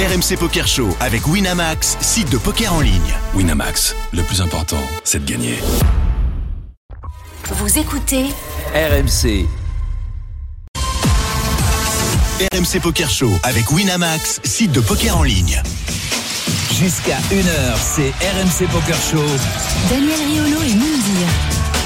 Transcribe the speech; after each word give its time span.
RMC 0.00 0.38
Poker 0.38 0.66
Show 0.66 0.96
avec 0.98 1.26
Winamax, 1.26 1.98
site 2.00 2.30
de 2.30 2.38
poker 2.38 2.72
en 2.72 2.80
ligne. 2.80 3.14
Winamax, 3.34 3.94
le 4.14 4.22
plus 4.22 4.40
important, 4.40 4.80
c'est 5.04 5.22
de 5.22 5.30
gagner. 5.30 5.58
Vous 7.50 7.78
écoutez 7.78 8.24
RMC, 8.74 9.46
RMC 12.50 12.80
Poker 12.80 13.10
Show 13.10 13.30
avec 13.42 13.70
Winamax, 13.70 14.40
site 14.42 14.72
de 14.72 14.80
poker 14.80 15.18
en 15.18 15.22
ligne. 15.22 15.60
jusqu'à 16.70 17.18
1h, 17.30 17.76
c'est 17.76 18.08
RMC 18.24 18.70
Poker 18.72 18.96
Show. 18.96 19.26
Daniel 19.90 20.18
Riolo 20.18 20.62
et 20.62 20.74
Moundir. 20.76 21.28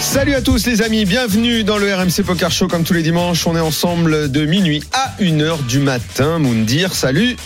Salut 0.01 0.35
à 0.35 0.43
tous 0.43 0.67
les 0.67 0.83
amis, 0.83 1.05
bienvenue 1.05 1.65
dans 1.65 1.79
le 1.79 1.93
RMC 1.93 2.23
Poker 2.25 2.53
Show 2.53 2.69
comme 2.69 2.85
tous 2.85 2.93
les 2.93 3.03
dimanches. 3.03 3.45
On 3.49 3.57
est 3.57 3.61
ensemble 3.61 4.31
de 4.31 4.47
minuit 4.47 4.85
à 4.93 5.17
1h 5.21 5.67
du 5.67 5.81
matin. 5.81 6.39
Moundir, 6.39 6.95
salut. 6.95 7.37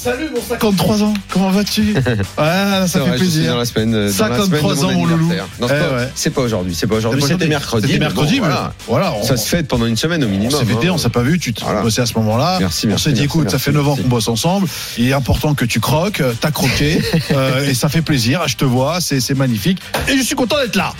Salut 0.00 0.30
mon 0.32 0.40
53 0.40 1.02
ans, 1.02 1.14
comment 1.28 1.50
vas-tu 1.50 1.92
Ouais, 1.94 2.02
ça 2.38 2.86
fait 2.86 2.98
vrai, 3.00 3.16
plaisir. 3.16 3.50
dans 3.52 3.58
la 3.58 3.64
semaine. 3.64 3.90
dans 3.90 3.98
la 3.98 4.12
53 4.12 4.76
semaine 4.76 4.76
de 4.76 4.84
ans, 4.84 4.92
mon 4.92 5.04
loulou. 5.06 5.14
anniversaire. 5.24 5.46
Non, 5.60 5.66
c'est 5.68 5.74
Eh 5.76 5.80
pas- 5.90 5.96
ouais. 5.96 6.08
c'est 6.14 6.30
pas 6.30 6.40
aujourd'hui, 6.42 6.74
c'est 6.76 6.86
pas 6.86 6.94
aujourd'hui, 6.94 7.22
c'était 7.26 7.48
mercredi. 7.48 7.88
C'était 7.88 7.98
mercredi, 7.98 8.38
bon, 8.38 8.46
mais 8.46 8.52
voilà. 8.52 8.74
voilà. 8.86 9.14
on- 9.14 9.24
Ça 9.24 9.36
se 9.36 9.48
fête 9.48 9.66
pendant 9.66 9.86
une 9.86 9.96
semaine 9.96 10.22
au 10.22 10.28
on 10.28 10.30
minimum. 10.30 10.56
s'est 10.56 10.64
fêté, 10.66 10.86
hein. 10.86 10.92
on 10.94 10.98
s'est 10.98 11.08
pas 11.08 11.22
vu, 11.22 11.40
tu 11.40 11.52
te 11.52 11.64
Voilà. 11.64 11.82
bossais 11.82 12.00
à 12.02 12.06
ce 12.06 12.14
moment-là. 12.14 12.58
Merci, 12.60 12.86
on 12.86 12.90
merci, 12.90 13.04
s'est 13.06 13.12
dit, 13.12 13.22
merci, 13.22 13.38
écoute, 13.38 13.50
ça 13.50 13.58
fait 13.58 13.72
9 13.72 13.82
ans 13.86 13.90
merci. 13.90 14.02
qu'on 14.04 14.08
bosse 14.08 14.28
ensemble. 14.28 14.68
Il 14.98 15.08
est 15.08 15.12
important 15.14 15.54
que 15.54 15.64
tu 15.64 15.80
croques, 15.80 16.22
t'as 16.40 16.52
croqué, 16.52 17.02
euh, 17.32 17.68
et 17.68 17.74
ça 17.74 17.88
fait 17.88 18.02
plaisir. 18.02 18.42
Je 18.46 18.56
te 18.56 18.64
vois, 18.64 19.00
c'est 19.00 19.18
c'est 19.20 19.34
magnifique. 19.34 19.80
Et 20.08 20.16
je 20.16 20.22
suis 20.22 20.36
content 20.36 20.56
d'être 20.62 20.76
là. 20.76 20.94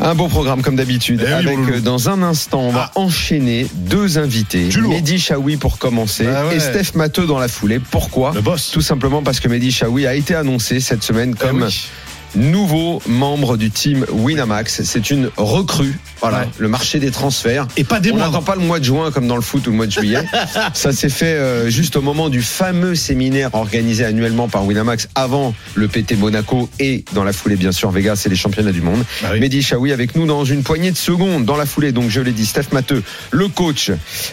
Un 0.00 0.14
bon 0.14 0.28
programme 0.28 0.60
comme 0.62 0.76
d'habitude. 0.76 1.20
Eh 1.22 1.26
oui, 1.28 1.32
avec 1.32 1.58
euh, 1.58 1.80
dans 1.80 2.08
un 2.08 2.22
instant, 2.22 2.60
on 2.62 2.70
va 2.70 2.90
Ah. 2.94 2.98
enchaîner 2.98 3.66
deux 3.74 4.18
invités. 4.18 4.68
Mehdi 4.88 5.18
Chaoui 5.18 5.56
pour 5.56 5.78
commencer 5.78 6.24
Bah 6.24 6.46
ouais. 6.48 6.56
et 6.56 6.60
Steph 6.60 6.96
Matteux 6.96 7.26
dans 7.26 7.38
la 7.38 7.48
foulée. 7.48 7.78
Pourquoi? 7.78 8.32
Le 8.34 8.40
boss. 8.40 8.70
Tout 8.72 8.80
simplement 8.80 9.22
parce 9.22 9.38
que 9.40 9.48
Mehdi 9.48 9.70
Chaoui 9.70 10.06
a 10.06 10.14
été 10.14 10.34
annoncé 10.34 10.80
cette 10.80 11.02
semaine 11.04 11.34
Eh 11.36 11.40
comme 11.40 11.62
oui. 11.62 11.88
Nouveau 12.36 13.00
membre 13.06 13.56
du 13.56 13.70
team 13.70 14.04
Winamax. 14.10 14.82
C'est 14.84 15.10
une 15.10 15.30
recrue. 15.36 15.98
Voilà, 16.20 16.38
Ouais. 16.40 16.48
le 16.58 16.68
marché 16.68 16.98
des 17.00 17.10
transferts. 17.10 17.66
Et 17.76 17.84
pas 17.84 18.00
des 18.00 18.10
On 18.12 18.16
n'attend 18.16 18.40
pas 18.42 18.54
le 18.54 18.62
mois 18.62 18.78
de 18.78 18.84
juin 18.84 19.10
comme 19.10 19.26
dans 19.28 19.36
le 19.36 19.42
foot 19.42 19.66
ou 19.66 19.70
le 19.70 19.76
mois 19.76 19.86
de 19.86 19.92
juillet. 19.92 20.22
Ça 20.74 20.92
s'est 20.92 21.10
fait 21.10 21.34
euh, 21.34 21.68
juste 21.68 21.96
au 21.96 22.00
moment 22.02 22.28
du 22.30 22.40
fameux 22.40 22.94
séminaire 22.94 23.50
organisé 23.54 24.04
annuellement 24.04 24.48
par 24.48 24.64
Winamax 24.64 25.08
avant 25.14 25.54
le 25.74 25.86
PT 25.88 26.16
Monaco 26.16 26.68
et 26.80 27.04
dans 27.12 27.24
la 27.24 27.32
foulée 27.34 27.56
bien 27.56 27.72
sûr 27.72 27.90
Vegas 27.90 28.22
et 28.24 28.28
les 28.30 28.36
championnats 28.36 28.72
du 28.72 28.80
monde. 28.80 29.04
Bah 29.22 29.28
oui. 29.32 29.40
Mehdi 29.40 29.62
Chaoui 29.62 29.92
avec 29.92 30.16
nous 30.16 30.26
dans 30.26 30.44
une 30.44 30.62
poignée 30.62 30.90
de 30.92 30.96
secondes 30.96 31.44
dans 31.44 31.56
la 31.56 31.66
foulée. 31.66 31.92
Donc 31.92 32.08
je 32.10 32.20
l'ai 32.20 32.32
dit, 32.32 32.46
Steph 32.46 32.72
Matteux, 32.72 33.02
le 33.30 33.48
coach, 33.48 33.90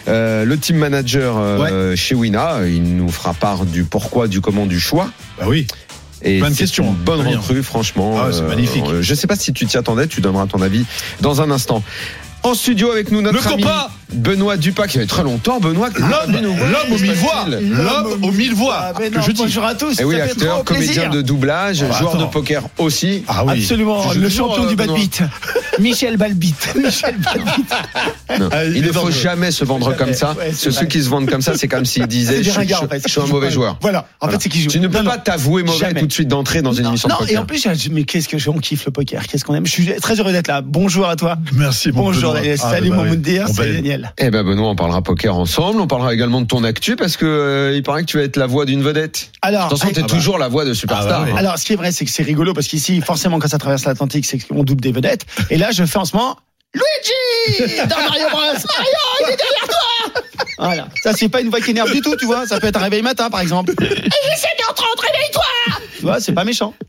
euh, 0.08 0.44
le 0.44 0.58
team 0.58 0.76
manager 0.76 1.34
euh, 1.38 1.94
chez 1.94 2.14
Wina. 2.14 2.60
Il 2.66 2.96
nous 2.96 3.10
fera 3.10 3.34
part 3.34 3.66
du 3.66 3.84
pourquoi, 3.84 4.28
du 4.28 4.40
comment, 4.40 4.64
du 4.66 4.80
choix. 4.80 5.10
Bah 5.38 5.44
oui. 5.46 5.66
Et 6.24 6.38
une 6.38 6.94
bonne 6.94 7.20
Très 7.20 7.30
bien. 7.30 7.38
recrue, 7.38 7.62
franchement. 7.62 8.16
Ah 8.18 8.28
c'est 8.32 8.42
magnifique. 8.42 8.84
euh, 8.88 9.02
je 9.02 9.14
sais 9.14 9.26
pas 9.26 9.36
si 9.36 9.52
tu 9.52 9.66
t'y 9.66 9.76
attendais, 9.76 10.06
tu 10.06 10.20
donneras 10.20 10.46
ton 10.46 10.62
avis 10.62 10.84
dans 11.20 11.40
un 11.42 11.50
instant. 11.50 11.82
En 12.44 12.54
studio 12.54 12.90
avec 12.90 13.10
nous 13.12 13.20
notre 13.22 13.36
Le 13.46 13.52
ami 13.52 13.62
copain 13.62 13.86
Benoît 14.12 14.58
Dupas 14.58 14.88
qui 14.88 14.98
avait 14.98 15.06
très 15.06 15.22
longtemps. 15.22 15.58
Benoît, 15.58 15.88
Ah, 15.94 16.26
L'homme, 16.26 16.44
voir, 16.54 16.68
l'homme 16.70 16.92
aux 16.92 16.98
mille 16.98 17.12
voix, 17.14 17.46
l'homme 17.48 18.24
aux 18.24 18.30
mille 18.32 18.54
voix. 18.54 18.92
Ah, 18.94 19.00
non, 19.10 19.20
bonjour 19.38 19.64
à 19.64 19.74
tous. 19.74 19.96
Eh 20.00 20.04
oui, 20.04 20.20
acteur, 20.20 20.64
comédien 20.64 21.08
de 21.08 21.22
doublage, 21.22 21.82
Oh, 21.88 21.94
joueur 21.98 22.14
attends. 22.16 22.26
de 22.26 22.30
poker 22.30 22.62
aussi. 22.76 23.24
Ah 23.26 23.44
oui. 23.46 23.62
Absolument, 23.62 24.12
Je 24.12 24.18
le 24.20 24.28
champion 24.28 24.66
du 24.66 24.74
euh, 24.74 24.76
bad 24.76 24.88
Benoît. 24.88 24.98
beat. 24.98 25.22
Michel 25.78 26.18
Balbit. 26.18 26.54
Michel 26.76 27.16
Balbit. 27.16 27.64
Non. 28.38 28.48
Ah, 28.52 28.64
il 28.66 28.76
il 28.76 28.84
ne 28.84 28.92
faut 28.92 29.10
jamais 29.10 29.50
se 29.50 29.64
vendre 29.64 29.86
Jamais. 29.86 29.96
comme 29.96 30.12
ça. 30.12 30.34
Ouais, 30.38 30.52
ceux 30.52 30.84
qui 30.86 31.02
se 31.02 31.08
vendent 31.08 31.30
comme 31.30 31.40
ça, 31.40 31.54
c'est 31.56 31.68
comme 31.68 31.86
s'ils 31.86 32.06
disaient 32.06 32.38
je, 32.42 32.50
des 32.50 32.50
ringards, 32.50 32.80
je- 32.80 32.84
en 32.84 32.88
fait. 32.88 33.02
je 33.06 33.10
suis 33.10 33.20
un 33.20 33.26
mauvais 33.26 33.50
joueur. 33.50 33.78
Voilà, 33.80 34.06
en 34.20 34.28
fait, 34.28 34.36
c'est 34.42 34.48
qui 34.50 34.60
joue. 34.60 34.68
Tu 34.68 34.80
ne 34.80 34.88
peux 34.88 34.98
Non, 34.98 35.08
pas 35.10 35.16
non. 35.16 35.22
t'avouer 35.24 35.62
mauvais 35.62 35.94
tout 35.94 36.06
de 36.06 36.12
suite 36.12 36.28
d'entrer 36.28 36.60
dans 36.60 36.74
une 36.74 36.82
Non, 36.84 36.90
émission 36.90 37.08
non, 37.08 37.16
de 37.20 37.22
et 37.22 37.26
poker. 37.28 37.42
en 37.42 37.46
plus, 37.46 37.66
j'ai- 37.78 37.88
mais 37.90 38.04
qu'est-ce 38.04 38.28
que 38.28 38.36
je- 38.36 38.50
on 38.50 38.58
kiffe 38.58 38.84
le 38.84 38.92
poker, 38.92 39.26
qu'est-ce 39.26 39.44
qu'on 39.46 39.54
aime. 39.54 39.64
Je 39.64 39.72
suis 39.72 39.86
très 40.02 40.20
heureux 40.20 40.32
d'être 40.32 40.48
là. 40.48 40.60
Bonjour 40.62 41.08
à 41.08 41.16
toi. 41.16 41.38
Merci, 41.54 41.90
Bonjour 41.92 42.31
Benoît. 42.40 42.54
Ah, 42.62 42.70
Salut 42.70 42.90
bah 42.90 42.96
mon 42.96 43.02
oui. 43.02 43.22
Salut 43.52 43.52
bah, 43.56 43.74
Daniel. 43.74 44.12
Eh 44.18 44.30
ben 44.30 44.42
Benoît, 44.44 44.68
on 44.70 44.76
parlera 44.76 45.02
poker 45.02 45.36
ensemble. 45.36 45.80
On 45.80 45.86
parlera 45.86 46.14
également 46.14 46.40
de 46.40 46.46
ton 46.46 46.64
actu 46.64 46.96
parce 46.96 47.16
que 47.16 47.26
euh, 47.26 47.76
il 47.76 47.82
paraît 47.82 48.02
que 48.02 48.06
tu 48.10 48.16
vas 48.18 48.24
être 48.24 48.36
la 48.36 48.46
voix 48.46 48.64
d'une 48.64 48.82
vedette. 48.82 49.30
Alors, 49.42 49.66
Attention, 49.66 49.88
t'es 49.90 49.98
ah 49.98 50.02
bah. 50.02 50.06
toujours 50.08 50.38
la 50.38 50.48
voix 50.48 50.64
de 50.64 50.74
Superstar. 50.74 51.08
Ah 51.08 51.18
bah 51.20 51.24
oui. 51.26 51.32
hein. 51.32 51.36
alors, 51.38 51.58
ce 51.58 51.64
qui 51.64 51.72
est 51.72 51.76
vrai, 51.76 51.92
c'est 51.92 52.04
que 52.04 52.10
c'est 52.10 52.22
rigolo 52.22 52.52
parce 52.54 52.66
qu'ici, 52.68 53.00
forcément, 53.00 53.38
quand 53.38 53.48
ça 53.48 53.58
traverse 53.58 53.84
l'Atlantique, 53.84 54.24
c'est 54.26 54.38
qu'on 54.38 54.64
double 54.64 54.80
des 54.80 54.92
vedettes. 54.92 55.26
Et 55.50 55.56
là, 55.56 55.70
je 55.72 55.84
fais 55.84 55.98
en 55.98 56.04
ce 56.04 56.16
moment 56.16 56.36
Luigi 56.74 57.76
dans 57.88 57.96
Mario 57.96 58.28
Bros. 58.30 58.40
Mario, 58.40 58.60
il 59.20 59.32
est 59.32 59.36
derrière 59.36 59.68
toi. 59.68 60.22
Voilà. 60.58 60.88
Ça, 61.02 61.12
c'est 61.12 61.28
pas 61.28 61.40
une 61.40 61.50
voix 61.50 61.60
qui 61.60 61.70
énerve 61.70 61.92
du 61.92 62.00
tout, 62.00 62.16
tu 62.16 62.24
vois. 62.26 62.46
Ça 62.46 62.60
peut 62.60 62.68
être 62.68 62.76
un 62.76 62.84
réveil 62.84 63.02
matin, 63.02 63.28
par 63.30 63.40
exemple. 63.40 63.72
Et 63.80 63.84
il 63.84 63.92
est 63.92 64.00
7h30, 64.00 65.00
réveille-toi. 65.00 65.42
Tu 65.96 66.02
vois, 66.02 66.20
c'est 66.20 66.32
pas 66.32 66.44
méchant. 66.44 66.74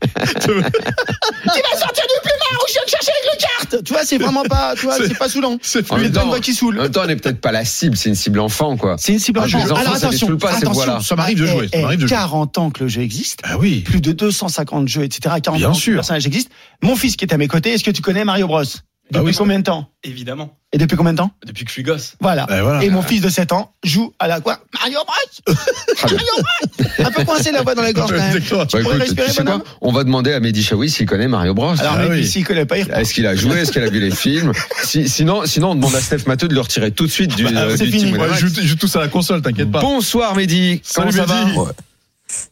vas 0.52 1.78
sortir 1.78 2.04
du 2.04 2.20
plumard 2.22 2.62
ou 2.62 2.66
je 2.68 2.72
viens 2.72 2.82
te 2.84 2.90
chercher 2.90 3.10
avec 3.10 3.32
le 3.32 3.38
carte. 3.40 3.84
Tu 3.84 3.92
vois, 3.92 4.04
c'est 4.04 4.18
vraiment 4.18 4.42
pas, 4.44 4.74
tu 4.76 4.86
vois, 4.86 4.96
C'est- 4.96 5.18
pas 5.18 5.28
saoulant. 5.28 5.58
C'est 5.62 5.90
En 5.90 5.96
pas 5.96 6.02
une 6.02 6.12
temps- 6.12 6.26
voix 6.26 6.40
qui 6.40 6.52
En 6.52 6.54
saoule. 6.54 6.76
même 6.76 6.90
temps, 6.90 7.02
on 7.04 7.06
n'est 7.06 7.16
peut-être 7.16 7.40
pas 7.40 7.52
la 7.52 7.64
cible, 7.64 7.96
c'est 7.96 8.08
une 8.08 8.14
cible 8.14 8.40
enfant, 8.40 8.76
quoi. 8.76 8.96
C'est 8.98 9.12
une 9.12 9.18
cible 9.18 9.40
Ah, 9.42 9.46
enfant. 9.46 9.58
les 9.58 9.64
enfants, 9.64 9.80
Alors 9.80 9.94
les 9.94 10.04
attention, 10.04 10.36
pas, 10.36 10.52
attention. 10.56 11.00
Ça 11.00 11.16
m'arrive 11.16 11.38
de 11.40 11.46
jouer, 11.46 11.64
ça 11.68 11.78
Eh, 11.78 11.82
m'arrive 11.82 11.98
de 12.00 12.04
eh, 12.04 12.08
jouer. 12.08 12.16
40 12.16 12.58
ans 12.58 12.70
que 12.70 12.84
le 12.84 12.88
jeu 12.88 13.02
existe. 13.02 13.40
Ah 13.44 13.56
oui. 13.58 13.80
Plus 13.80 14.00
de 14.00 14.12
250 14.12 14.88
jeux, 14.88 15.02
etc. 15.04 15.34
40 15.42 15.58
Bien 15.58 15.70
ans 15.70 15.72
que 15.72 15.78
sûr. 15.78 15.92
le 15.92 15.96
personnage 15.98 16.26
existe. 16.26 16.50
Mon 16.82 16.96
fils 16.96 17.16
qui 17.16 17.24
est 17.24 17.32
à 17.34 17.36
mes 17.38 17.48
côtés, 17.48 17.70
est-ce 17.72 17.84
que 17.84 17.90
tu 17.90 18.02
connais 18.02 18.24
Mario 18.24 18.46
Bros? 18.46 18.62
Bah 19.10 19.18
Depuis 19.20 19.32
oui. 19.32 19.36
combien 19.36 19.58
de 19.58 19.64
temps? 19.64 19.90
Évidemment, 20.02 20.56
Et 20.72 20.78
depuis 20.78 20.96
combien 20.96 21.12
de 21.12 21.18
temps? 21.18 21.30
Depuis 21.46 21.64
que 21.64 21.68
je 21.68 21.74
suis 21.74 21.82
gosse. 21.82 22.14
Voilà. 22.20 22.46
Voilà. 22.48 22.82
Et 22.82 22.88
mon 22.88 23.02
fils 23.02 23.20
de 23.20 23.28
7 23.28 23.52
ans 23.52 23.72
joue 23.84 24.14
à 24.18 24.26
la 24.28 24.40
quoi? 24.40 24.60
Mario 24.80 24.98
Bros 25.06 25.54
Mario 26.02 26.18
Bros 26.38 27.04
Un 27.06 27.10
peu 27.10 27.24
coincé 27.24 27.52
la 27.52 27.62
voix 27.62 27.74
dans 27.74 27.82
la 27.82 27.92
gorge 27.92 28.10
quand 28.10 28.16
même. 28.16 28.32
D'accord. 28.32 28.66
Tu 28.66 28.76
Bah, 28.76 28.82
pourrais 28.82 28.94
écoute, 28.96 29.08
respirer, 29.18 29.26
tu 29.26 29.32
sais 29.34 29.42
quoi? 29.44 29.52
Bonhomme 29.58 29.62
On 29.82 29.92
va 29.92 30.04
demander 30.04 30.32
à 30.32 30.40
Mehdi 30.40 30.62
Chaoui 30.62 30.88
s'il 30.88 31.04
connaît 31.06 31.28
Mario 31.28 31.52
Bros. 31.52 31.78
Alors, 31.78 31.96
Ah 31.98 32.06
oui. 32.08 32.26
s'il 32.26 32.46
connaît 32.46 32.64
pas, 32.64 32.78
il. 32.78 32.90
Est-ce 32.90 33.12
qu'il 33.12 33.26
a 33.26 33.34
joué? 33.36 33.58
Est-ce 33.58 33.72
qu'il 33.72 33.82
a 33.82 33.90
vu 33.90 34.00
les 34.00 34.10
films? 34.10 34.52
Si- 34.82 35.06
Sinon, 35.08 35.44
sinon, 35.44 35.72
on 35.72 35.74
demande 35.74 35.94
à 35.94 36.00
Steph 36.00 36.26
Matteux 36.26 36.48
de 36.48 36.54
le 36.54 36.60
retirer 36.62 36.90
tout 36.90 37.04
de 37.06 37.10
suite 37.12 37.36
du, 37.36 37.44
Bah, 37.44 37.50
euh, 37.54 37.76
c'est 37.76 37.84
du 37.84 37.90
fini. 37.92 38.04
team 38.04 38.12
Ouais, 38.14 38.18
Winamax. 38.20 38.40
ils 38.40 38.48
jouent, 38.48 38.60
ils 38.62 38.66
jouent 38.66 38.76
tous 38.76 38.96
à 38.96 39.00
la 39.00 39.08
console, 39.08 39.42
t'inquiète 39.42 39.70
pas. 39.70 39.80
Bonsoir 39.80 40.34
Mehdi. 40.34 40.80
Comment 40.94 41.10
Salut, 41.12 41.28
ça 41.28 41.34
va? 41.34 41.44
Mehdi. 41.44 41.58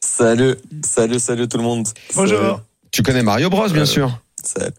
Salut, 0.01 0.55
salut, 0.85 1.19
salut 1.19 1.49
tout 1.49 1.57
le 1.57 1.63
monde. 1.65 1.89
Bonjour. 2.15 2.61
Tu 2.93 3.03
connais 3.03 3.23
Mario 3.23 3.49
Bros, 3.49 3.69
bien 3.71 3.83
Euh, 3.83 3.87
sûr. 3.87 4.21
Salut. 4.45 4.71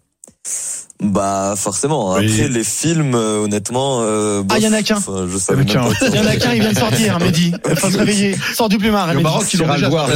Bah 1.01 1.55
forcément. 1.57 2.13
Oui. 2.15 2.25
Après 2.31 2.47
les 2.47 2.63
films, 2.63 3.13
euh, 3.15 3.39
honnêtement. 3.43 3.99
Euh, 4.03 4.41
Ah, 4.49 4.53
bof, 4.55 4.63
y 4.63 4.67
en 4.67 4.73
a 4.73 4.81
qu'un. 4.83 4.95
enfin, 4.97 5.27
je 5.29 5.37
savais 5.37 5.63
Il 5.63 5.71
y 5.73 5.77
en 5.77 5.81
a 5.81 5.89
même 5.89 5.93
qu'un. 5.99 6.07
pas. 6.07 6.07
Il 6.07 6.15
y 6.15 6.19
en 6.19 6.27
a 6.29 6.35
qu'un, 6.37 6.53
il 6.53 6.61
vient 6.61 6.71
de 6.71 6.77
sortir, 6.77 7.19
Mehdi. 7.19 7.53
Il 7.69 7.75
faut 7.75 7.89
se 7.89 7.97
réveiller. 7.97 8.35
Sors 8.53 8.69
du 8.69 8.77
plumard, 8.77 9.07
Mehdi. 9.07 9.23
Maroc, 9.23 9.43
ils 9.53 9.57
l'ont 9.59 9.65
T'iras 9.65 9.77
le 9.79 9.87
voir, 9.87 10.07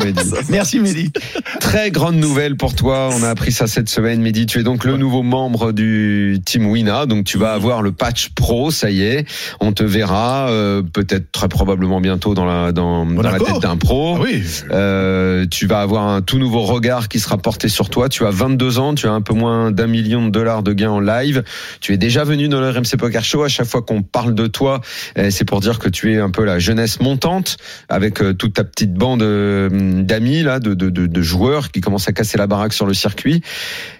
le 0.00 0.04
Mehdi. 0.06 0.30
Merci, 0.50 0.80
Mehdi. 0.80 1.12
Très 1.60 1.90
grande 1.90 2.16
nouvelle 2.16 2.56
pour 2.56 2.74
toi. 2.74 3.08
On 3.18 3.22
a 3.22 3.30
appris 3.30 3.52
ça 3.52 3.66
cette 3.66 3.88
semaine, 3.88 4.20
Mehdi. 4.20 4.44
Tu 4.44 4.58
es 4.58 4.62
donc 4.64 4.84
le 4.84 4.96
nouveau 4.98 5.22
membre 5.22 5.72
du 5.72 6.38
team 6.44 6.66
Wina. 6.66 7.06
Donc 7.06 7.24
tu 7.24 7.38
vas 7.38 7.52
avoir 7.54 7.80
le 7.80 7.92
patch 7.92 8.30
pro. 8.34 8.70
Ça 8.70 8.90
y 8.90 9.02
est. 9.02 9.26
On 9.60 9.72
te 9.72 9.82
verra 9.84 10.48
euh, 10.50 10.82
peut-être 10.82 11.32
très 11.32 11.48
probablement 11.48 12.00
bientôt 12.02 12.34
dans 12.34 12.44
la 12.44 12.72
dans, 12.72 13.06
dans 13.06 13.22
la 13.22 13.38
tête 13.38 13.60
d'un 13.62 13.76
pro. 13.76 14.16
Ah 14.18 14.20
oui. 14.22 14.42
Euh, 14.70 15.46
tu 15.50 15.66
vas 15.66 15.80
avoir 15.80 16.06
un 16.08 16.20
tout 16.20 16.38
nouveau 16.38 16.62
regard 16.62 17.08
qui 17.08 17.18
sera 17.18 17.38
porté 17.38 17.68
sur 17.68 17.88
toi. 17.88 18.08
Tu 18.10 18.26
as 18.26 18.30
22 18.30 18.78
ans, 18.78 18.94
tu 18.94 19.06
as 19.06 19.12
un 19.12 19.22
peu 19.22 19.32
moins 19.32 19.70
d'un 19.70 19.86
million 19.86 20.23
de 20.24 20.30
dollars 20.30 20.62
de 20.62 20.72
gains 20.72 20.90
en 20.90 21.00
live. 21.00 21.44
Tu 21.80 21.92
es 21.92 21.96
déjà 21.96 22.24
venu 22.24 22.48
dans 22.48 22.60
le 22.60 22.70
RMC 22.70 22.96
Poker 22.98 23.24
Show. 23.24 23.42
À 23.42 23.48
chaque 23.48 23.66
fois 23.66 23.82
qu'on 23.82 24.02
parle 24.02 24.34
de 24.34 24.46
toi, 24.46 24.80
euh, 25.18 25.30
c'est 25.30 25.44
pour 25.44 25.60
dire 25.60 25.78
que 25.78 25.88
tu 25.88 26.12
es 26.12 26.18
un 26.18 26.30
peu 26.30 26.44
la 26.44 26.58
jeunesse 26.58 27.00
montante 27.00 27.56
avec 27.88 28.22
euh, 28.22 28.34
toute 28.34 28.54
ta 28.54 28.64
petite 28.64 28.94
bande 28.94 29.22
euh, 29.22 30.02
d'amis 30.02 30.42
là, 30.42 30.60
de 30.60 31.22
joueurs 31.22 31.70
qui 31.70 31.80
commencent 31.80 32.08
à 32.08 32.12
casser 32.12 32.38
la 32.38 32.46
baraque 32.46 32.72
sur 32.72 32.86
le 32.86 32.94
circuit. 32.94 33.42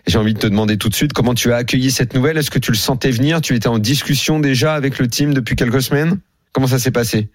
J'ai 0.07 0.19
envie 0.19 0.35
de 0.35 0.39
te 0.39 0.47
demander 0.47 0.77
tout 0.77 0.89
de 0.89 0.95
suite 0.95 1.13
comment 1.13 1.35
tu 1.35 1.53
as 1.53 1.57
accueilli 1.57 1.91
cette 1.91 2.15
nouvelle. 2.15 2.37
Est-ce 2.37 2.51
que 2.51 2.59
tu 2.59 2.71
le 2.71 2.77
sentais 2.77 3.11
venir? 3.11 3.41
Tu 3.41 3.55
étais 3.55 3.69
en 3.69 3.79
discussion 3.79 4.41
déjà 4.41 4.75
avec 4.75 4.99
le 4.99 5.09
team 5.09 5.35
depuis 5.35 5.57
quelques 5.57 5.83
semaines? 5.83 6.19
Comment 6.53 6.67
ça 6.67 6.79
s'est 6.79 6.91
passé? 6.91 7.29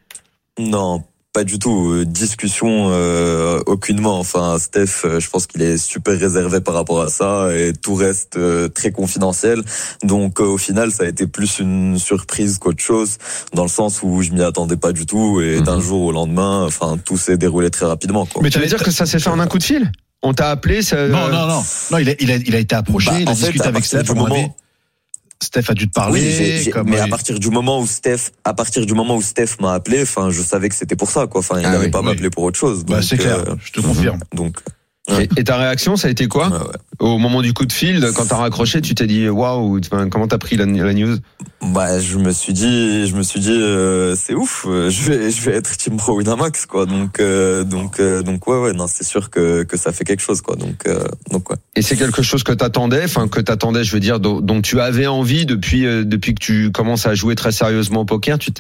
Non, 0.58 1.04
pas 1.34 1.44
du 1.44 1.60
tout. 1.60 1.92
Euh, 1.92 2.06
Discussion 2.06 2.90
euh, 2.92 3.60
aucunement. 3.66 4.20
Enfin, 4.20 4.58
Steph, 4.60 5.06
euh, 5.06 5.20
je 5.20 5.30
pense 5.30 5.48
qu'il 5.48 5.62
est 5.62 5.78
super 5.78 6.18
réservé 6.20 6.60
par 6.62 6.74
rapport 6.74 7.02
à 7.02 7.10
ça 7.10 7.50
et 7.56 7.74
tout 7.74 7.96
reste 7.96 8.38
euh, 8.38 8.68
très 8.68 8.92
confidentiel. 8.92 9.62
Donc 10.04 10.40
euh, 10.42 10.46
au 10.46 10.58
final, 10.58 10.92
ça 10.92 11.04
a 11.04 11.08
été 11.08 11.28
plus 11.28 11.60
une 11.60 11.98
surprise 12.00 12.58
qu'autre 12.58 12.82
chose, 12.84 13.18
dans 13.54 13.64
le 13.64 13.70
sens 13.70 14.02
où 14.04 14.22
je 14.22 14.32
m'y 14.32 14.42
attendais 14.42 14.78
pas 14.78 14.92
du 14.92 15.06
tout 15.06 15.42
et 15.42 15.58
Mhm. 15.60 15.64
d'un 15.64 15.80
jour 15.80 16.02
au 16.04 16.12
lendemain, 16.12 16.66
enfin 16.66 16.98
tout 17.04 17.18
s'est 17.18 17.38
déroulé 17.38 17.70
très 17.70 17.86
rapidement. 17.86 18.26
Quoi. 18.26 18.42
Mais 18.44 18.50
Tu 18.50 18.60
veux 18.60 18.66
dire 18.68 18.82
que 18.84 18.92
ça 18.92 19.06
s'est 19.06 19.20
fait 19.20 19.30
en 19.30 19.40
un 19.40 19.48
coup 19.48 19.58
de 19.58 19.64
fil? 19.64 19.92
On 20.22 20.34
t'a 20.34 20.50
appelé 20.50 20.82
ça... 20.82 21.08
Non, 21.08 21.30
non, 21.30 21.48
non. 21.48 21.64
Non, 21.92 21.98
il 21.98 22.10
a, 22.10 22.14
il 22.20 22.32
a, 22.32 22.36
il 22.36 22.56
a 22.56 22.60
été 22.60 22.76
approché, 22.76 23.10
Bah, 23.10 23.18
il 23.22 23.28
a 23.28 23.32
en 23.32 23.34
discuté 23.34 23.66
avec 23.68 23.86
Steph. 23.86 24.04
du 24.04 24.14
moment-. 24.14 24.54
Steph 25.42 25.70
a 25.70 25.74
dû 25.74 25.88
te 25.88 25.94
parler. 25.94 26.20
Oui, 26.22 26.32
j'ai- 26.38 26.64
j'ai- 26.64 26.72
comme, 26.72 26.90
mais 26.90 27.00
à 27.00 27.08
partir 27.08 27.40
du 27.40 27.50
moment 27.50 27.80
où 27.80 27.88
Steph, 27.88 28.32
à 28.44 28.54
partir 28.54 28.86
du 28.86 28.94
moment 28.94 29.16
où 29.16 29.22
Steph 29.22 29.56
m'a 29.62 29.74
appelé, 29.74 30.02
enfin, 30.02 30.30
je 30.32 30.42
savais 30.42 30.68
que 30.70 30.76
c'était 30.76 30.98
pour 30.98 31.10
ça, 31.10 31.28
quoi. 31.28 31.40
Enfin, 31.40 31.60
il 31.60 31.66
Ah 31.66 31.72
n'allait 31.72 31.86
oui, 31.86 31.92
pas 31.92 32.02
m'appeler 32.02 32.30
pour 32.30 32.44
autre 32.44 32.60
chose. 32.60 32.84
bah, 32.86 33.02
c'est 33.02 33.18
clair, 33.18 33.40
euh, 33.48 33.56
je 33.64 33.72
te 33.72 33.80
confirme. 33.80 34.20
donc, 34.36 34.58
Et, 35.20 35.30
et 35.38 35.44
ta 35.44 35.58
réaction, 35.58 35.96
ça 35.96 36.08
a 36.08 36.12
été 36.12 36.28
quoi 36.28 36.50
ouais, 36.50 36.58
ouais. 36.58 36.76
Au 37.00 37.18
moment 37.18 37.42
du 37.42 37.54
coup 37.54 37.66
de 37.66 37.72
fil, 37.72 38.06
quand 38.16 38.26
t'as 38.28 38.36
raccroché, 38.38 38.82
tu 38.82 38.94
t'es 38.94 39.08
dit 39.08 39.30
waouh, 39.30 39.80
comment 40.12 40.28
t'as 40.28 40.38
pris 40.38 40.58
la, 40.58 40.66
la 40.66 40.94
news? 40.94 41.18
Bah, 41.62 42.00
je 42.00 42.18
me 42.18 42.32
suis 42.32 42.54
dit, 42.54 43.08
je 43.08 43.16
me 43.16 43.24
suis 43.24 43.40
dit, 43.40 43.52
euh, 43.52 44.16
c'est 44.16 44.34
ouf. 44.34 44.66
euh, 44.68 44.90
Je 44.90 45.04
vais, 45.12 45.32
je 45.32 45.42
vais 45.42 45.56
être 45.56 45.76
Team 45.78 45.98
Pro 45.98 46.18
Winamax, 46.18 46.66
quoi. 46.66 46.86
Donc, 46.86 47.20
euh, 47.20 47.64
donc, 47.64 48.00
euh, 48.00 48.22
donc, 48.22 48.48
ouais, 48.48 48.58
ouais, 48.60 48.74
non, 48.74 48.88
c'est 48.88 49.04
sûr 49.04 49.30
que 49.30 49.64
que 49.64 49.78
ça 49.78 49.92
fait 49.92 50.04
quelque 50.04 50.22
chose, 50.22 50.42
quoi. 50.42 50.56
Donc, 50.56 50.88
euh, 50.88 51.04
donc, 51.32 51.50
ouais. 51.50 51.58
Et 51.76 51.82
c'est 51.82 51.96
quelque 51.96 52.22
chose 52.22 52.44
que 52.44 52.52
t'attendais, 52.54 53.04
enfin 53.04 53.28
que 53.28 53.40
t'attendais, 53.42 53.84
je 53.84 53.94
veux 53.94 54.00
dire, 54.00 54.20
dont, 54.20 54.42
dont 54.42 54.62
tu 54.62 54.80
avais 54.80 55.08
envie 55.08 55.46
depuis 55.46 55.86
euh, 55.86 56.04
depuis 56.06 56.34
que 56.34 56.40
tu 56.44 56.72
commences 56.72 57.06
à 57.06 57.16
jouer 57.16 57.36
très 57.36 57.52
sérieusement 57.52 58.02
au 58.02 58.06
poker. 58.06 58.40
Tu 58.40 58.52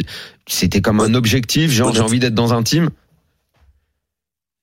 c'était 0.48 0.81
comme 0.81 1.00
un 1.00 1.13
objectif, 1.13 1.72
genre 1.72 1.94
j'ai 1.94 2.01
envie 2.01 2.19
d'être 2.19 2.36
dans 2.36 2.54
un 2.54 2.63
team? 2.63 2.90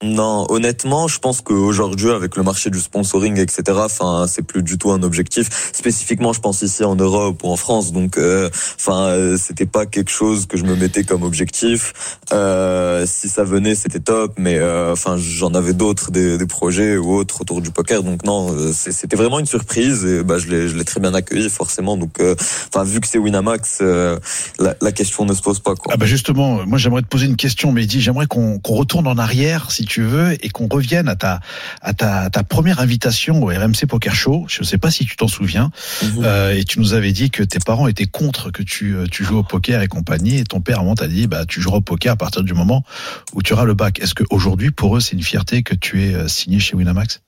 Non, 0.02 0.44
honnêtement, 0.50 1.08
je 1.08 1.18
pense 1.18 1.40
qu'aujourd'hui, 1.40 2.10
avec 2.10 2.36
le 2.36 2.42
marché 2.42 2.68
du 2.68 2.80
sponsoring, 2.80 3.40
etc., 3.40 3.62
enfin, 3.76 4.26
c'est 4.28 4.42
plus 4.42 4.62
du 4.62 4.76
tout 4.76 4.90
un 4.90 5.02
objectif. 5.02 5.48
Spécifiquement, 5.72 6.34
je 6.34 6.40
pense 6.40 6.60
ici 6.60 6.84
en 6.84 6.96
Europe 6.96 7.40
ou 7.42 7.48
en 7.48 7.56
France. 7.56 7.92
Donc, 7.92 8.18
euh, 8.18 8.50
enfin, 8.78 9.04
euh, 9.06 9.38
c'était 9.38 9.64
pas 9.64 9.86
quelque 9.86 10.10
chose 10.10 10.44
que 10.44 10.58
je 10.58 10.64
me 10.64 10.76
mettais 10.76 11.04
comme 11.04 11.22
objectif. 11.22 12.18
Euh, 12.30 13.06
si 13.06 13.30
ça 13.30 13.42
venait, 13.44 13.74
c'était 13.74 14.00
top, 14.00 14.34
mais 14.36 14.58
euh, 14.58 14.92
enfin, 14.92 15.16
j'en 15.16 15.54
avais 15.54 15.72
d'autres, 15.72 16.10
des, 16.10 16.36
des 16.36 16.46
projets 16.46 16.98
ou 16.98 17.14
autres 17.14 17.40
autour 17.40 17.62
du 17.62 17.70
poker. 17.70 18.02
Donc 18.02 18.22
non, 18.22 18.52
euh, 18.52 18.74
c'était 18.74 19.16
vraiment 19.16 19.38
une 19.38 19.46
surprise 19.46 20.04
et 20.04 20.22
bah, 20.22 20.36
je 20.36 20.48
l'ai, 20.48 20.84
très 20.84 21.00
bien 21.00 21.14
accueilli, 21.14 21.48
forcément. 21.48 21.96
Donc, 21.96 22.20
enfin, 22.68 22.84
vu 22.84 23.00
que 23.00 23.08
c'est 23.08 23.16
Winamax, 23.16 23.80
la, 23.80 24.76
la 24.78 24.92
question 24.92 25.24
ne 25.24 25.32
se 25.32 25.40
pose 25.40 25.60
pas, 25.60 25.74
quoi. 25.74 25.94
Ah 25.94 25.96
bah 25.96 26.04
justement, 26.04 26.66
moi 26.66 26.76
j'aimerais 26.76 27.00
te 27.00 27.08
poser 27.08 27.24
une 27.24 27.36
question, 27.36 27.72
Mehdi. 27.72 28.02
J'aimerais 28.02 28.26
qu'on 28.26 28.58
qu'on 28.58 28.74
retourne 28.74 29.06
en 29.06 29.16
arrière, 29.16 29.70
si 29.70 29.85
tu 29.86 30.02
veux, 30.02 30.36
et 30.44 30.48
qu'on 30.50 30.68
revienne 30.68 31.08
à 31.08 31.16
ta, 31.16 31.40
à 31.80 31.94
ta, 31.94 32.22
à 32.22 32.30
ta 32.30 32.42
première 32.42 32.80
invitation 32.80 33.42
au 33.42 33.46
RMC 33.46 33.86
Poker 33.88 34.14
Show. 34.14 34.44
Je 34.48 34.60
ne 34.60 34.66
sais 34.66 34.78
pas 34.78 34.90
si 34.90 35.06
tu 35.06 35.16
t'en 35.16 35.28
souviens. 35.28 35.70
Euh, 36.18 36.54
et 36.54 36.64
tu 36.64 36.78
nous 36.80 36.92
avais 36.92 37.12
dit 37.12 37.30
que 37.30 37.42
tes 37.42 37.58
parents 37.58 37.88
étaient 37.88 38.06
contre 38.06 38.50
que 38.50 38.62
tu, 38.62 38.94
euh, 38.94 39.06
tu 39.10 39.24
joues 39.24 39.38
au 39.38 39.42
poker 39.42 39.82
et 39.82 39.88
compagnie. 39.88 40.38
Et 40.38 40.44
ton 40.44 40.60
père, 40.60 40.80
à 40.80 40.94
t'a 40.94 41.08
dit, 41.08 41.26
bah, 41.26 41.46
tu 41.46 41.60
joueras 41.60 41.78
au 41.78 41.82
poker 41.82 42.12
à 42.12 42.16
partir 42.16 42.42
du 42.42 42.54
moment 42.54 42.84
où 43.32 43.42
tu 43.42 43.52
auras 43.52 43.64
le 43.64 43.74
bac. 43.74 44.00
Est-ce 44.00 44.14
qu'aujourd'hui, 44.14 44.70
pour 44.70 44.96
eux, 44.96 45.00
c'est 45.00 45.14
une 45.16 45.22
fierté 45.22 45.62
que 45.62 45.74
tu 45.74 46.04
aies 46.04 46.14
euh, 46.14 46.28
signé 46.28 46.58
chez 46.58 46.76
Winamax? 46.76 47.20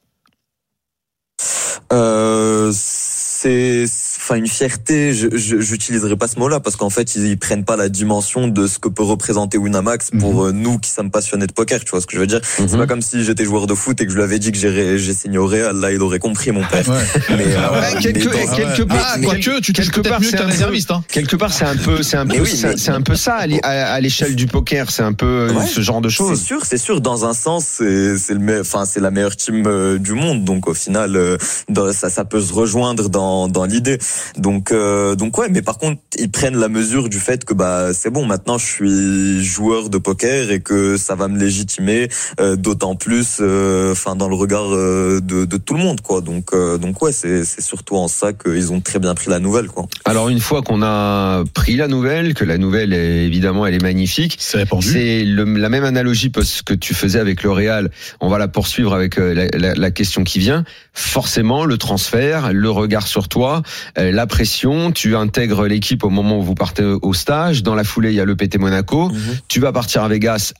Euh, 1.92 2.70
c'est 2.74 3.86
enfin 4.28 4.36
une 4.38 4.46
fierté 4.46 5.14
je 5.14 5.28
je- 5.36 5.58
j'utiliserai 5.58 6.14
pas 6.16 6.28
ce 6.28 6.38
mot-là 6.38 6.60
parce 6.60 6.76
qu'en 6.76 6.90
fait 6.90 7.14
ils, 7.14 7.26
ils 7.28 7.38
prennent 7.38 7.64
pas 7.64 7.76
la 7.76 7.88
dimension 7.88 8.46
de 8.46 8.66
ce 8.66 8.78
que 8.78 8.88
peut 8.90 9.02
représenter 9.02 9.56
Winamax 9.56 10.10
pour 10.20 10.44
euh, 10.44 10.52
nous 10.52 10.78
qui 10.78 10.90
sommes 10.90 11.10
passionnés 11.10 11.46
de 11.46 11.52
poker 11.52 11.82
tu 11.82 11.90
vois 11.90 12.00
ce 12.02 12.06
que 12.06 12.14
je 12.14 12.20
veux 12.20 12.26
dire? 12.26 12.40
C'est 12.42 12.70
Mhm. 12.70 12.78
pas 12.78 12.86
comme 12.86 13.00
si 13.00 13.24
j'étais 13.24 13.44
joueur 13.46 13.66
de 13.66 13.74
foot 13.74 13.98
et 14.00 14.04
que 14.04 14.12
je 14.12 14.16
lui 14.16 14.22
avais 14.22 14.38
dit 14.38 14.52
que 14.52 14.58
j'ai 14.58 15.14
signé 15.14 15.38
au 15.38 15.46
Real 15.46 15.76
là 15.76 15.92
il 15.92 16.02
aurait 16.02 16.18
compris 16.18 16.52
mon 16.52 16.62
père 16.64 16.84
mais, 17.30 17.44
euh, 17.46 17.70
Ouais, 17.80 18.02
quelque, 18.02 18.28
mais 18.28 18.46
dans- 18.46 18.54
quelque 18.54 18.82
Ah, 18.90 18.94
part, 18.94 19.20
quoique, 19.22 19.40
quelque- 19.40 19.60
tu 19.60 19.72
quelque 19.72 20.00
part, 20.00 20.20
mieux 20.20 20.28
c'est 20.30 20.40
un 20.40 20.46
réserviste. 20.46 20.90
Hein. 20.90 21.02
Quelque 21.08 21.36
part, 21.36 21.52
c'est 21.52 21.64
un 21.64 21.76
peu, 21.76 22.02
c'est 22.02 22.16
un 22.16 22.26
peu, 22.26 22.40
oui, 22.40 22.48
c'est 22.54 22.78
c'est 22.78 22.90
un 22.90 23.00
peu 23.02 23.14
ça 23.16 23.34
à 23.36 23.46
l'é- 23.46 23.60
à, 23.62 23.92
à 23.94 24.00
l'échelle 24.00 24.34
du 24.36 24.46
poker. 24.46 24.90
C'est 24.90 25.02
un 25.02 25.12
peu 25.12 25.26
euh, 25.26 25.52
Ouais. 25.52 25.66
ce 25.66 25.80
genre 25.80 26.00
de 26.00 26.08
C'est 26.08 26.16
choses. 26.16 26.42
sûr, 26.42 26.64
c'est 26.64 26.76
sûr. 26.78 27.00
Dans 27.00 27.24
un 27.24 27.32
sens, 27.34 27.64
c'est 27.78 28.16
c'est 28.18 28.34
le, 28.34 28.60
enfin 28.60 28.84
c'est 28.84 29.00
la 29.00 29.10
meilleure 29.10 29.36
team 29.36 29.98
du 29.98 30.12
monde. 30.12 30.44
Donc 30.44 30.68
au 30.68 30.74
final, 30.74 31.16
euh, 31.16 31.36
dans- 31.68 31.92
ça 31.92 32.08
ça 32.10 32.24
peut 32.24 32.40
se 32.40 32.52
rejoindre 32.52 33.08
dans 33.08 33.48
dans 33.48 33.64
l'idée. 33.64 33.98
Donc 34.36 34.72
euh, 34.72 35.14
donc 35.14 35.36
ouais. 35.38 35.48
Mais 35.50 35.62
par 35.62 35.78
contre, 35.78 36.00
ils 36.18 36.30
prennent 36.30 36.56
la 36.56 36.68
mesure 36.68 37.08
du 37.08 37.18
fait 37.18 37.44
que 37.44 37.54
bah 37.54 37.92
c'est 37.92 38.10
bon. 38.10 38.26
Maintenant, 38.26 38.58
je 38.58 38.66
suis 38.66 39.44
joueur 39.44 39.88
de 39.90 39.98
poker 39.98 40.50
et 40.50 40.60
que 40.60 40.96
ça 40.96 41.14
va 41.14 41.28
me 41.28 41.38
légitimer 41.38 42.08
euh, 42.40 42.56
d'autant 42.56 42.94
plus, 42.96 43.38
euh, 43.40 43.92
enfin 43.92 44.16
dans 44.16 44.28
le 44.28 44.34
regard 44.34 44.74
euh, 44.74 45.20
de 45.22 45.44
de 45.44 45.56
tout 45.56 45.74
le 45.74 45.80
monde 45.80 46.00
quoi. 46.00 46.20
Donc 46.20 46.50
euh, 46.52 46.78
donc 46.78 47.00
ouais, 47.02 47.12
c'est 47.12 47.44
c'est 47.44 47.62
surtout 47.62 47.96
en 47.96 48.08
ça 48.08 48.32
qu'ils 48.32 48.72
ont 48.72 48.80
très 48.80 48.98
bien 48.98 49.14
pris 49.14 49.30
la 49.30 49.38
nouvelle 49.38 49.68
quoi. 49.68 49.86
Alors 50.04 50.28
une 50.28 50.40
fois 50.40 50.62
qu'on 50.62 50.82
a 50.82 51.44
pris 51.54 51.76
la 51.76 51.88
nouvelle, 51.88 52.34
que 52.34 52.44
la 52.44 52.58
nouvelle 52.58 52.92
est, 52.92 53.24
évidemment 53.26 53.66
elle 53.66 53.74
est 53.74 53.82
magnifique, 53.82 54.36
C'est 54.40 54.58
répandu. 54.58 54.86
c'est 54.88 55.24
le- 55.24 55.44
la 55.58 55.68
même 55.68 55.84
analogie 55.84 56.30
parce 56.30 56.62
que 56.62 56.74
tu 56.74 56.94
faisais 56.94 57.18
avec 57.18 57.42
le 57.42 57.50
Real. 57.50 57.90
On 58.20 58.28
va 58.28 58.38
la 58.38 58.48
poursuivre 58.48 58.94
avec 58.94 59.18
euh, 59.18 59.34
la, 59.34 59.46
la- 59.58 59.74
la 59.74 59.90
question 59.90 60.24
qui 60.24 60.38
vient. 60.38 60.64
Forcément, 60.94 61.64
le 61.64 61.78
transfert, 61.78 62.52
le 62.52 62.70
regard 62.70 63.06
sur 63.06 63.28
toi, 63.28 63.62
euh, 63.98 64.07
la 64.12 64.26
pression. 64.26 64.92
Tu 64.92 65.16
intègres 65.16 65.66
l'équipe 65.66 66.04
au 66.04 66.10
moment 66.10 66.38
où 66.38 66.42
vous 66.42 66.54
partez 66.54 66.82
au 66.84 67.14
stage. 67.14 67.62
Dans 67.62 67.74
la 67.74 67.84
foulée, 67.84 68.10
il 68.10 68.14
y 68.16 68.20
a 68.20 68.24
le 68.24 68.36
PT 68.36 68.58
Monaco. 68.58 69.10
Tu 69.48 69.60
vas 69.60 69.72
partir 69.72 70.02
à 70.02 70.08
Vegas. 70.08 70.52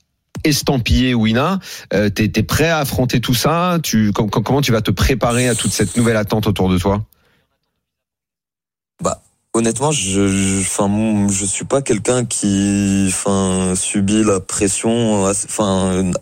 Estampillé 0.45 1.15
Wina, 1.15 1.59
euh, 1.93 2.11
t'es 2.11 2.31
es 2.37 2.43
prêt 2.45 2.69
à 2.69 2.79
affronter 2.79 3.21
tout 3.21 3.35
ça? 3.35 3.79
Tu 3.83 4.13
com- 4.13 4.31
com- 4.31 4.43
comment 4.45 4.61
tu 4.61 4.71
vas 4.71 4.83
te 4.83 4.93
préparer 4.93 5.49
à 5.49 5.57
toute 5.57 5.73
cette 5.73 5.97
nouvelle 5.97 6.17
attente 6.17 6.47
autour 6.47 6.69
de 6.69 6.79
toi? 6.79 7.05
Honnêtement, 9.55 9.91
je, 9.93 10.29
je, 10.29 10.61
enfin, 10.61 11.27
je 11.31 11.45
suis 11.47 11.65
pas 11.65 11.81
quelqu'un 11.81 12.27
qui, 12.27 13.07
enfin, 13.09 13.73
subit 13.75 14.23
la 14.23 14.41
pression, 14.41 15.25
assez- 15.25 15.49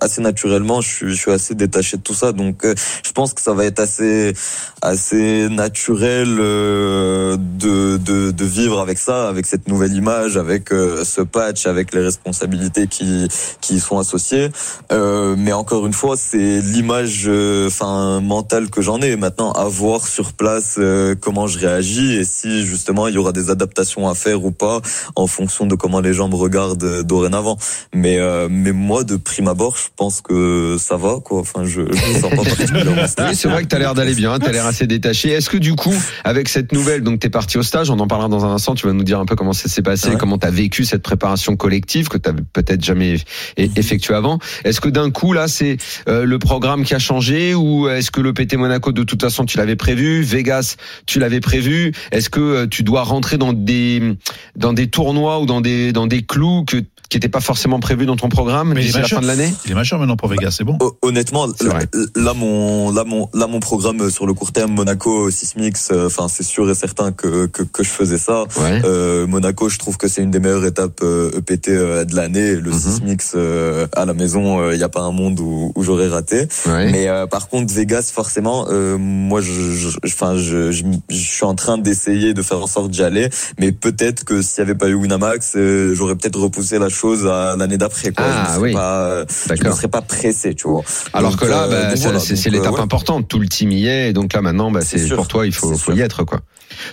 assez 0.01 0.23
naturellement. 0.23 0.81
Je 0.81 0.89
suis, 0.89 1.09
je 1.11 1.15
suis 1.21 1.33
assez 1.33 1.57
détaché 1.57 1.97
de 1.97 2.03
tout 2.03 2.15
ça, 2.15 2.31
donc 2.31 2.65
euh, 2.65 2.75
je 3.05 3.11
pense 3.11 3.35
que 3.35 3.43
ça 3.43 3.53
va 3.53 3.65
être 3.65 3.81
assez, 3.81 4.33
assez 4.81 5.49
naturel 5.51 6.37
euh, 6.39 7.37
de, 7.37 7.97
de, 7.97 8.31
de 8.31 8.45
vivre 8.45 8.79
avec 8.81 8.97
ça, 8.97 9.29
avec 9.29 9.47
cette 9.47 9.67
nouvelle 9.67 9.93
image, 9.93 10.37
avec 10.37 10.73
euh, 10.73 11.05
ce 11.05 11.21
patch, 11.21 11.67
avec 11.67 11.93
les 11.93 12.03
responsabilités 12.03 12.87
qui, 12.87 13.27
qui 13.61 13.75
y 13.75 13.81
sont 13.81 13.99
associées. 13.99 14.51
Euh, 14.93 15.35
mais 15.37 15.53
encore 15.53 15.85
une 15.89 15.93
fois, 15.95 16.17
c'est 16.17 16.61
l'image, 16.61 17.29
enfin, 17.67 18.21
mentale 18.21 18.71
que 18.71 18.81
j'en 18.83 19.01
ai. 19.01 19.17
Maintenant, 19.17 19.51
à 19.51 19.65
voir 19.65 20.07
sur 20.07 20.33
place 20.33 20.79
comment 21.21 21.49
je 21.49 21.59
réagis 21.59 22.15
et 22.15 22.25
si 22.25 22.65
justement 22.65 23.09
y 23.17 23.19
aura 23.19 23.33
des 23.33 23.51
adaptations 23.51 24.09
à 24.09 24.15
faire 24.15 24.45
ou 24.45 24.51
pas 24.53 24.81
en 25.15 25.27
fonction 25.27 25.67
de 25.67 25.75
comment 25.75 26.01
les 26.01 26.13
gens 26.13 26.29
me 26.29 26.35
regardent 26.37 26.83
euh, 26.85 27.03
dorénavant. 27.03 27.59
Mais 27.95 28.19
euh, 28.19 28.49
mais 28.51 28.73
moi, 28.73 29.05
de 29.05 29.17
prime 29.17 29.49
abord, 29.49 29.77
je 29.77 29.89
pense 29.97 30.21
que 30.21 30.77
ça 30.79 30.97
va 30.97 31.17
quoi. 31.25 31.41
Enfin, 31.41 31.65
je, 31.65 31.83
je 31.83 32.15
me 32.15 32.21
sens 32.21 32.31
pas 32.31 32.37
particulièrement 32.45 33.07
stressé. 33.07 33.31
Oui, 33.31 33.37
c'est 33.37 33.49
vrai 33.49 33.63
que 33.63 33.69
tu 33.69 33.77
as 33.77 33.79
l'air 33.79 33.95
d'aller 33.95 34.15
bien, 34.15 34.39
tu 34.39 34.47
as 34.47 34.53
l'air 34.53 34.67
assez 34.67 34.87
détaché. 34.87 35.31
Est-ce 35.31 35.51
que 35.51 35.57
du 35.57 35.75
coup, 35.75 35.95
avec 36.25 36.49
cette 36.49 36.73
nouvelle, 36.73 37.03
donc 37.03 37.21
tu 37.21 37.27
es 37.27 37.31
parti 37.31 37.59
au 37.59 37.63
stage, 37.63 37.91
on 37.91 37.99
en 37.99 38.07
parlera 38.07 38.29
dans 38.29 38.45
un 38.45 38.53
instant, 38.55 38.75
tu 38.75 38.87
vas 38.87 38.93
nous 38.93 39.05
dire 39.05 39.19
un 39.21 39.27
peu 39.27 39.37
comment 39.37 39.53
ça 39.53 39.69
s'est 39.69 39.83
passé, 39.83 40.11
Ouais. 40.11 40.17
comment 40.19 40.39
tu 40.39 40.47
as 40.47 40.51
vécu 40.51 40.85
cette 40.85 41.03
préparation 41.03 41.57
collective 41.57 42.09
que 42.09 42.19
tu 42.19 42.31
peut-être 42.53 42.85
jamais 42.85 43.15
e- 43.59 43.69
effectuée 43.77 44.15
avant. 44.15 44.39
Est-ce 44.65 44.81
que 44.81 44.89
d'un 44.89 45.11
coup, 45.11 45.33
là, 45.33 45.49
c'est 45.49 45.77
euh, 46.09 46.25
le 46.25 46.39
programme 46.39 46.85
qui 46.85 46.95
a 46.95 46.99
changé 46.99 47.55
ou 47.55 47.89
est-ce 47.89 48.11
que 48.11 48.21
le 48.21 48.33
PT 48.33 48.57
Monaco, 48.57 48.93
de 48.93 49.03
toute 49.05 49.21
façon, 49.23 49.45
tu 49.47 49.57
l'avais 49.59 49.77
prévu 49.77 50.23
Vegas, 50.23 50.77
tu 51.07 51.19
l'avais 51.19 51.41
prévu? 51.41 51.93
Est-ce 52.13 52.29
que 52.31 52.41
euh, 52.41 52.67
tu 52.67 52.83
dois 52.83 53.03
rentrer 53.07 53.39
dans 53.39 53.53
des, 53.53 54.17
dans 54.57 54.73
des 54.73 54.89
tournois 54.89 55.41
ou 55.41 55.47
dans 55.47 55.61
des, 55.61 55.93
dans 55.93 56.07
des 56.07 56.23
clous 56.23 56.65
que 56.65 56.83
qui 57.09 57.17
n'étaient 57.17 57.29
pas 57.29 57.41
forcément 57.41 57.79
prévus 57.81 58.07
dans 58.07 58.17
ton 58.17 58.29
programme 58.29 58.75
Mais 58.75 58.81
il 58.81 58.85
est 58.85 58.87
d'ici 58.87 58.95
la 58.97 59.03
majeur. 59.03 59.19
fin 59.21 59.23
de 59.23 59.27
l'année? 59.29 59.53
Il 59.65 59.71
est 59.73 59.75
majeur 59.75 59.99
maintenant 59.99 60.17
pour 60.17 60.29
Vegas, 60.29 60.53
c'est 60.59 60.65
bon? 60.65 60.77
Hon- 60.81 60.93
Honnêtement, 61.03 61.47
là, 61.47 61.79
là, 62.17 62.35
mon 62.35 62.91
là 62.93 63.05
mon 63.05 63.29
là 63.33 63.47
mon 63.47 63.61
programme 63.61 64.11
sur 64.11 64.27
le 64.27 64.35
court 64.35 64.51
terme 64.53 64.73
Monaco 64.73 65.31
Sismix, 65.31 65.91
euh, 65.93 66.07
enfin 66.07 66.27
c'est 66.29 66.43
sûr 66.43 66.69
et 66.69 66.75
certain 66.75 67.13
que, 67.13 67.47
que 67.47 67.63
que 67.63 67.85
je 67.85 67.89
faisais 67.91 68.19
ça. 68.19 68.43
Ouais. 68.61 68.83
Euh, 68.85 69.27
Monaco, 69.27 69.69
je 69.69 69.79
trouve 69.79 69.97
que 69.97 70.09
c'est 70.09 70.23
une 70.23 70.31
des 70.33 70.41
meilleures 70.41 70.65
étapes 70.67 71.01
euh, 71.03 71.31
EPT 71.39 71.69
euh, 71.69 72.05
de 72.05 72.17
l'année. 72.17 72.57
Le 72.57 72.71
Mhm. 72.73 72.79
Sismix 72.79 73.33
euh, 73.37 73.87
à 73.95 74.05
la 74.05 74.15
maison, 74.15 74.71
il 74.73 74.77
n'y 74.79 74.83
a 74.83 74.89
pas 74.89 75.03
un 75.03 75.13
monde 75.13 75.39
où, 75.41 75.73
où 75.77 75.83
j'aurais 75.85 76.09
raté. 76.09 76.49
ouais. 76.67 76.91
Mais 76.91 77.09
euh, 77.09 77.27
par 77.27 77.49
contre, 77.49 77.73
Vegas, 77.73 78.11
forcément, 78.13 78.67
euh, 78.71 78.97
moi, 78.99 79.41
je, 79.41 79.53
je, 79.53 79.89
enfin, 80.07 80.37
je, 80.37 80.73
je, 80.73 80.83
je 81.09 81.17
suis 81.17 81.45
en 81.45 81.55
train 81.55 81.79
d'essayer 81.79 82.35
de 82.35 82.43
faire 82.43 82.61
en 82.61 82.67
sorte 82.67 82.91
d'y 82.91 83.03
aller. 83.03 83.29
Mais 83.61 83.71
peut-être 83.73 84.25
que 84.25 84.43
s'il 84.43 84.65
n'y 84.65 84.71
avait 84.71 84.79
pas 84.79 84.89
eu 84.89 84.95
Winamax, 84.95 85.53
euh, 85.57 85.95
j'aurais 85.95 86.17
peut-être 86.17 86.39
repoussé 86.41 86.79
la 86.81 86.89
chose 86.89 86.96
à 87.05 87.57
l'année 87.57 87.79
d'après. 87.79 88.13
Quoi. 88.13 88.25
Ah, 88.29 88.33
je 88.35 88.41
ne 88.51 88.55
serais 88.55 88.63
oui. 88.69 88.73
pas, 88.73 88.99
euh, 89.01 89.25
je 89.29 89.53
ne 89.53 89.57
D'accord. 89.59 89.77
serais 89.77 89.89
pas 89.89 90.03
pressé, 90.03 90.55
tu 90.55 90.69
vois. 90.69 90.83
Alors 91.13 91.31
Donc, 91.33 91.41
que 91.41 91.47
là, 91.47 91.63
euh, 91.65 91.89
bah, 91.91 91.95
voilà. 91.97 92.19
c'est 92.19 92.47
euh, 92.47 92.51
l'étape 92.51 92.75
ouais. 92.75 92.81
importante. 92.81 93.29
Tout 93.29 93.39
le 93.39 93.49
team 93.49 93.73
y 93.73 93.87
est, 93.87 94.13
donc 94.13 94.33
là 94.33 94.43
maintenant, 94.43 94.71
bah, 94.71 94.81
C'est 94.83 95.09
pour 95.15 95.29
toi, 95.29 95.47
il 95.47 95.53
faut, 95.53 95.75
y 95.93 96.01
être 96.01 96.25
quoi. 96.25 96.41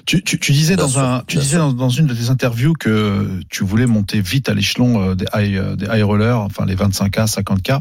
Tu, 0.05 0.23
tu, 0.23 0.39
tu 0.39 0.51
disais 0.51 0.75
Bien 0.75 0.85
dans 0.85 0.91
sûr, 0.91 1.01
un, 1.01 1.23
tu 1.27 1.37
disais 1.37 1.57
dans, 1.57 1.73
dans 1.73 1.89
une 1.89 2.05
de 2.05 2.13
tes 2.13 2.29
interviews 2.29 2.73
que 2.79 3.27
tu 3.49 3.63
voulais 3.63 3.87
monter 3.87 4.21
vite 4.21 4.47
à 4.47 4.53
l'échelon 4.53 5.01
euh, 5.01 5.15
des 5.15 5.25
high, 5.33 5.55
euh, 5.57 5.75
des 5.75 5.87
high 5.87 6.03
rollers, 6.03 6.39
enfin 6.39 6.65
les 6.65 6.75
25K, 6.75 7.27
50K. 7.27 7.79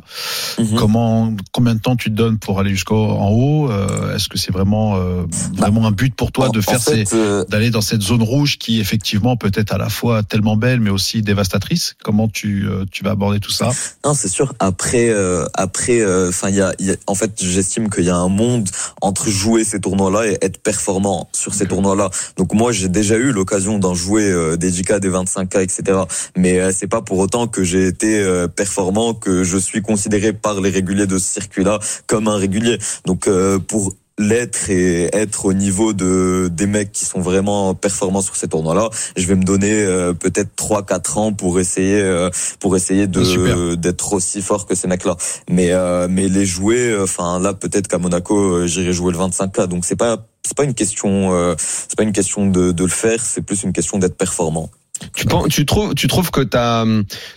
Mhm. 0.59 0.79
Comment, 0.79 1.33
combien 1.53 1.75
de 1.75 1.81
temps 1.81 1.95
tu 1.97 2.11
te 2.11 2.15
donnes 2.15 2.39
pour 2.39 2.59
aller 2.61 2.71
jusqu'en 2.71 2.97
en 2.97 3.29
haut 3.31 3.71
Euh, 3.71 4.17
Est-ce 4.17 4.29
que 4.29 4.39
c'est 4.39 4.53
vraiment, 4.53 4.97
euh, 4.97 5.25
vraiment 5.55 5.87
un 5.87 5.91
but 5.91 6.15
pour 6.15 6.33
toi 6.33 6.49
En- 6.49 6.51
de 6.51 6.59
en 6.59 6.63
faire 6.63 6.81
fait, 6.83 7.13
euh, 7.13 7.45
d'aller 7.49 7.71
dans 7.71 7.81
cette 7.83 8.03
zone 8.03 8.23
rouge 8.23 8.57
qui 8.59 8.81
effectivement 8.81 9.37
peut 9.37 9.53
être 9.55 9.73
à 9.73 9.79
la 9.79 9.89
fois 9.91 10.23
tellement 10.23 10.57
belle 10.57 10.81
mais 10.81 10.91
aussi 10.91 11.23
dévastatrice? 11.23 11.95
Comment 12.13 12.29
tu, 12.29 12.67
euh, 12.69 12.85
tu 12.93 13.05
vas 13.05 13.13
aborder 13.13 13.41
tout 13.41 13.51
ça 13.51 13.71
Non, 14.05 14.13
c'est 14.13 14.29
sûr. 14.29 14.53
Après, 14.59 15.09
euh, 15.09 15.47
après, 15.55 16.05
enfin, 16.29 16.51
il 16.51 16.57
y 16.57 16.61
a, 16.61 16.75
il 16.79 16.89
y 16.89 16.91
a- 16.91 16.97
en 17.07 17.15
fait, 17.15 17.31
j'estime 17.43 17.89
qu'il 17.89 18.05
y 18.05 18.11
a 18.11 18.17
un 18.17 18.29
monde 18.29 18.69
entre 19.01 19.31
jouer 19.31 19.65
ces 19.65 19.81
tournois-là 19.81 20.27
et 20.27 20.37
être 20.43 20.59
performant 20.59 21.31
sur 21.33 21.55
ces 21.55 21.65
tournois-là. 21.67 22.11
Donc 22.37 22.53
moi, 22.53 22.71
j'ai 22.71 22.91
déjà 22.91 23.17
eu 23.17 23.33
l'occasion 23.33 23.79
d'en 23.79 23.95
jouer 23.95 24.31
euh, 24.31 24.57
des 24.59 24.71
10K, 24.71 25.01
des 25.01 25.09
25K, 25.09 25.63
etc. 25.63 26.01
Mais 26.37 26.61
euh, 26.61 26.71
c'est 26.71 26.87
pas 26.87 27.01
pour 27.01 27.17
autant 27.19 27.47
que 27.47 27.65
j'ai 27.65 27.87
été 27.87 28.19
euh, 28.23 28.47
performant, 28.47 29.15
que 29.15 29.43
je 29.43 29.57
suis 29.57 29.81
considéré 29.81 30.35
par 30.35 30.61
les 30.61 30.69
réguliers 30.69 31.07
de 31.07 31.17
ce 31.17 31.33
circuit-là 31.33 31.79
comme 32.07 32.29
un 32.29 32.37
régulier. 32.37 32.77
Donc 33.07 33.27
euh, 33.27 33.59
pour 33.59 33.95
l'être 34.19 34.71
et 34.71 35.09
être 35.15 35.47
au 35.47 35.53
niveau 35.53 35.93
de 35.93 36.49
des 36.53 36.67
mecs 36.67 36.93
qui 36.93 37.05
sont 37.05 37.21
vraiment 37.21 37.75
performants 37.75 38.23
sur 38.23 38.37
ces 38.37 38.49
tournois-là, 38.49 38.91
je 39.17 39.27
vais 39.27 39.35
me 39.35 39.45
donner 39.45 39.73
euh, 39.73 40.13
peut-être 40.13 40.55
3 40.57 40.85
4 40.85 41.19
ans 41.19 41.33
pour 41.33 41.59
essayer 41.59 42.01
euh, 42.01 42.31
pour 42.61 42.77
essayer 42.77 43.07
de 43.07 43.75
d'être 43.75 44.13
aussi 44.13 44.43
fort 44.43 44.67
que 44.67 44.75
ces 44.75 44.89
mecs-là. 44.89 45.17
Mais 45.51 45.73
euh, 45.73 46.09
mais 46.11 46.29
les 46.29 46.45
jouer 46.45 46.97
enfin 47.01 47.41
là 47.41 47.55
peut-être 47.55 47.89
qu'à 47.89 47.99
Monaco 47.99 48.67
j'irai 48.67 48.93
jouer 48.93 49.13
le 49.13 49.19
25K 49.19 49.67
donc 49.67 49.85
c'est 49.85 49.97
pas 49.97 50.27
c'est 50.43 50.57
pas 50.57 50.65
une 50.65 50.75
question 50.75 51.57
c'est 51.57 51.97
pas 51.97 52.03
une 52.03 52.13
question 52.13 52.47
de 52.47 52.73
de 52.73 52.85
le 52.85 52.91
faire, 52.91 53.21
c'est 53.23 53.43
plus 53.43 53.63
une 53.63 53.73
question 53.73 53.99
d'être 53.99 54.17
performant. 54.17 54.71
Tu, 55.15 55.27
penses, 55.27 55.49
tu 55.49 55.67
trouves, 55.67 55.95
tu 55.95 56.07
trouves 56.07 56.31
que 56.31 56.47
as 56.57 56.85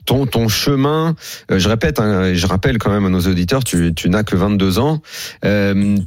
ton 0.06 0.28
ton 0.28 0.48
chemin, 0.48 1.16
je 1.50 1.68
répète, 1.68 2.00
hein, 2.00 2.34
je 2.34 2.48
rappelle 2.48 2.78
quand 2.78 2.92
même 2.92 3.06
à 3.06 3.10
nos 3.10 3.22
auditeurs, 3.22 3.64
tu, 3.64 3.94
tu 3.96 4.10
n'as 4.10 4.24
que 4.24 4.36
22 4.36 4.80
ans. 4.80 5.02
Euh, 5.44 5.98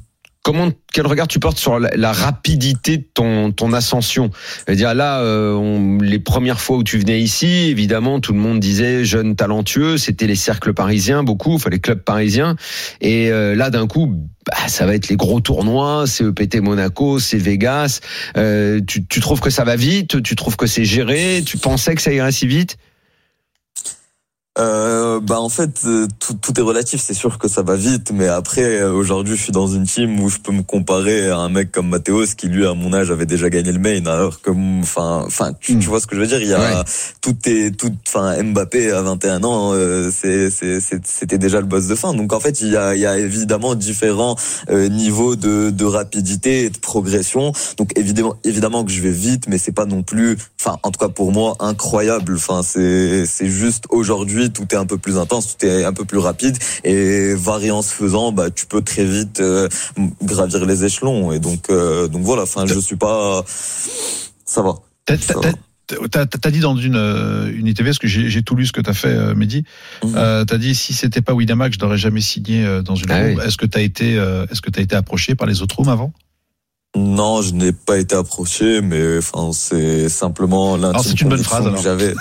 comment 0.43 0.71
quel 0.93 1.07
regard 1.07 1.29
tu 1.29 1.39
portes 1.39 1.59
sur 1.59 1.79
la, 1.79 2.13
rapidité 2.13 2.97
de 2.99 3.05
ton 3.13 3.53
ton 3.53 3.73
ascension? 3.73 4.31
Dire 4.69 4.95
là 4.95 5.21
euh, 5.21 5.99
les 6.01 6.19
premières 6.19 6.61
fois 6.61 6.79
où 6.79 6.85
tu 6.85 6.99
venais 6.99 7.21
ici 7.21 7.69
évidemment 7.69 8.21
tout 8.21 8.33
le 8.33 8.39
monde 8.39 8.61
disait 8.61 9.05
jeune 9.05 9.37
talentueux 9.37 9.99
c'était 9.99 10.27
les 10.27 10.37
cercles 10.37 10.73
parisiens 10.73 11.23
beaucoup 11.23 11.55
enfin 11.55 11.71
les 11.71 11.81
clubs 11.81 12.03
parisiens. 12.03 12.57
Et 13.01 13.31
euh, 13.31 13.55
là 13.55 13.71
d'un 13.71 13.87
coup 13.87 14.07
bah, 14.47 14.69
ça 14.69 14.87
va 14.87 14.95
être 14.95 15.09
les 15.09 15.17
gros 15.17 15.41
tournois 15.41 16.05
c'est 16.07 16.25
EPT 16.25 16.61
Monaco 16.61 17.19
c'est 17.19 17.39
Vegas. 17.39 18.01
Euh, 18.37 18.81
tu, 18.87 19.07
tu 19.07 19.21
trouves 19.21 19.41
que 19.41 19.51
ça 19.51 19.65
va 19.65 19.77
vite? 19.77 20.23
Tu 20.23 20.37
trouves 20.37 20.57
que 20.57 20.67
c'est 20.67 20.85
géré? 20.85 21.43
Tu 21.45 21.59
pensais 21.59 21.95
que 21.95 22.03
ça 22.03 22.13
irait 22.13 22.33
si 22.33 22.47
vite? 22.47 22.79
Euh, 24.59 25.21
bah 25.21 25.41
en 25.41 25.49
fait 25.49 25.83
euh, 25.87 26.09
tout, 26.19 26.35
tout 26.35 26.59
est 26.59 26.63
relatif. 26.63 27.01
C'est 27.01 27.15
sûr 27.15 27.39
que 27.39 27.47
ça 27.49 27.63
va 27.63 27.77
vite 27.77 28.11
mais 28.13 28.27
après 28.27 28.81
euh, 28.81 28.93
aujourd'hui 28.93 29.37
je 29.37 29.43
suis 29.43 29.53
dans 29.53 29.69
une 29.69 29.85
team 29.85 30.19
où 30.21 30.29
je 30.29 30.39
peux 30.39 30.53
me 30.53 30.63
comparer 30.63 31.31
à 31.31 31.39
un 31.39 31.49
mec 31.49 31.71
comme 31.71 31.89
Mathéos 31.89 32.27
qui 32.37 32.49
lui 32.49 32.67
à 32.67 32.75
mon 32.75 32.93
âge 32.93 33.11
avait 33.11 33.27
déjà 33.27 33.51
gagné 33.51 33.71
le 33.71 33.79
main 33.79 34.05
alors 34.07 34.41
que 34.41 34.51
enfin 34.81 35.23
enfin 35.27 35.53
tu, 35.61 35.75
hmm. 35.75 35.79
tu, 35.79 35.87
vois 35.87 36.01
ce 36.01 36.09
que 36.09 36.17
je 36.17 36.21
veux 36.21 36.27
dire? 36.27 36.41
Il 36.41 36.49
y 36.49 36.55
a 36.55 36.85
tout 37.21 37.37
est 37.47 37.77
tout 37.77 37.93
enfin 38.07 38.43
Mbappé 38.43 38.91
à 38.91 39.03
21 39.03 39.45
ans 39.45 39.75
c'est 40.11 40.51
c'était 40.51 41.39
déjà 41.39 41.61
le 41.61 41.67
boss 41.67 41.87
de 41.87 41.95
fin. 41.95 42.13
Donc 42.13 42.33
en 42.33 42.41
fait 42.41 42.61
il 42.61 42.71
y 42.71 42.77
a 42.77 42.97
il 42.97 43.01
y 43.01 43.07
a 43.07 43.17
évidemment 43.17 43.77
différents 43.77 44.35
niveaux 44.71 45.37
de 45.37 45.71
de 45.71 45.85
rapidité 45.85 46.65
et 46.65 46.71
de 46.71 46.79
progression. 46.79 47.53
Donc 47.77 47.97
évidemment 47.97 48.37
évidemment 48.43 48.85
que 48.85 48.91
je 48.91 49.03
vais 49.03 49.13
vite 49.13 49.45
mais 49.47 49.59
c'est 49.59 49.73
pas 49.73 49.87
non 49.87 50.03
plus 50.03 50.37
enfin 50.61 50.79
en 50.83 50.91
tout 50.91 50.99
cas 50.99 51.09
pour 51.09 51.31
moi 51.31 51.55
incroyable. 51.61 52.35
Enfin 52.35 52.63
c'est 52.65 53.25
c'est 53.25 53.49
juste 53.49 53.85
aujourd'hui 53.91 54.48
tout 54.51 54.67
est 54.73 54.77
un 54.77 54.87
peu 54.87 54.99
plus 54.99 55.19
intense, 55.19 55.57
tout 55.57 55.67
est 55.67 55.85
un 55.85 55.93
peu 55.93 56.05
plus 56.05 56.19
rapide 56.19 56.57
et 56.85 57.35
variance 57.35 57.91
faisant, 57.91 58.33
bah 58.33 58.51
tu 58.51 58.67
peux 58.67 58.83
très 58.83 59.05
vite 59.05 59.41
euh, 59.41 59.69
gravir 60.23 60.65
les 60.67 60.85
échelons 60.85 61.33
et 61.33 61.39
donc 61.39 61.71
euh, 61.71 62.09
donc 62.09 62.23
voilà. 62.23 62.43
Enfin, 62.43 62.67
je 62.67 62.79
suis 62.79 62.97
pas, 62.97 63.45
ça 64.45 64.63
va. 64.63 64.75
T'as 65.07 66.51
dit 66.51 66.61
dans 66.61 66.77
une, 66.77 66.97
euh, 66.97 67.51
une 67.51 67.67
ITV, 67.67 67.85
parce 67.85 67.99
que 67.99 68.09
j'ai 68.09 68.43
tout 68.43 68.55
lu 68.55 68.67
ce 68.67 68.73
que 68.73 68.81
t'as 68.81 68.93
fait, 68.93 69.35
Mehdi. 69.35 69.65
Euh, 70.05 70.45
t'as 70.45 70.59
dit 70.59 70.75
si 70.75 70.93
c'était 70.93 71.23
pas 71.23 71.33
Winamax, 71.33 71.77
je 71.79 71.85
n'aurais 71.85 71.97
jamais 71.97 72.21
signé 72.21 72.83
dans 72.85 72.95
une 72.95 73.11
ah 73.11 73.23
room. 73.23 73.41
Est-ce 73.41 73.57
que 73.57 73.67
t'as 73.67 73.81
été, 73.81 74.15
est-ce 74.51 74.61
que 74.61 74.71
t'as 74.71 74.83
été 74.83 74.97
approché 74.97 75.35
par 75.35 75.47
les 75.47 75.63
autres 75.63 75.77
rooms 75.77 75.89
avant? 75.89 76.13
Non, 76.99 77.43
je 77.43 77.55
n'ai 77.55 77.73
pas 77.73 77.99
été 77.99 78.15
approché, 78.17 78.81
mais 78.81 79.19
enfin 79.19 79.51
c'est 79.53 80.09
simplement 80.09 80.77
l'intime 80.77 81.03
c'est 81.03 81.21
une 81.21 81.29
bonne 81.29 81.43
phrase 81.43 81.73
que 81.75 81.83
j'avais. 81.83 82.15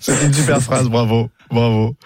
c'est 0.00 0.24
une 0.24 0.32
super 0.32 0.62
phrase, 0.62 0.88
bravo, 0.88 1.30
bravo. 1.50 1.96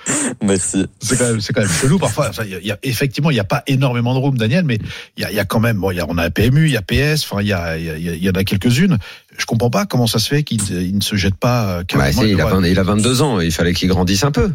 Merci. 0.42 0.86
C'est 1.00 1.16
quand 1.18 1.26
même, 1.26 1.40
c'est 1.40 1.52
quand 1.52 1.60
même 1.60 1.70
chelou 1.70 1.98
parfois. 1.98 2.28
Enfin, 2.30 2.44
y 2.44 2.70
a, 2.70 2.78
effectivement, 2.82 3.30
il 3.30 3.34
n'y 3.34 3.40
a 3.40 3.44
pas 3.44 3.62
énormément 3.66 4.14
de 4.14 4.18
rooms, 4.18 4.38
Daniel, 4.38 4.64
mais 4.64 4.78
il 5.16 5.22
y 5.22 5.26
a, 5.26 5.32
y 5.32 5.38
a, 5.38 5.44
quand 5.44 5.60
même, 5.60 5.78
bon, 5.78 5.90
y 5.90 6.00
a, 6.00 6.06
on 6.08 6.18
a 6.18 6.30
PMU, 6.30 6.66
il 6.66 6.72
y 6.72 6.76
a 6.76 6.82
PS, 6.82 7.24
enfin, 7.24 7.42
il 7.42 7.48
y 7.48 7.52
a, 7.52 7.76
y, 7.78 7.90
a, 7.90 7.96
y 7.96 8.28
en 8.28 8.32
a 8.32 8.44
quelques-unes. 8.44 8.98
Je 9.36 9.46
comprends 9.46 9.70
pas 9.70 9.86
comment 9.86 10.06
ça 10.06 10.18
se 10.18 10.28
fait 10.28 10.42
qu'il 10.42 10.60
ne 10.94 11.00
se 11.00 11.16
jette 11.16 11.36
pas. 11.36 11.82
Bah, 11.94 12.10
il, 12.10 12.40
a 12.40 12.68
il 12.68 12.78
a 12.78 12.82
22 12.82 13.22
ans, 13.22 13.40
il 13.40 13.52
fallait 13.52 13.74
qu'il 13.74 13.88
grandisse 13.88 14.24
un 14.24 14.32
peu. 14.32 14.52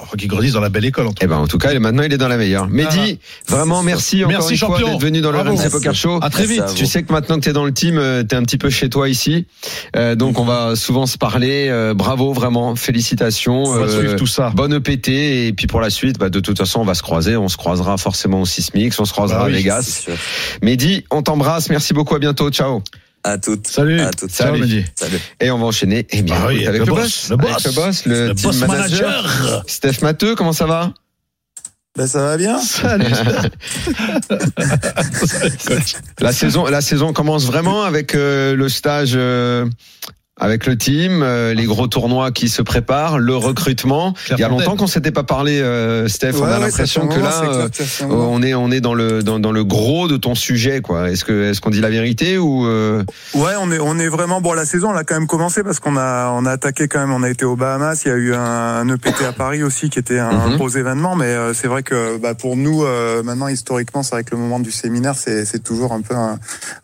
Oh, 0.00 0.16
qui 0.16 0.26
grandissent 0.26 0.54
dans 0.54 0.60
la 0.60 0.70
belle 0.70 0.84
école. 0.84 1.06
En 1.06 1.12
tout 1.12 1.22
eh 1.22 1.26
ben, 1.26 1.36
en 1.36 1.46
tout 1.46 1.58
cas, 1.58 1.78
maintenant, 1.78 2.02
il 2.02 2.12
est 2.12 2.18
dans 2.18 2.28
la 2.28 2.36
meilleure. 2.36 2.68
Mehdi, 2.68 3.20
vraiment, 3.48 3.82
merci 3.82 4.24
encore 4.24 4.50
une 4.50 4.56
fois 4.56 4.78
d'être 4.78 5.00
venu 5.00 5.20
dans 5.20 5.30
le 5.30 5.38
RMC 5.38 5.70
Poker 5.70 5.94
Show. 5.94 6.18
À 6.22 6.30
très 6.30 6.46
vite. 6.46 6.64
Tu 6.74 6.86
sais 6.86 7.02
que 7.02 7.12
maintenant 7.12 7.36
que 7.36 7.42
tu 7.42 7.50
es 7.50 7.52
dans 7.52 7.64
le 7.64 7.72
team, 7.72 7.98
euh, 7.98 8.24
tu 8.28 8.34
es 8.34 8.38
un 8.38 8.42
petit 8.42 8.58
peu 8.58 8.70
chez 8.70 8.88
toi 8.88 9.08
ici. 9.08 9.46
Euh, 9.96 10.14
donc, 10.14 10.38
on 10.38 10.44
va 10.44 10.74
souvent 10.74 11.06
se 11.06 11.16
parler. 11.16 11.68
Euh, 11.68 11.94
bravo, 11.94 12.32
vraiment. 12.32 12.74
Félicitations. 12.74 13.64
On 13.64 13.78
va 13.78 13.88
suivre 13.88 14.16
tout 14.16 14.26
ça. 14.26 14.50
Bonne 14.54 14.74
EPT. 14.74 15.08
Et 15.08 15.52
puis, 15.56 15.66
pour 15.66 15.80
la 15.80 15.90
suite, 15.90 16.18
bah, 16.18 16.28
de 16.28 16.40
toute 16.40 16.58
façon, 16.58 16.80
on 16.80 16.84
va 16.84 16.94
se 16.94 17.02
croiser. 17.02 17.36
On 17.36 17.48
se 17.48 17.56
croisera 17.56 17.96
forcément 17.96 18.40
au 18.40 18.46
Sismix. 18.46 18.98
On 18.98 19.04
se 19.04 19.12
croisera 19.12 19.40
bah 19.40 19.46
à 19.46 19.48
Vegas. 19.50 20.06
Mehdi, 20.62 21.04
on 21.10 21.22
t'embrasse. 21.22 21.70
Merci 21.70 21.94
beaucoup. 21.94 22.14
À 22.14 22.18
bientôt. 22.18 22.50
Ciao. 22.50 22.82
À 23.24 23.38
toutes. 23.38 23.66
Salut. 23.66 24.00
À 24.00 24.10
toutes. 24.10 24.30
Salut. 24.30 24.84
Salut. 24.94 25.18
Et 25.40 25.50
on 25.50 25.58
va 25.58 25.64
enchaîner. 25.64 26.06
Eh 26.10 26.20
bien, 26.20 26.36
ah 26.38 26.48
avec, 26.48 26.66
le, 26.66 26.84
boss, 26.84 27.30
le 27.30 27.36
boss. 27.36 27.64
le 27.64 27.72
boss. 27.72 28.04
Le, 28.04 28.34
team 28.34 28.66
manager. 28.66 29.64
Steph 29.66 30.02
Matteux, 30.02 30.34
comment 30.34 30.52
ça 30.52 30.66
va? 30.66 30.92
Ben 31.96 32.06
ça 32.06 32.22
va 32.22 32.36
bien. 32.36 32.58
Salut. 32.58 33.06
la 36.20 36.32
saison, 36.32 36.66
la 36.66 36.82
saison 36.82 37.14
commence 37.14 37.46
vraiment 37.46 37.84
avec 37.84 38.14
euh, 38.14 38.54
le 38.54 38.68
stage 38.68 39.12
euh, 39.14 39.64
avec 40.36 40.66
le 40.66 40.76
team, 40.76 41.22
euh, 41.22 41.54
les 41.54 41.64
gros 41.64 41.86
tournois 41.86 42.32
qui 42.32 42.48
se 42.48 42.60
préparent, 42.60 43.18
le 43.18 43.36
recrutement. 43.36 44.14
Il 44.32 44.38
y 44.38 44.42
a 44.42 44.48
longtemps 44.48 44.76
qu'on 44.76 44.88
s'était 44.88 45.12
pas 45.12 45.22
parlé, 45.22 45.60
euh, 45.60 46.08
Steph. 46.08 46.32
on 46.40 46.44
a 46.44 46.58
l'impression 46.58 47.06
que 47.06 47.20
là, 47.20 47.42
euh, 47.44 47.68
on 48.10 48.42
est 48.42 48.52
on 48.52 48.72
est 48.72 48.80
dans 48.80 48.94
le 48.94 49.22
dans, 49.22 49.38
dans, 49.38 49.52
le 49.52 49.62
gros 49.62 50.08
de 50.08 50.16
ton 50.16 50.34
sujet, 50.34 50.80
quoi. 50.80 51.10
Est-ce 51.10 51.24
que 51.24 51.50
est-ce 51.50 51.60
qu'on 51.60 51.70
dit 51.70 51.80
la 51.80 51.90
vérité 51.90 52.36
ou 52.36 52.64
Ouais, 52.66 53.52
on 53.60 53.70
est 53.70 53.78
on 53.78 53.98
est 53.98 54.08
vraiment 54.08 54.40
bon. 54.40 54.54
La 54.54 54.64
saison, 54.64 54.90
elle 54.90 54.98
a 54.98 55.04
quand 55.04 55.14
même 55.14 55.28
commencé 55.28 55.62
parce 55.62 55.78
qu'on 55.78 55.96
a 55.96 56.30
on 56.32 56.46
a 56.46 56.50
attaqué 56.50 56.88
quand 56.88 56.98
même. 56.98 57.12
On 57.12 57.22
a 57.22 57.30
été 57.30 57.44
aux 57.44 57.56
Bahamas. 57.56 58.02
Il 58.04 58.08
y 58.08 58.10
a 58.10 58.16
eu 58.16 58.34
un, 58.34 58.40
un 58.40 58.88
EPT 58.88 59.22
à 59.28 59.32
Paris 59.32 59.62
aussi 59.62 59.88
qui 59.88 60.00
était 60.00 60.18
un 60.18 60.48
mhm. 60.48 60.56
gros 60.56 60.68
événement. 60.68 61.14
Mais 61.14 61.32
c'est 61.54 61.68
vrai 61.68 61.84
que 61.84 62.18
bah, 62.18 62.34
pour 62.34 62.56
nous, 62.56 62.84
maintenant 63.22 63.46
historiquement, 63.46 64.02
c'est 64.02 64.16
vrai 64.16 64.24
que 64.24 64.32
le 64.32 64.38
moment 64.38 64.58
du 64.58 64.72
séminaire, 64.72 65.14
c'est 65.14 65.44
c'est 65.44 65.62
toujours 65.62 65.92
un 65.92 66.00
peu 66.00 66.14
un, 66.14 66.38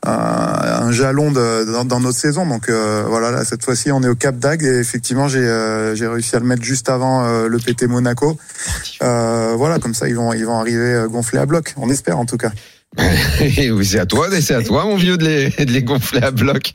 un, 0.07 0.93
jalon 0.93 1.33
de, 1.33 1.73
dans, 1.73 1.85
dans, 1.85 2.01
notre 2.01 2.19
saison. 2.19 2.47
Donc 2.47 2.71
voilà 2.71 3.40
cette 3.45 3.65
fois-ci, 3.65 3.91
on 3.93 4.03
est 4.03 4.09
au 4.09 4.15
Cap 4.15 4.37
d'Agde 4.37 4.63
et 4.63 4.79
effectivement, 4.79 5.29
j'ai 5.29 5.41
euh, 5.41 5.95
réussi 5.95 6.37
à 6.37 6.41
le 6.41 6.47
mettre 6.47 6.63
juste 6.63 6.89
avant 6.89 7.25
euh, 7.25 7.49
le 7.49 7.59
PT 7.59 7.85
Monaco. 7.85 8.39
Euh, 9.03 9.55
voilà, 9.57 9.79
comme 9.79 9.95
ça, 9.95 10.09
ils 10.09 10.17
vont 10.17 10.33
ils 10.33 10.45
vont 10.45 10.59
arriver 10.59 11.05
gonflés 11.09 11.39
à 11.39 11.47
bloc. 11.47 11.75
On 11.77 11.91
espère 11.91 12.19
en 12.19 12.27
tout 12.27 12.37
cas. 12.37 12.51
c'est 13.83 14.01
à 14.01 14.07
toi, 14.07 14.27
c'est 14.41 14.55
à 14.55 14.63
toi, 14.65 14.85
mon 14.85 14.97
vieux, 14.97 15.17
de 15.17 15.25
les, 15.25 15.65
de 15.65 15.71
les 15.71 15.83
gonfler 15.85 16.23
à 16.25 16.33
bloc. 16.33 16.73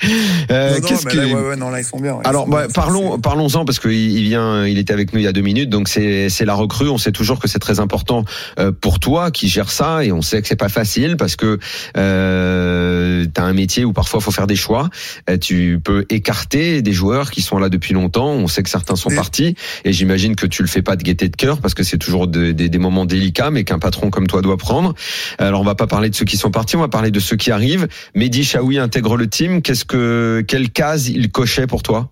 Euh, 0.49 0.79
qu'est-ce 0.79 1.05
que... 1.05 1.17
ouais, 1.17 1.49
ouais, 1.49 1.55
non, 1.57 1.69
là, 1.69 1.81
ils 1.81 1.83
sont 1.83 1.99
bien. 1.99 2.19
Alors, 2.23 2.47
bah, 2.47 2.67
parlons, 2.73 3.19
parlons-en 3.19 3.65
parce 3.65 3.79
qu'il 3.79 3.91
il 3.91 4.23
vient, 4.23 4.65
il 4.65 4.77
était 4.77 4.93
avec 4.93 5.11
nous 5.11 5.19
il 5.19 5.23
y 5.23 5.27
a 5.27 5.33
deux 5.33 5.41
minutes, 5.41 5.69
donc 5.69 5.89
c'est, 5.89 6.29
c'est 6.29 6.45
la 6.45 6.53
recrue. 6.53 6.87
On 6.87 6.97
sait 6.97 7.11
toujours 7.11 7.39
que 7.39 7.49
c'est 7.49 7.59
très 7.59 7.81
important 7.81 8.23
euh, 8.59 8.71
pour 8.71 8.99
toi 8.99 9.29
qui 9.29 9.49
gère 9.49 9.69
ça, 9.69 10.05
et 10.05 10.13
on 10.13 10.21
sait 10.21 10.41
que 10.41 10.47
c'est 10.47 10.55
pas 10.55 10.69
facile 10.69 11.17
parce 11.17 11.35
que 11.35 11.59
euh, 11.97 13.25
t'as 13.33 13.43
un 13.43 13.53
métier 13.53 13.83
où 13.83 13.91
parfois 13.91 14.21
faut 14.21 14.31
faire 14.31 14.47
des 14.47 14.55
choix. 14.55 14.89
Euh, 15.29 15.37
tu 15.37 15.81
peux 15.83 16.05
écarter 16.09 16.81
des 16.81 16.93
joueurs 16.93 17.29
qui 17.29 17.41
sont 17.41 17.57
là 17.57 17.67
depuis 17.67 17.93
longtemps. 17.93 18.29
On 18.29 18.47
sait 18.47 18.63
que 18.63 18.69
certains 18.69 18.95
sont 18.95 19.09
partis, 19.09 19.55
et 19.83 19.91
j'imagine 19.91 20.37
que 20.37 20.45
tu 20.45 20.61
le 20.61 20.69
fais 20.69 20.81
pas 20.81 20.95
de 20.95 21.03
gaieté 21.03 21.27
de 21.27 21.35
cœur 21.35 21.59
parce 21.59 21.73
que 21.73 21.83
c'est 21.83 21.97
toujours 21.97 22.27
des, 22.27 22.53
des 22.53 22.79
moments 22.79 23.05
délicats, 23.05 23.51
mais 23.51 23.65
qu'un 23.65 23.79
patron 23.79 24.09
comme 24.09 24.27
toi 24.27 24.41
doit 24.41 24.57
prendre. 24.57 24.93
Alors, 25.39 25.59
on 25.59 25.65
va 25.65 25.75
pas 25.75 25.87
parler 25.87 26.04
de 26.09 26.15
ceux 26.15 26.25
qui 26.25 26.37
sont 26.37 26.51
partis, 26.51 26.75
on 26.75 26.81
va 26.81 26.87
parler 26.87 27.11
de 27.11 27.19
ceux 27.19 27.35
qui 27.35 27.51
arrivent. 27.51 27.87
Mehdi 28.13 28.43
Chaoui 28.43 28.77
intègre 28.79 29.17
le 29.17 29.27
team. 29.27 29.61
Qu'est-ce 29.61 29.85
que, 29.85 30.43
quelle 30.47 30.71
case 30.71 31.09
il 31.09 31.31
cochait 31.31 31.67
pour 31.67 31.83
toi? 31.83 32.11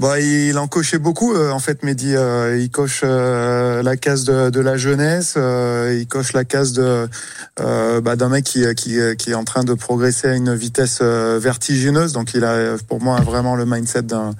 Bah, 0.00 0.18
il 0.18 0.58
en 0.58 0.66
cochait 0.66 0.98
beaucoup. 0.98 1.34
Euh, 1.34 1.50
en 1.50 1.60
fait, 1.60 1.82
Mehdi, 1.84 2.16
euh, 2.16 2.58
il 2.58 2.68
coche 2.70 3.02
euh, 3.04 3.82
la 3.82 3.96
case 3.96 4.24
de, 4.24 4.60
la 4.60 4.76
jeunesse, 4.76 5.36
il 5.36 6.06
coche 6.08 6.32
la 6.32 6.44
case 6.44 6.72
de 6.72 7.08
d'un 7.56 8.28
mec 8.28 8.44
qui, 8.44 8.64
qui, 8.74 8.98
qui 9.16 9.30
est 9.30 9.34
en 9.34 9.44
train 9.44 9.62
de 9.62 9.74
progresser 9.74 10.28
à 10.28 10.34
une 10.34 10.54
vitesse 10.54 11.00
vertigineuse. 11.00 12.12
Donc, 12.12 12.34
il 12.34 12.44
a 12.44 12.76
pour 12.88 13.00
moi 13.00 13.20
vraiment 13.20 13.54
le 13.54 13.66
mindset 13.66 14.02
d'un 14.02 14.32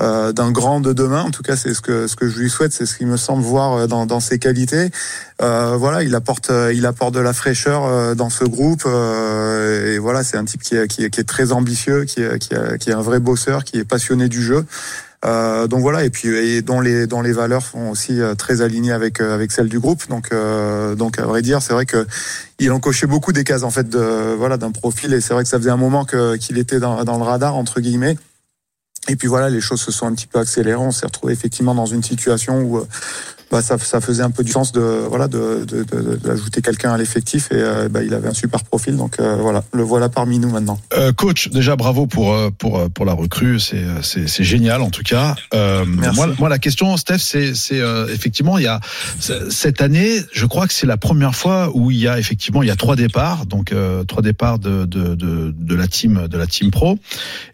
euh, 0.00 0.32
d'un 0.32 0.50
grand 0.50 0.80
de 0.80 0.92
demain. 0.92 1.22
En 1.22 1.30
tout 1.30 1.42
cas, 1.42 1.56
c'est 1.56 1.74
ce 1.74 1.80
que 1.80 2.06
ce 2.06 2.16
que 2.16 2.28
je 2.28 2.38
lui 2.38 2.50
souhaite, 2.50 2.72
c'est 2.72 2.86
ce 2.86 2.96
qu'il 2.96 3.06
me 3.06 3.16
semble 3.16 3.42
voir 3.42 3.72
euh, 3.72 3.86
dans, 3.86 4.06
dans 4.06 4.20
ses 4.20 4.38
qualités. 4.38 4.90
Euh, 5.42 5.76
voilà, 5.76 6.02
il 6.02 6.14
apporte 6.14 6.50
euh, 6.50 6.72
il 6.72 6.86
apporte 6.86 7.14
de 7.14 7.20
la 7.20 7.32
fraîcheur 7.32 8.14
dans 8.14 8.30
ce 8.30 8.44
groupe 8.44 8.86
et 8.86 9.98
voilà, 9.98 10.22
c'est 10.24 10.36
un 10.36 10.44
type 10.44 10.62
qui 10.62 10.76
est, 10.76 10.88
qui 10.88 11.04
est, 11.04 11.10
qui 11.10 11.20
est 11.20 11.24
très 11.24 11.52
ambitieux, 11.52 12.04
qui 12.04 12.22
est, 12.22 12.38
qui, 12.38 12.54
est, 12.54 12.78
qui 12.78 12.90
est 12.90 12.94
un 12.94 13.02
vrai 13.02 13.20
bosseur, 13.20 13.64
qui 13.64 13.78
est 13.78 13.84
passionné 13.84 14.28
du 14.28 14.42
jeu. 14.42 14.64
Euh, 15.24 15.66
donc 15.66 15.80
voilà 15.80 16.04
et 16.04 16.10
puis 16.10 16.28
et 16.28 16.62
dont 16.62 16.80
les 16.80 17.08
dont 17.08 17.22
les 17.22 17.32
valeurs 17.32 17.62
sont 17.62 17.88
aussi 17.88 18.20
très 18.38 18.62
alignées 18.62 18.92
avec 18.92 19.20
avec 19.20 19.50
celles 19.50 19.68
du 19.68 19.80
groupe 19.80 20.08
donc 20.08 20.28
euh, 20.30 20.94
donc 20.94 21.18
à 21.18 21.24
vrai 21.24 21.42
dire 21.42 21.60
c'est 21.60 21.72
vrai 21.72 21.86
que 21.86 22.06
il 22.60 22.70
encochait 22.70 23.08
beaucoup 23.08 23.32
des 23.32 23.42
cases 23.42 23.64
en 23.64 23.70
fait 23.70 23.88
de 23.88 24.34
voilà 24.38 24.58
d'un 24.58 24.70
profil 24.70 25.12
et 25.12 25.20
c'est 25.20 25.34
vrai 25.34 25.42
que 25.42 25.48
ça 25.48 25.58
faisait 25.58 25.70
un 25.70 25.76
moment 25.76 26.04
que 26.04 26.36
qu'il 26.36 26.56
était 26.56 26.78
dans, 26.78 27.02
dans 27.02 27.18
le 27.18 27.24
radar 27.24 27.56
entre 27.56 27.80
guillemets 27.80 28.16
et 29.08 29.16
puis 29.16 29.26
voilà, 29.28 29.48
les 29.48 29.60
choses 29.60 29.80
se 29.80 29.90
sont 29.90 30.06
un 30.06 30.14
petit 30.14 30.26
peu 30.26 30.38
accélérées. 30.38 30.76
On 30.76 30.90
s'est 30.90 31.06
retrouvé 31.06 31.32
effectivement 31.32 31.74
dans 31.74 31.86
une 31.86 32.02
situation 32.02 32.60
où, 32.60 32.86
bah, 33.50 33.62
ça, 33.62 33.78
ça 33.78 34.00
faisait 34.00 34.22
un 34.22 34.30
peu 34.30 34.44
du 34.44 34.52
sens 34.52 34.72
de 34.72 34.80
voilà 35.08 35.26
de 35.28 35.64
de- 35.66 35.82
de- 35.84 36.16
d'ajouter 36.16 36.60
quelqu'un 36.62 36.92
à 36.92 36.98
l'effectif 36.98 37.48
et 37.50 37.56
euh, 37.56 37.88
bah, 37.88 38.02
il 38.02 38.12
avait 38.14 38.28
un 38.28 38.34
super 38.34 38.62
profil 38.64 38.96
donc 38.96 39.18
euh, 39.20 39.36
voilà 39.36 39.64
le 39.72 39.82
voilà 39.82 40.08
parmi 40.08 40.38
nous 40.38 40.50
maintenant. 40.50 40.78
Euh, 40.94 41.12
coach, 41.12 41.48
déjà 41.48 41.76
bravo 41.76 42.06
pour 42.06 42.32
euh, 42.34 42.50
pour 42.56 42.78
euh, 42.78 42.88
pour 42.88 43.04
la 43.06 43.12
recrue, 43.14 43.58
c'est 43.60 43.84
c'est 44.02 44.28
c'est 44.28 44.44
génial 44.44 44.82
en 44.82 44.90
tout 44.90 45.02
cas. 45.02 45.34
Euh, 45.54 45.84
Merci. 45.86 46.16
moi 46.16 46.28
moi 46.38 46.48
la 46.48 46.58
question 46.58 46.96
Steph 46.96 47.18
c'est 47.18 47.54
c'est 47.54 47.80
euh, 47.80 48.06
effectivement 48.12 48.58
il 48.58 48.64
y 48.64 48.68
a 48.68 48.80
cette 49.50 49.80
année, 49.80 50.20
je 50.32 50.46
crois 50.46 50.66
que 50.66 50.72
c'est 50.74 50.86
la 50.86 50.96
première 50.96 51.34
fois 51.34 51.70
où 51.74 51.90
il 51.90 51.98
y 51.98 52.08
a 52.08 52.18
effectivement 52.18 52.62
il 52.62 52.68
y 52.68 52.72
a 52.72 52.76
trois 52.76 52.96
départs, 52.96 53.46
donc 53.46 53.72
euh, 53.72 54.04
trois 54.04 54.22
départs 54.22 54.58
de 54.58 54.84
de 54.84 55.14
de 55.14 55.54
de 55.56 55.74
la 55.74 55.86
team 55.88 56.28
de 56.28 56.36
la 56.38 56.46
team 56.46 56.70
pro. 56.70 56.98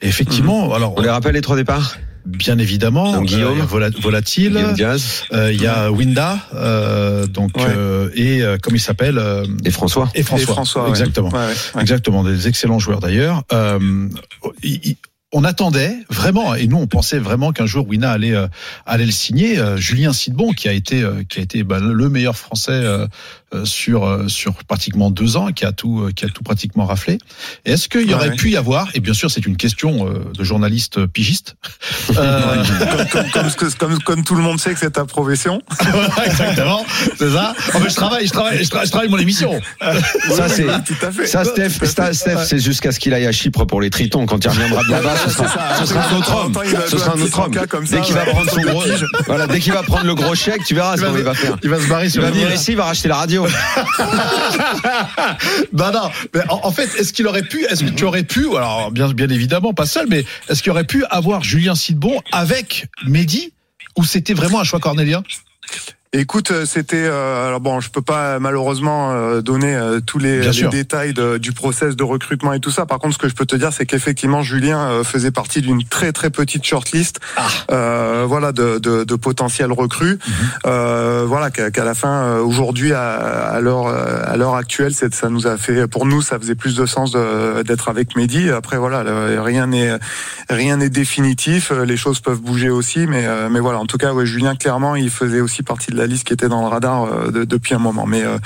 Et 0.02 0.08
effectivement, 0.08 0.74
alors 0.74 0.94
On 0.96 1.00
les 1.02 1.10
rappelle 1.10 1.34
les 1.34 1.40
trois 1.40 1.56
départs? 1.56 1.96
Bien 2.24 2.58
évidemment 2.58 3.12
Donc, 3.12 3.26
Guillaume. 3.26 3.50
euh, 3.50 3.54
il 3.54 3.58
y 3.58 3.62
a 3.62 3.66
Vola- 3.66 4.00
volatile, 4.00 4.52
Guillaume 4.52 4.72
Diaz 4.74 5.24
euh, 5.32 5.52
il 5.52 5.60
y 5.60 5.66
a 5.66 5.90
Winda 5.90 6.38
euh, 6.54 7.26
donc 7.26 7.56
Ouais. 7.56 7.64
euh, 7.76 8.08
et 8.14 8.42
euh, 8.42 8.56
comment 8.60 8.76
il 8.76 8.80
s'appelle 8.80 9.18
euh, 9.18 9.44
et 9.64 9.70
François. 9.70 10.10
et 10.14 10.22
François, 10.22 10.42
Et 10.42 10.46
François, 10.54 10.88
exactement. 10.88 11.28
Ouais, 11.28 11.38
ouais, 11.38 11.46
ouais. 11.74 11.80
Exactement, 11.82 12.24
des 12.24 12.48
excellents 12.48 12.78
joueurs 12.78 13.00
d'ailleurs. 13.00 13.42
Euh, 13.52 14.08
il- 14.62 14.80
il- 14.84 14.96
on 15.36 15.42
attendait 15.42 15.96
vraiment, 16.10 16.54
et 16.54 16.68
nous 16.68 16.76
on 16.76 16.86
pensait 16.86 17.18
vraiment 17.18 17.50
qu'un 17.50 17.66
jour 17.66 17.88
Wina 17.88 18.12
allait 18.12 18.36
euh, 18.36 18.46
allait 18.86 19.04
le 19.04 19.10
signer. 19.10 19.58
Euh, 19.58 19.76
Julien 19.76 20.12
Sidbon, 20.12 20.52
qui 20.52 20.68
a 20.68 20.72
été 20.72 21.02
euh, 21.02 21.24
qui 21.28 21.40
a 21.40 21.42
été 21.42 21.64
bah, 21.64 21.80
le 21.80 22.08
meilleur 22.08 22.36
français 22.36 22.70
sur 23.64 24.04
euh, 24.04 24.28
sur 24.28 24.54
pratiquement 24.64 25.10
deux 25.10 25.36
ans, 25.36 25.52
qui 25.52 25.64
a 25.64 25.72
tout 25.72 26.00
euh, 26.00 26.12
qui 26.12 26.24
a 26.24 26.28
tout 26.28 26.42
pratiquement 26.42 26.84
raflé. 26.86 27.18
Est-ce 27.64 27.88
qu'il 27.88 28.10
y 28.10 28.14
aurait 28.14 28.30
ouais. 28.30 28.36
pu 28.36 28.50
y 28.50 28.56
avoir 28.56 28.88
Et 28.94 29.00
bien 29.00 29.14
sûr, 29.14 29.30
c'est 29.30 29.46
une 29.46 29.56
question 29.56 30.08
euh, 30.08 30.24
de 30.36 30.44
journaliste 30.44 31.06
pigiste. 31.06 31.56
Euh, 32.16 32.62
comme, 32.64 33.08
comme, 33.08 33.30
comme, 33.30 33.50
ce 33.50 33.56
que- 33.56 33.76
comme, 33.76 33.98
comme 34.00 34.24
tout 34.24 34.34
le 34.34 34.42
monde 34.42 34.60
sait 34.60 34.72
que 34.72 34.78
c'est 34.78 34.90
ta 34.92 35.04
profession. 35.04 35.60
voilà, 35.90 36.26
exactement, 36.26 36.84
c'est 37.18 37.30
ça. 37.30 37.54
En 37.74 37.80
fait, 37.80 37.90
je 37.90 37.94
travaille, 37.94 38.26
je 38.26 38.32
travaille, 38.32 38.64
je 38.64 38.68
travaille, 38.68 38.86
je 38.86 38.90
travaille 38.90 39.08
mon 39.08 39.18
émission. 39.18 39.60
Ça 40.30 40.48
c'est 40.48 40.64
tout 40.84 41.06
à 41.06 41.10
fait. 41.10 41.26
ça 41.26 41.44
Steph, 41.44 41.84
ça, 41.84 42.12
Steph, 42.12 42.44
c'est 42.46 42.58
jusqu'à 42.58 42.92
ce 42.92 43.00
qu'il 43.00 43.12
aille 43.14 43.26
à 43.26 43.32
Chypre 43.32 43.64
pour 43.66 43.80
les 43.80 43.90
tritons. 43.90 44.26
Quand 44.26 44.42
il 44.44 44.48
reviendra 44.48 44.82
de 44.84 44.90
là-bas, 44.90 45.16
ce 45.24 45.30
sera, 45.30 45.48
ce 45.78 45.86
sera 45.86 46.08
un 46.08 46.16
autre 46.16 46.36
homme. 46.36 46.52
Ce 46.88 46.98
sera 46.98 47.12
un 47.16 47.20
autre 47.20 47.40
homme. 47.40 47.50
petit 47.50 47.68
comme 47.68 47.86
ça, 47.86 47.96
Dès 47.96 48.02
qu'il 48.02 48.14
va 48.14 48.24
prendre 48.26 48.50
son 48.50 48.60
gros, 48.60 48.82
voilà, 49.26 49.46
dès 49.46 49.60
qu'il 49.60 49.72
va 49.72 49.82
prendre 49.82 50.04
le 50.06 50.14
gros 50.14 50.34
chèque, 50.34 50.64
tu 50.64 50.74
verras 50.74 50.96
ce 50.96 51.02
qu'il 51.02 51.22
va 51.24 51.34
faire. 51.34 51.56
Il 51.62 51.70
va 51.70 51.80
se 51.80 51.88
barrer 51.88 52.06
Il 52.06 52.10
sur 52.10 52.22
va 52.22 52.28
le 52.28 52.34
venir 52.34 52.52
ici, 52.52 52.72
il 52.72 52.76
va 52.76 52.84
racheter 52.84 53.08
la 53.08 53.16
radio. 53.16 53.43
non, 55.72 55.92
non. 55.92 56.10
Mais 56.34 56.40
en, 56.48 56.72
fait, 56.72 56.88
est-ce 56.98 57.12
qu'il 57.12 57.26
aurait 57.26 57.42
pu, 57.42 57.64
est-ce 57.64 57.84
que 57.84 57.90
tu 57.90 58.04
aurais 58.04 58.24
pu, 58.24 58.46
alors 58.56 58.90
bien, 58.90 59.12
bien 59.12 59.28
évidemment 59.28 59.72
pas 59.72 59.86
seul, 59.86 60.06
mais 60.08 60.24
est-ce 60.48 60.62
qu'il 60.62 60.72
aurait 60.72 60.84
pu 60.84 61.04
avoir 61.10 61.42
Julien 61.42 61.74
Sidbon 61.74 62.20
avec 62.32 62.86
Mehdi 63.06 63.52
ou 63.96 64.04
c'était 64.04 64.34
vraiment 64.34 64.60
un 64.60 64.64
choix 64.64 64.80
cornélien? 64.80 65.22
Écoute, 66.16 66.52
euh, 66.52 66.64
c'était 66.64 66.94
euh, 67.06 67.48
alors 67.48 67.58
bon, 67.60 67.80
je 67.80 67.90
peux 67.90 68.00
pas 68.00 68.38
malheureusement 68.38 69.10
euh, 69.10 69.40
donner 69.40 69.74
euh, 69.74 69.98
tous 69.98 70.20
les, 70.20 70.42
les 70.42 70.68
détails 70.70 71.12
de- 71.12 71.38
du 71.38 71.50
process 71.50 71.96
de 71.96 72.04
recrutement 72.04 72.52
et 72.52 72.60
tout 72.60 72.70
ça. 72.70 72.86
Par 72.86 73.00
contre, 73.00 73.14
ce 73.14 73.18
que 73.18 73.28
je 73.28 73.34
peux 73.34 73.46
te 73.46 73.56
dire, 73.56 73.72
c'est 73.72 73.84
qu'effectivement, 73.84 74.40
Julien 74.40 74.78
euh, 74.78 75.02
faisait 75.02 75.32
partie 75.32 75.60
d'une 75.60 75.82
très 75.82 76.12
très 76.12 76.30
petite 76.30 76.64
shortlist, 76.64 77.18
Ah. 77.36 77.48
euh, 77.72 78.24
voilà, 78.28 78.52
de, 78.52 78.78
de, 78.78 79.02
de 79.02 79.14
potentiels 79.16 79.72
recrues. 79.72 80.18
Mhm. 80.26 80.34
Euh, 80.66 81.24
voilà, 81.26 81.50
qu'à 81.50 81.84
la 81.84 81.94
fin, 81.94 82.22
euh, 82.22 82.40
aujourd'hui, 82.42 82.92
à, 82.92 83.14
à 83.16 83.60
l'heure 83.60 83.88
à 83.88 84.36
l'heure 84.36 84.54
actuelle, 84.54 84.94
ça 84.94 85.28
nous 85.28 85.48
a 85.48 85.56
fait, 85.56 85.88
pour 85.88 86.06
nous, 86.06 86.22
ça 86.22 86.38
faisait 86.38 86.54
plus 86.54 86.76
de 86.76 86.86
sens 86.86 87.10
d'être 87.64 87.88
avec 87.88 88.14
Mehdi. 88.14 88.50
Après, 88.50 88.76
voilà, 88.78 89.02
le- 89.02 89.40
rien 89.40 89.66
n'est 89.66 89.90
rien 90.48 90.76
n'est 90.76 90.90
définitif. 90.90 91.72
Les 91.72 91.96
choses 91.96 92.20
peuvent 92.20 92.40
bouger 92.40 92.70
aussi, 92.70 93.08
mais 93.08 93.26
euh, 93.26 93.48
mais 93.50 93.58
voilà, 93.58 93.80
en 93.80 93.86
tout 93.86 93.98
cas, 93.98 94.12
ouais, 94.12 94.26
Julien, 94.26 94.54
clairement, 94.54 94.94
il 94.94 95.10
faisait 95.10 95.40
aussi 95.40 95.64
partie 95.64 95.90
de 95.90 95.96
la 95.96 96.03
liste 96.06 96.24
qui 96.24 96.32
était 96.32 96.48
dans 96.48 96.60
le 96.62 96.68
radar 96.68 97.04
euh, 97.04 97.30
de- 97.30 97.44
depuis 97.44 97.74
un 97.74 97.78
moment. 97.78 98.06
Mais 98.06 98.22
euh, 98.22 98.38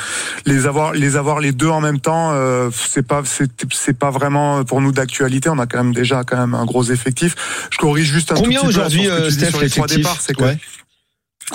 les 0.47 0.67
avoir 0.67 0.93
les 0.93 1.17
avoir 1.17 1.41
les 1.41 1.53
deux 1.53 1.69
en 1.69 1.81
même 1.81 2.01
temps, 2.01 2.31
euh, 2.33 2.71
c'est 2.73 3.07
pas 3.07 3.23
c'est 3.25 3.99
pas 3.99 4.11
vraiment 4.11 4.65
pour 4.65 4.81
nous 4.81 4.93
d'actualité. 4.93 5.49
On 5.49 5.59
a 5.59 5.67
quand 5.67 5.83
même 5.83 5.95
déjà 5.95 6.25
quand 6.25 6.37
même 6.39 6.55
un 6.55 6.65
gros 6.65 6.85
effectif. 6.85 7.35
Je 7.71 7.79
corrige 7.79 8.11
juste 8.13 8.33
un 8.33 8.37
Combien 8.37 8.61
tout 8.61 8.67
petit 8.69 8.75
peu 8.75 8.81
aujourd'hui, 8.81 9.05
sur 9.05 9.15
ce 9.15 9.21
que 9.21 9.29
tu 9.29 9.37
dis 9.37 9.51
sur 9.51 9.61
les 9.61 9.71
trois 9.71 9.87
départs, 9.87 10.17
c'est 10.21 10.35
que 10.35 10.43
Ouais. 10.45 10.59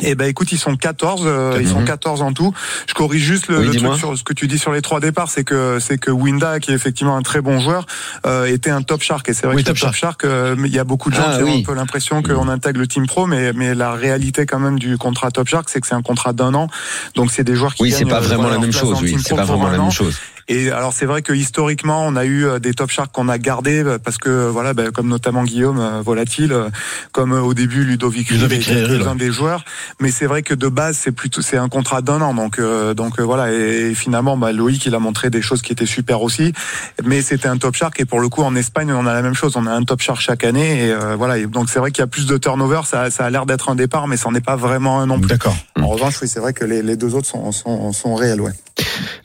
Eh 0.01 0.15
ben 0.15 0.25
écoute, 0.25 0.51
ils 0.51 0.57
sont 0.57 0.75
14, 0.75 1.21
euh, 1.25 1.59
ils 1.61 1.67
sont 1.69 1.79
Mhm. 1.81 1.85
14 1.85 2.21
en 2.21 2.33
tout. 2.33 2.51
Je 2.87 2.93
corrige 2.93 3.21
juste 3.23 3.47
le, 3.47 3.59
Oui, 3.59 3.67
le 3.67 3.75
truc 3.75 3.95
sur 3.95 4.17
ce 4.17 4.23
que 4.23 4.33
tu 4.33 4.47
dis 4.47 4.57
sur 4.57 4.71
les 4.71 4.81
trois 4.81 4.99
départs, 4.99 5.29
c'est 5.29 5.43
que 5.43 5.77
c'est 5.79 5.97
que 5.97 6.09
Winda, 6.11 6.59
qui 6.59 6.71
est 6.71 6.73
effectivement 6.73 7.15
un 7.15 7.21
très 7.21 7.41
bon 7.41 7.59
joueur, 7.59 7.85
euh, 8.25 8.45
était 8.45 8.71
un 8.71 8.81
top 8.81 9.01
shark. 9.03 9.27
Et 9.29 9.33
c'est 9.33 9.45
vrai 9.45 9.55
Oui, 9.55 9.61
que 9.63 9.67
top 9.67 9.77
le 9.77 9.81
top 9.81 9.93
shark, 9.93 10.25
euh, 10.25 10.55
mais 10.57 10.67
il 10.69 10.73
y 10.75 10.79
a 10.79 10.83
beaucoup 10.83 11.09
de 11.09 11.15
gens 11.15 11.23
Ah, 11.27 11.37
qui 11.37 11.43
ont 11.43 11.57
un 11.59 11.63
peu 11.63 11.73
l'impression 11.75 12.21
qu'on 12.23 12.47
intègre 12.47 12.79
le 12.79 12.87
team 12.87 13.05
pro, 13.05 13.27
mais 13.27 13.53
mais 13.53 13.75
la 13.75 13.91
réalité 13.93 14.45
quand 14.45 14.59
même 14.59 14.79
du 14.79 14.97
contrat 14.97 15.29
top 15.31 15.47
shark, 15.47 15.69
c'est 15.69 15.79
que 15.79 15.87
c'est 15.87 15.95
un 15.95 16.01
contrat 16.01 16.33
d'un 16.33 16.53
an. 16.55 16.67
Donc 17.15 17.31
c'est 17.31 17.43
des 17.43 17.55
joueurs 17.55 17.75
qui 17.75 17.83
Oui, 17.83 17.91
c'est 17.91 18.05
pas 18.05 18.17
euh, 18.17 18.21
vraiment 18.21 18.49
la 18.49 18.57
même 18.57 18.71
chose. 18.73 18.97
Oui, 19.01 19.15
c'est 19.23 19.35
pas 19.35 19.45
vraiment 19.45 19.67
la 19.69 19.77
même 19.77 19.91
chose. 19.91 20.17
Et 20.47 20.71
alors 20.71 20.93
c'est 20.93 21.05
vrai 21.05 21.21
que 21.21 21.33
historiquement, 21.33 22.05
on 22.05 22.15
a 22.15 22.25
eu 22.25 22.45
euh, 22.45 22.59
des 22.59 22.73
top 22.73 22.89
sharks 22.89 23.11
qu'on 23.11 23.29
a 23.29 23.37
gardés 23.37 23.83
euh, 23.83 23.97
parce 23.97 24.17
que 24.17 24.47
voilà, 24.47 24.73
ben, 24.73 24.91
comme 24.91 25.07
notamment 25.07 25.43
Guillaume 25.43 25.79
euh, 25.79 26.01
Volatile, 26.01 26.51
euh, 26.51 26.69
comme 27.11 27.33
euh, 27.33 27.41
au 27.41 27.53
début 27.53 27.83
Ludovic 27.83 28.29
Ludovic 28.29 28.67
était 28.67 28.83
Ries, 28.83 29.07
un 29.07 29.15
des 29.15 29.31
joueurs. 29.31 29.63
Mais 29.99 30.11
c'est 30.11 30.25
vrai 30.25 30.41
que 30.41 30.53
de 30.53 30.67
base, 30.67 30.97
c'est 30.97 31.11
plutôt 31.11 31.41
c'est 31.41 31.57
un 31.57 31.69
contrat 31.69 32.01
d'un 32.01 32.21
an, 32.21 32.33
donc 32.33 32.59
euh, 32.59 32.93
donc 32.93 33.19
euh, 33.19 33.23
voilà. 33.23 33.51
Et, 33.51 33.93
finalement, 33.93 34.37
bah, 34.37 34.51
Loïc, 34.51 34.85
il 34.85 34.95
a 34.95 34.99
montré 34.99 35.29
des 35.29 35.41
choses 35.41 35.61
qui 35.61 35.71
étaient 35.71 35.85
super 35.85 36.21
aussi. 36.21 36.53
Mais 37.03 37.21
c'était 37.21 37.47
un 37.47 37.57
top 37.57 37.75
shark 37.75 37.99
et 37.99 38.05
pour 38.05 38.19
le 38.19 38.29
coup 38.29 38.43
en 38.43 38.55
Espagne, 38.55 38.91
on 38.91 39.05
a 39.05 39.13
la 39.13 39.21
même 39.21 39.35
chose. 39.35 39.53
On 39.55 39.65
a 39.65 39.71
un 39.71 39.83
top 39.83 40.01
shark 40.01 40.19
chaque 40.19 40.43
année 40.43 40.87
et 40.87 40.91
euh, 40.91 41.15
voilà. 41.15 41.37
Et 41.37 41.45
donc 41.45 41.69
c'est 41.69 41.79
vrai 41.79 41.91
qu'il 41.91 41.99
y 42.01 42.03
a 42.03 42.07
plus 42.07 42.25
de 42.25 42.37
turnover. 42.37 42.81
Ça, 42.85 43.09
ça 43.09 43.25
a 43.25 43.29
l'air 43.29 43.45
d'être 43.45 43.69
un 43.69 43.75
départ, 43.75 44.07
mais 44.07 44.17
ça 44.17 44.29
n'est 44.29 44.41
pas 44.41 44.55
vraiment 44.55 44.99
un 44.99 45.05
non 45.07 45.19
plus. 45.19 45.29
D'accord. 45.29 45.55
En 45.79 45.87
revanche, 45.87 46.19
oui, 46.21 46.27
c'est 46.27 46.39
vrai 46.39 46.53
que 46.53 46.65
les, 46.65 46.81
les 46.81 46.95
deux 46.95 47.15
autres 47.15 47.27
sont, 47.27 47.51
sont, 47.51 47.91
sont 47.93 48.15
réels, 48.15 48.41
ouais. 48.41 48.51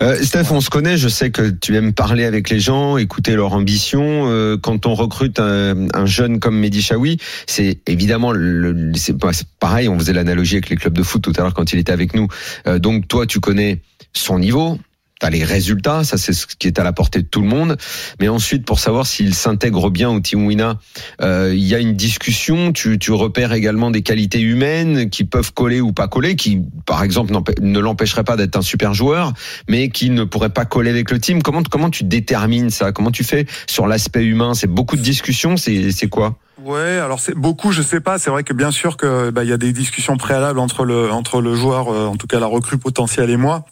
Euh, 0.03 0.23
Steph, 0.23 0.51
on 0.51 0.61
se 0.61 0.71
connaît, 0.71 0.97
je 0.97 1.09
sais 1.09 1.31
que 1.31 1.51
tu 1.51 1.77
aimes 1.77 1.93
parler 1.93 2.25
avec 2.25 2.51
les 2.51 2.61
gens, 2.61 2.97
écouter 2.97 3.35
leur 3.35 3.53
ambition. 3.53 4.25
Euh, 4.27 4.57
quand 4.57 4.87
on 4.87 4.95
recrute 4.95 5.39
un, 5.41 5.89
un 5.95 6.07
jeune 6.07 6.41
comme 6.41 6.59
Mehdi 6.59 6.83
Chaoui, 6.83 7.19
c'est 7.47 7.81
évidemment, 7.87 8.33
le, 8.33 8.93
c'est 8.95 9.17
pareil, 9.61 9.89
on 9.89 9.99
faisait 9.99 10.13
l'analogie 10.13 10.57
avec 10.57 10.71
les 10.71 10.77
clubs 10.77 10.95
de 10.95 11.03
foot 11.03 11.23
tout 11.23 11.33
à 11.37 11.43
l'heure 11.43 11.55
quand 11.55 11.73
il 11.73 11.79
était 11.79 11.93
avec 11.93 12.15
nous. 12.15 12.29
Euh, 12.67 12.79
donc 12.79 13.09
toi, 13.09 13.27
tu 13.27 13.41
connais 13.41 13.81
son 14.13 14.39
niveau, 14.39 14.79
T'as 15.21 15.31
les 15.31 15.43
résultats, 15.43 16.05
ça 16.05 16.17
c'est 16.17 16.33
ce 16.33 16.47
qui 16.47 16.69
est 16.69 16.79
à 16.79 16.85
la 16.85 16.93
portée 16.93 17.23
de 17.23 17.27
tout 17.27 17.41
le 17.41 17.49
monde. 17.49 17.77
Mais 18.21 18.29
ensuite, 18.29 18.65
pour 18.65 18.79
savoir 18.79 19.07
s'il 19.07 19.35
s'intègre 19.35 19.91
bien 19.91 20.11
au 20.11 20.21
Team 20.21 20.47
Wina, 20.47 20.79
euh, 21.21 21.53
il 21.55 21.65
y 21.65 21.75
a 21.75 21.79
une 21.81 21.95
discussion. 21.95 22.73
Tu, 22.73 22.99
tu 22.99 23.11
repères 23.11 23.53
également 23.53 23.91
des 23.91 24.03
qualités 24.03 24.41
humaines 24.41 25.11
qui 25.11 25.25
peuvent 25.25 25.53
coller 25.53 25.81
ou 25.81 25.93
pas 25.93 26.07
coller, 26.07 26.37
qui, 26.37 26.61
par 26.87 27.03
exemple, 27.03 27.33
ne 27.61 27.81
l'empêcheraient 27.81 28.25
pas 28.25 28.37
d'être 28.37 28.57
un 28.57 28.63
super 28.63 28.95
joueur, 28.95 29.33
mais 29.69 29.89
qui 29.89 30.11
ne 30.11 30.23
pourraient 30.25 30.51
pas 30.51 30.65
coller 30.65 30.91
avec 30.91 31.11
le 31.11 31.19
team. 31.19 31.43
Comment, 31.43 31.63
comment 31.65 31.91
tu 31.91 32.05
détermines 32.05 32.71
ça? 32.71 32.93
Comment 32.93 33.11
tu 33.11 33.25
fais 33.25 33.47
sur 33.67 33.89
l'aspect 33.89 34.25
humain? 34.25 34.55
C'est 34.55 34.69
beaucoup 34.69 34.97
de 34.97 35.03
discussions. 35.03 35.57
C'est, 35.57 35.91
c'est 35.91 36.09
quoi? 36.09 36.39
Ouais, 36.63 36.99
alors 36.99 37.21
c'est 37.21 37.35
beaucoup, 37.35 37.73
je 37.73 37.83
sais 37.83 38.01
pas. 38.01 38.19
C'est 38.19 38.31
vrai 38.31 38.45
que 38.45 38.53
bien 38.53 38.71
sûr 38.71 38.97
que 38.97 39.31
bah, 39.31 39.45
il 39.45 39.51
y 39.51 39.53
a 39.53 39.59
des 39.59 39.73
discussions 39.73 40.17
préalables 40.17 40.59
entre 40.59 40.85
le 40.85 41.11
entre 41.11 41.41
le 41.41 41.55
joueur, 41.55 41.89
euh, 41.89 42.07
en 42.07 42.17
tout 42.17 42.27
cas 42.27 42.41
la 42.41 42.47
recrue 42.47 42.79
potentielle 42.79 43.31
et 43.31 43.37
moi. 43.37 43.65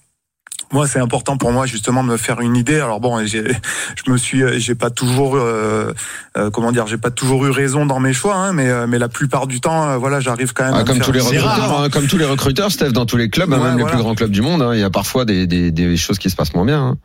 Moi, 0.73 0.89
c'est 0.89 0.99
important 0.99 1.37
pour 1.37 1.53
moi 1.53 1.67
justement 1.67 2.03
de 2.03 2.09
me 2.09 2.17
faire 2.17 2.41
une 2.41 2.57
idée. 2.57 2.81
Alors 2.81 3.01
bon, 3.01 3.25
j'ai, 3.25 3.45
je 4.05 4.11
me 4.11 4.17
suis, 4.17 4.43
j'ai 4.61 4.75
pas 4.75 4.91
toujours, 4.91 5.37
euh, 5.37 5.93
euh, 6.37 6.51
comment 6.51 6.73
dire, 6.73 6.87
j'ai 6.87 6.99
pas 6.99 7.11
toujours 7.11 7.47
eu 7.47 7.51
raison 7.51 7.87
dans 7.87 8.01
mes 8.01 8.13
choix, 8.13 8.35
hein, 8.35 8.53
mais 8.53 8.69
euh, 8.69 8.87
mais 8.89 8.99
la 8.99 9.09
plupart 9.09 9.47
du 9.47 9.61
temps, 9.61 9.89
euh, 9.89 9.97
voilà, 9.97 10.21
j'arrive 10.21 10.53
quand 10.53 10.65
même. 10.65 10.75
Ah, 10.75 10.79
à 10.79 10.83
me 10.83 10.87
comme 10.87 10.97
faire 10.97 11.07
tous 11.07 11.13
les 11.13 11.21
recruteurs, 11.21 11.81
hein, 11.81 11.89
comme 11.91 12.07
tous 12.07 12.19
les 12.19 12.25
recruteurs, 12.25 12.73
Steph, 12.73 12.91
dans 12.91 13.07
tous 13.07 13.17
les 13.17 13.31
clubs, 13.31 13.53
hein, 13.53 13.59
Ouais, 13.59 13.69
même 13.69 13.79
les 13.79 13.85
plus 13.85 13.99
grands 13.99 14.15
clubs 14.15 14.31
du 14.31 14.43
monde, 14.43 14.63
hein, 14.63 14.75
il 14.75 14.81
y 14.81 14.85
a 14.85 14.91
parfois 14.91 15.25
des, 15.25 15.47
des, 15.47 15.71
des 15.71 15.97
choses 15.97 16.19
qui 16.19 16.31
se 16.31 16.37
passent 16.37 16.55
moins 16.55 16.65
bien. 16.67 16.97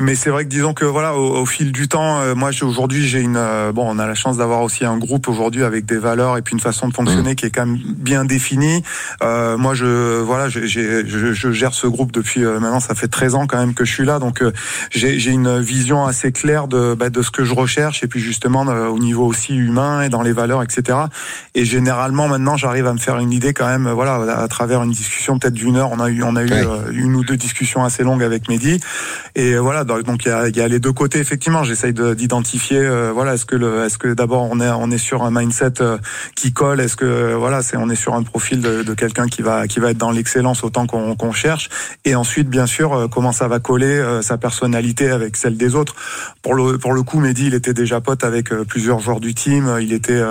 Mais 0.00 0.14
c'est 0.14 0.30
vrai 0.30 0.44
que 0.44 0.48
disons 0.48 0.74
que 0.74 0.84
voilà, 0.84 1.14
au, 1.16 1.38
au 1.38 1.46
fil 1.46 1.72
du 1.72 1.88
temps, 1.88 2.20
euh, 2.20 2.34
moi 2.36 2.50
aujourd'hui 2.62 3.06
j'ai 3.06 3.20
une 3.20 3.36
euh, 3.36 3.72
bon, 3.72 3.84
on 3.88 3.98
a 3.98 4.06
la 4.06 4.14
chance 4.14 4.36
d'avoir 4.36 4.62
aussi 4.62 4.84
un 4.84 4.96
groupe 4.96 5.28
aujourd'hui 5.28 5.64
avec 5.64 5.86
des 5.86 5.98
valeurs 5.98 6.36
et 6.36 6.42
puis 6.42 6.52
une 6.54 6.60
façon 6.60 6.86
de 6.88 6.94
fonctionner 6.94 7.34
qui 7.34 7.46
est 7.46 7.50
quand 7.50 7.66
même 7.66 7.78
bien 7.96 8.24
définie. 8.24 8.82
Euh, 9.22 9.56
moi 9.56 9.74
je 9.74 10.20
voilà, 10.20 10.48
j'ai- 10.48 10.68
je, 10.68 11.32
je 11.32 11.50
gère 11.52 11.74
ce 11.74 11.86
groupe 11.88 12.12
depuis 12.12 12.44
euh, 12.44 12.60
maintenant 12.60 12.78
ça 12.80 12.94
fait 12.94 13.08
13 13.08 13.34
ans 13.34 13.46
quand 13.48 13.58
même 13.58 13.74
que 13.74 13.84
je 13.84 13.92
suis 13.92 14.04
là, 14.04 14.18
donc 14.20 14.40
euh, 14.42 14.52
j'ai 14.90 15.18
j'ai 15.18 15.32
une 15.32 15.58
vision 15.60 16.06
assez 16.06 16.30
claire 16.30 16.68
de 16.68 16.94
bah, 16.94 17.10
de 17.10 17.20
ce 17.22 17.30
que 17.32 17.44
je 17.44 17.54
recherche 17.54 18.04
et 18.04 18.06
puis 18.06 18.20
justement 18.20 18.66
euh, 18.68 18.86
au 18.86 18.98
niveau 19.00 19.26
aussi 19.26 19.56
humain 19.56 20.02
et 20.02 20.08
dans 20.08 20.22
les 20.22 20.32
valeurs 20.32 20.62
etc. 20.62 20.96
Et 21.56 21.64
généralement 21.64 22.28
maintenant 22.28 22.56
j'arrive 22.56 22.86
à 22.86 22.92
me 22.92 22.98
faire 22.98 23.18
une 23.18 23.32
idée 23.32 23.52
quand 23.52 23.66
même 23.66 23.88
voilà 23.90 24.14
à 24.38 24.46
travers 24.46 24.82
une 24.84 24.92
discussion 24.92 25.38
peut-être 25.40 25.54
d'une 25.54 25.76
heure. 25.76 25.90
On 25.90 25.98
a 26.00 26.08
eu 26.08 26.22
on 26.22 26.36
a 26.36 26.42
eu 26.44 26.48
Ouais. 26.48 26.64
une 26.92 27.14
ou 27.14 27.24
deux 27.24 27.36
discussions 27.36 27.84
assez 27.84 28.04
longues 28.04 28.22
avec 28.22 28.48
Mehdi 28.48 28.80
et 29.34 29.56
voilà 29.56 29.84
donc 30.04 30.24
il 30.24 30.28
y 30.28 30.30
a, 30.30 30.48
y 30.48 30.60
a 30.60 30.68
les 30.68 30.78
deux 30.78 30.92
côtés 30.92 31.18
effectivement. 31.18 31.64
J'essaye 31.64 31.92
de- 31.92 32.14
d'identifier, 32.14 32.78
euh, 32.80 33.10
voilà, 33.12 33.34
est-ce 33.34 33.46
que 33.46 33.56
le, 33.56 33.84
est-ce 33.84 33.98
que 33.98 34.12
d'abord 34.14 34.48
on 34.50 34.60
est 34.60 34.68
on 34.70 34.90
est 34.90 34.98
sur 34.98 35.22
un 35.24 35.30
mindset 35.30 35.80
euh, 35.80 35.98
qui 36.36 36.52
colle, 36.52 36.80
est-ce 36.80 36.96
que 36.96 37.34
voilà, 37.34 37.62
c'est 37.62 37.76
on 37.76 37.88
est 37.90 37.96
sur 37.96 38.14
un 38.14 38.22
profil 38.22 38.60
de, 38.60 38.82
de 38.82 38.94
quelqu'un 38.94 39.26
qui 39.26 39.42
va 39.42 39.66
qui 39.66 39.80
va 39.80 39.90
être 39.90 39.98
dans 39.98 40.10
l'excellence 40.10 40.62
autant 40.64 40.86
qu'on 40.86 41.32
cherche, 41.32 41.68
et 42.04 42.14
ensuite 42.14 42.48
bien 42.48 42.66
sûr 42.66 42.92
euh, 42.94 43.08
comment 43.08 43.32
ça 43.32 43.48
va 43.48 43.58
coller 43.58 43.86
euh, 43.86 44.22
sa 44.22 44.38
personnalité 44.38 45.10
avec 45.10 45.36
celle 45.36 45.56
des 45.56 45.74
autres? 45.74 45.94
Pour 46.42 46.54
le 46.54 46.78
pour 46.78 46.92
le 46.92 47.02
coup, 47.02 47.20
Mehdi, 47.20 47.46
il 47.46 47.54
était 47.54 47.74
déjà 47.74 48.00
pote 48.00 48.24
avec 48.24 48.52
euh, 48.52 48.64
plusieurs 48.64 49.00
joueurs 49.00 49.20
du 49.20 49.34
team. 49.34 49.78
Il 49.80 49.92
était 49.92 50.22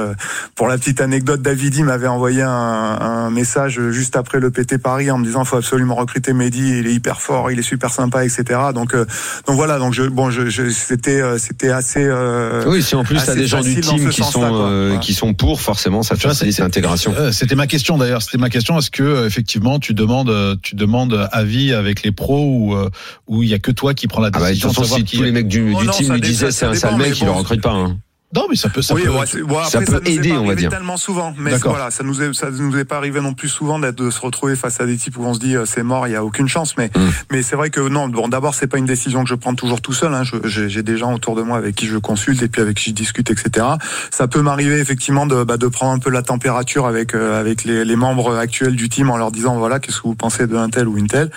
pour 0.56 0.68
la 0.68 0.78
petite 0.78 1.02
anecdote, 1.02 1.42
Davidi 1.42 1.84
m'avait 1.84 2.08
envoyé 2.08 2.42
un, 2.42 2.50
un 2.50 3.30
message 3.30 3.80
juste 3.92 4.16
après 4.16 4.40
le 4.40 4.52
PT 4.52 4.78
Paris 4.78 5.12
en 5.12 5.18
me 5.18 5.26
disant 5.26 5.44
faut 5.46 5.58
absolument 5.58 5.96
recruter 5.96 6.34
Mehdi, 6.34 6.80
il 6.80 6.88
est 6.88 6.94
hyper 6.94 7.22
fort, 7.22 7.52
il 7.52 7.60
est 7.60 7.64
super 7.64 7.92
sympa, 7.92 8.26
etc. 8.26 8.60
Donc 8.74 8.94
euh, 8.94 9.06
donc 9.48 9.56
voilà, 9.56 9.80
donc 9.80 9.94
je 9.94 10.04
bon 10.04 10.30
je, 10.30 10.50
je 10.50 10.70
c'était 10.70 11.22
euh, 11.22 11.38
c'était 11.38 11.70
assez 11.70 12.04
euh, 12.04 12.64
Oui, 12.68 12.84
si 12.84 12.96
en 12.96 13.04
plus 13.04 13.18
t'as 13.26 13.34
des 13.34 13.48
gens 13.48 13.62
du 13.62 13.80
team 13.80 14.10
qui 14.10 14.22
sont 14.24 14.42
euh, 14.44 14.98
qui 14.98 15.14
sont 15.14 15.34
pour, 15.34 15.62
forcément, 15.62 16.04
ça 16.04 16.16
Tu 16.16 16.24
vois, 16.24 16.32
facilite 16.32 16.56
c'est- 16.56 16.62
l'intégration. 16.64 17.14
Euh, 17.18 17.32
C'était 17.32 17.56
ma 17.56 17.66
question 17.68 17.98
d'ailleurs. 17.98 18.22
C'était 18.22 18.38
ma 18.38 18.50
question. 18.50 18.78
Est-ce 18.78 18.92
que 18.92 19.04
euh, 19.04 19.26
effectivement 19.26 19.80
tu 19.80 19.94
demandes, 19.94 20.30
euh, 20.30 20.56
tu 20.62 20.76
demandes 20.76 21.28
avis 21.32 21.74
avec 21.74 22.04
les 22.04 22.12
pros 22.12 22.44
ou 22.46 22.76
euh, 22.76 22.90
ou 23.28 23.42
il 23.44 23.50
y 23.50 23.54
a 23.54 23.60
que 23.60 23.72
toi 23.72 23.94
qui 23.94 24.08
prends 24.08 24.22
la 24.22 24.28
Ah 24.34 24.40
bah, 24.40 24.40
de 24.42 24.50
décision 24.50 24.70
toute 24.70 24.78
façon, 24.80 24.82
de 24.82 24.88
savoir 24.88 25.00
si 25.00 25.06
qui 25.06 25.18
tous 25.18 25.24
les 25.24 25.32
mecs 25.32 25.48
du, 25.48 25.74
Oh 25.76 25.80
du 25.80 25.86
non, 25.88 25.94
team 25.94 26.14
lui 26.14 26.22
disaient 26.22 26.52
c'est 26.52 26.66
un 26.66 26.74
sale 26.74 26.98
mec, 26.98 27.18
il 27.20 27.26
le 27.26 27.32
recrute 27.32 27.62
pas. 27.62 27.72
Hein. 27.72 27.98
Non, 28.36 28.46
mais 28.50 28.58
ça 28.58 28.68
peut, 28.68 28.82
ça 28.82 28.94
oui, 28.94 29.04
peut. 29.04 29.10
ouais, 29.10 29.44
bon, 29.44 29.64
ça 29.64 29.80
après, 29.80 29.86
peut 29.86 29.92
ça, 29.94 30.00
nous 30.02 30.08
est 30.08 30.14
aider, 30.16 30.30
pas 30.30 30.36
on 30.40 30.46
va 30.48 30.56
dire. 30.56 30.70
tellement 30.70 30.98
souvent, 30.98 31.34
mais 31.38 31.56
voilà, 31.58 31.92
ça 31.92 32.04
nous 32.04 32.22
est, 32.22 32.34
ça 32.34 32.50
nous 32.52 32.78
est 32.78 32.84
pas 32.84 32.98
arrivé 32.98 33.22
non 33.22 33.34
plus 33.34 33.48
souvent 33.48 33.80
d'être 33.80 33.96
de 33.96 34.10
se 34.10 34.20
retrouver 34.20 34.58
face 34.58 34.82
à 34.82 34.86
des 34.86 34.98
types 34.98 35.18
où 35.18 35.24
on 35.24 35.34
se 35.34 35.40
dit 35.40 35.56
euh, 35.56 35.66
c'est 35.66 35.82
mort, 35.84 36.08
il 36.08 36.12
y 36.12 36.16
a 36.18 36.24
aucune 36.26 36.48
chance, 36.50 36.76
mais 36.78 36.88
Mm. 36.94 37.00
mais 37.32 37.42
c'est 37.44 37.56
vrai 37.56 37.70
que 37.70 37.80
non, 37.80 38.08
bon, 38.10 38.28
d'abord 38.28 38.54
c'est 38.54 38.68
pas 38.68 38.78
une 38.78 38.86
décision 38.86 39.24
que 39.24 39.30
je 39.30 39.36
prends 39.36 39.56
toujours 39.56 39.80
tout 39.82 39.94
seul, 39.94 40.14
hein, 40.14 40.24
j'ai 40.46 40.84
des 40.84 40.98
gens 40.98 41.14
autour 41.14 41.36
de 41.36 41.42
moi 41.42 41.58
avec 41.58 41.76
qui 41.76 41.86
je 41.88 41.98
consulte 41.98 42.42
et 42.42 42.48
puis 42.50 42.62
avec 42.62 42.76
qui 42.78 42.90
je 42.90 42.96
discute, 42.96 43.30
etc. 43.32 43.66
Ça 44.12 44.28
peut 44.28 44.42
m'arriver 44.42 44.80
effectivement 44.80 45.26
de 45.26 45.44
bah, 45.44 45.56
de 45.58 45.68
prendre 45.68 45.94
un 45.94 46.00
peu 46.00 46.10
la 46.10 46.22
température 46.22 46.86
avec 46.86 47.14
euh, 47.16 47.40
avec 47.40 47.64
les, 47.64 47.86
les 47.86 47.96
membres 47.96 48.36
actuels 48.36 48.76
du 48.76 48.90
team 48.90 49.10
en 49.10 49.16
leur 49.18 49.32
disant 49.32 49.58
voilà 49.58 49.80
qu'est-ce 49.80 49.98
que 50.02 50.08
vous 50.08 50.16
pensez 50.16 50.48
de 50.48 50.56
un 50.58 50.70
tel 50.70 50.88
ou 50.90 50.98
une 50.98 51.08
telle, 51.08 51.30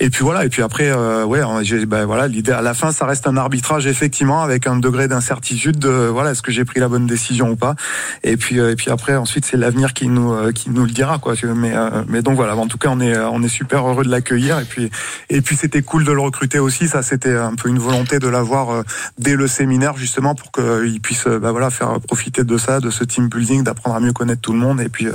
et 0.00 0.10
puis 0.10 0.22
voilà, 0.22 0.44
et 0.44 0.48
puis 0.48 0.62
après 0.62 0.90
euh, 0.90 1.24
ouais, 1.24 1.40
bah, 1.86 2.04
voilà 2.04 2.28
l'idée 2.28 2.52
à 2.52 2.62
la 2.62 2.74
fin 2.74 2.92
ça 2.92 3.04
reste 3.06 3.26
un 3.26 3.36
arbitrage 3.36 3.86
effectivement 3.88 4.42
avec 4.42 4.66
un 4.68 4.76
degré 4.76 5.08
d'incertitude 5.08 5.78
de 5.78 5.88
voilà 5.88 6.35
est-ce 6.36 6.42
que 6.42 6.52
j'ai 6.52 6.64
pris 6.64 6.80
la 6.80 6.88
bonne 6.88 7.06
décision 7.06 7.50
ou 7.50 7.56
pas. 7.56 7.74
Et 8.22 8.36
puis 8.36 8.60
euh, 8.60 8.72
et 8.72 8.76
puis 8.76 8.90
après 8.90 9.16
ensuite 9.16 9.46
c'est 9.46 9.56
l'avenir 9.56 9.94
qui 9.94 10.08
nous 10.08 10.32
euh, 10.32 10.52
qui 10.52 10.70
nous 10.70 10.84
le 10.84 10.90
dira 10.90 11.18
quoi. 11.18 11.34
Mais 11.54 11.72
euh, 11.74 12.02
mais 12.08 12.20
donc 12.20 12.36
voilà. 12.36 12.54
En 12.56 12.66
tout 12.66 12.78
cas 12.78 12.88
on 12.90 13.00
est 13.00 13.16
on 13.16 13.42
est 13.42 13.48
super 13.48 13.86
heureux 13.86 14.04
de 14.04 14.10
l'accueillir. 14.10 14.58
Et 14.58 14.64
puis 14.64 14.90
et 15.30 15.40
puis 15.40 15.56
c'était 15.56 15.82
cool 15.82 16.04
de 16.04 16.12
le 16.12 16.20
recruter 16.20 16.58
aussi. 16.58 16.88
Ça 16.88 17.02
c'était 17.02 17.34
un 17.34 17.54
peu 17.54 17.68
une 17.68 17.78
volonté 17.78 18.18
de 18.18 18.28
l'avoir 18.28 18.84
dès 19.18 19.34
le 19.34 19.46
séminaire 19.46 19.96
justement 19.96 20.34
pour 20.34 20.52
qu'il 20.52 21.00
puisse 21.00 21.26
bah 21.26 21.52
voilà 21.52 21.70
faire 21.70 22.00
profiter 22.00 22.44
de 22.44 22.58
ça 22.58 22.80
de 22.80 22.90
ce 22.90 23.04
team 23.04 23.28
building 23.28 23.64
d'apprendre 23.64 23.96
à 23.96 24.00
mieux 24.00 24.12
connaître 24.12 24.42
tout 24.42 24.52
le 24.52 24.58
monde 24.58 24.80
et 24.80 24.88
puis 24.88 25.06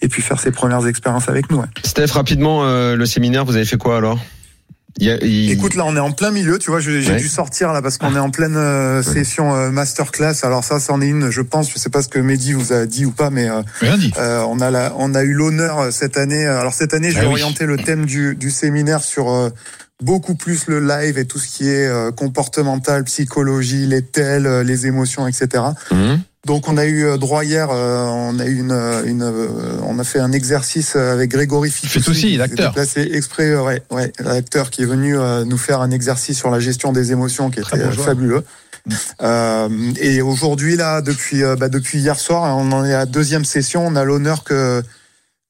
et 0.00 0.08
puis 0.08 0.22
faire 0.22 0.38
ses 0.38 0.52
premières 0.52 0.86
expériences 0.86 1.28
avec 1.28 1.50
nous 1.50 1.58
ouais. 1.58 1.66
Steph, 1.84 2.12
rapidement, 2.12 2.64
le 2.64 3.06
séminaire, 3.06 3.44
vous 3.44 3.56
avez 3.56 3.64
fait 3.64 3.78
quoi 3.78 3.96
alors? 3.96 4.18
Y 4.98 5.10
a- 5.10 5.16
il- 5.24 5.50
Écoute, 5.50 5.74
là, 5.76 5.84
on 5.86 5.94
est 5.96 6.00
en 6.00 6.12
plein 6.12 6.30
milieu, 6.30 6.58
tu 6.58 6.70
vois, 6.70 6.80
j'ai 6.80 7.06
Ouais. 7.06 7.16
dû 7.16 7.28
sortir 7.28 7.72
là 7.72 7.80
parce 7.82 7.96
qu'on 7.98 8.14
est 8.16 8.18
en 8.18 8.30
pleine 8.30 8.56
euh, 8.56 9.02
session 9.02 9.54
euh, 9.54 9.70
masterclass. 9.70 10.34
Alors 10.42 10.64
ça, 10.64 10.80
c'en 10.80 11.00
est 11.00 11.08
une, 11.08 11.30
je 11.30 11.40
pense, 11.42 11.70
je 11.72 11.78
sais 11.78 11.90
pas 11.90 12.02
ce 12.02 12.08
que 12.08 12.18
Mehdi 12.18 12.52
vous 12.52 12.72
a 12.72 12.86
dit 12.86 13.04
ou 13.06 13.10
pas, 13.12 13.30
mais 13.30 13.48
euh, 13.48 13.62
euh, 14.18 14.42
on 14.48 14.60
a 14.60 14.70
la, 14.70 14.92
on 14.96 15.14
a 15.14 15.22
eu 15.22 15.32
l'honneur 15.32 15.78
euh, 15.78 15.90
cette 15.90 16.16
année. 16.16 16.44
Alors 16.46 16.74
cette 16.74 16.92
année, 16.94 17.10
j'ai 17.10 17.20
Ah 17.20 17.24
oui. 17.26 17.42
orienté 17.42 17.66
le 17.66 17.76
thème 17.76 18.04
du, 18.06 18.34
du 18.34 18.50
séminaire 18.50 19.02
sur 19.02 19.50
beaucoup 20.02 20.34
plus 20.34 20.66
le 20.66 20.80
live 20.80 21.18
et 21.18 21.26
tout 21.26 21.38
ce 21.38 21.46
qui 21.46 21.68
est 21.68 21.88
comportemental, 22.16 23.04
psychologie, 23.04 23.86
les 23.86 24.02
tels, 24.02 24.60
les 24.62 24.86
émotions, 24.86 25.26
etc. 25.26 25.62
Donc 26.46 26.68
on 26.68 26.78
a 26.78 26.86
eu 26.86 27.04
euh, 27.04 27.18
droit 27.18 27.44
hier, 27.44 27.68
euh, 27.70 28.06
on 28.06 28.38
a 28.38 28.46
eu 28.46 28.58
une, 28.58 28.72
euh, 28.72 29.04
une 29.04 29.22
euh, 29.22 29.48
on 29.86 29.98
a 29.98 30.04
fait 30.04 30.20
un 30.20 30.32
exercice 30.32 30.94
euh, 30.96 31.12
avec 31.12 31.30
Grégory 31.30 31.70
Fitoussi, 31.70 32.36
l'acteur. 32.38 32.70
déplacé 32.70 33.10
exprès, 33.12 33.54
ouais, 33.56 33.82
ouais, 33.90 34.10
l'acteur 34.18 34.70
qui 34.70 34.82
est 34.82 34.86
venu 34.86 35.18
euh, 35.18 35.44
nous 35.44 35.58
faire 35.58 35.82
un 35.82 35.90
exercice 35.90 36.38
sur 36.38 36.50
la 36.50 36.58
gestion 36.58 36.92
des 36.92 37.12
émotions 37.12 37.50
qui 37.50 37.60
Très 37.60 37.76
était 37.76 37.94
bon 37.94 38.02
fabuleux. 38.02 38.44
Euh, 39.20 39.68
et 40.00 40.22
aujourd'hui 40.22 40.76
là, 40.76 41.02
depuis 41.02 41.42
bah, 41.58 41.68
depuis 41.68 41.98
hier 41.98 42.18
soir, 42.18 42.56
on 42.56 42.72
en 42.72 42.86
est 42.86 42.94
à 42.94 43.00
la 43.00 43.06
deuxième 43.06 43.44
session. 43.44 43.86
On 43.86 43.94
a 43.94 44.04
l'honneur 44.04 44.42
que 44.42 44.82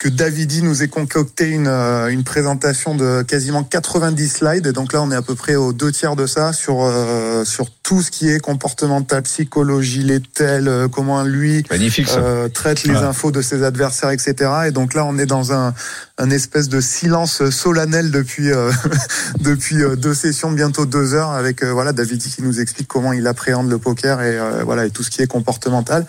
que 0.00 0.08
Davidi 0.08 0.62
nous 0.62 0.82
ait 0.82 0.88
concocté 0.88 1.50
une, 1.50 1.66
euh, 1.66 2.08
une 2.08 2.24
présentation 2.24 2.94
de 2.94 3.20
quasiment 3.22 3.62
90 3.62 4.28
slides. 4.28 4.66
Et 4.66 4.72
donc 4.72 4.94
là, 4.94 5.02
on 5.02 5.10
est 5.10 5.14
à 5.14 5.20
peu 5.20 5.34
près 5.34 5.56
aux 5.56 5.74
deux 5.74 5.92
tiers 5.92 6.16
de 6.16 6.26
ça 6.26 6.54
sur, 6.54 6.82
euh, 6.82 7.44
sur 7.44 7.66
tout 7.82 8.00
ce 8.00 8.10
qui 8.10 8.30
est 8.30 8.40
comportemental, 8.40 9.20
psychologie, 9.22 10.02
les 10.02 10.20
tels, 10.20 10.68
euh, 10.68 10.88
comment 10.88 11.22
lui 11.22 11.64
Magnifique 11.70 12.08
euh, 12.16 12.48
traite 12.48 12.84
les 12.84 12.94
Ouais. 12.94 13.02
infos 13.02 13.30
de 13.30 13.42
ses 13.42 13.62
adversaires, 13.62 14.10
etc. 14.10 14.50
Et 14.68 14.70
donc 14.70 14.94
là, 14.94 15.04
on 15.04 15.18
est 15.18 15.26
dans 15.26 15.52
un, 15.52 15.74
un 16.20 16.30
espèce 16.30 16.68
de 16.68 16.80
silence 16.80 17.48
solennel 17.48 18.10
depuis 18.10 18.52
euh, 18.52 18.70
depuis 19.40 19.82
euh, 19.82 19.96
deux 19.96 20.14
sessions, 20.14 20.52
bientôt 20.52 20.84
deux 20.84 21.14
heures, 21.14 21.30
avec 21.30 21.62
euh, 21.62 21.72
voilà 21.72 21.92
Davidi 21.92 22.30
qui 22.30 22.42
nous 22.42 22.60
explique 22.60 22.88
comment 22.88 23.12
il 23.12 23.26
appréhende 23.26 23.70
le 23.70 23.78
poker 23.78 24.20
et 24.20 24.38
euh, 24.38 24.62
voilà 24.64 24.84
et 24.84 24.90
tout 24.90 25.02
ce 25.02 25.10
qui 25.10 25.22
est 25.22 25.26
comportemental. 25.26 26.06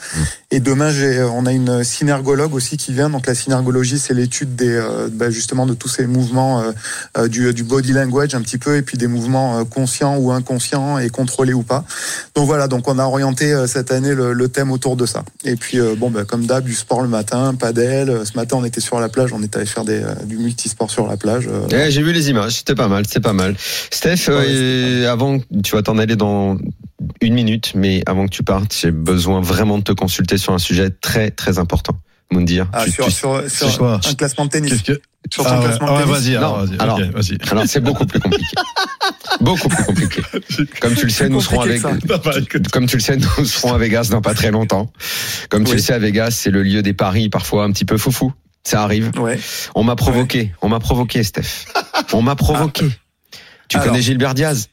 Et 0.52 0.60
demain, 0.60 0.92
j'ai 0.92 1.24
on 1.24 1.46
a 1.46 1.54
une 1.54 1.84
synergologue 1.84 2.54
aussi 2.54 2.76
qui 2.76 2.92
vient. 2.92 3.10
Donc 3.10 3.26
la 3.26 3.36
synergologie, 3.36 4.00
c'est 4.00 4.14
l'étude 4.14 4.56
des 4.56 4.82
bah, 5.14 5.30
justement 5.30 5.66
de 5.66 5.74
tous 5.74 5.88
ces 5.88 6.06
mouvements 6.08 6.62
du, 7.30 7.54
du 7.54 7.64
body 7.64 7.94
language 7.94 8.36
un 8.36 8.42
petit 8.42 8.58
peu 8.58 8.76
et 8.76 8.82
puis 8.82 8.98
des 8.98 9.08
mouvements 9.08 9.64
conscients 9.64 10.18
ou 10.18 10.32
inconscients 10.34 10.98
et 10.98 11.10
contrôlés 11.10 11.54
ou 11.54 11.64
pas. 11.64 11.86
Donc 12.36 12.48
voilà, 12.48 12.68
donc 12.68 12.90
on 12.90 13.00
a 13.00 13.06
orienté 13.06 13.56
cette 13.66 13.92
année 13.92 14.14
le, 14.14 14.34
le 14.34 14.48
thème 14.50 14.72
autour 14.72 14.98
de 14.98 15.06
ça. 15.06 15.24
Et 15.46 15.56
puis 15.56 15.80
bon, 15.98 16.12
bah, 16.12 16.26
comme 16.26 16.46
d'hab, 16.46 16.66
du 16.66 16.76
sport 16.76 17.02
le 17.02 17.08
matin, 17.08 17.56
padel. 17.56 18.26
Ce 18.26 18.34
matin, 18.36 18.58
on 18.60 18.66
était 18.66 18.82
sur 18.82 19.00
la 19.00 19.08
plage, 19.08 19.32
on 19.32 19.42
était 19.42 19.56
allé 19.56 19.66
faire 19.66 19.86
des, 19.86 20.01
euh, 20.04 20.14
du 20.26 20.38
multisport 20.38 20.90
sur 20.92 21.08
la 21.08 21.18
plage. 21.18 21.48
euh, 21.48 21.68
Eh, 21.88 21.92
J'ai 21.92 22.02
vu 22.02 22.12
les 22.14 22.30
images, 22.30 22.54
c'était 22.54 22.76
pas 22.76 22.88
mal, 22.88 23.06
c'était 23.06 23.20
pas 23.20 23.34
mal. 23.34 23.56
Steph, 23.92 24.28
Ouais, 24.30 24.46
euh, 24.48 25.12
avant, 25.12 25.40
tu 25.64 25.72
vas 25.76 25.82
t'en 25.82 25.98
aller 25.98 26.16
dans 26.16 26.58
une 27.22 27.34
minute, 27.34 27.74
mais 27.76 28.02
avant 28.06 28.26
que 28.26 28.32
tu 28.32 28.44
partes, 28.44 28.76
j'ai 28.80 28.92
besoin 28.92 29.42
vraiment 29.42 29.78
de 29.78 29.84
te 29.84 29.92
consulter 29.92 30.38
sur 30.38 30.54
un 30.54 30.60
sujet 30.60 30.90
très 30.90 31.32
très 31.32 31.60
important. 31.60 31.98
Moundir, 32.34 32.68
ah, 32.72 32.86
tu- 32.86 32.92
sur, 32.92 33.06
tu- 33.08 33.12
sur, 33.12 33.50
sur 33.50 33.70
C'est 33.72 33.78
quoi 33.78 34.00
un 34.08 34.14
classement 34.14 34.46
de 34.46 34.52
tennis. 34.52 34.82
Que 34.84 35.02
Sur 35.30 35.44
ton 35.44 35.50
Ah 35.50 35.60
ouais, 35.60 35.66
classement 35.66 35.88
ah 35.90 35.94
ouais, 35.96 36.04
tennis. 36.04 36.14
vas-y, 36.16 36.36
alors, 36.38 36.66
vas-y. 36.66 36.80
alors- 36.80 37.00
ok, 37.00 37.06
vas-y. 37.14 37.38
Alors 37.52 37.64
c'est 37.68 37.80
beaucoup 37.82 38.06
plus 38.06 38.20
compliqué. 38.22 38.56
beaucoup 39.42 39.68
plus 39.68 39.84
compliqué. 39.84 40.22
Comme 40.80 40.94
tu 40.96 41.06
le 41.06 41.12
sais, 41.12 41.28
nous 41.28 41.42
serons 41.42 41.60
avec. 41.60 41.82
bah, 42.06 42.22
Comme 42.72 42.86
tu 42.86 42.96
le 42.96 43.02
sais, 43.02 43.18
nous 43.18 43.44
serons 43.46 43.74
à 43.74 43.78
Vegas 43.78 44.08
dans 44.12 44.22
pas 44.22 44.34
très 44.34 44.52
longtemps. 44.52 44.92
Comme 45.50 45.66
tu 45.66 45.74
le 45.74 45.80
sais, 45.80 45.92
à 45.94 46.00
Vegas, 46.00 46.32
c'est 46.32 46.52
le 46.52 46.64
lieu 46.64 46.82
des 46.82 46.94
paris 46.94 47.28
parfois 47.28 47.66
un 47.66 47.72
petit 47.74 47.84
peu 47.86 47.98
foufou. 47.98 48.32
Ça 48.64 48.84
arrive. 48.84 49.12
Ouais. 49.18 49.40
On 49.76 49.84
m'a 49.84 49.96
provoqué. 49.96 50.54
On 50.62 50.70
m'a 50.70 50.80
provoqué, 50.80 51.24
Steph. 51.24 51.66
On 52.14 52.22
m'a 52.22 52.36
provoqué. 52.36 52.88
Tu 53.68 53.78
Alors. 53.78 53.88
connais 53.88 54.02
Gilbert 54.02 54.34
Diaz? 54.34 54.70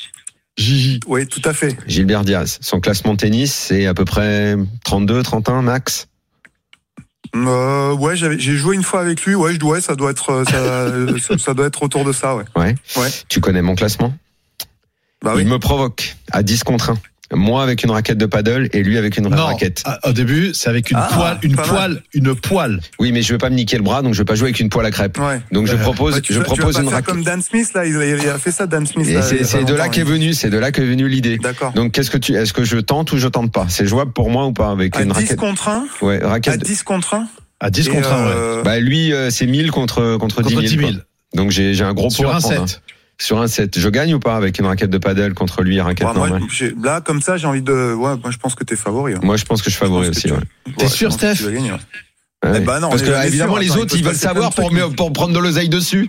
Gigi. 0.56 1.00
Oui, 1.06 1.26
tout 1.26 1.42
à 1.44 1.52
fait. 1.52 1.76
Gilbert 1.86 2.24
Diaz. 2.24 2.58
Son 2.60 2.80
classement 2.80 3.12
de 3.12 3.18
tennis, 3.18 3.54
c'est 3.54 3.86
à 3.86 3.94
peu 3.94 4.04
près 4.04 4.56
32, 4.84 5.22
31 5.22 5.62
max? 5.62 6.08
Euh, 7.36 7.94
ouais, 7.94 8.16
j'ai 8.16 8.38
joué 8.56 8.74
une 8.74 8.82
fois 8.82 9.00
avec 9.00 9.24
lui. 9.24 9.34
Ouais, 9.34 9.52
je 9.52 9.58
dois, 9.58 9.80
ça 9.80 9.94
doit 9.94 10.10
être, 10.10 10.30
euh, 10.30 10.44
ça, 10.44 10.56
euh, 10.56 11.18
ça, 11.18 11.38
ça 11.38 11.54
doit 11.54 11.66
être 11.66 11.82
autour 11.82 12.04
de 12.04 12.12
ça. 12.12 12.34
Ouais. 12.34 12.44
Ouais. 12.56 12.74
Ouais. 12.96 13.08
Tu 13.28 13.40
connais 13.40 13.62
mon 13.62 13.74
classement? 13.74 14.14
Bah 15.22 15.32
oui. 15.36 15.42
Il 15.42 15.48
me 15.48 15.58
provoque 15.58 16.16
à 16.32 16.42
10 16.42 16.64
contre 16.64 16.90
1. 16.90 16.94
Moi 17.34 17.62
avec 17.62 17.82
une 17.84 17.90
raquette 17.90 18.16
de 18.16 18.24
paddle 18.26 18.68
et 18.72 18.82
lui 18.82 18.96
avec 18.96 19.18
une 19.18 19.28
Non, 19.28 19.44
raquette. 19.46 19.82
ah, 19.84 19.98
au 20.08 20.12
début, 20.12 20.52
c'est 20.54 20.70
avec 20.70 20.90
une 20.90 20.96
Ah, 20.98 21.08
poêle, 21.12 21.38
une 21.42 21.54
mal. 21.56 21.66
poêle, 21.66 22.02
une 22.14 22.34
poêle. 22.34 22.80
Oui, 22.98 23.12
mais 23.12 23.20
je 23.20 23.32
veux 23.32 23.38
pas 23.38 23.50
me 23.50 23.54
niquer 23.56 23.76
le 23.76 23.82
bras, 23.82 24.00
donc 24.00 24.14
je 24.14 24.18
veux 24.20 24.24
pas 24.24 24.34
jouer 24.34 24.46
avec 24.48 24.60
une 24.60 24.70
poêle 24.70 24.86
à 24.86 24.90
crêpes. 24.90 25.18
Ouais. 25.18 25.40
Donc 25.52 25.66
je 25.66 25.76
propose, 25.76 26.14
Bah, 26.14 26.20
tu 26.22 26.32
je 26.32 26.38
tu 26.38 26.44
propose 26.44 26.76
pas 26.76 26.82
une 26.82 26.88
raquette. 26.88 27.04
comme 27.06 27.22
Dan 27.24 27.42
Smith 27.42 27.70
là, 27.74 27.84
il 27.84 27.96
a, 28.28 28.38
fait 28.38 28.50
ça 28.50 28.66
Dan 28.66 28.86
Smith. 28.86 29.06
C'est 29.22 29.64
de 29.64 29.74
là 29.74 29.88
qu'est 29.90 30.04
oui. 30.04 30.08
venu, 30.12 30.32
c'est 30.32 30.48
de 30.50 30.56
là 30.58 30.72
qu'est 30.72 30.84
venue 30.86 31.06
l'idée. 31.08 31.36
D'accord. 31.38 31.72
Donc 31.72 31.92
qu'est-ce 31.92 32.10
que 32.10 32.16
tu, 32.18 32.32
est-ce 32.34 32.52
que 32.54 32.64
je 32.64 32.78
tente 32.78 33.12
ou 33.12 33.18
je 33.18 33.28
tente 33.28 33.52
pas? 33.52 33.66
C'est 33.68 33.86
jouable 33.86 34.12
pour 34.12 34.30
moi 34.30 34.46
ou 34.46 34.52
pas 34.52 34.70
avec 34.70 34.96
À 34.96 35.02
une 35.02 35.08
10 35.10 35.14
raquette? 35.14 35.36
contre 35.36 35.68
1 35.68 35.84
Ouais, 36.00 36.22
À 36.22 36.28
raquette. 36.28 36.62
10 36.62 36.82
contre 36.82 37.14
1 37.14 37.26
À 37.60 37.68
10 37.70 37.88
Et, 37.88 37.90
contre 37.90 38.10
1, 38.12 38.24
ouais. 38.26 38.32
euh, 38.34 38.62
Bah 38.62 38.78
lui, 38.80 39.12
euh, 39.12 39.28
c'est 39.30 39.46
1000 39.46 39.70
contre 39.70 40.16
contre 40.16 40.42
10 40.42 40.54
Contre 40.54 40.66
000. 40.66 40.72
10 40.72 40.78
000. 40.78 40.90
quoi. 40.92 41.00
Donc 41.34 41.50
j'ai 41.50 41.74
j'ai 41.74 41.84
un 41.84 41.92
gros 41.92 42.08
pot 42.08 42.14
Sur 42.14 42.30
à 42.32 42.36
un 42.36 42.40
prendre, 42.40 42.62
hein. 42.62 42.66
7. 43.18 43.26
Sur 43.26 43.40
un 43.40 43.46
7. 43.46 43.78
Je 43.78 43.88
gagne 43.88 44.14
ou 44.14 44.20
pas 44.20 44.36
avec 44.36 44.58
une 44.58 44.66
raquette 44.66 44.90
de 44.90 44.98
paddle 44.98 45.34
contre 45.34 45.62
lui, 45.62 45.80
raquette 45.80 46.06
normale? 46.06 46.40
là, 46.82 47.00
comme 47.00 47.20
ça, 47.20 47.36
j'ai 47.36 47.46
envie 47.46 47.62
de. 47.62 47.92
Ouais, 47.94 48.16
moi, 48.22 48.30
je 48.30 48.36
pense 48.38 48.54
que 48.54 48.64
t'es 48.64 48.76
favori. 48.76 49.14
hein. 49.14 49.20
Moi, 49.22 49.36
je 49.36 49.44
pense 49.44 49.62
que 49.62 49.70
je 49.70 49.76
favorise 49.76 50.10
que 50.10 50.16
aussi. 50.16 50.28
tu- 50.28 50.32
ouais. 50.32 50.74
T'es 50.76 50.88
sûr, 50.88 51.10
je 51.10 51.16
pense 51.16 51.20
que 51.22 51.34
Steph 51.34 51.38
tu 51.38 51.44
vas 51.44 51.52
gagner. 51.52 51.72
Ouais. 51.72 51.78
Eh 52.54 52.60
ben 52.60 52.78
non, 52.78 52.90
Parce 52.90 53.02
que 53.02 53.26
évidemment 53.26 53.54
sûr. 53.54 53.62
les 53.62 53.70
Attends, 53.72 53.80
autres 53.80 53.94
il 53.96 53.98
ils 53.98 54.04
veulent 54.04 54.14
savoir 54.14 54.52
pour, 54.54 55.12
prendre 55.12 55.34
de 55.34 55.38
l'oseille 55.40 55.68
dessus. 55.68 56.08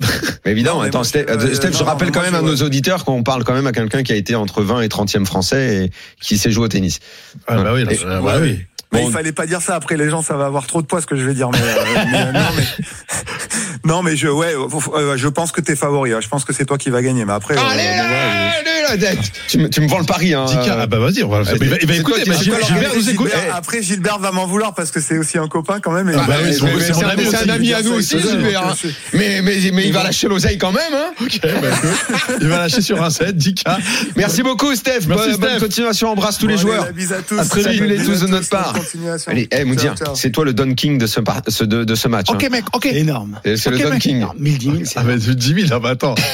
Mais 0.44 0.50
évidemment, 0.50 0.78
Non, 0.78 0.82
mais 0.82 0.88
attends, 0.88 0.98
moi, 0.98 1.04
Steph, 1.04 1.26
je- 1.28 1.46
euh, 1.46 1.54
Steph, 1.54 1.72
je 1.74 1.78
non, 1.78 1.84
rappelle 1.84 2.08
non, 2.08 2.14
quand 2.14 2.22
même 2.22 2.34
à 2.34 2.42
nos 2.42 2.56
auditeurs 2.56 3.04
qu'on 3.04 3.22
parle 3.22 3.44
quand 3.44 3.54
même 3.54 3.66
à 3.68 3.70
quelqu'un 3.72 4.02
qui 4.02 4.12
a 4.12 4.16
été 4.16 4.34
entre 4.34 4.62
20 4.64 4.80
et 4.80 4.88
30e 4.88 5.24
français 5.24 5.84
et 5.84 5.90
qui 6.20 6.36
sait 6.36 6.50
jouer 6.50 6.64
au 6.64 6.68
tennis. 6.68 6.98
Ah, 7.46 7.62
bah 7.62 7.70
oui, 7.74 7.84
Et- 7.88 8.04
euh, 8.04 8.20
bah 8.20 8.38
oui. 8.42 8.58
Mais 8.92 9.02
Bon. 9.02 9.08
il 9.08 9.12
fallait 9.12 9.32
pas 9.32 9.46
dire 9.46 9.60
ça 9.60 9.74
après 9.76 9.96
les 9.98 10.08
gens, 10.10 10.22
ça 10.22 10.34
va 10.36 10.46
avoir 10.46 10.66
trop 10.66 10.80
de 10.82 10.86
poids 10.86 11.00
ce 11.02 11.06
que 11.06 11.14
je 11.14 11.22
vais 11.24 11.34
dire. 11.34 11.50
Mais, 11.52 11.58
euh, 11.60 12.04
mais, 12.10 12.22
euh, 12.22 12.32
non, 12.32 12.40
mais 12.56 12.64
non, 13.84 14.02
mais 14.02 14.16
je 14.16 14.28
ouais, 14.28 14.54
euh, 14.54 15.16
je 15.16 15.28
pense 15.28 15.52
que 15.52 15.60
t'es 15.60 15.76
favori. 15.76 16.14
ouais. 16.14 16.22
Je 16.22 16.28
pense 16.28 16.44
que 16.44 16.52
c'est 16.52 16.64
toi 16.64 16.78
qui 16.78 16.90
va 16.90 17.02
gagner. 17.02 17.24
Mais 17.24 17.32
après, 17.32 17.56
euh, 17.56 17.60
Allez, 17.60 18.77
tu, 19.48 19.58
me, 19.58 19.68
tu 19.68 19.80
me 19.80 19.88
vends 19.88 19.98
le 19.98 20.04
pari. 20.04 20.34
Hein. 20.34 20.44
Dika, 20.46 20.78
ah 20.80 20.86
bah 20.86 20.98
vas-y, 20.98 21.22
on 21.22 21.28
va. 21.28 21.42
Vas-y. 21.42 21.56
Il 21.60 21.68
va, 21.68 21.76
il 21.80 21.86
va 21.86 21.94
C'est 21.94 22.00
écouter. 22.00 22.22
mais 22.26 22.36
Gilbert, 22.36 22.92
nous 22.94 23.10
écoute. 23.10 23.30
Gilbert- 23.30 23.54
après, 23.56 23.82
Gilbert 23.82 24.18
va 24.18 24.32
m'en 24.32 24.46
vouloir 24.46 24.74
parce 24.74 24.90
que 24.90 25.00
c'est 25.00 25.18
aussi 25.18 25.38
un 25.38 25.48
copain 25.48 25.80
quand 25.80 25.92
même. 25.92 26.10
Ah 26.16 26.24
bah 26.26 26.34
c'est 26.50 27.04
un, 27.44 27.48
ami 27.48 27.72
à 27.72 27.82
nous 27.82 27.92
aussi, 27.92 28.18
Gilbert. 28.18 28.68
hein. 28.68 28.74
Mais, 29.12 29.42
mais, 29.42 29.56
mais 29.72 29.86
il 29.86 29.92
va 29.92 30.02
lâcher 30.04 30.28
l'oseille 30.28 30.58
quand 30.58 30.72
même. 30.72 30.92
Hein. 30.94 31.10
Ok, 31.20 31.40
bah, 31.42 31.48
écoute, 31.72 32.38
il 32.40 32.48
va 32.48 32.58
lâcher 32.58 32.80
sur 32.80 33.02
un 33.02 33.10
set, 33.10 33.36
10K. 33.36 33.76
Merci 34.16 34.42
beaucoup, 34.42 34.74
Steph. 34.74 35.00
Merci, 35.08 35.36
bonne, 35.38 35.58
continuation. 35.58 36.10
Embrasse 36.10 36.38
tous 36.38 36.46
les 36.46 36.56
joueurs. 36.58 36.84
à 36.84 37.22
tous. 37.22 37.36
Très 37.48 37.60
vite. 37.60 37.68
Salut 37.78 37.86
les 37.86 38.04
tous 38.04 38.20
de 38.20 38.26
notre 38.26 38.48
part. 38.48 38.74
Allez, 39.26 39.48
eh, 39.52 39.64
Moudir, 39.64 39.94
c'est 40.14 40.30
toi 40.30 40.44
le 40.44 40.52
Don 40.52 40.74
King 40.74 40.98
de 40.98 41.06
ce, 41.06 41.20
match. 41.20 42.26
hein. 42.30 42.34
Ok, 42.34 42.50
mec, 42.50 42.64
ok. 42.72 42.86
Énorme. 42.86 43.40
C'est 43.44 43.56
c'est 43.56 43.70
le 43.70 43.78
Don. 43.78 43.98
King. 43.98 44.20
Non, 44.20 44.28
1000, 44.38 44.58
10 44.58 44.64
000, 44.66 44.76
c'est 44.84 44.98
Ah, 44.98 45.02
mais 45.04 45.16
10 45.16 45.54
000, 45.54 45.68
ah, 45.72 45.78
bah 45.78 45.90
attends. 45.90 46.14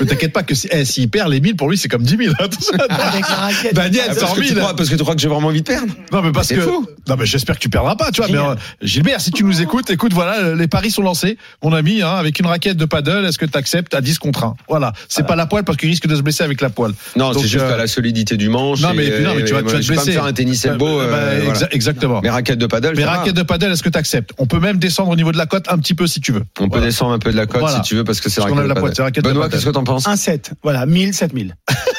Ne 0.00 0.06
t'inquiète 0.06 0.32
pas 0.32 0.42
que 0.42 0.54
si, 0.54 0.68
eh, 0.72 0.84
s'il 0.84 1.08
perd 1.10 1.30
les 1.30 1.40
1000, 1.40 1.54
pour 1.54 1.68
lui, 1.70 1.76
c'est 1.78 1.88
comme 1.88 2.01
10 2.02 2.16
000. 2.16 2.34
Attention. 2.38 2.74
Avec 2.88 3.28
la 3.28 3.34
raquette. 3.36 3.74
Daniel, 3.74 4.02
Ah, 4.10 4.14
parce, 4.18 4.32
que 4.32 4.40
tu 4.40 4.48
1000. 4.52 4.56
crois, 4.58 4.76
parce 4.76 4.88
que 4.90 4.94
tu 4.96 5.02
crois 5.02 5.14
que 5.14 5.20
j'ai 5.20 5.28
vraiment 5.28 5.48
envie 5.48 5.62
de 5.62 5.66
perdre 5.66 5.92
Non, 6.12 6.22
mais 6.22 6.32
parce 6.32 6.48
C'est 6.48 6.56
que. 6.56 6.60
fou. 6.62 6.86
Non, 7.08 7.16
mais 7.18 7.26
j'espère 7.26 7.56
que 7.56 7.60
tu 7.60 7.68
perdras 7.68 7.96
pas, 7.96 8.10
tu 8.10 8.20
vois. 8.20 8.28
Mais, 8.28 8.36
Génial. 8.38 8.52
euh, 8.52 8.56
Gilbert, 8.82 9.20
si 9.20 9.30
tu 9.30 9.44
nous 9.44 9.60
écoutes, 9.62 9.90
écoute, 9.90 10.12
voilà, 10.12 10.54
les 10.54 10.68
paris 10.68 10.90
sont 10.90 11.02
lancés. 11.02 11.36
Mon 11.62 11.72
ami, 11.72 12.02
hein, 12.02 12.14
avec 12.14 12.38
une 12.38 12.46
raquette 12.46 12.76
de 12.76 12.84
paddle, 12.84 13.24
est-ce 13.26 13.38
que 13.38 13.46
tu 13.46 13.56
acceptes 13.58 13.94
à 13.94 14.00
10 14.00 14.18
contre 14.18 14.44
1 14.44 14.54
Voilà. 14.68 14.92
C'est 15.08 15.26
pas 15.26 15.36
la 15.36 15.46
poêle 15.46 15.64
parce 15.64 15.78
qu'il 15.78 15.88
risque 15.88 16.06
de 16.06 16.14
se 16.16 16.22
blesser 16.22 16.44
avec 16.44 16.60
la 16.60 16.70
poêle. 16.70 16.92
Non, 17.16 17.32
c'est 17.32 17.40
juste 17.46 17.64
euh, 17.64 17.74
à 17.74 17.76
la 17.76 17.86
solidité 17.86 18.36
du 18.36 18.48
manche. 18.48 18.80
Non, 18.80 18.92
mais, 18.94 19.06
et- 19.06 19.20
non, 19.20 19.34
mais 19.34 19.44
tu 19.44 19.52
vas, 19.52 19.62
tu 19.62 19.68
vas 19.72 19.80
te 19.80 19.86
blesser. 19.86 20.12
faire 20.12 20.24
un 20.24 20.32
tennis 20.32 20.64
elbow. 20.64 20.98
Bah, 20.98 21.04
euh, 21.04 21.40
exa- 21.40 21.44
voilà. 21.44 21.68
Exactement. 21.72 22.20
Mais 22.22 22.30
raquette 22.30 22.58
de 22.58 22.66
paddle, 22.66 22.94
Mais 22.96 23.04
raquette 23.04 23.34
de 23.34 23.42
paddle, 23.42 23.72
est-ce 23.72 23.82
que 23.82 23.88
tu 23.88 23.98
acceptes 23.98 24.30
On 24.38 24.46
peut 24.46 24.60
même 24.60 24.78
descendre 24.78 25.10
au 25.10 25.16
niveau 25.16 25.32
de 25.32 25.38
la 25.38 25.46
cote 25.46 25.66
un 25.68 25.78
petit 25.78 25.94
peu 25.94 26.06
si 26.06 26.20
tu 26.20 26.32
veux. 26.32 26.42
On 26.60 26.68
peut 26.68 26.80
descendre 26.80 27.12
un 27.12 27.18
peu 27.18 27.32
de 27.32 27.36
la 27.36 27.46
cote 27.46 27.68
si 27.68 27.80
tu 27.82 27.94
veux 27.96 28.04
parce 28.04 28.20
que 28.20 28.28
c'est 28.30 28.40
raquette 28.40 28.58
a 28.58 28.62
de 28.68 28.72
paddle. 28.74 28.92
c'est 28.94 29.02
raquette 29.02 29.24
de 29.24 29.28
Benoît, 29.28 29.44
paddle. 29.44 29.54
qu'est-ce 29.56 29.66
que 29.66 29.70
t'en 29.70 29.84
penses? 29.84 30.06
Un 30.06 30.16
7. 30.16 30.52
Voilà, 30.62 30.86
1000, 30.86 31.12
7000. 31.14 31.56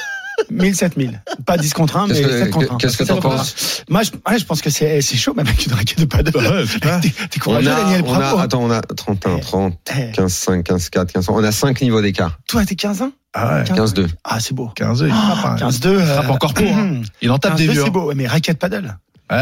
1000, 0.53 0.75
7000. 0.75 1.21
Pas 1.45 1.57
10 1.57 1.73
contre 1.73 1.97
1, 1.97 2.07
mais 2.07 2.13
Qu'est-ce 2.15 2.27
que- 2.27 2.39
7 2.39 2.49
contre 2.51 2.73
1. 2.73 2.77
qu'est-ce 2.77 2.97
que 2.97 3.03
t'en 3.03 3.19
penses. 3.19 3.83
Moi, 3.89 4.01
je, 4.03 4.11
ouais, 4.31 4.39
je 4.39 4.45
pense 4.45 4.61
que 4.61 4.69
c'est 4.69 5.01
c'est 5.01 5.17
chaud, 5.17 5.33
même 5.33 5.47
avec 5.47 5.65
une 5.65 5.73
raquette 5.73 5.99
de 5.99 6.05
pas- 6.05 6.23
T'es 6.23 6.31
t'es 6.31 6.39
on 6.39 7.39
courageux, 7.39 7.71
a, 7.71 7.75
Daniel, 7.83 8.03
on 8.05 8.13
a, 8.13 8.19
bravo. 8.19 8.37
attends, 8.39 8.63
on 8.63 8.71
a 8.71 8.81
31, 8.81 9.37
Eh. 9.37 9.41
30, 9.41 9.77
Eh, 9.97 10.11
15, 10.13 10.33
5, 10.33 10.63
15, 10.63 10.89
4, 10.89 11.11
15, 11.11 11.29
on 11.29 11.43
a 11.43 11.51
5 11.51 11.81
niveaux 11.81 12.01
d'écart. 12.01 12.37
Toi, 12.47 12.65
t'es 12.65 12.75
15 12.75 13.01
ans 13.01 13.11
Ah 13.33 13.55
ouais. 13.57 13.63
15, 13.65 13.93
2. 13.93 14.07
Ah, 14.23 14.39
c'est 14.39 14.53
beau. 14.53 14.69
15 14.75 15.03
il 15.07 15.09
frappe, 15.13 15.45
hein. 15.45 15.55
15-2. 15.57 15.99
Il 15.99 16.05
frappe 16.05 16.29
encore 16.29 16.53
pour. 16.53 16.67
hein. 16.67 17.01
Il 17.21 17.31
en 17.31 17.39
tape 17.39 17.55
des 17.55 17.65
15-2, 17.65 17.71
vieux. 17.73 17.83
c'est 17.85 17.89
beau. 17.89 18.11
Mais 18.15 18.27
raquette 18.27 18.59
paddle. 18.59 18.95
Ouais. 19.31 19.37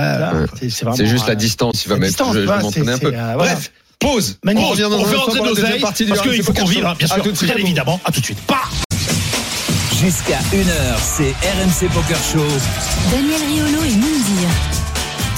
C'est- 0.59 1.05
juste 1.05 1.27
la 1.27 1.33
euh, 1.33 1.35
distance, 1.35 1.83
il 1.85 1.89
va 1.89 1.95
la 1.95 1.99
mettre, 2.01 2.11
distance, 2.11 2.35
je, 2.35 2.39
m'entraîner 2.45 2.91
un 2.93 2.97
peu. 2.97 3.07
euh, 3.07 3.33
voilà. 3.35 3.53
Bref, 3.53 3.71
pause. 3.99 4.37
Magnifique. 4.43 4.67
On 4.67 4.71
revient 4.71 4.81
dans 4.83 4.99
On 4.99 5.05
fait 5.05 5.15
rentrer 5.15 5.39
nos 5.39 5.47
deuxième 5.55 5.73
ailes 5.73 5.81
partie 5.81 6.05
du 6.05 6.09
parce 6.11 6.21
qu'il 6.21 6.41
faut 6.43 6.53
qu'on 6.53 6.65
vive, 6.65 6.87
bien 6.97 7.07
sûr. 7.07 7.21
tout 7.21 7.31
de 7.31 7.35
suite. 7.35 7.53
Bien 7.53 7.63
évidemment. 7.63 7.99
À 8.05 8.11
tout 8.11 8.19
de 8.21 8.25
suite. 8.25 8.37
Bah 8.47 8.55
Jusqu'à 10.01 10.39
1h, 10.51 10.97
c'est 10.99 11.31
RMC 11.31 11.89
Poker 11.93 12.17
Show. 12.17 12.39
Daniel 13.11 13.39
Riolo 13.47 13.83
et 13.83 13.91
Moundir. 13.91 14.49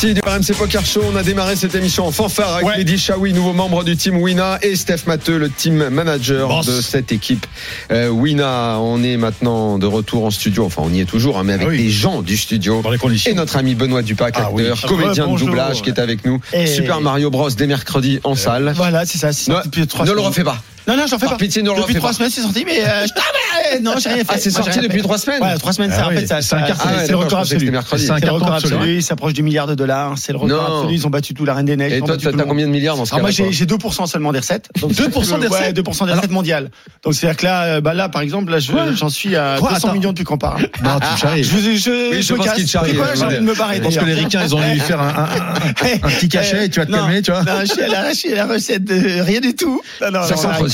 Du 0.02 0.20
RMC 0.26 0.54
Poker 0.58 0.86
Show, 0.86 1.02
on 1.12 1.16
a 1.16 1.24
démarré 1.24 1.56
cette 1.56 1.76
émission 1.76 2.06
en 2.06 2.12
fanfare 2.12 2.56
avec 2.56 2.66
Ouais. 2.68 2.78
Mehdi 2.78 2.98
Chaoui, 2.98 3.32
nouveau 3.34 3.54
membre 3.54 3.84
du 3.86 3.96
team 3.96 4.18
Wina, 4.22 4.60
et 4.62 4.76
Steph 4.76 5.02
Matteux, 5.08 5.38
le 5.38 5.50
team 5.50 5.88
manager 5.90 6.50
Boss. 6.50 6.66
de 6.66 6.82
cette 6.82 7.12
équipe. 7.14 7.46
Euh, 7.92 8.10
Wina, 8.10 8.78
on 8.80 9.02
est 9.04 9.16
maintenant 9.18 9.78
de 9.78 9.86
retour 9.86 10.26
en 10.26 10.32
studio, 10.32 10.66
enfin 10.66 10.82
on 10.86 10.94
y 10.94 11.00
est 11.00 11.06
toujours, 11.06 11.38
hein, 11.40 11.44
mais 11.46 11.54
avec 11.54 11.68
Ah 11.68 11.72
oui. 11.72 11.78
des 11.84 11.90
gens 11.90 12.22
du 12.22 12.36
studio. 12.36 12.82
Dans 12.82 12.90
les 12.92 12.98
conditions. 12.98 13.32
Et 13.32 13.36
notre 13.36 13.56
ami 13.56 13.76
Benoît 13.76 14.02
Dupac, 14.02 14.34
Ah 14.38 14.50
oui. 14.52 14.68
acteur, 14.68 14.90
comédien 14.90 15.28
de 15.28 15.38
doublage, 15.38 15.82
qui 15.82 15.90
est 15.90 16.00
avec 16.00 16.26
nous. 16.26 16.40
Et- 16.54 16.68
Super 16.68 17.00
Mario 17.00 17.30
Bros 17.30 17.50
dès 17.52 17.68
mercredi 17.68 18.20
en 18.26 18.36
salle. 18.36 18.74
Voilà, 18.76 19.06
c'est 19.06 19.18
ça. 19.20 19.32
c'est 19.32 19.52
Ne, 19.52 20.06
ne 20.06 20.12
le 20.12 20.20
refais 20.22 20.44
pas. 20.44 20.62
Non, 20.88 20.98
non, 20.98 21.04
j'en 21.08 21.18
fais 21.18 21.26
Par 21.26 21.34
pas. 21.34 21.38
pitié, 21.38 21.62
Depuis 21.64 21.96
trois 21.96 22.14
semaines, 22.14 22.30
c'est 22.30 22.42
sorti, 22.42 22.64
mais 22.66 22.80
euh, 22.82 23.06
je- 23.06 23.12
ah, 23.16 23.80
non, 23.82 23.94
j'ai 24.00 24.10
rien 24.10 24.18
fait. 24.20 24.26
Ah, 24.30 24.38
c'est 24.38 24.52
Moi, 24.52 24.64
sorti 24.64 24.80
depuis 24.80 25.02
trois 25.02 25.18
semaines 25.18 25.42
Ouais, 25.42 25.56
trois 25.58 25.72
semaines, 25.74 25.92
Ah 25.94 25.98
ça, 26.00 26.08
en 26.08 26.10
fait, 26.12 26.42
c'est 26.42 26.56
un 26.56 26.62
carton. 26.62 26.84
Ah 26.90 26.98
ouais, 26.98 27.06
c'est 27.06 27.12
le 27.12 27.18
record 27.18 27.40
absolu. 27.40 27.72
C'est 27.96 28.12
un 28.12 28.18
C'est 28.20 28.30
record 28.30 28.54
absolu. 28.54 28.96
Ils 28.98 29.04
s'approchent 29.04 29.34
du 29.34 29.44
milliard 29.44 29.68
de 29.68 29.76
dollars. 29.76 30.18
C'est 30.18 30.34
le 30.34 30.38
record 30.40 30.58
Non. 30.70 30.78
absolu. 30.80 30.94
Ils 30.96 31.08
ont 31.08 31.10
battu 31.10 31.34
tout 31.34 31.46
la 31.46 31.54
reine 31.54 31.66
des 31.66 31.78
neiges. 31.78 31.94
Et 31.94 32.02
toi, 32.02 32.18
t'as 32.18 32.32
combien 32.44 32.66
de 32.68 32.72
milliards 32.72 32.98
dans 32.98 33.06
ce 33.06 33.14
Alors 33.14 33.22
moi 33.24 33.32
cas-là 33.32 33.50
j'ai 33.52 33.54
j'ai 33.54 33.66
2% 33.66 34.08
seulement 34.08 34.32
des 34.34 34.40
recettes. 34.40 34.70
Donc, 34.82 34.92
2% 34.94 35.40
des 35.40 35.48
Ouais, 35.48 35.58
recettes 35.60 35.78
2% 35.78 36.06
des 36.08 36.12
recettes 36.14 36.32
mondiales. 36.32 36.70
Donc 37.04 37.14
c'est 37.14 37.28
à 37.28 37.30
dire 37.32 37.38
que 37.38 37.46
là, 37.46 37.64
euh, 37.64 37.82
bah 37.82 37.94
là 37.94 38.10
par 38.10 38.22
exemple, 38.22 38.52
là 38.52 38.60
je- 38.60 38.72
j'en 38.96 39.10
suis 39.10 39.36
à 39.36 39.56
Quoi 39.60 39.70
200 39.74 39.88
Attends. 39.88 39.94
millions 39.98 40.10
depuis 40.12 40.24
qu'on 40.26 40.38
parle. 40.38 40.68
Non, 40.84 41.00
tu 41.00 41.18
charries. 41.22 41.44
Je, 41.44 42.22
je, 42.22 42.34
pense 42.34 42.46
casse. 42.46 42.56
qu'il 42.56 42.68
charrie, 42.68 42.92
C'est 42.94 43.00
euh, 43.00 43.16
J'ai 43.16 43.24
envie 43.24 43.36
de 43.36 43.42
me 43.42 43.56
barrer. 43.56 43.78
Je 43.78 43.82
pense 43.84 43.98
que 43.98 44.06
les 44.06 44.14
ricains, 44.16 44.42
ils 44.44 44.54
ont 44.56 44.60
dû 44.60 44.72
lui 44.74 44.80
faire 44.80 45.00
un, 45.02 45.28
petit 46.10 46.28
cachet 46.30 46.66
et 46.66 46.70
tu 46.70 46.80
vas 46.80 46.86
te 46.86 46.92
Non, 46.92 47.00
calmer, 47.00 47.22
tu 47.22 47.32
vois. 47.32 47.44
Non, 47.44 47.62
je 47.62 47.66
suis 47.68 47.82
à 48.34 48.38
la, 48.46 48.46
recette 48.54 48.84
de 48.84 49.22
rien 49.22 49.40
du 49.40 49.56
tout. 49.56 49.82
Non, 50.02 50.22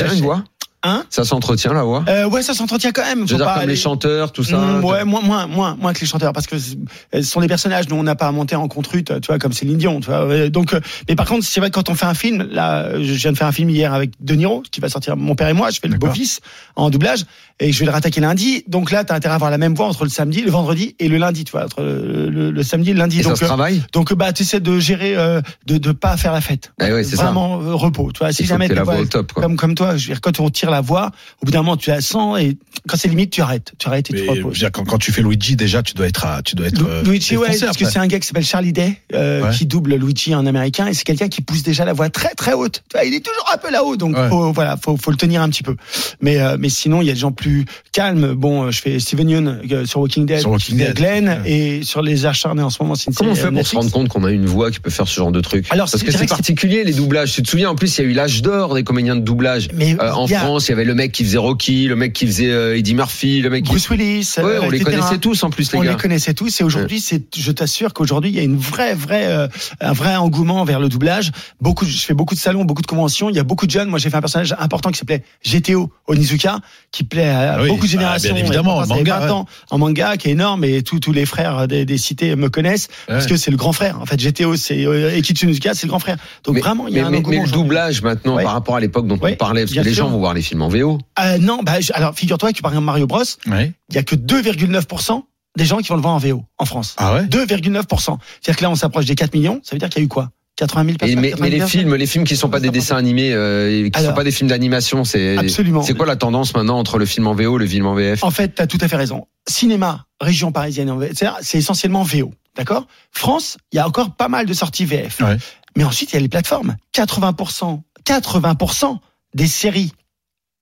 s'entretient 0.05 0.17
une 0.19 0.23
voix 0.25 0.43
Hein 0.81 1.03
Ça 1.09 1.25
s'entretient 1.25 1.73
la 1.73 1.83
voix 1.83 2.05
euh, 2.07 2.23
Ouais, 2.29 2.41
ça 2.41 2.53
s'entretient 2.53 2.93
quand 2.93 3.03
même. 3.03 3.27
Je 3.27 3.33
veux 3.33 3.37
dire 3.37 3.45
pas 3.47 3.55
comme 3.55 3.63
aller- 3.63 3.73
les 3.73 3.77
chanteurs, 3.77 4.31
tout 4.31 4.45
ça. 4.45 4.55
Mm, 4.57 4.85
ouais, 4.85 5.03
moins, 5.03 5.19
moins, 5.21 5.45
moins, 5.45 5.75
moins 5.75 5.91
que 5.91 5.99
les 5.99 6.07
chanteurs, 6.07 6.31
parce 6.31 6.47
que 6.47 6.57
c- 6.57 6.77
ce 7.13 7.21
sont 7.21 7.41
des 7.41 7.49
personnages 7.49 7.85
dont 7.87 7.99
on 7.99 8.03
n'a 8.03 8.15
pas 8.15 8.27
à 8.27 8.31
monter 8.31 8.55
en 8.55 8.65
contrute, 8.69 9.07
tu 9.19 9.27
vois, 9.27 9.39
comme 9.39 9.51
Céline 9.51 9.77
Dion, 9.77 9.99
tu 9.99 10.05
vois. 10.05 10.21
Euh, 10.23 10.49
Donc, 10.49 10.73
euh, 10.73 10.79
mais 11.09 11.17
par 11.17 11.25
contre, 11.27 11.43
c'est 11.45 11.59
vrai 11.59 11.69
que 11.69 11.75
quand 11.75 11.89
on 11.89 11.95
fait 11.95 12.05
un 12.05 12.13
film, 12.13 12.47
là, 12.49 12.93
je 12.93 13.11
viens 13.11 13.33
de 13.33 13.37
faire 13.37 13.47
un 13.47 13.51
film 13.51 13.69
hier 13.69 13.93
avec 13.93 14.11
De 14.21 14.35
Niro, 14.35 14.63
qui 14.71 14.79
va 14.79 14.87
sortir 14.87 15.17
Mon 15.17 15.35
père 15.35 15.49
et 15.49 15.53
moi, 15.53 15.69
je 15.69 15.81
fais 15.81 15.89
le 15.89 15.97
beau-fils 15.97 16.39
en 16.77 16.89
doublage, 16.89 17.25
et 17.59 17.71
je 17.71 17.79
vais 17.79 17.85
le 17.85 17.91
rattaquer 17.91 18.21
lundi. 18.21 18.63
Donc 18.67 18.91
là, 18.91 19.03
t'as 19.03 19.15
intérêt 19.15 19.33
à 19.33 19.35
avoir 19.35 19.51
la 19.51 19.57
même 19.57 19.75
voix 19.75 19.87
entre 19.87 20.03
le 20.03 20.09
samedi, 20.09 20.41
le 20.41 20.51
vendredi 20.51 20.95
et 20.99 21.07
le 21.07 21.17
lundi, 21.17 21.43
tu 21.43 21.51
vois, 21.51 21.65
entre 21.65 21.81
le, 21.81 22.29
le- 22.29 22.51
le 22.51 22.63
samedi 22.63 22.91
et 22.91 22.93
le 22.93 22.99
lundi. 22.99 23.19
Et 23.19 23.23
ça 23.23 23.29
donc, 23.29 23.37
se 23.37 23.43
euh, 23.43 23.47
travaille 23.47 23.81
donc, 23.93 24.13
bah, 24.13 24.31
tu 24.33 24.43
essaies 24.43 24.59
de 24.59 24.79
gérer, 24.79 25.15
euh, 25.17 25.41
de, 25.65 25.77
de 25.77 25.91
pas 25.91 26.15
faire 26.17 26.31
la 26.31 26.41
fête. 26.41 26.71
Eh 26.81 26.91
ouais, 26.91 27.03
c'est 27.03 27.15
ça. 27.15 27.23
Vraiment 27.25 27.59
euh, 27.61 27.73
repos, 27.75 28.11
tu 28.13 28.19
vois. 28.19 28.31
Si 28.31 28.45
jamais 28.45 28.67
la 28.67 28.83
voix 28.83 28.97
au 28.99 29.05
top, 29.05 29.33
quoi. 29.33 29.43
comme 29.43 29.55
comme 29.57 29.75
toi, 29.75 29.97
je 29.97 30.07
veux 30.07 30.13
dire, 30.13 30.21
quand 30.21 30.39
on 30.39 30.49
tire 30.49 30.71
la 30.71 30.81
voix, 30.81 31.11
au 31.41 31.45
bout 31.45 31.51
d'un 31.51 31.59
moment, 31.63 31.77
tu 31.77 31.89
la 31.89 32.01
sens 32.01 32.39
et 32.39 32.57
quand 32.87 32.97
c'est 32.97 33.07
limite, 33.09 33.31
tu 33.31 33.41
arrêtes, 33.41 33.73
tu 33.77 33.87
arrêtes 33.87 34.09
et 34.11 34.13
Mais, 34.13 34.19
tu 34.21 34.25
je 34.27 34.31
veux 34.31 34.37
reposes. 34.43 34.57
dire, 34.59 34.71
quand, 34.71 34.83
quand 34.85 34.97
tu 34.97 35.11
fais 35.11 35.21
Luigi, 35.21 35.55
déjà, 35.55 35.83
tu 35.83 35.93
dois 35.95 36.07
être, 36.07 36.25
à- 36.25 36.41
tu 36.41 36.55
dois 36.55 36.67
être. 36.67 36.81
euh, 36.87 37.03
Luigi, 37.03 37.35
ouais, 37.37 37.47
parce 37.59 37.77
que 37.77 37.85
c'est 37.85 37.99
un 37.99 38.07
gars 38.07 38.19
qui 38.19 38.27
s'appelle 38.27 38.45
Charlie 38.45 38.73
Day, 38.73 39.01
euh, 39.13 39.41
Ouais. 39.43 39.51
qui 39.55 39.65
double 39.65 39.95
Luigi 39.95 40.33
en 40.35 40.45
américain, 40.45 40.87
et 40.87 40.93
c'est 40.93 41.03
quelqu'un 41.03 41.27
qui 41.29 41.41
pousse 41.41 41.63
déjà 41.63 41.83
la 41.85 41.93
voix 41.93 42.09
très 42.09 42.33
très 42.35 42.53
haute. 42.53 42.83
Tu 42.89 42.97
vois, 42.97 43.05
il 43.05 43.13
est 43.13 43.25
toujours 43.25 43.45
un 43.53 43.57
peu 43.57 43.71
là-haut, 43.71 43.95
donc 43.97 44.15
Ouais. 44.17 44.29
faut, 44.29 44.51
voilà, 44.53 44.77
faut, 44.77 44.97
faut 44.97 45.11
le 45.11 45.17
tenir 45.17 45.41
un 45.41 45.49
petit 45.49 45.63
peu. 45.63 45.75
Mais 46.21 46.39
euh, 46.39 46.57
mais 46.59 46.69
sinon, 46.69 47.01
il 47.01 47.07
y 47.07 47.09
a 47.09 47.13
des 47.13 47.19
gens 47.19 47.31
plus 47.31 47.48
calmes. 47.91 48.33
Bon, 48.33 48.63
euh, 48.63 48.71
je 48.71 48.81
fais 48.81 48.99
Steven 48.99 49.29
Yeun 49.29 49.61
euh, 49.71 49.85
sur 49.85 49.99
Walking 50.01 50.25
Dead, 50.25 50.39
Sur 50.39 50.51
Walking 50.51 50.77
Dead. 50.77 50.95
Glenn, 50.95 51.41
Ouais. 51.43 51.51
et 51.51 51.83
sur 51.83 52.01
les 52.01 52.25
acharnés 52.25 52.61
en 52.63 52.69
ce 52.69 52.81
moment, 52.81 52.95
Comment 53.15 53.31
on 53.31 53.35
fait 53.35 53.51
pour 53.51 53.67
se 53.67 53.75
rendre 53.75 53.91
compte 53.91 54.07
qu'on 54.09 54.23
a 54.23 54.31
une 54.31 54.45
voix 54.45 54.71
qui 54.71 54.79
peut 54.79 54.89
faire 54.89 55.07
ce 55.07 55.15
genre 55.15 55.31
de 55.31 55.41
truc 55.41 55.65
Alors, 55.69 55.89
Parce 55.91 56.03
que 56.03 56.11
c'est 56.11 56.27
particulier 56.29 56.83
les 56.83 56.93
doublages. 56.93 57.33
Tu 57.33 57.43
te 57.43 57.49
souviens 57.49 57.69
en 57.69 57.75
plus, 57.75 57.97
il 57.97 58.01
y 58.03 58.07
a 58.07 58.09
eu 58.09 58.13
l'âge 58.13 58.41
d'or 58.41 58.73
des 58.75 58.83
comédiens 58.83 59.15
de 59.15 59.21
doublage. 59.21 59.69
Mais 59.73 59.95
Euh, 59.99 60.13
en 60.13 60.25
a 60.25 60.27
France, 60.27 60.67
il 60.67 60.71
y 60.71 60.73
avait 60.73 60.85
le 60.85 60.95
mec 60.95 61.11
qui 61.11 61.23
faisait 61.23 61.37
Rocky, 61.37 61.87
le 61.87 61.95
mec 61.95 62.13
qui 62.13 62.25
faisait 62.25 62.77
Eddie 62.79 62.95
Murphy, 62.95 63.41
le 63.41 63.49
mec 63.49 63.63
qui. 63.65 63.69
Bruce 63.71 63.89
Willis, 63.89 64.33
Ouais, 64.37 64.57
on 64.61 64.69
les 64.69 64.79
connaissait 64.79 65.17
tous 65.17 65.43
en 65.43 65.49
plus 65.49 65.71
les 65.71 65.77
on 65.79 65.81
gars. 65.83 65.91
les 65.91 65.97
connaissait 65.97 66.33
tous 66.33 66.61
et 66.61 66.63
aujourd'hui 66.63 66.99
c'est 66.99 67.23
je 67.35 67.51
t'assure 67.51 67.93
qu'aujourd'hui 67.93 68.29
il 68.31 68.35
y 68.35 68.39
a 68.39 68.43
une 68.43 68.57
vraie 68.57 68.93
vraie 68.95 69.27
euh, 69.27 69.47
un 69.81 69.93
vrai 69.93 70.15
engouement 70.15 70.63
vers 70.63 70.79
le 70.79 70.89
doublage 70.89 71.31
beaucoup 71.61 71.85
je 71.85 71.97
fais 71.97 72.13
beaucoup 72.13 72.35
de 72.35 72.39
salons 72.39 72.65
beaucoup 72.65 72.81
de 72.81 72.87
conventions 72.87 73.29
il 73.29 73.35
y 73.35 73.39
a 73.39 73.43
beaucoup 73.43 73.65
de 73.65 73.71
jeunes 73.71 73.89
moi 73.89 73.99
j'ai 73.99 74.09
fait 74.09 74.17
un 74.17 74.21
personnage 74.21 74.55
important 74.59 74.91
qui 74.91 74.99
s'appelait 74.99 75.23
GTO 75.45 75.91
Onizuka 76.07 76.59
qui 76.91 77.03
plaît 77.03 77.27
à 77.29 77.38
Ah 77.47 77.57
oui, 77.61 77.69
beaucoup 77.69 77.81
de 77.81 77.91
bah, 77.91 77.97
générations 77.99 78.33
bien 78.33 78.43
évidemment, 78.43 78.83
Et 78.83 78.87
fait 78.87 78.93
manga, 78.93 79.19
20 79.19 79.29
ans 79.31 79.45
en 79.71 79.77
manga 79.77 80.17
qui 80.17 80.27
est 80.29 80.31
énorme 80.31 80.63
et 80.63 80.81
tous 80.83 80.99
tous 80.99 81.11
les 81.11 81.25
frères 81.25 81.67
des, 81.67 81.85
des 81.85 81.97
cités 81.97 82.35
me 82.35 82.49
connaissent 82.49 82.87
parce 83.07 83.25
que 83.27 83.37
c'est 83.37 83.51
le 83.51 83.57
grand 83.57 83.73
frère 83.73 83.99
en 84.01 84.05
fait 84.05 84.17
GTO 84.17 84.55
c'est 84.55 84.85
euh, 84.85 85.15
Ekichi 85.17 85.45
Onizuka 85.45 85.73
c'est 85.73 85.85
le 85.87 85.89
grand 85.89 85.99
frère 85.99 86.17
donc 86.43 86.55
mais, 86.55 86.61
vraiment 86.61 86.87
il 86.87 86.93
y 86.95 86.99
a 86.99 87.01
mais- 87.03 87.07
un 87.07 87.11
mais- 87.11 87.17
le 87.21 87.27
aujourd'hui. 87.27 87.51
doublage 87.53 88.01
maintenant 88.01 88.35
Ouais. 88.35 88.43
par 88.43 88.53
rapport 88.53 88.75
à 88.75 88.79
l'époque 88.79 89.07
dont 89.07 89.17
Ouais, 89.17 89.33
on 89.33 89.37
parlait, 89.37 89.61
parce 89.63 89.73
que 89.73 89.79
les 89.81 89.93
sûr. 89.93 90.05
gens 90.05 90.09
vont 90.11 90.19
voir 90.19 90.33
les 90.33 90.41
films 90.41 90.61
en 90.61 90.69
VO. 90.69 90.97
Euh, 91.19 91.37
non 91.39 91.61
bah 91.63 91.79
je- 91.81 91.91
alors 91.93 92.13
figure-toi 92.15 92.53
que 92.53 92.61
par 92.61 92.71
exemple 92.71 92.85
Mario 92.85 93.07
Bros 93.07 93.23
Ouais. 93.47 93.73
il 93.89 93.95
y 93.95 93.97
a 93.97 94.03
que 94.03 94.15
2,9% 94.15 95.23
des 95.57 95.65
gens 95.65 95.77
qui 95.79 95.89
vont 95.89 95.95
le 95.95 96.01
voir 96.01 96.13
en 96.13 96.19
VO 96.19 96.43
en 96.57 96.65
France 96.65 96.95
Ah 96.97 97.13
ouais? 97.15 97.23
2,9%. 97.25 98.17
C'est-à-dire 98.41 98.57
que 98.57 98.63
là, 98.63 98.69
on 98.69 98.75
s'approche 98.75 99.05
des 99.05 99.15
4 99.15 99.33
millions. 99.33 99.59
Ça 99.63 99.75
veut 99.75 99.79
dire 99.79 99.89
qu'il 99.89 99.99
y 100.01 100.03
a 100.03 100.05
eu 100.05 100.07
quoi? 100.07 100.29
80 100.59 100.83
000 100.83 100.93
Et 100.93 100.97
personnes 100.97 101.19
mais, 101.21 101.29
80 101.29 101.43
mais 101.45 101.51
000 101.51 101.61
les 101.63 101.69
films, 101.69 101.95
les 101.95 102.05
films 102.05 102.23
qui 102.25 102.35
sont 102.35 102.49
pas 102.49 102.59
des 102.59 102.69
dessins 102.69 102.97
animés, 102.97 103.31
euh, 103.33 103.89
qui 103.89 103.97
sont 103.97 104.05
Alors. 104.05 104.15
pas 104.15 104.25
des 104.25 104.31
films 104.31 104.49
d'animation, 104.49 105.05
c'est 105.05 105.37
Absolument. 105.37 105.81
c'est 105.81 105.93
quoi 105.93 106.05
la 106.05 106.17
tendance 106.17 106.53
maintenant 106.53 106.77
entre 106.77 106.97
le 106.97 107.05
film 107.05 107.27
en 107.27 107.33
VO 107.33 107.57
et 107.57 107.59
le 107.59 107.67
film 107.67 107.85
en 107.85 107.95
VF 107.95 108.23
En 108.23 108.31
fait, 108.31 108.55
tu 108.55 108.61
as 108.61 108.67
tout 108.67 108.77
à 108.81 108.89
fait 108.89 108.97
raison. 108.97 109.25
Cinéma, 109.47 110.05
région 110.19 110.51
parisienne, 110.51 110.93
c'est 111.13 111.27
c'est 111.41 111.57
essentiellement 111.59 112.03
VO. 112.03 112.33
D'accord? 112.57 112.87
France, 113.11 113.57
il 113.71 113.77
y 113.77 113.79
a 113.79 113.87
encore 113.87 114.15
pas 114.15 114.27
mal 114.27 114.45
de 114.45 114.53
sorties 114.53 114.83
VF. 114.83 115.21
Ouais. 115.21 115.37
Mais 115.77 115.85
ensuite, 115.85 116.11
il 116.11 116.15
y 116.15 116.17
a 116.17 116.21
les 116.21 116.27
plateformes. 116.27 116.75
80%, 116.93 117.79
80% 118.05 118.97
des 119.35 119.47
séries 119.47 119.93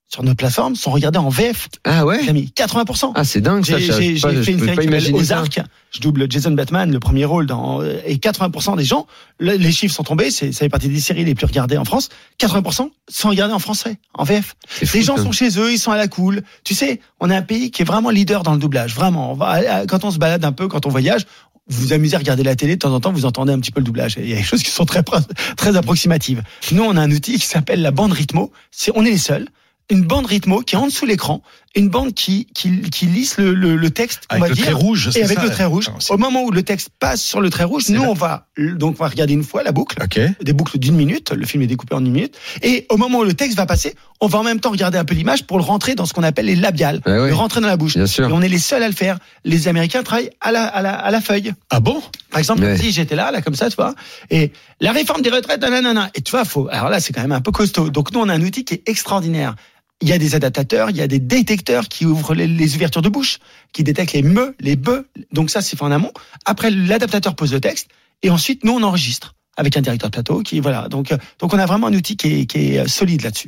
sur 0.09 0.23
nos 0.23 0.35
plateformes 0.35 0.75
sont 0.75 0.91
regardées 0.91 1.19
en 1.19 1.27
VF, 1.27 1.67
Ah 1.83 2.05
ouais? 2.05 2.27
Amis. 2.29 2.51
80%. 2.55 3.11
Ah 3.15 3.23
c'est 3.25 3.41
dingue 3.41 3.65
ça. 3.65 3.77
J'ai 3.77 3.85
j'ai- 3.91 4.15
je, 4.15 4.27
j'ai 4.29 4.43
fait 4.43 4.51
une 4.53 4.59
série 4.59 4.75
pas 4.87 4.99
qui. 4.99 5.13
Ozark. 5.13 5.59
Je 5.91 5.99
double 5.99 6.31
Jason 6.31 6.51
Batman, 6.51 6.89
le 6.91 6.99
premier 6.99 7.25
rôle 7.25 7.45
dans 7.45 7.81
euh, 7.81 7.99
et 8.05 8.15
80% 8.17 8.77
des 8.77 8.85
gens, 8.85 9.05
le- 9.39 9.55
les 9.55 9.71
chiffres 9.71 9.93
sont 9.93 10.03
tombés. 10.03 10.31
C'est 10.31 10.53
ça 10.53 10.59
fait 10.59 10.69
partie 10.69 10.87
des 10.87 10.99
séries 11.01 11.25
les 11.25 11.35
plus 11.35 11.45
regardées 11.45 11.77
en 11.77 11.83
France. 11.83 12.07
80% 12.39 12.89
sont 13.09 13.29
regardées 13.29 13.53
en 13.53 13.59
français, 13.59 13.97
en 14.13 14.23
VF. 14.23 14.55
Fou, 14.67 14.85
Les 14.97 15.03
gens 15.03 15.17
sont 15.17 15.31
chez 15.33 15.49
eux, 15.59 15.71
ils 15.73 15.79
sont 15.79 15.91
à 15.91 15.97
la 15.97 16.07
cool. 16.07 16.41
Tu 16.63 16.73
sais, 16.73 17.01
on 17.19 17.29
est 17.29 17.35
un 17.35 17.41
pays 17.41 17.69
qui 17.71 17.81
est 17.81 17.85
vraiment 17.85 18.09
leader 18.09 18.43
dans 18.43 18.53
le 18.53 18.59
doublage. 18.59 18.95
Vraiment, 18.95 19.31
on 19.31 19.35
va 19.35 19.55
euh, 19.57 19.85
quand 19.87 20.05
on 20.05 20.11
se 20.11 20.19
balade 20.19 20.43
un 20.45 20.53
peu, 20.53 20.67
quand 20.69 20.85
on 20.85 20.89
voyage. 20.89 21.25
Vous 21.69 21.87
vous 21.87 21.91
amusez 21.93 22.15
à 22.15 22.19
regarder 22.19 22.43
la 22.43 22.55
télé, 22.55 22.75
de 22.75 22.79
temps 22.79 22.93
en 22.93 23.01
temps, 23.01 23.11
vous 23.11 23.25
entendez 23.25 23.51
un 23.51 23.59
petit 23.59 23.71
peu 23.73 23.81
le 23.81 23.85
doublage. 23.85 24.15
Il 24.17 24.29
y 24.29 24.31
a 24.31 24.37
des 24.37 24.43
choses 24.43 24.63
qui 24.63 24.71
sont 24.71 24.85
très, 24.85 25.03
très 25.57 25.75
approximatives. 25.75 26.41
Nous, 26.71 26.81
on 26.81 26.95
a 26.95 27.01
un 27.01 27.11
outil 27.11 27.37
qui 27.37 27.45
s'appelle 27.45 27.81
la 27.81 27.91
bande 27.91 28.13
rythmo. 28.13 28.53
C'est, 28.71 28.93
on 28.95 29.03
est 29.03 29.09
les 29.09 29.17
seuls. 29.17 29.49
Une 29.89 30.01
bande 30.03 30.25
rythmo 30.25 30.61
qui 30.61 30.75
est 30.75 30.77
en 30.77 30.87
dessous 30.87 31.05
de 31.05 31.11
l'écran 31.11 31.41
une 31.75 31.89
bande 31.89 32.15
qui 32.15 32.47
qui, 32.55 32.81
qui 32.89 33.05
lisse 33.05 33.37
le, 33.37 33.53
le, 33.53 33.75
le 33.75 33.89
texte, 33.91 34.23
on 34.33 34.39
va 34.39 34.47
le 34.47 34.55
dire, 34.55 34.63
trait 34.65 34.73
rouge, 34.73 35.11
et 35.15 35.23
avec 35.23 35.37
ça. 35.37 35.43
le 35.43 35.51
trait 35.51 35.65
rouge. 35.65 35.91
Ah, 35.93 35.99
Au 36.13 36.17
moment 36.17 36.41
où 36.41 36.49
le 36.49 36.63
texte 36.63 36.89
passe 36.99 37.21
sur 37.21 37.39
le 37.39 37.51
trait 37.51 37.65
rouge, 37.65 37.89
nous 37.89 38.01
là. 38.01 38.09
on 38.09 38.13
va 38.15 38.47
donc 38.57 38.95
on 38.99 39.03
va 39.03 39.09
regarder 39.09 39.33
une 39.33 39.43
fois 39.43 39.61
la 39.61 39.71
boucle, 39.71 39.95
Ok. 40.03 40.19
des 40.41 40.53
boucles 40.53 40.79
d'une 40.79 40.95
minute. 40.95 41.31
Le 41.33 41.45
film 41.45 41.61
est 41.61 41.67
découpé 41.67 41.93
en 41.93 42.03
une 42.03 42.11
minute. 42.13 42.35
Et 42.63 42.87
au 42.89 42.97
moment 42.97 43.19
où 43.19 43.23
le 43.23 43.35
texte 43.35 43.57
va 43.57 43.67
passer, 43.67 43.93
on 44.21 44.27
va 44.27 44.39
en 44.39 44.43
même 44.43 44.59
temps 44.59 44.71
regarder 44.71 44.97
un 44.97 45.05
peu 45.05 45.13
l'image 45.13 45.45
pour 45.45 45.57
le 45.59 45.63
rentrer 45.63 45.93
dans 45.93 46.07
ce 46.07 46.13
qu'on 46.13 46.23
appelle 46.23 46.45
les 46.47 46.55
labiales, 46.55 46.99
Ouais, 47.05 47.19
ouais. 47.19 47.27
le 47.27 47.35
rentrer 47.35 47.61
dans 47.61 47.67
la 47.67 47.77
bouche. 47.77 47.93
Bien 47.95 48.07
sûr. 48.07 48.27
Et 48.27 48.31
on 48.33 48.41
est 48.41 48.49
les 48.49 48.57
seuls 48.57 48.81
à 48.81 48.87
le 48.87 48.95
faire. 48.95 49.19
Les 49.45 49.67
Américains 49.67 50.01
travaillent 50.01 50.31
à 50.41 50.51
la 50.51 50.65
à 50.65 50.81
la, 50.81 50.95
à 50.95 51.11
la 51.11 51.21
feuille. 51.21 51.53
Ah 51.69 51.79
bon? 51.79 52.01
Par 52.31 52.39
exemple, 52.39 52.63
si 52.79 52.91
j'étais 52.91 53.15
là, 53.15 53.29
là 53.29 53.43
comme 53.43 53.55
ça, 53.55 53.69
tu 53.69 53.75
vois, 53.75 53.93
et 54.31 54.51
la 54.81 54.93
réforme 54.93 55.21
des 55.21 55.29
retraites, 55.29 55.61
nanana, 55.61 56.09
et 56.15 56.21
tu 56.21 56.31
vois, 56.31 56.43
faut. 56.43 56.67
Alors 56.71 56.89
là, 56.89 56.99
c'est 56.99 57.13
quand 57.13 57.21
même 57.21 57.31
un 57.33 57.41
peu 57.41 57.51
costaud. 57.51 57.91
Donc 57.91 58.11
nous, 58.13 58.19
on 58.19 58.29
a 58.29 58.33
un 58.33 58.41
outil 58.41 58.65
qui 58.65 58.73
est 58.73 58.89
extraordinaire. 58.89 59.53
Il 60.01 60.09
y 60.09 60.13
a 60.13 60.17
des 60.17 60.35
adaptateurs, 60.35 60.89
il 60.91 60.97
y 60.97 61.01
a 61.01 61.07
des 61.07 61.19
détecteurs 61.19 61.87
qui 61.87 62.05
ouvrent 62.05 62.35
les, 62.35 62.75
ouvertures 62.75 63.01
de 63.01 63.09
bouche, 63.09 63.39
qui 63.73 63.83
détectent 63.83 64.13
les 64.13 64.21
me, 64.21 64.55
les 64.59 64.75
be. 64.75 65.05
Donc 65.31 65.49
ça, 65.49 65.61
c'est 65.61 65.75
fait 65.75 65.83
en 65.83 65.91
amont. 65.91 66.11
Après, 66.45 66.69
l'adaptateur 66.69 67.35
pose 67.35 67.51
le 67.51 67.59
texte, 67.59 67.87
et 68.21 68.29
ensuite, 68.29 68.63
nous, 68.63 68.73
on 68.73 68.83
enregistre 68.83 69.35
avec 69.57 69.75
un 69.75 69.81
directeur 69.81 70.09
de 70.09 70.13
plateau 70.13 70.43
qui 70.43 70.59
voilà. 70.59 70.87
Donc 70.87 71.11
euh, 71.11 71.17
donc 71.39 71.51
on 71.53 71.57
a 71.57 71.65
vraiment 71.65 71.87
un 71.87 71.93
outil 71.93 72.15
qui 72.15 72.41
est, 72.41 72.45
qui 72.45 72.75
est 72.75 72.79
euh, 72.79 72.87
solide 72.87 73.23
là-dessus. 73.23 73.47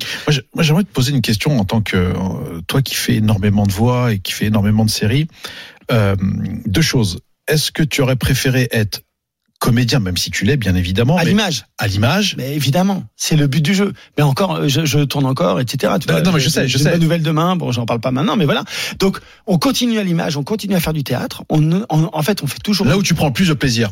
Moi, 0.55 0.63
j'aimerais 0.63 0.83
te 0.83 0.91
poser 0.91 1.11
une 1.11 1.21
question 1.21 1.59
en 1.59 1.65
tant 1.65 1.81
que 1.81 1.97
euh, 1.97 2.61
toi 2.67 2.81
qui 2.81 2.95
fais 2.95 3.15
énormément 3.15 3.67
de 3.67 3.71
voix 3.71 4.11
et 4.11 4.17
qui 4.19 4.33
fait 4.33 4.45
énormément 4.45 4.85
de 4.85 4.89
séries. 4.89 5.27
Euh, 5.91 6.15
deux 6.65 6.81
choses. 6.81 7.19
Est-ce 7.47 7.71
que 7.71 7.83
tu 7.83 8.01
aurais 8.01 8.15
préféré 8.15 8.67
être 8.71 9.01
comédien, 9.59 9.99
même 9.99 10.17
si 10.17 10.31
tu 10.31 10.45
l'es, 10.45 10.57
bien 10.57 10.73
évidemment, 10.75 11.17
À 11.17 11.23
l'image, 11.25 11.65
à 11.77 11.87
l'image 11.87 12.35
mais 12.37 12.55
évidemment, 12.55 13.03
c'est 13.15 13.35
le 13.35 13.47
but 13.47 13.61
du 13.61 13.73
jeu. 13.75 13.93
Mais 14.17 14.23
encore, 14.23 14.55
euh, 14.55 14.67
je, 14.67 14.85
je 14.85 14.99
tourne 14.99 15.25
encore, 15.25 15.59
etc. 15.59 15.93
Tu 16.01 16.07
Non, 16.07 16.13
vois, 16.15 16.21
non, 16.23 16.31
mais 16.31 16.39
je 16.39 16.49
sais, 16.49 16.67
je 16.67 16.77
sais. 16.77 16.95
Une 16.95 17.01
nouvelle 17.01 17.21
demain. 17.23 17.55
Bon, 17.55 17.71
j'en 17.71 17.85
parle 17.85 17.99
pas 17.99 18.11
maintenant, 18.11 18.35
mais 18.37 18.45
voilà. 18.45 18.63
Donc, 18.99 19.19
on 19.47 19.57
continue 19.59 19.99
à 19.99 20.03
l'image, 20.03 20.37
on 20.37 20.43
continue 20.43 20.75
à 20.75 20.79
faire 20.79 20.93
du 20.93 21.03
théâtre. 21.03 21.43
On, 21.49 21.71
on- 21.89 22.09
en 22.11 22.21
fait, 22.23 22.41
on 22.41 22.47
fait 22.47 22.59
toujours. 22.59 22.87
là 22.87 22.97
où 22.97 23.03
tu 23.03 23.13
prends 23.13 23.27
le 23.27 23.33
plus 23.33 23.49
de 23.49 23.53
plaisir. 23.53 23.91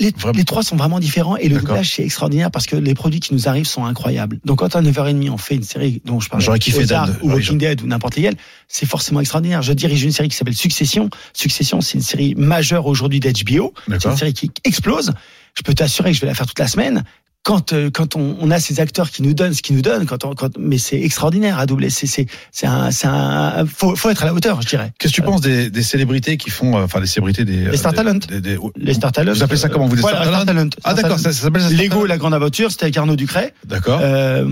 Les, 0.00 0.44
trois 0.44 0.62
sont 0.62 0.76
vraiment 0.76 0.98
différents 0.98 1.36
et 1.36 1.48
le 1.48 1.58
doublage 1.58 1.94
c'est 1.94 2.04
extraordinaire 2.04 2.50
parce 2.50 2.66
que 2.66 2.76
les 2.76 2.94
produits 2.94 3.20
qui 3.20 3.34
nous 3.34 3.48
arrivent 3.48 3.66
sont 3.66 3.84
incroyables. 3.84 4.40
Donc, 4.44 4.58
quand 4.58 4.74
à 4.74 4.82
9h30 4.82 5.30
on 5.30 5.36
fait 5.36 5.54
une 5.54 5.62
série 5.62 6.02
dont 6.04 6.20
je 6.20 6.28
parlais, 6.28 6.44
J'aurais 6.44 6.58
kiffé 6.58 6.80
Ozark 6.80 7.22
ou 7.22 7.30
Walking 7.30 7.58
Dead 7.58 7.82
ou 7.82 7.86
n'importe 7.86 8.16
lequel, 8.16 8.34
c'est 8.68 8.86
forcément 8.86 9.20
extraordinaire. 9.20 9.62
Je 9.62 9.72
dirige 9.72 10.02
une 10.02 10.12
série 10.12 10.28
qui 10.28 10.36
s'appelle 10.36 10.54
Succession. 10.54 11.10
Succession, 11.32 11.80
c'est 11.80 11.94
une 11.98 12.04
série 12.04 12.34
majeure 12.34 12.86
aujourd'hui 12.86 13.20
d'HBO. 13.20 13.74
C'est 13.88 14.04
une 14.04 14.16
série 14.16 14.32
qui 14.32 14.50
explose. 14.64 15.12
Je 15.54 15.62
peux 15.62 15.74
t'assurer 15.74 16.10
que 16.10 16.16
je 16.16 16.20
vais 16.20 16.26
la 16.26 16.34
faire 16.34 16.46
toute 16.46 16.58
la 16.58 16.68
semaine. 16.68 17.04
Quand 17.42 17.72
euh, 17.72 17.88
quand 17.90 18.16
on, 18.16 18.36
on 18.38 18.50
a 18.50 18.60
ces 18.60 18.80
acteurs 18.80 19.10
qui 19.10 19.22
nous 19.22 19.32
donnent 19.32 19.54
ce 19.54 19.62
qu'ils 19.62 19.74
nous 19.74 19.80
donnent, 19.82 20.04
quand 20.04 20.24
on, 20.26 20.34
quand 20.34 20.58
mais 20.58 20.76
c'est 20.76 21.00
extraordinaire 21.00 21.58
à 21.58 21.64
doubler. 21.64 21.88
C'est 21.88 22.06
c'est 22.06 22.26
c'est 22.52 22.66
un 22.66 22.90
c'est 22.90 23.06
un 23.06 23.64
faut 23.66 23.96
faut 23.96 24.10
être 24.10 24.22
à 24.22 24.26
la 24.26 24.34
hauteur, 24.34 24.60
je 24.60 24.68
dirais. 24.68 24.92
Qu'est-ce 24.98 25.12
que 25.12 25.16
tu 25.16 25.22
penses 25.22 25.40
des, 25.40 25.70
des 25.70 25.82
célébrités 25.82 26.36
qui 26.36 26.50
font, 26.50 26.76
euh, 26.76 26.84
enfin 26.84 27.00
des 27.00 27.06
célébrités 27.06 27.46
des 27.46 27.64
Les 27.70 27.76
Star 27.78 27.92
des- 27.92 27.96
Talent. 27.96 28.18
des- 28.28 28.40
des- 28.42 28.58
Les 28.76 28.92
Star 28.92 29.10
Talent. 29.10 29.32
Vous 29.32 29.42
appelez 29.42 29.58
ça 29.58 29.70
comment, 29.70 29.86
vous, 29.86 29.96
des 29.96 30.02
Voilà, 30.02 30.18
Star 30.22 30.34
Star 30.34 30.44
Talent. 30.46 30.68
Ah 30.84 30.92
d'accord, 30.92 31.18
ça, 31.18 31.32
ça 31.32 31.42
s'appelle 31.44 31.74
Lego, 31.74 32.04
la 32.04 32.18
grande 32.18 32.34
aventure, 32.34 32.70
c'était 32.70 32.84
avec 32.84 32.96
Arnaud 32.98 33.16
Ducret, 33.16 33.54
D'accord. 33.66 34.00
euh, 34.02 34.44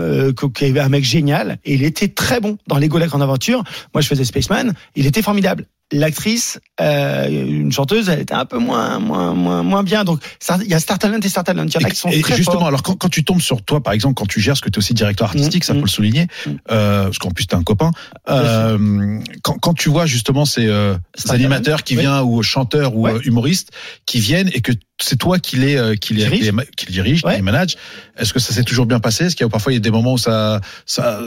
euh, 0.00 0.32
un 0.80 0.88
mec 0.88 1.04
génial, 1.04 1.58
et 1.64 1.74
il 1.74 1.82
était 1.82 2.08
très 2.08 2.38
bon 2.40 2.58
dans 2.68 2.78
Lego, 2.78 2.98
la 2.98 3.08
grande 3.08 3.22
aventure. 3.22 3.64
Moi, 3.92 4.02
je 4.02 4.06
faisais 4.06 4.24
Spaceman, 4.24 4.72
il 4.94 5.06
était 5.06 5.22
formidable. 5.22 5.66
L'actrice, 5.92 6.60
euh, 6.80 7.26
une 7.28 7.72
chanteuse, 7.72 8.08
elle 8.08 8.20
était 8.20 8.34
un 8.34 8.44
peu 8.44 8.58
moins, 8.58 9.00
moins, 9.00 9.34
moins, 9.34 9.62
moins 9.64 9.82
bien. 9.82 10.04
Donc, 10.04 10.20
il 10.62 10.68
y 10.68 10.74
a 10.74 10.78
Star 10.78 10.98
Talent 11.00 11.18
et 11.20 11.28
Star 11.28 11.42
Talent. 11.42 11.66
Il 11.66 11.74
y 11.74 11.76
en 11.78 11.86
a 11.86 11.90
qui 11.90 11.96
sont 11.96 12.08
Et, 12.10 12.20
très 12.20 12.36
justement, 12.36 12.58
forts. 12.60 12.68
alors 12.68 12.82
quand, 12.84 12.94
quand 12.94 13.08
tu 13.08 13.24
tombes 13.24 13.40
sur 13.40 13.62
toi, 13.64 13.82
par 13.82 13.92
exemple, 13.92 14.14
quand 14.14 14.26
tu 14.26 14.40
gères, 14.40 14.52
parce 14.52 14.60
que 14.60 14.68
tu 14.70 14.76
es 14.76 14.78
aussi 14.78 14.94
directeur 14.94 15.26
artistique, 15.28 15.64
Mmh, 15.64 15.66
ça 15.66 15.72
faut 15.74 15.80
mmh. 15.80 15.82
le 15.82 15.88
souligner, 15.88 16.26
Mmh. 16.46 16.50
euh, 16.70 17.04
parce 17.04 17.18
qu'en 17.18 17.30
plus 17.32 17.46
tu 17.46 17.56
un 17.56 17.62
copain. 17.64 17.90
Euh, 18.28 19.18
quand, 19.42 19.54
quand 19.58 19.74
tu 19.74 19.88
vois 19.88 20.06
justement 20.06 20.44
ces, 20.44 20.66
euh, 20.66 20.96
ces 21.16 21.32
animateurs 21.32 21.82
qui 21.82 21.94
oui. 21.96 22.02
viennent 22.02 22.20
ou 22.24 22.42
chanteurs 22.42 22.94
ou 22.94 23.00
Ouais. 23.06 23.14
euh, 23.14 23.20
humoristes 23.24 23.70
qui 24.06 24.20
viennent 24.20 24.50
et 24.54 24.60
que 24.60 24.72
c'est 25.00 25.16
toi 25.18 25.38
qui 25.38 25.56
les 25.56 25.76
euh, 25.76 25.96
qui 25.96 26.14
les, 26.14 26.22
Dirige. 26.24 26.38
qui 26.40 26.44
les, 26.52 26.66
qui 26.76 26.86
les 26.86 26.92
dirige, 26.92 27.24
Ouais. 27.24 27.32
qui 27.32 27.36
les 27.38 27.42
manage, 27.42 27.76
est-ce 28.16 28.32
que 28.32 28.38
ça 28.38 28.52
s'est 28.52 28.64
toujours 28.64 28.86
bien 28.86 29.00
passé? 29.00 29.24
Est-ce 29.24 29.34
qu'il 29.36 29.44
y 29.44 29.48
a 29.48 29.50
parfois 29.50 29.72
il 29.72 29.76
y 29.76 29.78
a 29.78 29.80
des 29.80 29.90
moments 29.90 30.12
où 30.12 30.18
ça 30.18 30.60
ça 30.86 31.20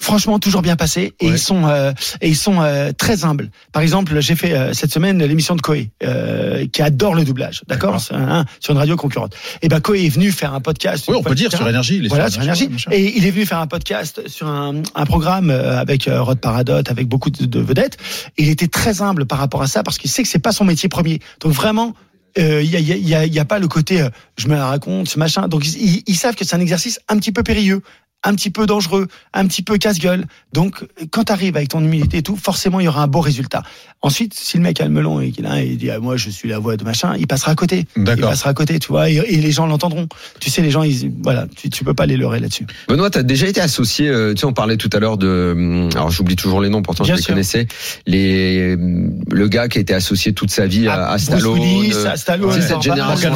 franchement 0.00 0.38
toujours 0.38 0.62
bien 0.62 0.76
passé 0.76 1.12
et 1.20 1.26
Ouais. 1.26 1.32
ils 1.32 1.38
sont 1.38 1.66
euh, 1.66 1.92
et 2.20 2.28
ils 2.28 2.36
sont 2.36 2.60
euh, 2.62 2.92
très 2.96 3.24
humbles. 3.24 3.50
Par 3.72 3.82
exemple, 3.82 4.20
j'ai 4.20 4.36
fait 4.36 4.52
euh, 4.54 4.72
cette 4.72 4.92
semaine 4.92 5.22
l'émission 5.24 5.56
de 5.56 5.60
Koé 5.60 5.90
euh, 6.04 6.66
qui 6.72 6.82
adore 6.82 7.14
le 7.14 7.24
doublage, 7.24 7.62
d'accord, 7.66 8.00
sur 8.00 8.14
une 8.16 8.78
radio 8.78 8.96
concurrente. 8.96 9.34
Et 9.62 9.68
ben 9.68 9.80
Koé 9.80 10.06
est 10.06 10.08
venu 10.08 10.30
faire 10.32 10.54
un 10.54 10.60
podcast. 10.60 11.04
Oui, 11.08 11.16
on 11.18 11.22
peut 11.22 11.34
dire 11.34 11.50
sur 11.50 11.68
énergie, 11.68 12.06
Voilà, 12.08 12.30
sur 12.30 12.42
énergie. 12.42 12.68
Et 12.90 13.16
il 13.18 13.26
est 13.26 13.30
venu 13.30 13.44
faire 13.46 13.58
un 13.58 13.66
podcast 13.66 14.22
sur 14.28 14.46
un, 14.46 14.82
un 14.94 15.06
programme 15.06 15.50
euh, 15.50 15.78
avec 15.78 16.06
euh, 16.08 16.22
Rod 16.22 16.40
Paradot, 16.40 16.82
avec 16.88 17.08
beaucoup 17.08 17.30
de, 17.30 17.44
de 17.44 17.60
vedettes. 17.60 17.96
Il 18.36 18.48
était 18.48 18.68
très 18.68 19.02
humble 19.02 19.26
par 19.26 19.38
rapport 19.38 19.62
à 19.62 19.66
ça 19.66 19.82
parce 19.82 19.98
qu'il 19.98 20.10
sait 20.10 20.22
que 20.22 20.28
c'est 20.28 20.38
pas 20.38 20.52
son 20.52 20.64
métier 20.64 20.88
premier. 20.88 21.18
Donc 21.40 21.52
vraiment. 21.52 21.94
euh, 22.38 22.62
Il 22.62 22.70
y, 22.70 22.76
a, 22.76 22.78
il 22.78 22.86
y, 22.88 22.92
a, 22.92 22.96
y 22.96 23.14
a- 23.14 23.26
y 23.26 23.38
a 23.40 23.44
pas 23.44 23.58
le 23.58 23.66
côté 23.68 24.00
euh, 24.00 24.10
je 24.36 24.46
me 24.46 24.54
la 24.54 24.66
raconte, 24.66 25.08
ce 25.08 25.18
machin. 25.18 25.48
Donc 25.48 25.66
ils, 25.66 25.76
ils- 25.96 26.02
ils 26.06 26.14
savent 26.14 26.36
que 26.36 26.44
c'est 26.44 26.54
un 26.54 26.60
exercice 26.60 27.00
un 27.08 27.16
petit 27.16 27.32
peu 27.32 27.42
périlleux, 27.42 27.82
un 28.24 28.34
petit 28.34 28.50
peu 28.50 28.66
dangereux, 28.66 29.08
un 29.32 29.46
petit 29.46 29.62
peu 29.62 29.78
casse-gueule. 29.78 30.26
Donc 30.52 30.86
quand 31.10 31.24
tu 31.24 31.32
arrives 31.32 31.56
avec 31.56 31.68
ton 31.68 31.80
humilité 31.82 32.18
et 32.18 32.22
tout, 32.22 32.36
forcément 32.36 32.80
il 32.80 32.84
y 32.84 32.88
aura 32.88 33.02
un 33.02 33.06
beau 33.06 33.20
résultat. 33.20 33.62
Ensuite, 34.00 34.32
si 34.34 34.56
le 34.56 34.62
mec 34.62 34.80
a 34.80 34.84
le 34.84 34.90
melon 34.90 35.20
et 35.20 35.32
qu'il 35.32 35.44
a 35.46 35.60
et 35.60 35.66
il 35.70 35.76
dit 35.76 35.90
ah, 35.90 35.98
moi 35.98 36.16
je 36.16 36.30
suis 36.30 36.48
la 36.48 36.58
voix 36.60 36.76
de 36.76 36.84
machin, 36.84 37.14
il 37.18 37.26
passera 37.26 37.50
à 37.52 37.54
côté. 37.56 37.84
Il 37.96 38.04
passera 38.04 38.50
à 38.50 38.54
côté, 38.54 38.78
tu 38.78 38.88
vois, 38.88 39.10
et, 39.10 39.16
et 39.16 39.36
les 39.38 39.50
gens 39.50 39.66
l'entendront. 39.66 40.06
Tu 40.38 40.50
sais, 40.50 40.62
les 40.62 40.70
gens, 40.70 40.84
ils, 40.84 41.10
voilà, 41.22 41.46
tu, 41.56 41.68
tu 41.68 41.82
peux 41.84 41.94
pas 41.94 42.06
les 42.06 42.16
leurrer 42.16 42.38
là-dessus. 42.38 42.64
Benoît, 42.88 43.10
t'as 43.10 43.24
déjà 43.24 43.48
été 43.48 43.60
associé. 43.60 44.08
euh, 44.08 44.34
tu 44.34 44.40
sais, 44.40 44.46
on 44.46 44.52
parlait 44.52 44.76
tout 44.76 44.90
à 44.92 45.00
l'heure 45.00 45.18
de. 45.18 45.52
hum, 45.56 45.90
Alors, 45.96 46.10
j'oublie 46.12 46.36
toujours 46.36 46.60
les 46.60 46.68
noms. 46.68 46.82
Pourtant, 46.82 47.02
Bien 47.04 47.14
je 47.14 47.18
les 47.18 47.22
sûr. 47.24 47.34
connaissais. 47.34 47.66
Les 48.06 48.74
hum, 48.74 49.20
le 49.30 49.48
gars 49.48 49.68
qui 49.68 49.78
a 49.78 49.80
été 49.80 49.94
associé 49.94 50.32
toute 50.32 50.50
sa 50.50 50.66
vie 50.66 50.86
à, 50.88 50.92
à 50.94 51.12
Ah, 51.12 51.16
Bruce 51.16 51.22
Stallone. 51.24 51.58
Willis, 51.60 51.92
euh, 51.94 52.10
à 52.10 52.16
Stallone, 52.16 52.54
tu 52.54 52.60
sais, 52.62 52.68
cette 52.68 52.82
génération. 52.82 53.34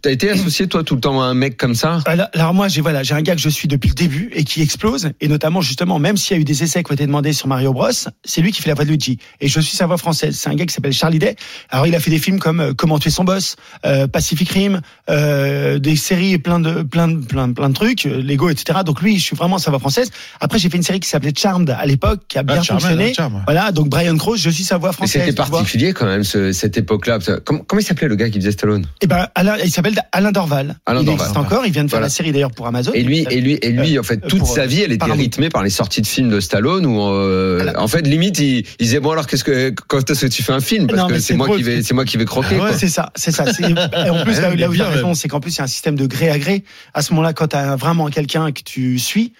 T'as 0.00 0.10
été 0.10 0.30
associé 0.30 0.66
toi 0.68 0.84
tout 0.84 0.94
le 0.94 1.00
temps 1.00 1.20
à 1.20 1.24
un 1.26 1.34
mec 1.34 1.56
comme 1.56 1.74
ça? 1.74 2.00
Alors, 2.06 2.28
alors 2.34 2.54
moi, 2.54 2.68
j'ai 2.68 2.80
voilà, 2.80 3.02
j'ai 3.02 3.14
un 3.14 3.22
gars 3.22 3.34
que 3.34 3.40
je 3.40 3.48
suis 3.48 3.68
depuis 3.68 3.88
le 3.88 3.94
début 3.94 4.30
et 4.34 4.44
qui 4.44 4.62
explose, 4.62 5.10
et 5.20 5.28
notamment 5.28 5.60
justement, 5.60 5.98
même 5.98 6.16
s'il 6.16 6.36
y 6.36 6.38
a 6.38 6.40
eu 6.40 6.44
des 6.44 6.62
essais 6.62 6.82
qui 6.82 6.90
ont 6.90 6.94
été 6.94 7.06
demandés 7.06 7.32
sur 7.32 7.48
Mario 7.48 7.72
Bros, 7.72 7.88
c'est 8.24 8.40
lui 8.40 8.52
qui 8.52 8.62
fait 8.62 8.68
la 8.68 8.74
voix 8.74 8.84
de 8.84 8.90
Luigi. 8.90 9.18
Et 9.40 9.48
je 9.48 9.60
suis 9.60 9.71
sa 9.76 9.86
voix 9.86 9.96
française. 9.96 10.36
C'est 10.38 10.48
un 10.48 10.54
gars 10.54 10.66
qui 10.66 10.74
s'appelle 10.74 10.92
Charlie 10.92 11.18
Day. 11.18 11.36
Alors 11.70 11.86
il 11.86 11.94
a 11.94 12.00
fait 12.00 12.10
des 12.10 12.18
films 12.18 12.38
comme 12.38 12.60
euh, 12.60 12.72
Comment 12.76 12.98
tuer 12.98 13.10
son 13.10 13.24
boss, 13.24 13.56
euh, 13.86 14.06
Pacific 14.06 14.48
Rim, 14.50 14.80
euh, 15.10 15.78
des 15.78 15.96
séries 15.96 16.38
plein 16.38 16.60
de 16.60 16.82
plein 16.82 17.08
de 17.08 17.24
plein 17.24 17.48
de 17.48 17.52
plein 17.52 17.68
de 17.68 17.74
trucs, 17.74 18.06
euh, 18.06 18.22
Lego, 18.22 18.48
etc. 18.50 18.80
Donc 18.84 19.00
lui, 19.02 19.18
je 19.18 19.22
suis 19.24 19.36
vraiment 19.36 19.58
sa 19.58 19.70
voix 19.70 19.78
française. 19.80 20.10
Après, 20.40 20.58
j'ai 20.58 20.68
fait 20.70 20.76
une 20.76 20.82
série 20.82 21.00
qui 21.00 21.08
s'appelait 21.08 21.32
Charmed 21.36 21.70
à 21.70 21.84
l'époque, 21.86 22.20
qui 22.28 22.38
a 22.38 22.42
bien 22.42 22.56
Ah, 22.60 22.62
Charmed, 22.62 22.80
fonctionné. 22.82 23.08
ah, 23.10 23.14
Charmed. 23.14 23.42
Voilà, 23.46 23.72
donc 23.72 23.88
Brian 23.88 24.16
Cross, 24.16 24.40
je 24.40 24.50
suis 24.50 24.64
sa 24.64 24.78
voix 24.78 24.90
Mais 24.90 24.94
française. 24.94 25.22
C'était 25.24 25.34
particulier 25.34 25.92
quand 25.92 26.06
même 26.06 26.24
ce- 26.24 26.52
cette 26.52 26.76
époque-là. 26.76 27.18
Comment, 27.44 27.60
comment 27.66 27.80
il 27.80 27.84
s'appelait 27.84 28.08
le 28.08 28.16
gars 28.16 28.28
qui 28.30 28.38
faisait 28.40 28.52
Stallone? 28.52 28.86
Eh 29.00 29.06
ben, 29.06 29.28
Alain, 29.34 29.56
il 29.64 29.70
s'appelle 29.70 29.94
Alain 30.12 30.32
Dorval. 30.32 30.76
Alain 30.86 31.00
il 31.00 31.06
Dorval. 31.06 31.20
existe 31.26 31.36
encore. 31.36 31.66
Il 31.66 31.72
vient 31.72 31.84
de 31.84 31.88
faire 31.88 31.98
Voilà. 31.98 32.06
la 32.06 32.10
série 32.10 32.32
d'ailleurs 32.32 32.50
pour 32.52 32.66
Amazon. 32.66 32.92
Et 32.94 33.02
lui, 33.02 33.26
et 33.30 33.40
lui, 33.40 33.58
et 33.62 33.70
lui, 33.70 33.98
en 33.98 34.02
fait, 34.02 34.18
toute 34.18 34.40
pour, 34.40 34.48
sa 34.48 34.66
vie, 34.66 34.82
elle 34.82 34.92
était 34.92 35.10
rythmée 35.12 35.48
par 35.50 35.62
les 35.62 35.70
sorties 35.70 36.00
de 36.02 36.06
films 36.06 36.30
de 36.30 36.40
Stallone. 36.40 36.86
Où, 36.86 37.00
euh, 37.02 37.60
Voilà. 37.62 37.80
en 37.80 37.88
fait, 37.88 38.02
limite, 38.06 38.38
il, 38.38 38.58
il 38.58 38.64
disait 38.78 39.00
bon 39.00 39.10
alors 39.10 39.26
qu'est-ce 39.26 39.44
que 39.44 39.61
quand 39.70 40.08
est-ce 40.10 40.26
que 40.26 40.30
tu 40.30 40.42
fais 40.42 40.52
un 40.52 40.60
film 40.60 40.86
Parce 40.86 40.98
Non, 40.98 41.06
que 41.08 41.18
c'est 41.18 41.34
moi 41.34 41.54
qui 41.56 41.62
vais, 41.62 41.82
c'est 41.82 41.94
moi 41.94 42.04
qui 42.04 42.16
vais 42.16 42.24
croquer. 42.24 42.56
Ah 42.60 42.64
ouais. 42.64 42.76
C'est 42.76 42.88
ça, 42.88 43.10
c'est 43.14 43.30
ça. 43.32 43.44
Et 43.44 44.10
en 44.10 44.24
plus, 44.24 44.34
là, 44.40 44.50
Ouais, 44.50 44.56
là 44.56 44.68
où 44.68 44.74
tu 44.74 44.82
as 44.82 44.88
raison, 44.88 45.14
c'est 45.14 45.28
qu'en 45.28 45.40
plus, 45.40 45.54
il 45.54 45.58
y 45.58 45.60
a 45.60 45.64
un 45.64 45.68
système 45.68 45.96
de 45.96 46.06
gré 46.06 46.30
à 46.30 46.38
gré. 46.38 46.64
À 46.94 47.02
ce 47.02 47.12
moment-là, 47.12 47.32
quand 47.32 47.48
tu 47.48 47.56
as 47.56 47.76
vraiment 47.76 48.08
quelqu'un 48.08 48.52
que 48.52 48.62
tu 48.62 48.98
suis, 48.98 49.32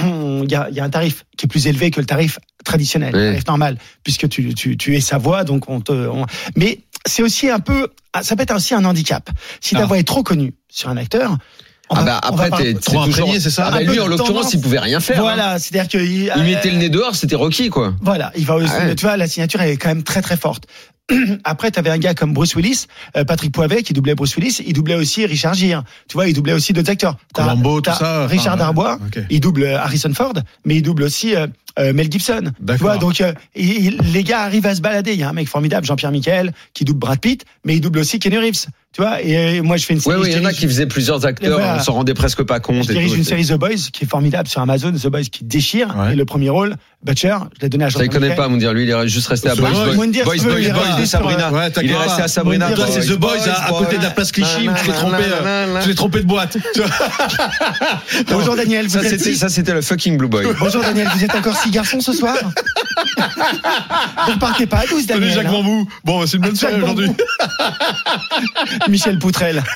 il 0.00 0.50
y 0.50 0.54
a, 0.54 0.68
il 0.70 0.76
y 0.76 0.80
a 0.80 0.84
un 0.84 0.90
tarif 0.90 1.24
qui 1.38 1.46
est 1.46 1.48
plus 1.48 1.66
élevé 1.66 1.90
que 1.90 2.00
le 2.00 2.06
tarif 2.06 2.38
traditionnel, 2.64 3.14
le 3.14 3.30
tarif 3.32 3.46
normal, 3.46 3.78
puisque 4.04 4.28
tu, 4.28 4.52
tu, 4.54 4.76
tu 4.76 4.94
es 4.96 5.00
sa 5.00 5.18
voix, 5.18 5.44
donc 5.44 5.68
on 5.70 5.80
te. 5.80 5.92
on- 5.92 6.26
Mais 6.56 6.80
c'est 7.06 7.22
aussi 7.22 7.48
un 7.48 7.60
peu, 7.60 7.88
ça 8.22 8.36
peut 8.36 8.42
être 8.42 8.54
aussi 8.54 8.74
un 8.74 8.84
handicap. 8.84 9.30
Si 9.60 9.74
ta 9.74 9.82
Ah. 9.82 9.86
voix 9.86 9.98
est 9.98 10.06
trop 10.06 10.22
connue 10.22 10.52
sur 10.68 10.88
un 10.90 10.96
acteur, 10.96 11.38
Ah 11.88 12.02
bah 12.02 12.18
après, 12.22 12.50
t'es 12.50 12.74
Trop 12.74 12.80
c'est 12.80 12.80
toujours- 12.80 13.02
imprégné, 13.04 13.40
c'est 13.40 13.50
ça 13.50 13.66
Ah 13.68 13.70
bah 13.70 13.82
lui, 13.82 14.00
en 14.00 14.06
l'occurrence, 14.08 14.52
il 14.54 14.60
pouvait 14.60 14.78
rien 14.80 14.98
faire. 15.00 15.18
hein. 15.18 15.22
Voilà, 15.22 15.58
c'est-à-dire 15.58 15.88
que 15.88 15.98
Il 15.98 16.42
mettait 16.42 16.70
le 16.70 16.78
nez 16.78 16.88
dehors, 16.88 17.14
c'était 17.14 17.36
Rocky, 17.36 17.68
quoi. 17.68 17.94
Voilà, 18.02 18.32
il 18.36 18.44
va 18.44 18.56
aussi, 18.56 18.72
Ah 18.76 18.86
ouais. 18.86 18.94
tu 18.96 19.06
vois, 19.06 19.16
la 19.16 19.28
signature 19.28 19.60
elle 19.62 19.70
est 19.70 19.76
quand 19.76 19.88
même 19.88 20.02
très 20.02 20.20
très 20.22 20.36
forte. 20.36 20.64
Après, 21.44 21.70
tu 21.70 21.78
avais 21.78 21.90
un 21.90 21.98
gars 21.98 22.14
comme 22.14 22.32
Bruce 22.34 22.56
Willis, 22.56 22.86
euh, 23.16 23.24
Patrick 23.24 23.52
Poivet, 23.52 23.84
qui 23.84 23.92
doublait 23.92 24.16
Bruce 24.16 24.34
Willis, 24.34 24.58
il 24.66 24.72
doublait 24.72 24.96
aussi 24.96 25.24
Richard 25.24 25.54
Gere. 25.54 25.84
Tu 26.08 26.14
vois, 26.14 26.26
il 26.26 26.32
doublait 26.34 26.52
aussi 26.54 26.72
d'autres 26.72 26.90
acteurs. 26.90 27.16
T'as- 27.32 27.44
Columbo, 27.44 27.80
tout 27.80 27.92
ça. 27.94 28.26
Richard. 28.26 28.56
Darbois, 28.56 28.98
il 29.30 29.38
double 29.38 29.62
euh, 29.62 29.78
Harrison 29.78 30.12
Ford, 30.12 30.34
mais 30.64 30.74
il 30.76 30.82
double 30.82 31.04
aussi 31.04 31.36
euh, 31.78 31.92
Mel 31.92 32.10
Gibson. 32.10 32.40
Tu 32.44 32.50
D'accord. 32.64 32.88
vois, 32.88 32.96
donc 32.98 33.20
euh, 33.20 33.32
il- 33.54 33.86
il- 33.86 34.12
les 34.12 34.22
gars 34.24 34.40
arrivent 34.40 34.66
à 34.66 34.74
se 34.74 34.80
balader. 34.80 35.12
Il 35.12 35.20
y 35.20 35.22
a 35.22 35.28
un 35.28 35.32
mec 35.32 35.48
formidable, 35.48 35.86
Jean-Pierre 35.86 36.12
Michael, 36.12 36.52
qui 36.74 36.84
double 36.84 36.98
Brad 37.00 37.18
Pitt, 37.20 37.44
mais 37.64 37.74
il 37.76 37.80
double 37.80 37.98
aussi 37.98 38.18
Kenny 38.18 38.38
Reeves. 38.38 38.66
Tu 38.92 39.02
vois, 39.02 39.20
et 39.20 39.60
moi 39.60 39.76
je 39.76 39.84
fais 39.84 39.92
une 39.92 40.00
série. 40.00 40.16
ouais, 40.18 40.28
il 40.28 40.32
y 40.32 40.36
je 40.36 40.40
en 40.40 40.44
a 40.46 40.54
qui 40.54 40.66
faisaient 40.66 40.86
plusieurs 40.86 41.26
acteurs, 41.26 41.58
voilà. 41.58 41.76
on 41.78 41.82
s'en 41.82 41.92
rendait 41.92 42.14
presque 42.14 42.42
pas 42.44 42.60
compte. 42.60 42.84
je 42.86 42.92
et 42.92 42.94
dirige 42.94 43.10
tout, 43.10 43.16
une 43.16 43.24
série 43.24 43.44
The 43.44 43.52
Boys 43.52 43.74
qui 43.92 44.04
est 44.04 44.08
formidable 44.08 44.48
sur 44.48 44.62
Amazon, 44.62 44.90
The 44.92 45.08
Boys 45.08 45.24
qui 45.30 45.44
déchire. 45.44 45.94
Ouais. 45.98 46.14
Et 46.14 46.16
le 46.16 46.24
premier 46.24 46.48
rôle, 46.48 46.76
Butcher, 47.04 47.36
je 47.56 47.60
l'ai 47.60 47.68
donné 47.68 47.84
à 47.84 47.90
Ça, 47.90 47.98
il 47.98 48.04
Jordan 48.04 48.20
connaît 48.22 48.28
Kay. 48.28 48.36
pas, 48.36 48.48
Moundir. 48.48 48.72
Lui, 48.72 48.84
il 48.84 48.90
est 48.90 49.08
juste 49.08 49.28
resté 49.28 49.50
à 49.50 49.54
Boys, 49.54 49.68
Boys, 49.68 49.96
Boys, 49.96 50.06
Boys, 50.24 50.34
Boys 50.72 51.04
Sabrina. 51.04 51.50
Il 51.82 51.90
est 51.90 51.94
resté 51.94 52.22
à 52.22 52.28
Sabrina. 52.28 52.70
Toi, 52.72 52.86
c'est 52.90 53.00
The 53.06 53.18
Boys 53.18 53.46
à, 53.46 53.66
à 53.66 53.72
côté 53.72 53.98
de 53.98 54.02
la 54.02 54.10
place 54.10 54.32
Clichy 54.32 54.66
où 54.66 54.72
tu 54.74 54.86
t'es 54.86 54.92
trompé, 54.92 55.24
euh, 55.26 55.80
tu 55.82 55.88
t'es 55.90 55.94
trompé 55.94 56.20
de 56.20 56.26
boîte. 56.26 56.56
Bonjour 58.30 58.56
Daniel, 58.56 58.88
ça, 58.90 59.48
c'était 59.48 59.74
le 59.74 59.82
fucking 59.82 60.16
Blue 60.16 60.28
Boy. 60.28 60.46
Bonjour 60.58 60.82
Daniel, 60.82 61.08
vous 61.14 61.22
êtes 61.22 61.34
encore 61.34 61.56
six 61.66 61.70
garçons 61.72 62.00
ce 62.00 62.12
soir 62.12 62.34
Vous 64.26 64.32
ne 64.32 64.38
partez 64.38 64.66
pas 64.66 64.78
à 64.78 64.86
12 64.86 65.06
Salut 65.06 65.20
Daniel. 65.20 65.34
Jacques 65.34 65.46
hein 65.46 65.50
Bambou. 65.52 65.88
Bon, 66.04 66.20
bah, 66.20 66.26
c'est 66.26 66.36
une 66.36 66.42
bonne 66.42 66.56
Jacques 66.56 66.70
soirée 66.70 66.82
aujourd'hui. 66.82 67.10
Michel 68.88 69.18
Poutrel. 69.18 69.62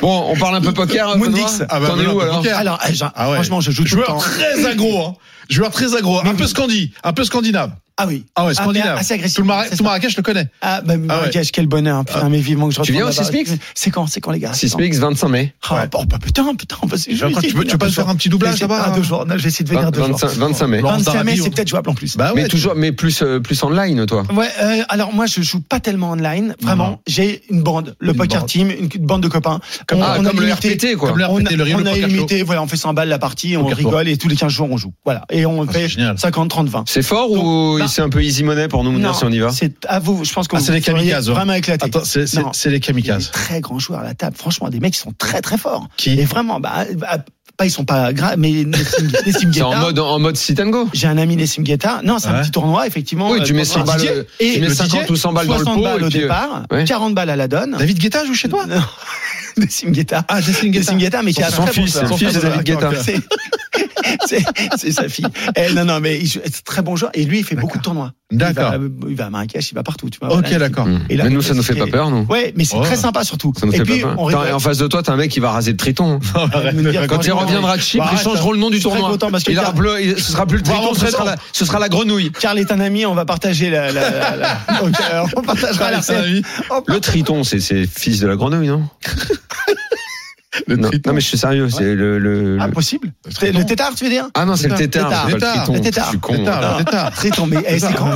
Bon, 0.00 0.26
on 0.30 0.36
parle 0.36 0.56
un 0.56 0.60
peu 0.60 0.72
poker. 0.72 1.16
Benoît 1.18 1.50
Ah 1.68 1.80
bah, 1.80 1.88
T'en 1.88 2.00
es 2.00 2.06
où 2.06 2.20
alors 2.20 2.38
poker. 2.38 2.58
Alors, 2.58 2.78
eh, 2.88 2.92
Ah 3.14 3.28
ouais. 3.30 3.36
franchement, 3.36 3.60
je 3.60 3.70
joue 3.70 3.84
tout 3.84 3.96
le 3.96 4.02
Joueur 4.04 4.06
temps. 4.06 4.18
très 4.18 4.64
agro, 4.66 5.06
hein. 5.06 5.14
Joueur 5.48 5.70
très 5.70 5.94
agro, 5.96 6.20
un 6.24 6.34
peu 6.34 6.46
scandi, 6.46 6.92
un 7.02 7.12
peu 7.12 7.24
scandinave. 7.24 7.72
Ah 8.02 8.06
oui. 8.06 8.24
Ah 8.34 8.46
ouais, 8.46 8.54
scandinave. 8.54 8.98
assez 8.98 9.14
agressif. 9.14 9.36
Tout, 9.36 9.42
le 9.42 9.48
Mara- 9.48 9.68
tout. 9.68 9.82
Marrakech, 9.84 10.12
je 10.12 10.16
le 10.16 10.22
connais. 10.22 10.48
Ah, 10.62 10.80
bah, 10.80 10.96
Marrakech, 10.96 11.52
quel 11.52 11.66
bonheur. 11.66 12.04
Putain, 12.04 12.28
mais 12.28 12.38
vivement 12.40 12.68
que 12.68 12.74
je 12.74 12.76
Tu 12.76 12.80
retourne 12.92 12.96
viens 12.98 13.08
au. 13.08 13.12
Sismix 13.12 13.52
C'est 13.74 13.90
quand, 13.90 14.06
c'est 14.06 14.20
quand, 14.20 14.30
les 14.30 14.38
gars 14.38 14.52
C'est 14.54 14.68
quand 14.68 14.78
Sismix, 14.78 14.98
25 14.98 15.28
mai. 15.28 15.54
Ah, 15.68 15.86
bon, 15.86 16.04
bah, 16.04 16.18
putain, 16.22 16.54
putain, 16.54 16.76
bah, 16.84 16.96
c'est 16.96 17.14
Je 17.14 17.26
tu 17.26 17.32
peux- 17.54 17.64
tu 17.64 17.72
peux 17.72 17.78
pas 17.78 17.90
faire 17.90 18.08
un 18.08 18.16
petit 18.16 18.28
doublage 18.28 18.60
là-bas, 18.60 18.82
ah, 18.86 18.90
deux 18.90 19.00
hein. 19.00 19.02
jours. 19.02 19.26
Non, 19.26 19.36
je 19.36 19.42
vais 19.42 19.48
essayer 19.48 19.64
de 19.64 19.70
venir 19.70 19.90
deux 19.92 20.00
jours. 20.00 20.18
25, 20.18 20.30
25 20.38 20.66
mai. 20.66 20.80
Laurence 20.80 21.02
25 21.02 21.24
mai, 21.24 21.36
c'est 21.36 21.50
peut-être 21.50 21.68
jouable 21.68 21.90
en 21.90 21.94
plus. 21.94 22.16
Bah 22.16 22.32
Mais 22.34 22.42
ouais, 22.42 22.48
toujours, 22.48 22.74
mais 22.74 22.92
plus, 22.92 23.22
euh, 23.22 23.40
plus 23.40 23.62
online, 23.62 24.06
toi. 24.06 24.24
Ouais, 24.34 24.48
euh, 24.62 24.82
alors 24.88 25.12
moi 25.12 25.26
je 25.26 25.42
joue 25.42 25.60
pas 25.60 25.80
tellement 25.80 26.10
online, 26.12 26.54
vraiment. 26.62 27.00
J'ai 27.06 27.42
une 27.50 27.62
bande, 27.62 27.94
le 28.00 28.14
poker 28.14 28.46
team, 28.46 28.70
une 28.70 28.88
bande 29.06 29.22
de 29.22 29.28
copains. 29.28 29.60
Comme, 29.86 30.00
ah, 30.02 30.16
On 30.18 30.24
a 30.24 30.30
comme 30.30 30.40
le 30.40 30.52
RPT, 30.52 30.96
quoi. 30.96 31.12
On 31.30 31.44
a, 31.46 31.94
limité, 31.94 32.42
voilà, 32.42 32.62
on 32.62 32.66
fait 32.66 32.76
100 32.76 32.94
balles 32.94 33.08
la 33.08 33.18
partie, 33.18 33.56
on 33.56 33.66
rigole 33.66 34.08
et 34.08 34.16
tous 34.16 34.28
les 34.28 34.36
15 34.36 34.52
jours 34.52 34.68
on 34.70 34.76
joue. 34.76 34.92
Voilà. 35.04 35.24
Et 35.30 35.46
on 35.46 35.62
Ah, 35.62 35.72
fait 35.72 35.82
c'est 35.82 35.88
génial. 35.88 36.18
50, 36.18 36.48
30, 36.50 36.68
20. 36.68 36.84
C'est 36.86 37.02
fort 37.02 37.30
ou 37.30 37.78
bah, 37.78 37.88
c'est 37.90 38.02
un 38.02 38.08
peu 38.08 38.22
easy 38.22 38.42
money 38.44 38.68
pour 38.68 38.84
nous 38.84 38.98
dire 38.98 39.14
si 39.14 39.24
on 39.24 39.30
y 39.30 39.38
va 39.38 39.50
c'est 39.50 39.72
à 39.86 39.98
vous, 39.98 40.24
je 40.24 40.32
pense 40.32 40.48
que 40.48 40.56
Ah, 40.56 40.60
c'est 40.60 40.72
les 40.72 40.80
kamikazes. 40.80 41.28
Vraiment 41.30 41.52
éclaté. 41.54 41.86
Attends, 41.86 42.04
c'est 42.04 42.26
c'est- 42.26 42.40
Non. 42.42 42.50
c'est 42.52 42.68
les 42.70 42.76
des 42.76 42.80
kamikazes. 42.80 43.30
très 43.30 43.60
grands 43.60 43.78
joueurs 43.78 44.00
à 44.00 44.04
la 44.04 44.14
table. 44.14 44.36
Franchement, 44.36 44.68
des 44.68 44.80
mecs 44.80 44.94
qui 44.94 45.00
sont 45.00 45.12
très 45.16 45.40
très 45.40 45.58
forts. 45.58 45.88
Qui 45.96 46.18
Et 46.18 46.24
vraiment, 46.24 46.60
bah, 46.60 46.84
bah, 46.96 47.18
pas 47.56 47.66
ils 47.66 47.70
sont 47.70 47.84
pas 47.84 48.12
gras, 48.14 48.36
mais 48.36 48.64
Nessim, 48.64 49.08
Nessim 49.26 49.50
C'est 49.52 49.62
en 49.62 49.70
Guetta. 49.70 49.80
mode, 49.80 49.98
en 49.98 50.18
mode 50.18 50.36
sit 50.36 50.58
and 50.60 50.68
go. 50.70 50.88
J'ai 50.94 51.08
un 51.08 51.18
ami 51.18 51.36
Nessim 51.36 51.62
Guetta. 51.62 52.00
Non, 52.04 52.18
c'est 52.18 52.28
un 52.28 52.40
petit 52.42 52.50
tournoi, 52.50 52.86
effectivement. 52.86 53.30
Oui, 53.30 53.42
tu 53.44 53.52
mets 53.52 53.64
100 53.66 53.74
tournoi 53.84 53.96
balles, 53.96 54.26
Et 54.38 54.54
tu 54.54 54.60
mets 54.60 54.68
le 54.68 54.74
50 54.74 55.06
DJ, 55.06 55.10
ou 55.10 55.16
100 55.16 55.32
balles 55.34 55.46
dans 55.46 55.52
le 55.58 55.64
60 55.64 55.76
pot, 55.76 55.82
balles 55.84 56.00
et 56.00 56.04
au 56.04 56.08
puis, 56.08 56.18
euh, 56.18 56.22
départ, 56.22 56.62
ouais. 56.70 56.84
40 56.84 57.14
balles 57.14 57.30
à 57.30 57.36
la 57.36 57.48
donne. 57.48 57.76
David 57.78 57.98
Guetta 57.98 58.24
joue 58.24 58.34
chez 58.34 58.48
toi 58.48 58.64
Non. 58.66 58.80
Nessim 59.60 59.90
Guetta. 59.92 60.24
Ah, 60.28 60.40
Jessie 60.40 60.70
Nessim 60.70 60.96
Guetta, 60.98 61.22
mais 61.22 61.32
qui 61.32 61.42
a 61.42 61.50
Son 61.50 61.64
bon 61.64 61.72
fils, 61.72 61.92
son 62.08 62.16
fils 62.16 62.34
de 62.34 62.40
David 62.40 62.62
Guetta. 62.64 62.90
C'est- 64.26 64.90
sa 64.92 65.08
fille. 65.08 65.26
Eh, 65.56 65.72
non, 65.74 65.84
non, 65.84 66.00
mais 66.00 66.18
il 66.18 66.26
joue- 66.26 66.40
c'est 66.44 66.64
très 66.64 66.82
bon 66.82 66.96
joueur. 66.96 67.10
Et 67.14 67.24
lui, 67.24 67.38
il 67.40 67.44
fait 67.44 67.54
beaucoup 67.56 67.78
de 67.78 67.82
tournois. 67.82 68.12
D'accord. 68.30 68.72
Il 68.74 68.80
va, 68.80 68.88
il 69.10 69.16
va 69.16 69.26
à 69.26 69.30
Marrakech, 69.30 69.70
il 69.70 69.74
va 69.74 69.82
partout. 69.82 70.08
Tu 70.08 70.18
vois, 70.20 70.28
Ok, 70.32 70.42
Voilà. 70.42 70.58
d'accord. 70.58 70.86
Et 71.08 71.16
là, 71.16 71.24
Mais 71.24 71.30
nous, 71.30 71.40
il 71.40 71.46
ça 71.46 71.54
nous 71.54 71.62
fait 71.62 71.74
pas 71.74 71.86
peur, 71.86 72.10
non 72.10 72.26
Ouais, 72.28 72.52
mais 72.56 72.64
c'est 72.64 72.76
Ouais. 72.76 72.84
très 72.86 72.96
sympa 72.96 73.24
surtout. 73.24 73.52
Ça 73.58 73.66
nous 73.66 73.72
et 73.72 73.76
fait 73.78 73.82
puis, 73.82 74.00
pas 74.00 74.14
peur. 74.14 74.28
Attends, 74.28 74.44
et 74.46 74.52
en 74.52 74.58
face 74.60 74.78
de 74.78 74.86
toi, 74.86 75.02
t'as 75.02 75.12
un 75.12 75.16
mec 75.16 75.30
qui 75.30 75.40
va 75.40 75.50
raser 75.50 75.72
le 75.72 75.76
triton. 75.76 76.20
Quand 77.08 77.26
il 77.26 77.32
reviendra 77.32 77.76
de 77.76 77.82
Chypre, 77.82 78.04
Bah, 78.04 78.10
ils 78.12 78.14
arrête. 78.14 78.24
changeront 78.24 78.52
le 78.52 78.58
nom 78.58 78.70
du 78.70 78.80
tournoi. 78.80 79.16
parce 79.18 79.42
que 79.44 79.50
Il 79.50 79.58
aura 79.58 79.68
Karl- 79.68 79.76
bleu, 79.78 80.00
il- 80.02 80.18
ce 80.20 80.32
sera 80.32 80.46
plus 80.46 80.58
le 80.58 80.62
triton, 80.62 80.80
Bravo, 80.80 80.94
ce 80.94 81.06
sera 81.08 81.24
la, 81.24 81.36
ce 81.52 81.64
sera 81.64 81.78
la 81.80 81.88
grenouille. 81.88 82.30
Karl 82.38 82.58
est 82.58 82.70
un 82.72 82.80
ami, 82.80 83.04
on 83.06 83.14
va 83.14 83.24
partager 83.24 83.68
la. 83.70 83.90
la, 83.92 84.10
la- 84.10 84.36
la- 84.36 84.58
Donc, 84.80 84.94
euh, 85.00 85.22
on 85.36 85.42
partagera 85.42 85.90
la. 85.90 86.00
Le 86.86 87.00
triton, 87.00 87.42
c'est, 87.44 87.60
c'est 87.60 87.86
fils 87.86 88.20
de 88.20 88.26
la 88.28 88.36
grenouille, 88.36 88.68
non? 88.68 88.84
Le 90.66 90.74
non, 90.76 90.88
triton. 90.88 91.10
non, 91.10 91.14
mais 91.14 91.20
je 91.20 91.26
suis 91.28 91.38
sérieux, 91.38 91.68
c'est 91.70 91.94
le, 91.94 92.18
le, 92.18 92.58
Ah, 92.60 92.66
le- 92.66 92.72
possible. 92.72 93.12
Le 93.24 93.30
C'est 93.30 93.36
triton. 93.36 93.58
le 93.60 93.64
tétard, 93.66 93.94
tu 93.94 94.02
veux 94.04 94.10
dire? 94.10 94.26
Ah 94.34 94.44
non, 94.44 94.56
c'est 94.56 94.66
le 94.68 94.74
tétard, 94.74 95.08
Tétard. 95.08 95.26
le 95.28 95.32
Tétard. 95.34 95.72
Le 95.72 95.80
tétard. 95.80 96.04
Je 96.06 96.10
suis 96.10 96.18
con. 96.18 96.32
Tétard, 96.36 96.60
Ah, 96.62 96.76
le 96.78 96.84
tétard. 96.84 97.10
Triton, 97.12 97.46
mais 97.46 97.56
eh, 97.68 97.78
c'est 97.78 97.94
quand 97.94 98.10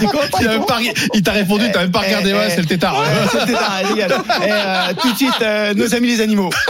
c'est 0.00 0.06
quand 0.06 0.78
Il 1.14 1.22
t'a 1.22 1.32
répondu, 1.32 1.66
t'as 1.72 1.82
même 1.82 1.92
pas 1.92 2.00
Eh, 2.02 2.06
regardé, 2.08 2.30
eh, 2.30 2.34
ouais, 2.34 2.50
c'est 2.50 2.60
le 2.60 2.66
tétard. 2.66 2.98
Ouais, 2.98 3.06
c'est 3.30 3.40
le 3.40 3.46
tétard. 3.46 3.80
Et, 4.44 4.50
euh, 4.52 4.94
tout 5.00 5.12
de 5.12 5.16
suite, 5.16 5.32
euh, 5.42 5.74
nos 5.74 5.94
amis 5.94 6.08
les 6.08 6.20
animaux. 6.20 6.50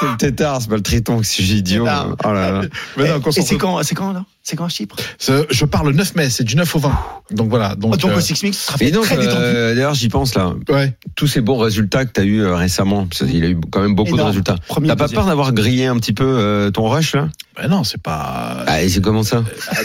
C'est 0.00 0.06
le 0.06 0.16
tétard, 0.16 0.60
c'est 0.60 0.68
pas 0.68 0.76
le 0.76 0.82
triton, 0.82 1.18
que 1.18 1.24
je 1.24 1.28
suis 1.28 1.44
idiot. 1.54 1.84
Oh 2.24 2.32
là 2.32 2.50
là. 2.50 2.60
Mais 2.96 3.08
non, 3.08 3.20
Et 3.20 3.42
c'est 3.42 3.56
quand, 3.56 3.82
c'est 3.82 3.94
quand 3.94 4.12
là? 4.12 4.24
C'est 4.46 4.56
quand 4.56 4.68
Chypre 4.68 4.96
Je 5.18 5.64
pars 5.64 5.84
le 5.84 5.92
9 5.92 6.16
mai, 6.16 6.28
c'est 6.28 6.44
du 6.44 6.54
9 6.54 6.76
au 6.76 6.78
20. 6.78 6.92
Donc 7.30 7.48
voilà. 7.48 7.74
Donc, 7.76 7.96
Donc 7.96 8.10
euh, 8.10 8.18
au 8.18 8.20
Six 8.20 8.42
Mix, 8.42 8.58
ce 8.58 8.66
sera 8.66 8.76
Et 8.78 8.84
fait 8.86 8.90
donc, 8.90 9.04
très 9.04 9.16
détendu. 9.16 9.36
euh, 9.38 9.74
d'ailleurs, 9.74 9.94
j'y 9.94 10.10
pense 10.10 10.34
là. 10.34 10.52
ouais. 10.68 10.92
Tous 11.14 11.26
ces 11.26 11.40
bons 11.40 11.56
résultats 11.56 12.04
que 12.04 12.12
tu 12.12 12.20
as 12.20 12.24
eu 12.24 12.42
euh, 12.42 12.54
récemment, 12.54 13.06
parce 13.06 13.24
qu'il 13.28 13.42
a 13.42 13.48
eu 13.48 13.56
quand 13.70 13.80
même 13.80 13.94
beaucoup 13.94 14.16
de 14.16 14.22
résultats. 14.22 14.56
Premier, 14.68 14.88
T'as 14.88 14.96
pas 14.96 15.04
deuxième. 15.04 15.20
peur 15.22 15.26
d'avoir 15.28 15.52
grillé 15.54 15.86
un 15.86 15.96
petit 15.96 16.12
peu 16.12 16.26
euh, 16.26 16.70
ton 16.70 16.86
rush 16.90 17.14
là? 17.14 17.30
Ben 17.56 17.68
non, 17.68 17.84
c'est 17.84 18.02
pas. 18.02 18.64
Ah, 18.66 18.78
c'est 18.88 19.00
comment 19.00 19.22
ça? 19.22 19.44
Ah, 19.70 19.76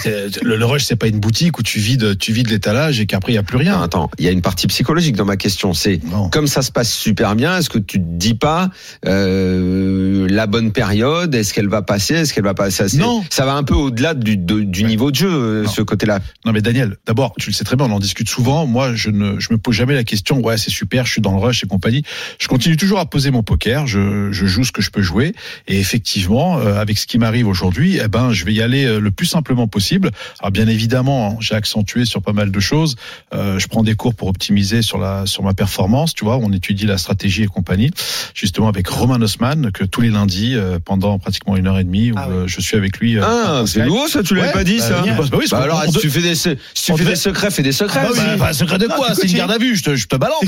Le, 0.42 0.56
le 0.56 0.66
rush, 0.66 0.86
c'est 0.86 0.96
pas 0.96 1.08
une 1.08 1.20
boutique 1.20 1.60
où 1.60 1.64
tu 1.64 1.80
vides, 1.80 2.18
tu 2.18 2.34
vides 2.34 2.50
l'étalage 2.50 3.00
et 3.00 3.06
qu'après 3.06 3.32
il 3.32 3.36
y 3.36 3.38
a 3.38 3.44
plus 3.44 3.58
Non, 3.58 3.64
rien. 3.64 3.82
Attends, 3.82 4.10
il 4.18 4.26
y 4.26 4.28
a 4.28 4.32
une 4.32 4.42
partie 4.42 4.66
psychologique 4.68 5.16
dans 5.16 5.26
ma 5.26 5.38
question. 5.38 5.74
C'est 5.74 6.00
Non. 6.06 6.30
comme 6.30 6.48
ça 6.48 6.62
se 6.64 6.72
passe 6.72 6.92
super 6.92 7.36
bien, 7.36 7.58
est-ce 7.60 7.70
que 7.70 7.78
tu 7.78 8.00
te 8.00 8.04
dis 8.06 8.34
pas 8.34 8.70
euh, 9.06 10.28
la 10.30 10.48
bonne 10.48 10.72
période 10.72 11.34
Est-ce 11.36 11.54
qu'elle 11.54 11.68
va 11.70 11.82
passer 11.84 12.16
Est-ce 12.16 12.34
qu'elle 12.34 12.44
va 12.44 12.54
passer 12.56 12.84
assez 12.84 12.98
Non. 12.98 13.24
Ça 13.30 13.46
va 13.46 13.54
un 13.54 13.64
peu 13.64 13.76
au-delà 13.76 14.14
du, 14.16 14.36
de- 14.38 14.62
du 14.62 14.84
niveau 14.84 15.12
de 15.12 15.16
jeu, 15.16 15.30
euh, 15.32 15.64
Non. 15.64 15.70
ce 15.70 15.82
côté-là. 15.82 16.20
Non 16.46 16.52
mais 16.54 16.62
Daniel, 16.62 16.98
d'abord, 17.06 17.34
tu 17.40 17.50
le 17.50 17.54
sais 17.54 17.64
très 17.64 17.76
bien, 17.76 17.86
on 17.86 17.92
en 17.92 18.00
discute 18.00 18.30
souvent. 18.30 18.66
Moi, 18.66 18.96
je 18.96 19.10
ne, 19.12 19.40
je 19.40 19.50
me 19.52 19.58
pose 19.60 19.76
jamais 19.76 19.94
la 19.94 20.04
question. 20.04 20.40
Ouais, 20.42 20.58
c'est 20.58 20.72
super, 20.72 21.06
je 21.06 21.12
suis 21.12 21.22
dans 21.22 21.34
le 21.34 21.40
rush 21.40 21.64
et 21.64 21.68
compagnie. 21.68 22.04
Je 22.40 22.48
continue 22.48 22.78
toujours 22.78 23.00
à 23.00 23.06
poser 23.06 23.30
mon 23.32 23.44
poker. 23.44 23.86
Je, 23.86 24.32
je 24.32 24.46
joue 24.48 24.64
ce 24.64 24.72
que 24.72 24.82
je 24.82 24.90
peux 24.90 25.02
jouer. 25.04 25.34
Et 25.68 25.80
effectivement, 25.80 26.58
euh, 26.58 26.80
avec 26.82 26.98
ce 26.98 27.06
qui 27.06 27.20
m'arrive 27.20 27.48
aujourd'hui, 27.48 27.59
eh 27.68 28.08
ben, 28.08 28.32
je 28.32 28.46
vais 28.46 28.54
y 28.54 28.62
aller 28.62 28.86
euh, 28.86 29.00
le 29.00 29.12
plus 29.12 29.26
simplement 29.26 29.68
possible. 29.68 30.12
Alors 30.40 30.52
bien 30.52 30.68
évidemment, 30.68 31.32
hein, 31.34 31.38
j'ai 31.42 31.56
accentué 31.56 32.06
sur 32.06 32.22
pas 32.22 32.34
mal 32.34 32.52
de 32.52 32.60
choses. 32.60 32.96
Euh, 33.34 33.60
je 33.60 33.68
prends 33.68 33.84
des 33.84 33.96
cours 33.96 34.16
pour 34.16 34.28
optimiser 34.28 34.82
sur 34.82 34.98
la, 34.98 35.26
sur 35.26 35.44
ma 35.44 35.54
performance. 35.54 36.14
Tu 36.14 36.24
vois, 36.24 36.38
on 36.38 36.52
étudie 36.54 36.86
la 36.86 36.98
stratégie 36.98 37.44
et 37.44 37.48
compagnie. 37.48 37.92
Justement 38.34 38.68
avec 38.70 38.88
Roman 38.88 39.16
Osman, 39.22 39.72
que 39.72 39.84
tous 39.84 40.02
les 40.02 40.10
lundis, 40.10 40.56
euh, 40.56 40.80
pendant 40.84 41.18
pratiquement 41.20 41.56
une 41.58 41.68
heure 41.68 41.80
et 41.80 41.84
demie, 41.84 42.12
où 42.12 42.16
Ah 42.18 42.28
ouais. 42.30 42.36
euh, 42.36 42.48
je 42.48 42.62
suis 42.62 42.78
avec 42.78 42.98
lui. 43.00 43.18
euh, 43.18 43.24
Ah, 43.26 43.64
c'est 43.66 43.86
nouveau 43.86 44.08
ça, 44.08 44.24
tu 44.24 44.36
l'avais 44.36 44.48
Ouais, 44.48 44.54
pas 44.54 44.64
dit 44.64 44.78
bah, 44.78 44.84
ça 44.84 45.02
bah, 45.02 45.14
bah 45.18 45.38
oui, 45.38 45.46
Bah 45.52 45.58
qu'on- 45.58 45.64
alors, 45.64 45.84
on 45.88 45.92
si 45.92 46.00
tu 46.00 46.10
fais 46.10 46.22
des, 46.22 46.36
si 46.36 46.56
tu 46.74 46.96
fais 46.98 47.06
des 47.06 47.16
secrets, 47.16 47.52
fais 47.52 47.64
des 47.64 47.72
secrets. 47.72 48.00
Ah 48.04 48.10
bah 48.16 48.36
bah, 48.38 48.54
secret 48.54 48.78
de 48.78 48.88
quoi 48.88 49.10
t'es 49.10 49.16
C'est 49.16 49.28
une 49.28 49.38
garde 49.38 49.52
à 49.52 49.58
vue, 49.58 49.76
je 49.76 49.84
te, 49.84 49.96
je 49.96 50.08
te 50.08 50.16
balance. 50.16 50.40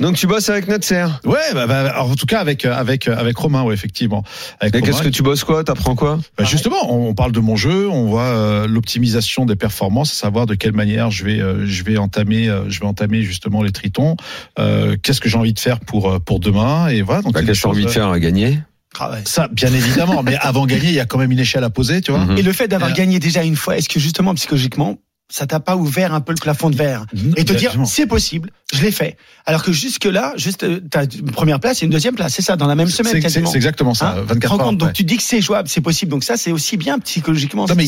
Donc 0.00 0.16
tu 0.16 0.26
bosses 0.26 0.48
avec 0.48 0.68
notre 0.68 0.84
serre. 0.84 1.20
Ouais, 1.24 1.38
bah, 1.54 1.66
bah, 1.66 1.80
alors, 1.90 2.10
en 2.10 2.14
tout 2.14 2.26
cas 2.26 2.40
avec 2.40 2.64
avec 2.64 3.08
avec 3.08 3.36
Romain, 3.36 3.62
ouais, 3.62 3.74
effectivement. 3.74 4.22
Avec 4.60 4.74
Et 4.74 4.78
Romain, 4.78 4.92
qu'est-ce 4.92 5.02
que 5.02 5.08
tu 5.08 5.22
bosses 5.22 5.44
quoi? 5.44 5.64
T'apprends 5.64 5.94
quoi? 5.94 6.18
Bah, 6.38 6.44
justement, 6.62 6.92
on, 6.92 7.08
on 7.08 7.14
parle 7.14 7.32
de 7.32 7.40
mon 7.40 7.56
jeu, 7.56 7.88
on 7.88 8.06
voit 8.06 8.22
euh, 8.22 8.66
l'optimisation 8.66 9.46
des 9.46 9.56
performances, 9.56 10.12
à 10.12 10.14
savoir 10.14 10.46
de 10.46 10.54
quelle 10.54 10.72
manière 10.72 11.10
je 11.10 11.24
vais 11.24 11.40
euh, 11.40 11.66
je 11.66 11.82
vais 11.84 11.96
entamer 11.96 12.48
euh, 12.48 12.68
je 12.68 12.80
vais 12.80 12.86
entamer 12.86 13.22
justement 13.22 13.62
les 13.62 13.72
tritons. 13.72 14.16
Euh, 14.58 14.96
qu'est-ce 15.02 15.20
que 15.20 15.28
j'ai 15.28 15.38
envie 15.38 15.52
de 15.54 15.58
faire 15.58 15.80
pour 15.80 16.20
pour 16.22 16.40
demain 16.40 16.88
et 16.88 17.02
voilà. 17.02 17.22
Donc 17.22 17.32
Bah, 17.34 17.40
Qu'est-ce 17.42 17.46
que 17.46 17.52
des 17.52 17.60
tu 17.60 17.66
as 17.66 17.70
envie 17.70 17.84
de 17.84 17.90
faire 17.90 18.08
à 18.08 18.20
gagner? 18.20 18.58
Ah 18.98 19.12
ouais. 19.12 19.18
Ça, 19.24 19.48
bien 19.52 19.72
évidemment, 19.72 20.22
mais 20.24 20.36
avant 20.40 20.66
gagner, 20.66 20.88
il 20.88 20.94
y 20.94 21.00
a 21.00 21.06
quand 21.06 21.18
même 21.18 21.30
une 21.30 21.38
échelle 21.38 21.62
à 21.62 21.70
poser, 21.70 22.00
tu 22.00 22.10
vois. 22.10 22.24
Mhm. 22.24 22.38
Et 22.38 22.42
le 22.42 22.52
fait 22.52 22.66
d'avoir 22.66 22.90
Euh, 22.90 22.94
gagné 22.94 23.20
déjà 23.20 23.44
une 23.44 23.54
fois, 23.54 23.76
est-ce 23.78 23.88
que 23.88 24.00
justement 24.00 24.34
psychologiquement, 24.34 24.98
ça 25.30 25.46
t'a 25.46 25.60
pas 25.60 25.76
ouvert 25.76 26.12
un 26.12 26.20
peu 26.20 26.32
le 26.32 26.38
plafond 26.40 26.68
de 26.70 26.76
verre 26.76 27.06
et 27.36 27.44
te 27.44 27.52
dire 27.52 27.72
c'est 27.86 28.06
possible, 28.06 28.50
je 28.74 28.82
l'ai 28.82 28.90
fait. 28.90 29.16
Alors 29.46 29.62
que 29.62 29.72
jusque 29.72 30.04
là, 30.04 30.32
juste 30.36 30.64
euh, 30.64 30.80
t'as 30.90 31.04
une 31.06 31.30
première 31.30 31.60
place 31.60 31.82
et 31.82 31.86
une 31.86 31.90
deuxième 31.92 32.14
place, 32.14 32.34
c'est 32.34 32.42
ça 32.42 32.56
dans 32.56 32.66
la 32.66 32.74
même 32.74 32.88
semaine 32.88 33.12
C'est- 33.12 33.18
c'est 33.18 33.22
quasiment. 33.22 33.50
c'est 33.50 33.56
exactement 33.56 33.94
ça. 33.94 34.10
Hein 34.18 34.22
24 34.26 34.40
Te 34.40 34.46
rends 34.46 34.58
heures 34.58 34.64
compte, 34.66 34.78
donc 34.78 34.92
tu 34.92 35.04
dis 35.04 35.16
que 35.16 35.22
c'est 35.22 35.40
jouable, 35.40 35.68
c'est 35.68 35.80
possible. 35.80 36.10
Donc 36.10 36.24
ça, 36.24 36.36
c'est 36.36 36.52
aussi 36.52 36.76
bien 36.76 36.98
psychologiquement. 36.98 37.66
Non 37.66 37.74
mais 37.76 37.84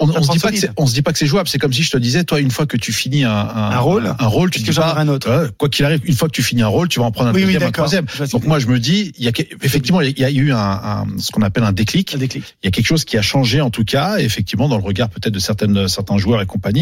on, 0.00 0.08
on 0.10 0.22
se 0.22 0.30
dit 0.32 0.38
pas 0.38 0.50
que 0.52 0.58
c'est, 0.58 0.70
on 0.76 0.86
se 0.86 0.94
dit 0.94 1.02
pas 1.02 1.12
que 1.12 1.18
c'est 1.18 1.26
jouable. 1.26 1.48
C'est 1.48 1.58
comme 1.58 1.72
si 1.72 1.82
je 1.82 1.90
te 1.90 1.96
disais, 1.98 2.24
toi, 2.24 2.40
une 2.40 2.50
fois 2.50 2.66
que 2.66 2.76
tu 2.76 2.92
finis 2.92 3.24
un, 3.24 3.30
un, 3.30 3.70
Un 3.72 3.78
rôle 3.78 4.14
un 4.18 4.26
rôle, 4.26 4.50
tu 4.50 4.60
dis 4.60 4.70
que 4.70 4.74
pas, 4.74 4.94
un 4.96 5.08
autre 5.08 5.52
quoi 5.58 5.68
qu'il 5.68 5.84
arrive, 5.84 6.00
une 6.04 6.14
fois 6.14 6.28
que 6.28 6.34
tu 6.34 6.42
finis 6.42 6.62
un 6.62 6.68
rôle, 6.68 6.88
tu 6.88 7.00
vas 7.00 7.06
en 7.06 7.10
prendre 7.12 7.30
un 7.30 7.32
Oui, 7.32 7.40
oui, 7.40 7.44
deuxième, 7.46 7.62
un 7.62 7.66
d'accord. 7.66 7.86
troisième. 7.86 8.06
Donc 8.32 8.44
moi, 8.46 8.58
je 8.58 8.66
me 8.66 8.78
dis, 8.78 9.12
il 9.18 9.24
y 9.24 9.28
a 9.28 9.32
que- 9.32 9.42
effectivement, 9.62 10.00
il 10.00 10.18
y 10.18 10.24
a 10.24 10.30
eu 10.30 10.52
un, 10.52 10.56
un- 10.58 11.06
ce 11.18 11.30
qu'on 11.30 11.42
appelle 11.42 11.64
un 11.64 11.72
déclic. 11.72 12.14
Un 12.14 12.18
déclic. 12.18 12.56
Il 12.62 12.66
y 12.66 12.68
a 12.68 12.70
quelque 12.70 12.86
chose 12.86 13.04
qui 13.04 13.16
a 13.16 13.22
changé 13.22 13.60
en 13.60 13.70
tout 13.70 13.84
cas, 13.84 14.18
effectivement, 14.18 14.68
dans 14.68 14.76
le 14.78 14.84
regard 14.84 15.08
peut-être 15.10 15.32
de 15.34 15.38
certaines, 15.38 15.88
certains 15.88 16.18
joueurs 16.18 16.40
et 16.42 16.46
compagnie, 16.46 16.73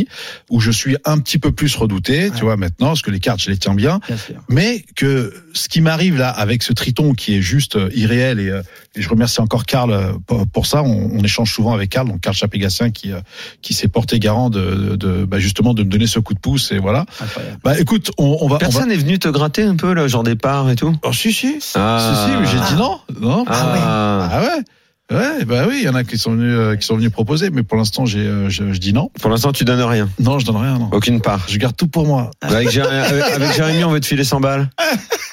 où 0.51 0.61
je 0.61 0.71
suis 0.71 0.97
un 1.05 1.19
petit 1.19 1.39
peu 1.39 1.53
plus 1.53 1.75
redouté, 1.77 2.25
Ouais. 2.25 2.31
tu 2.37 2.43
vois, 2.45 2.57
maintenant, 2.57 2.89
parce 2.89 3.03
que 3.03 3.11
les 3.11 3.21
cartes, 3.21 3.41
je 3.43 3.51
les 3.51 3.57
tiens 3.59 3.75
bien 3.75 4.01
mais 4.49 4.85
que 4.97 5.33
ce 5.55 5.69
qui 5.69 5.81
m'arrive 5.81 6.17
là 6.17 6.29
avec 6.31 6.63
ce 6.63 6.73
triton 6.73 7.15
qui 7.15 7.37
est 7.37 7.43
juste 7.43 7.77
euh, 7.77 7.89
irréel 7.95 8.39
et, 8.41 8.49
euh, 8.49 8.63
et 8.95 9.03
je 9.03 9.09
remercie 9.09 9.41
encore 9.41 9.65
Karl 9.65 9.93
euh, 9.93 10.13
pour, 10.53 10.67
ça. 10.67 10.83
On, 10.83 11.11
on 11.13 11.23
échange 11.23 11.53
souvent 11.53 11.73
avec 11.75 11.91
Karl, 11.91 12.07
donc 12.09 12.21
Karl 12.21 12.35
Chapégatien 12.37 12.91
qui 12.91 13.11
qui 13.61 13.75
s'est 13.75 13.89
porté 13.89 14.19
garant 14.19 14.51
de, 14.51 14.97
de 14.97 15.25
bah, 15.25 15.39
justement 15.39 15.75
de 15.75 15.83
me 15.83 15.89
donner 15.89 16.07
ce 16.07 16.19
coup 16.21 16.35
de 16.35 16.39
pouce 16.39 16.73
et 16.73 16.79
voilà. 16.79 17.07
Incroyable. 17.21 17.59
Bah 17.65 17.79
écoute, 17.81 18.11
on, 18.19 18.25
on 18.25 18.37
va. 18.37 18.45
on 18.45 18.49
va... 18.49 18.59
Personne 18.59 18.89
n'est 18.89 18.97
venu 18.97 19.19
te 19.19 19.29
gratter 19.29 19.63
un 19.63 19.77
peu, 19.77 19.93
là, 19.95 20.07
genre 20.09 20.23
des 20.23 20.37
parts 20.37 20.71
et 20.71 20.77
tout? 20.77 20.95
Oh, 21.03 21.13
si 21.13 21.33
si. 21.33 21.59
Ah. 21.75 21.99
Si 21.99 22.31
si, 22.33 22.39
mais 22.39 22.47
j'ai 22.47 22.75
dit 22.75 22.79
non, 22.79 22.99
non. 23.21 23.45
Ah, 23.49 24.29
Ah 24.31 24.41
ouais. 24.41 24.47
Ouais, 24.47 24.63
bah 25.47 25.65
oui, 25.69 25.79
il 25.81 25.85
y 25.85 25.89
en 25.89 25.95
a 25.95 26.05
qui 26.05 26.19
sont 26.19 26.33
venus, 26.33 26.55
euh, 26.57 26.77
qui 26.77 26.87
sont 26.87 26.97
venus 26.97 27.11
proposer, 27.11 27.51
mais 27.51 27.63
pour 27.63 27.77
l'instant, 27.77 28.07
j'ai, 28.07 28.21
euh, 28.21 28.49
je, 28.49 28.73
je 28.73 28.79
dis 28.79 28.93
non. 28.93 29.11
Pour 29.21 29.31
l'instant, 29.31 29.53
tu 29.53 29.65
donnes 29.65 29.83
rien. 29.83 30.09
Non, 30.19 30.39
je 30.39 30.47
donne 30.47 30.57
rien, 30.57 30.79
non. 30.79 30.89
Aucune 30.93 31.21
part. 31.21 31.47
Je 31.49 31.59
garde 31.59 31.77
tout 31.77 31.89
pour 31.89 32.07
moi. 32.07 32.31
Avec, 32.41 32.71
Jérémy, 32.71 32.97
avec, 32.97 33.25
avec 33.25 33.53
Jérémy, 33.53 33.85
on 33.85 33.91
veut 33.91 34.01
te 34.01 34.07
filer 34.07 34.25
100 34.25 34.41
balles. 34.41 34.71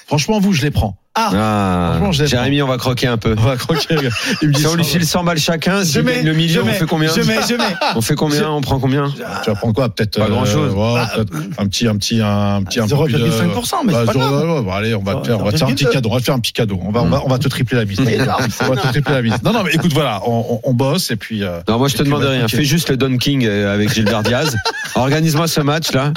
Franchement, 0.08 0.40
vous, 0.40 0.54
je 0.54 0.62
les 0.62 0.72
prends. 0.72 0.98
Ah, 1.16 1.96
Franchement, 1.96 2.12
je 2.14 2.20
l'aime 2.20 2.30
Jérémy, 2.30 2.62
on 2.62 2.68
va 2.68 2.78
croquer 2.78 3.08
un 3.08 3.18
peu. 3.18 3.36
On 3.38 3.42
va 3.42 3.58
croquer. 3.58 3.96
Il 4.42 4.48
me 4.50 4.54
dit 4.54 4.62
Si 4.62 4.68
on 4.68 4.76
lui 4.76 4.84
file 4.86 5.06
100 5.06 5.24
balles 5.24 5.38
chacun, 5.40 5.84
si 5.84 5.94
Je 5.94 6.00
on 6.00 6.04
mets, 6.04 6.22
le 6.22 6.34
million, 6.34 6.54
je 6.56 6.60
on 6.62 6.66
mets, 6.66 6.74
fait 6.74 6.86
combien 6.86 7.12
Je 7.14 7.22
mets, 7.22 7.40
je 7.50 7.56
mets. 7.56 7.64
On 7.96 8.02
fait 8.02 8.16
combien 8.16 8.50
On 8.50 8.62
prend 8.62 8.80
combien 8.80 9.10
Tu 9.44 9.50
vas 9.50 9.56
prendre 9.56 9.74
quoi 9.74 9.90
Peut-être 9.90 10.18
Pas 10.20 10.30
grand-chose. 10.30 10.74
ouais, 10.74 11.02
Ah, 11.02 11.10
peut-être 11.16 11.34
un 11.58 11.66
petit, 11.68 11.88
un 11.88 11.98
petit, 11.98 12.22
un 12.22 12.62
petit, 12.64 12.80
un 12.80 12.88
plus 12.88 13.12
de- 13.14 13.18
0,5%, 13.28 13.76
mais 13.86 13.92
Bah, 13.94 14.00
c'est 14.02 14.14
pas 14.14 14.14
grave. 14.14 14.34
ouais, 14.48 14.54
ouais, 14.54 14.62
bon, 14.62 14.72
allez, 14.72 14.96
on 14.96 15.04
va 15.04 15.16
te 15.16 15.28
faire, 15.28 15.40
on 15.40 15.44
va 15.44 15.52
te 15.52 15.58
faire 15.58 15.68
un 15.68 15.72
petit 15.74 15.86
0,2. 15.86 15.92
cadeau. 15.92 16.10
On 16.10 16.14
va 16.14 16.20
te 16.20 16.26
faire 16.26 16.36
un 16.36 16.40
petit 16.40 16.54
cadeau. 16.54 16.80
On 16.86 16.92
va, 16.92 17.02
on 17.02 17.10
va, 17.10 17.22
on 17.26 17.28
va 17.30 17.38
te 17.40 17.48
tripler 17.50 17.78
la 17.80 17.86
mise. 17.86 18.00
on 18.62 18.68
va 18.70 18.76
te 18.82 18.88
tripler 18.88 19.14
la 19.16 19.22
mise. 19.22 19.34
Non, 19.44 19.52
non, 19.52 19.64
mais 19.64 19.72
écoute, 19.74 19.92
voilà, 19.94 20.22
on, 20.26 20.46
on, 20.64 20.70
on 20.70 20.74
bosse 20.74 21.12
et 21.12 21.16
puis. 21.16 21.44
euh, 21.44 21.60
Non, 21.68 21.80
moi 21.80 21.88
je 21.90 21.98
te 21.98 22.04
demande 22.04 22.22
bah, 22.22 22.30
rien. 22.30 22.48
Fais 22.48 22.64
juste 22.64 22.90
le 22.90 22.98
Don 22.98 23.18
King 23.18 23.46
euh, 23.46 23.74
avec 23.74 23.92
Gilbert 23.94 24.24
Diaz. 24.24 24.56
Organise-moi 24.96 25.48
ce 25.48 25.60
match 25.62 25.92
là. 25.92 26.14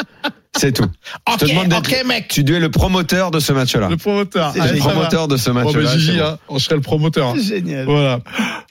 C'est 0.59 0.72
tout. 0.72 0.84
je 1.32 1.36
te 1.38 1.44
demande 1.46 1.68
d'être. 1.68 2.07
mec. 2.07 2.28
Tu 2.28 2.44
dois 2.44 2.57
être 2.57 2.62
le 2.62 2.70
promoteur 2.70 3.30
de 3.30 3.40
ce 3.40 3.53
match-là. 3.53 3.88
Le 3.88 3.96
promoteur. 3.96 4.53
C'est 4.55 4.61
Allez, 4.61 4.72
Le 4.74 4.78
promoteur 4.80 5.26
de 5.26 5.36
ce 5.38 5.50
match-là. 5.50 5.82
bah, 5.82 5.92
Gigi, 5.96 6.12
c'est 6.12 6.18
bon. 6.18 6.24
hein, 6.26 6.38
on 6.48 6.59
serait 6.59 6.74
le 6.74 6.82
promoteur. 6.82 7.28
hein. 7.30 7.34
Génial. 7.40 7.86
Voilà. 7.86 8.20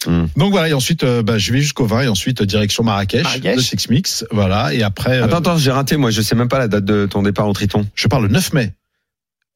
Hmm. 0.06 0.26
Donc 0.38 0.52
voilà, 0.52 0.70
et 0.70 0.74
ensuite, 0.74 1.04
euh, 1.04 1.24
bah, 1.24 1.38
je 1.40 1.52
vais 1.52 1.60
jusqu'au 1.60 1.86
20 1.86 2.02
et 2.04 2.08
ensuite 2.08 2.42
euh, 2.42 2.46
direction 2.46 2.84
Marrakech, 2.84 3.24
Marrakech. 3.24 3.56
le 3.56 3.62
Six 3.62 3.90
Mix. 3.90 4.26
Voilà, 4.32 4.74
et 4.74 4.84
après, 4.84 5.20
euh, 5.20 5.26
Attends, 5.26 5.38
attends, 5.38 5.58
j'ai 5.58 5.72
raté. 5.72 5.98
Moi, 5.98 6.12
je 6.12 6.22
sais 6.22 6.36
même 6.36 6.50
pas 6.50 6.60
la 6.60 6.68
date 6.68 6.86
de 6.86 7.08
ton 7.08 7.24
départ 7.24 7.48
au 7.48 7.54
Triton. 7.54 7.88
je 7.96 8.08
parle 8.08 8.24
le 8.24 8.30
9 8.30 8.54
mai. 8.54 8.74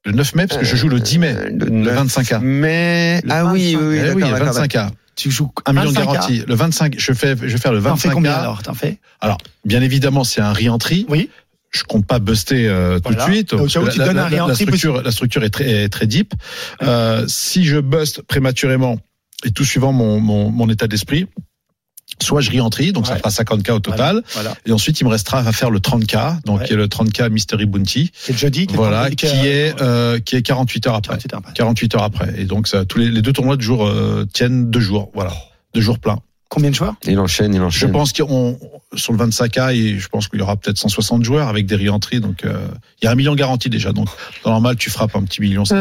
Le 0.04 0.12
9 0.12 0.34
mai, 0.34 0.46
parce 0.48 0.60
que 0.60 0.66
je 0.66 0.76
joue 0.76 0.88
le 0.88 0.98
10 1.00 1.18
mai. 1.18 1.36
Le 1.50 1.68
9 1.68 2.06
25K. 2.06 2.40
mai. 2.40 3.20
Le 3.24 3.30
Ah 3.32 3.44
oui, 3.46 3.76
oui, 3.80 3.82
25. 3.82 3.88
oui, 3.88 3.98
Eh 3.98 4.12
oui, 4.14 4.22
le 4.22 4.38
d'accord, 4.38 4.62
25K. 4.64 4.88
Tu 5.16 5.30
joues 5.30 5.50
Un 5.64 5.72
million 5.72 5.90
de 5.90 5.96
25K. 5.96 6.12
garantie. 6.12 6.42
Le 6.46 6.54
25, 6.54 6.94
je 6.98 7.12
fais, 7.12 7.30
je 7.40 7.46
vais 7.46 7.58
faire 7.58 7.72
le 7.72 7.80
T'en 7.82 7.96
fais 7.96 8.08
25K. 8.08 8.12
combien 8.12 8.32
alors 8.34 8.62
T'en 8.62 8.74
fais? 8.74 8.98
Bien 9.64 9.80
évidemment, 9.80 10.24
c'est 10.24 10.40
un 10.42 10.52
re-entry. 10.52 11.06
Oui. 11.08 11.30
Je 11.76 11.84
compte 11.84 12.06
pas 12.06 12.18
buster 12.18 12.66
euh, 12.68 12.98
tout 13.00 13.14
de 13.14 13.20
suite. 13.20 13.54
Parce 13.54 13.72
que 13.74 14.00
la, 14.14 14.54
structure, 14.54 15.02
la 15.02 15.10
structure 15.10 15.44
est 15.44 15.50
très, 15.50 15.68
est 15.84 15.88
très 15.88 16.06
deep. 16.06 16.32
Euh, 16.82 17.24
si 17.28 17.64
je 17.64 17.78
buste 17.78 18.22
prématurément 18.22 18.98
et 19.44 19.50
tout 19.50 19.64
suivant 19.64 19.92
mon, 19.92 20.20
mon, 20.20 20.50
mon 20.50 20.68
état 20.70 20.86
d'esprit, 20.86 21.26
soit 22.22 22.40
je 22.40 22.50
re-entry, 22.50 22.92
donc 22.92 23.06
ça 23.06 23.16
fera 23.16 23.28
50K 23.30 23.72
au 23.72 23.80
total. 23.80 24.22
Voilà. 24.32 24.54
Et 24.64 24.72
ensuite, 24.72 25.00
il 25.00 25.04
me 25.04 25.10
restera 25.10 25.38
à 25.40 25.52
faire 25.52 25.70
le 25.70 25.80
30K, 25.80 26.42
donc 26.44 26.60
Ouais. 26.60 26.66
qui 26.66 26.72
est 26.72 26.76
le 26.76 26.86
30K 26.86 27.28
Mystery 27.30 27.66
Bounty. 27.66 28.10
C'est 28.14 28.36
jeudi. 28.36 28.66
Voilà, 28.72 29.10
qui 29.10 29.26
est, 29.26 29.74
euh, 29.82 30.18
qui 30.18 30.36
est 30.36 30.42
48 30.42 30.86
heures 30.86 30.94
après. 30.94 31.18
48 31.54 31.94
heures 31.94 32.02
après. 32.04 32.32
Et 32.38 32.44
donc, 32.44 32.68
ça, 32.68 32.84
tous 32.86 32.98
les, 32.98 33.10
les 33.10 33.20
deux 33.22 33.32
tournois 33.32 33.56
de 33.56 33.62
jour 33.62 33.86
euh, 33.86 34.24
tiennent 34.32 34.70
deux 34.70 34.80
jours. 34.80 35.10
Voilà. 35.14 35.32
Deux 35.74 35.80
jours 35.82 35.98
pleins. 35.98 36.18
Combien 36.48 36.70
de 36.70 36.74
joueurs 36.76 36.94
Il 37.06 37.18
enchaîne, 37.18 37.52
il 37.54 37.58
Je 37.58 37.64
enchaîne. 37.64 37.92
pense 37.92 38.12
qu'on 38.12 38.56
sur 38.94 39.12
le 39.12 39.18
25K, 39.18 39.74
et 39.74 39.98
je 39.98 40.08
pense 40.08 40.28
qu'il 40.28 40.38
y 40.38 40.42
aura 40.42 40.56
peut-être 40.56 40.78
160 40.78 41.24
joueurs 41.24 41.48
avec 41.48 41.66
des 41.66 41.74
re-entries. 41.76 42.20
Donc, 42.20 42.44
euh, 42.44 42.54
il 43.02 43.04
y 43.04 43.08
a 43.08 43.10
un 43.10 43.14
million 43.16 43.34
garanti 43.34 43.68
déjà. 43.68 43.92
Donc, 43.92 44.06
dans 44.44 44.52
normal, 44.52 44.76
tu 44.76 44.88
frappes 44.88 45.16
un 45.16 45.24
petit 45.24 45.40
million. 45.42 45.64
ça. 45.64 45.76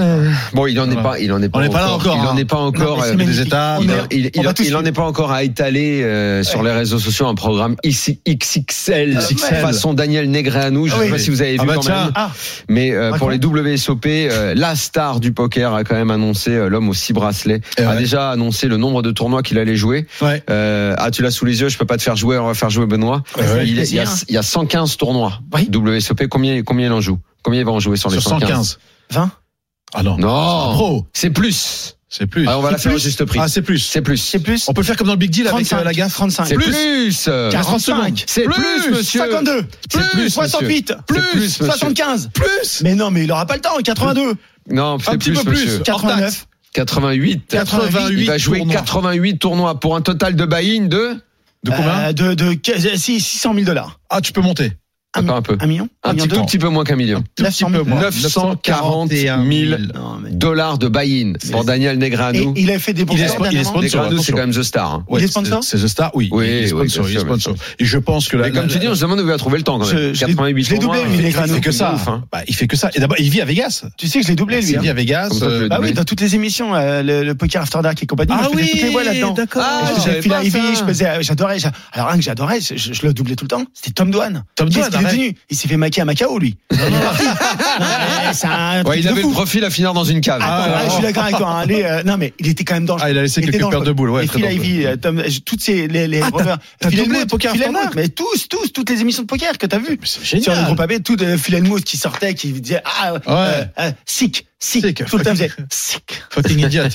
Bon, 0.54 0.66
il 0.66 0.80
en 0.80 0.86
est 0.90 0.94
Voilà. 0.94 1.10
pas, 1.10 1.20
il 1.20 1.32
en 1.32 1.42
est 1.42 1.50
pas 1.50 1.60
On 1.60 1.62
n'est 1.62 1.70
pas 1.70 1.82
là 1.82 1.92
encore, 1.94 2.18
Il 2.18 2.28
en 2.28 2.32
hein. 2.32 2.38
est 2.38 2.46
pas 2.46 2.58
encore. 2.58 2.98
Non, 2.98 3.04
euh, 3.04 3.14
des 3.14 3.42
étapes. 3.42 3.82
il, 3.84 3.92
en- 3.92 3.94
est- 3.94 4.08
il, 4.12 4.26
il- 4.34 4.66
il 4.68 4.76
en 4.76 4.84
est 4.84 4.92
pas 4.92 5.04
encore 5.04 5.32
à 5.32 5.44
étaler 5.44 6.02
euh, 6.04 6.42
sur 6.44 6.64
les 6.64 6.72
réseaux 6.72 7.00
sociaux 7.00 7.28
un 7.28 7.36
programme 7.36 7.76
ici 7.84 8.20
XXL, 8.28 9.16
XXL. 9.18 9.56
façon 9.62 9.94
Daniel 9.94 10.30
Negreanu. 10.32 10.90
Je 10.90 10.96
Ah 10.96 11.04
sais 11.04 11.10
pas 11.10 11.18
si 11.20 11.30
vous 11.30 11.42
avez 11.42 11.58
Ah 11.60 11.62
vu 11.62 11.68
bah 11.68 11.74
quand 11.76 11.82
tiens. 11.82 12.04
même. 12.06 12.12
Ah, 12.16 12.32
Mais 12.70 12.92
euh, 12.92 13.14
pour 13.14 13.30
les. 13.30 13.38
WSOP, 13.38 14.06
euh, 14.08 14.54
la 14.56 14.76
star 14.76 15.20
du 15.20 15.32
poker 15.32 15.74
a 15.76 15.84
quand 15.84 15.96
même 15.96 16.10
annoncé 16.12 16.50
euh, 16.52 16.68
l'homme 16.70 16.90
aux 16.90 16.94
six 16.94 17.14
bracelets 17.14 17.62
Et 17.78 17.84
a 17.84 17.92
ouais. 17.92 17.98
déjà 17.98 18.32
annoncé 18.32 18.68
le 18.68 18.78
nombre 18.78 19.02
de 19.04 19.12
tournois 19.12 19.44
qu'il 19.44 19.60
allait 19.60 19.76
jouer. 19.76 20.08
Ouais. 20.22 20.42
Euh, 20.56 20.96
ah, 20.98 21.12
tu 21.12 21.22
l'as 21.22 21.32
sous 21.32 21.46
les 21.46 21.62
yeux, 21.62 21.70
je 21.70 21.78
peux 21.78 21.86
pas 21.86 21.98
te 21.98 22.02
faire 22.04 22.16
jouer, 22.16 22.38
on 22.38 22.48
va 22.48 22.54
faire 22.54 22.70
jouer 22.70 22.86
Benoît. 22.86 23.24
Ouais. 23.38 23.68
il, 23.68 23.78
il 23.80 23.94
y 23.94 24.00
a, 24.00 24.06
il 24.28 24.34
y 24.34 24.38
a 24.38 24.44
115 24.44 24.98
tournois 24.98 25.40
Oui. 25.54 25.70
WSOP. 25.74 26.28
Combien, 26.28 26.64
combien 26.64 26.88
il 26.88 26.92
en 26.94 27.02
joue? 27.02 27.20
Combien 27.44 27.60
il 27.62 27.66
va 27.66 27.72
en 27.72 27.80
jouer 27.80 27.98
sur 27.98 28.10
les 28.10 28.20
Sur 28.20 28.30
115 28.32 28.50
115. 28.50 28.80
20 29.12 29.32
Ah 29.94 30.04
non. 30.04 30.18
Non, 30.18 31.06
c'est 31.14 31.30
plus. 31.30 31.92
C'est 32.08 32.28
plus. 32.28 32.48
Ah, 32.48 32.58
on 32.58 32.62
va 32.62 32.72
la 32.72 32.78
faire 32.78 32.92
au 32.94 32.96
plus 32.96 33.04
juste 33.04 33.26
prix. 33.26 33.40
Ah, 33.42 33.48
c'est 33.50 33.62
plus. 33.62 33.80
C'est 33.80 34.02
plus. 34.02 34.16
C'est 34.18 34.40
plus 34.40 34.70
On 34.70 34.74
peut 34.74 34.82
le 34.82 34.86
faire 34.86 34.96
comme 34.96 35.08
dans 35.08 35.14
le 35.14 35.20
Big 35.20 35.32
Deal 35.32 35.48
avec 35.48 35.66
35, 35.68 35.78
euh, 35.80 35.84
la 35.84 35.92
gaffe. 35.94 36.14
35. 36.14 36.46
C'est 36.48 36.56
Plus. 36.56 36.66
plus. 36.66 37.30
45. 37.52 38.24
C'est 38.26 38.44
plus, 38.44 38.92
monsieur. 38.92 39.20
52. 39.20 39.66
C'est 39.92 40.00
plus, 40.00 40.16
monsieur. 40.16 40.30
68. 40.30 40.94
C'est 40.96 41.06
plus, 41.06 41.42
monsieur. 41.42 41.66
75. 41.66 42.30
Plus. 42.34 42.82
Mais 42.84 42.96
non, 42.96 43.12
mais 43.12 43.26
il 43.26 43.32
aura 43.32 43.46
pas 43.46 43.56
le 43.56 43.62
temps. 43.62 43.72
82. 43.84 44.36
Non, 44.70 44.94
Un 44.96 44.98
c'est 45.00 45.18
petit 45.18 45.32
plus, 45.32 45.40
peu 45.44 45.52
plus. 45.52 45.66
monsieur. 45.66 45.80
89. 45.84 46.48
88. 46.76 47.48
88 47.50 48.10
Il 48.12 48.28
va 48.28 48.38
jouer 48.38 48.58
tournois. 48.60 48.76
88 48.76 49.38
tournois 49.40 49.80
pour 49.80 49.96
un 49.96 50.02
total 50.02 50.36
de 50.36 50.46
buy-in 50.46 50.86
de 50.86 51.16
De 51.64 51.72
combien? 51.72 52.10
Euh, 52.10 52.14
De, 52.14 52.34
de, 52.34 52.58
si, 52.96 53.20
600 53.20 53.54
000 53.54 53.66
dollars. 53.66 54.00
Ah, 54.10 54.22
tu 54.22 54.34
peux 54.34 54.42
monter. 54.42 54.74
Un 55.16 55.42
peu. 55.42 55.58
Un 55.60 55.68
million 55.68 55.88
Un 56.04 56.14
million 56.14 56.26
petit, 56.28 56.36
tout 56.36 56.46
petit 56.46 56.58
peu 56.58 56.70
moins 56.70 56.84
qu'un 56.84 56.96
million. 56.96 57.20
Tout 57.36 57.44
petit 57.44 57.64
900 57.64 57.68
peu 57.68 57.74
000. 57.74 57.86
moins. 57.86 58.02
940 58.02 59.12
000 59.12 59.36
Non, 59.94 60.18
mais. 60.24 60.32
dollars 60.32 60.78
de 60.78 60.88
buy-in 60.88 61.34
pour 61.52 61.64
Daniel 61.66 61.98
Negreanu. 61.98 62.54
il 62.56 62.72
a 62.72 62.80
fait 62.80 62.94
des 62.94 63.06
bons 63.06 63.16
Il 63.16 63.22
est 63.22 63.28
scores 63.28 63.48
spo- 63.48 63.52
il 63.52 63.58
est 63.60 63.64
sponsor. 63.64 64.12
C'est 64.24 64.32
quand 64.32 64.38
même 64.40 64.52
The 64.54 64.64
Star. 64.64 64.94
hein. 64.94 65.06
Ouais, 65.08 65.22
Il 65.22 65.26
est 65.26 65.28
sponsor 65.28 65.64
C'est 65.64 65.78
The 65.78 65.88
Star, 65.88 66.12
oui. 66.16 66.30
Oui, 66.32 66.46
il 66.46 66.52
est 66.52 66.62
oui, 66.74 66.90
sponsor. 66.90 67.10
il 67.10 67.18
est 67.18 67.20
sponsor. 67.20 67.56
Et 67.80 67.86
je 67.86 67.98
pense 67.98 68.28
que 68.28 68.38
Mais 68.38 68.52
comme 68.52 68.68
tu 68.68 68.80
dis, 68.80 68.88
on 68.88 68.96
se 68.96 69.02
demande 69.02 69.20
où 69.20 69.24
il 69.24 69.28
va 69.28 69.38
trouver 69.38 69.58
le 69.58 69.64
temps 69.64 69.80
quand 69.80 69.88
même. 69.88 69.96
Je- 69.96 70.14
je 70.14 70.26
l'ai- 70.26 70.34
88 70.34 70.64
je 70.64 70.70
l'ai 70.72 70.80
doublé, 70.80 71.00
tournois, 71.00 71.16
lui, 71.16 71.20
il 71.20 71.26
Negreanu. 71.26 71.50
il 71.50 71.56
fait 71.56 71.62
que 71.62 71.72
ça. 71.72 71.96
hein. 72.08 72.24
Bah, 72.32 72.42
il 72.48 72.56
fait 72.56 72.68
que 72.68 72.76
ça. 72.78 72.90
Et 72.94 73.00
d'abord, 73.00 73.18
il 73.20 73.30
vit 73.30 73.42
à 73.42 73.46
Vegas. 73.46 73.86
Tu 73.98 74.08
sais 74.08 74.20
que 74.20 74.26
je 74.26 74.30
l'ai 74.30 74.36
doublé, 74.36 74.62
lui. 74.62 74.72
Il 74.72 74.78
hein. 74.78 74.82
vit 74.82 74.90
à 74.90 74.94
Vegas. 74.94 75.30
Euh, 75.42 75.68
Bah 75.68 75.80
oui, 75.82 75.94
dans 75.94 76.04
toutes 76.04 76.22
les 76.22 76.36
émissions, 76.36 76.76
euh, 76.76 77.02
le, 77.04 77.34
poker 77.36 77.62
After 77.62 77.80
Dark 77.82 78.02
et 78.02 78.06
compagnie, 78.06 78.34
je 78.44 78.50
faisais 78.58 78.72
toutes 78.72 78.82
les 78.82 78.90
voix 78.90 79.04
là-dedans. 79.04 79.34
d'accord. 79.34 79.64
Ah, 79.66 79.82
je 79.86 79.96
je 79.96 80.00
faisais 80.22 80.30
savais 80.30 80.50
Phil 80.50 80.62
je 80.80 80.84
faisais, 80.86 81.08
j'adorais, 81.22 81.60
j'a- 81.60 81.72
alors 81.92 82.10
un 82.10 82.16
que 82.18 82.22
j'adorais, 82.24 82.60
je, 82.62 83.06
le 83.06 83.14
doublais 83.14 83.36
tout 83.36 83.46
le 83.46 83.50
temps, 83.50 83.64
c'était 83.74 83.92
Tom 83.92 84.12
Douane. 84.12 84.44
Tom 84.56 84.70
Douane, 84.70 84.90
devenu 85.06 85.36
Il 85.50 85.58
s'est 85.58 85.68
fait 85.68 85.78
maquer 85.78 86.02
à 86.02 86.06
Macao, 86.06 86.38
lui. 86.40 86.58
Il 86.72 86.78
parti. 86.78 87.24
Non, 87.26 87.32
mais 87.80 88.34
c'est 88.34 88.48
un 88.48 88.84
Ouais, 88.84 89.00
il 89.00 89.04
de 89.06 89.10
avait 89.10 89.22
fou. 89.22 89.30
le 89.30 89.34
profil 89.34 89.64
à 89.66 89.70
finir 89.70 89.94
dans 89.94 90.04
une 90.04 90.22
cave. 90.22 90.42
Attends, 90.42 90.48
Ah, 90.50 90.78
ah, 90.80 90.86
je 90.86 90.92
suis 90.94 91.02
d'accord 91.02 91.24
avec 91.24 91.38
toi. 91.38 91.50
hein. 91.50 91.60
Allez, 91.60 91.84
euh, 91.84 92.04
non, 92.04 92.18
mais 92.18 92.34
il 92.40 92.48
était 92.48 92.64
quand 92.64 92.76
même 92.76 92.86
dangereux. 92.86 93.08
Ah, 93.08 93.12
il 93.12 93.18
a 93.18 93.22
laissé 93.24 93.42
était 93.42 93.52
quelques 93.58 93.70
paires 93.70 93.82
de 93.82 93.92
boules, 93.92 94.10
ouais, 94.12 94.28
Phil. 94.28 94.46
Ivey, 94.46 94.86
euh, 94.86 94.96
Tom, 94.98 95.20
euh, 95.20 95.24
toutes 95.46 95.62
ces, 95.62 95.88
les, 95.88 96.08
les 96.08 96.22
Ah, 96.22 96.30
t'as 96.80 96.90
doublé 96.90 97.04
Hellmuth, 97.04 97.30
Poker 97.30 97.54
mais 97.96 98.08
tous, 98.10 98.48
tous, 98.50 98.70
toutes 98.74 98.90
les 98.90 99.02
émissions 99.02 99.24
de 99.24 99.28
poker 99.28 99.58
que 99.58 99.66
t'as 99.66 99.78
vues. 99.80 100.00
C'est 100.04 100.24
Sur 100.26 100.38
le 100.38 100.42
génial. 100.58 100.66
groupe 100.66 100.80
AB, 100.80 101.04
tout 101.04 101.16
de 101.16 101.38
Phil 101.38 101.56
Hellmuth 101.56 101.84
qui 101.84 101.98
sortait, 101.98 102.34
qui 102.34 102.52
disait, 102.52 102.82
ah, 102.86 103.14
euh, 103.28 103.64
euh, 103.80 103.92
sick, 104.06 104.48
sick, 104.60 104.86
Sick. 104.86 105.06
tout 105.06 105.18
le 105.18 105.24
temps, 105.24 105.32
il 105.32 105.38
faisait 105.38 105.52
sick. 105.72 106.24
Fucking 106.32 106.60
idiot. 106.66 106.84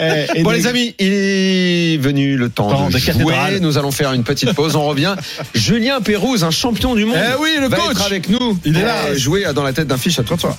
Euh, 0.00 0.26
et 0.34 0.42
Bon 0.42 0.50
donc- 0.50 0.58
les 0.58 0.66
amis, 0.66 0.94
il 0.98 1.12
est 1.12 1.96
venu 1.98 2.36
le 2.36 2.50
temps 2.50 2.68
Temps 2.70 2.88
de, 2.88 2.92
de 2.94 2.98
jouer. 2.98 3.60
Nous 3.60 3.78
allons 3.78 3.90
faire 3.90 4.12
une 4.12 4.24
petite 4.24 4.52
pause. 4.52 4.76
On 4.76 4.84
revient. 4.86 5.14
Julien 5.54 6.00
Pérouse, 6.00 6.44
un 6.44 6.50
champion 6.50 6.94
du 6.94 7.04
monde, 7.04 7.16
Eh 7.18 7.40
oui, 7.42 7.50
le 7.60 7.68
va 7.68 7.76
coach. 7.76 7.90
être 7.92 8.02
avec 8.06 8.28
nous. 8.28 8.58
Il 8.64 8.76
est 8.76 8.82
là. 8.82 8.94
Euh, 9.08 9.16
Jouer 9.18 9.44
dans 9.54 9.62
la 9.62 9.72
tête 9.72 9.86
d'un 9.88 9.96
fiche 9.98 10.18
à 10.18 10.22
toi 10.22 10.36
toi. 10.36 10.56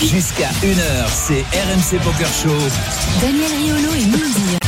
Jusqu'à 0.00 0.48
1h, 0.62 1.08
c'est 1.26 1.44
RMC 1.56 2.00
Poker 2.02 2.28
Show. 2.42 2.56
Daniel 3.20 3.50
Riolo 3.58 3.94
et 3.94 4.04
Moundir. 4.06 4.59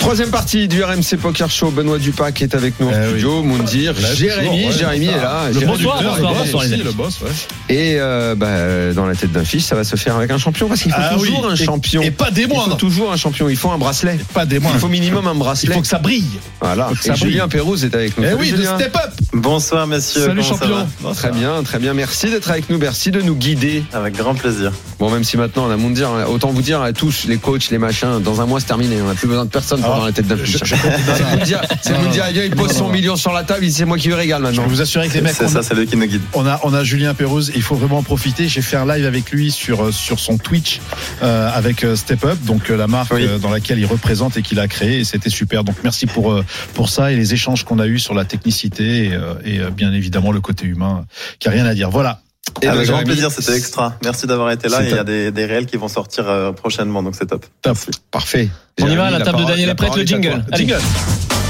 Troisième 0.00 0.30
partie 0.30 0.66
du 0.66 0.82
RMC 0.82 1.18
Poker 1.20 1.50
Show. 1.50 1.70
Benoît 1.70 1.98
Dupac 1.98 2.40
est 2.42 2.54
avec 2.54 2.80
nous 2.80 2.88
en 2.88 2.90
Eh 2.92 2.96
oui. 3.04 3.08
studio. 3.10 3.42
Moundir, 3.42 3.92
Là, 4.00 4.14
Jérémy, 4.14 4.48
toujours, 4.48 4.66
ouais, 4.66 4.72
Jérémy 4.72 5.06
ça. 5.06 5.12
est 5.12 5.16
là. 5.20 5.42
Le 5.48 5.52
Jérémy 5.52 5.72
bonsoir, 5.72 6.00
est 6.00 6.02
là. 6.04 6.10
bonsoir, 6.10 6.32
Et- 6.32 6.38
bonsoir, 6.38 6.62
les 6.64 6.72
amis. 6.72 6.82
Le 6.82 6.92
boss, 6.92 7.20
ouais. 7.20 7.28
Et 7.74 7.96
euh, 8.00 8.34
bah, 8.34 8.94
dans 8.94 9.06
la 9.06 9.14
tête 9.14 9.30
d'un 9.30 9.44
fiche, 9.44 9.62
ça 9.64 9.76
va 9.76 9.84
se 9.84 9.94
faire 9.96 10.16
avec 10.16 10.30
un 10.30 10.38
champion 10.38 10.68
parce 10.68 10.82
qu'il 10.82 10.90
faut 10.92 10.98
Ah 11.00 11.14
toujours 11.16 11.44
oui. 11.46 11.52
un 11.52 11.54
champion. 11.54 12.02
et 12.02 12.10
pas 12.10 12.30
des 12.30 12.42
Il 12.42 12.48
faut 12.48 12.54
moindres. 12.56 12.76
toujours 12.78 13.12
un 13.12 13.16
champion. 13.16 13.48
Il 13.50 13.56
faut 13.56 13.70
un 13.70 13.78
bracelet. 13.78 14.18
Pas 14.32 14.46
des 14.46 14.56
Il 14.56 14.62
moindres. 14.62 14.78
faut 14.78 14.88
minimum 14.88 15.26
un 15.28 15.32
Il 15.34 15.38
bracelet. 15.38 15.74
faut 15.74 15.80
que 15.82 15.86
ça 15.86 15.98
brille. 15.98 16.24
Voilà. 16.60 16.88
que 16.92 16.98
Et 16.98 17.02
ça 17.08 17.12
brille. 17.12 17.32
Julien 17.32 17.48
Pérouse 17.48 17.84
est 17.84 17.94
avec 17.94 18.16
nous. 18.16 18.24
Eh 18.24 18.28
Salut, 18.30 18.40
oui, 18.40 18.52
de 18.52 18.64
step 18.64 18.96
up. 18.96 19.10
Bonsoir 19.34 19.86
messieurs. 19.86 20.22
Salut 20.22 20.40
comment 20.42 20.58
ça 20.58 20.66
champion. 20.66 21.12
Très 21.14 21.30
bien, 21.30 21.62
très 21.62 21.78
bien. 21.78 21.92
Merci 21.94 22.30
d'être 22.30 22.50
avec 22.50 22.68
nous. 22.70 22.78
Merci 22.78 23.10
de 23.10 23.20
nous 23.20 23.36
guider. 23.36 23.84
Avec 23.92 24.16
grand 24.16 24.34
plaisir. 24.34 24.72
Bon, 24.98 25.10
même 25.10 25.24
si 25.24 25.36
maintenant 25.36 25.66
on 25.68 25.70
a 25.70 25.76
mon 25.76 25.90
dire, 25.90 26.08
autant 26.28 26.48
vous 26.48 26.62
dire, 26.62 26.82
tous 26.96 27.26
les 27.28 27.36
coachs, 27.36 27.70
les 27.70 27.78
machins, 27.78 28.18
dans 28.24 28.40
un 28.40 28.46
mois 28.46 28.60
c'est 28.60 28.66
terminé. 28.66 28.96
On 29.02 29.06
n'a 29.06 29.14
plus 29.14 29.28
besoin 29.28 29.44
de 29.44 29.50
personne 29.50 29.80
pour 29.90 29.96
Ah, 29.96 30.00
dans 30.00 30.06
la 30.06 30.12
tête 30.12 30.26
d'un 30.26 30.36
je- 30.36 30.44
je- 30.44 30.74
C'est 31.82 32.46
il 32.46 32.54
pose 32.54 32.72
son 32.72 32.88
million 32.88 33.16
sur 33.16 33.32
la 33.32 33.44
table, 33.44 33.68
c'est 33.70 33.84
moi 33.84 33.98
qui 33.98 34.08
le 34.08 34.14
régale 34.14 34.38
Je 34.40 34.46
maintenant. 34.46 34.62
peux 34.64 34.70
vous 34.70 34.80
assurer 34.80 35.08
que 35.08 35.14
les 35.14 35.20
mecs, 35.20 35.34
C'est 35.34 35.48
ça, 35.48 35.62
c'est 35.62 35.74
lui 35.74 35.86
qui 35.86 35.96
nous 35.96 36.06
guide. 36.06 36.20
on 36.34 36.46
a, 36.46 36.60
on 36.64 36.72
a 36.74 36.84
Julien 36.84 37.14
Pérouse. 37.14 37.52
Il 37.54 37.62
faut 37.62 37.74
vraiment 37.74 37.98
en 37.98 38.02
profiter. 38.02 38.48
J'ai 38.48 38.62
fait 38.62 38.76
un 38.76 38.86
live 38.86 39.06
avec 39.06 39.30
lui 39.30 39.50
sur, 39.50 39.84
euh, 39.86 39.92
sur 39.92 40.18
son 40.20 40.38
Twitch 40.38 40.80
euh, 41.22 41.50
avec 41.52 41.84
euh, 41.84 41.96
Step 41.96 42.24
Up, 42.24 42.38
donc 42.44 42.70
euh, 42.70 42.76
la 42.76 42.86
marque 42.86 43.12
Oui. 43.12 43.24
euh, 43.26 43.38
dans 43.38 43.50
laquelle 43.50 43.78
il 43.78 43.86
représente 43.86 44.36
et 44.36 44.42
qu'il 44.42 44.58
a 44.60 44.68
créé. 44.68 45.00
Et 45.00 45.04
c'était 45.04 45.30
super. 45.30 45.64
Donc 45.64 45.76
merci 45.84 46.06
pour, 46.06 46.42
pour 46.74 46.88
ça 46.88 47.12
et 47.12 47.16
les 47.16 47.34
échanges 47.34 47.64
qu'on 47.64 47.78
a 47.78 47.86
eus 47.86 47.98
sur 47.98 48.14
la 48.14 48.24
technicité 48.24 49.06
et, 49.06 49.12
euh, 49.12 49.34
et, 49.44 49.58
euh, 49.60 49.70
bien 49.70 49.92
évidemment 49.92 50.32
le 50.32 50.40
côté 50.40 50.66
humain 50.66 51.04
qui 51.38 51.48
a 51.48 51.50
rien 51.50 51.66
à 51.66 51.74
dire. 51.74 51.90
Voilà. 51.90 52.20
Et 52.62 52.68
Avec 52.68 52.86
grand 52.88 53.02
plaisir, 53.04 53.30
c'était 53.30 53.56
extra. 53.56 53.96
Merci 54.02 54.26
d'avoir 54.26 54.50
été 54.50 54.68
là. 54.68 54.82
Il 54.82 54.90
y 54.90 54.98
a 54.98 55.04
des, 55.04 55.30
des 55.30 55.44
réels 55.46 55.66
qui 55.66 55.76
vont 55.76 55.88
sortir 55.88 56.28
euh, 56.28 56.52
prochainement, 56.52 57.02
donc 57.02 57.14
c'est 57.16 57.26
top. 57.26 57.44
Top. 57.62 57.78
Parfait. 58.10 58.48
On 58.80 58.86
y 58.86 58.96
va, 58.96 59.08
Jérémy, 59.08 59.18
la 59.18 59.24
table 59.24 59.38
de 59.38 59.44
Daniel 59.44 59.66
la 59.66 59.72
est 59.72 59.74
prête, 59.76 59.88
parole 59.88 59.98
le 59.98 60.02
à 60.02 60.06
jingle. 60.06 60.44
Allez. 60.52 60.66
Jingle. 60.66 60.80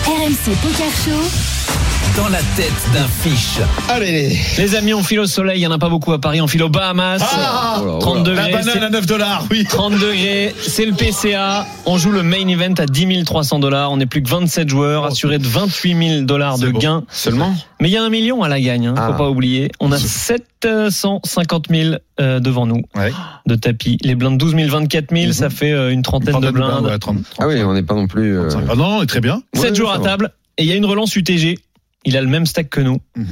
RMC 0.06 0.56
Poker 0.62 0.90
Show. 1.04 1.79
Dans 2.16 2.28
la 2.28 2.38
tête 2.56 2.72
d'un 2.92 3.06
fiche. 3.08 3.58
Allez. 3.88 4.36
Les 4.58 4.74
amis, 4.74 4.92
on 4.94 5.02
file 5.02 5.20
au 5.20 5.26
soleil. 5.26 5.58
Il 5.58 5.60
n'y 5.60 5.66
en 5.66 5.70
a 5.70 5.78
pas 5.78 5.88
beaucoup 5.88 6.12
à 6.12 6.20
Paris. 6.20 6.40
On 6.40 6.46
file 6.46 6.62
aux 6.62 6.68
Bahamas. 6.68 7.18
Ah 7.22 7.80
30 8.00 8.16
La 8.18 8.22
degrés. 8.22 8.52
banane 8.52 8.70
c'est- 8.74 8.82
à 8.84 8.90
9 8.90 9.06
dollars, 9.06 9.44
oui. 9.50 9.64
30 9.64 9.94
degrés, 9.94 10.54
c'est 10.60 10.84
le 10.86 10.92
PCA. 10.92 11.66
On 11.86 11.98
joue 11.98 12.10
le 12.10 12.22
main 12.22 12.46
event 12.48 12.74
à 12.78 12.86
10 12.86 13.24
300 13.24 13.58
dollars. 13.58 13.90
On 13.92 13.96
n'est 13.96 14.06
plus 14.06 14.22
que 14.22 14.28
27 14.28 14.68
joueurs, 14.68 15.04
assurés 15.06 15.38
de 15.38 15.46
28 15.46 16.08
000 16.08 16.22
dollars 16.22 16.58
de 16.58 16.70
gains. 16.70 17.04
Seulement 17.10 17.54
Mais 17.80 17.88
il 17.88 17.92
y 17.92 17.96
a 17.96 18.02
un 18.02 18.10
million 18.10 18.42
à 18.42 18.48
la 18.48 18.60
gagne, 18.60 18.88
hein, 18.88 18.94
faut 18.96 19.02
Ah. 19.14 19.16
pas 19.16 19.28
oublier. 19.30 19.70
On 19.80 19.90
a 19.92 19.98
750 19.98 21.66
000 21.70 21.94
euh, 22.20 22.40
devant 22.40 22.66
nous 22.66 22.82
Ouais. 22.96 23.12
de 23.46 23.54
tapis. 23.54 23.98
Les 24.02 24.14
blindes 24.14 24.36
12 24.38 24.54
000, 24.54 24.68
24 24.68 25.10
000, 25.14 25.26
Mhm. 25.28 25.32
ça 25.32 25.48
fait 25.50 25.72
euh, 25.72 25.90
une 25.90 26.02
trentaine 26.02 26.32
Trentaine 26.32 26.50
de 26.52 26.54
blindes. 26.58 26.84
ouais, 26.84 26.98
30, 26.98 27.18
Ah 27.38 27.46
oui, 27.48 27.62
on 27.64 27.72
n'est 27.72 27.82
pas 27.82 27.94
non 27.94 28.06
plus. 28.06 28.36
euh, 28.36 28.48
35. 28.48 28.68
Ah 28.72 28.76
non, 28.76 29.06
très 29.06 29.20
bien. 29.20 29.42
7 29.54 29.70
Ouais, 29.70 29.74
jours 29.76 29.92
à 29.92 29.98
table. 29.98 30.30
Et 30.58 30.64
il 30.64 30.68
y 30.68 30.72
a 30.72 30.76
une 30.76 30.84
relance 30.84 31.16
UTG. 31.16 31.58
Il 32.04 32.16
a 32.16 32.20
le 32.22 32.28
même 32.28 32.46
stack 32.46 32.68
que 32.70 32.80
nous, 32.80 33.00
Mhm. 33.16 33.26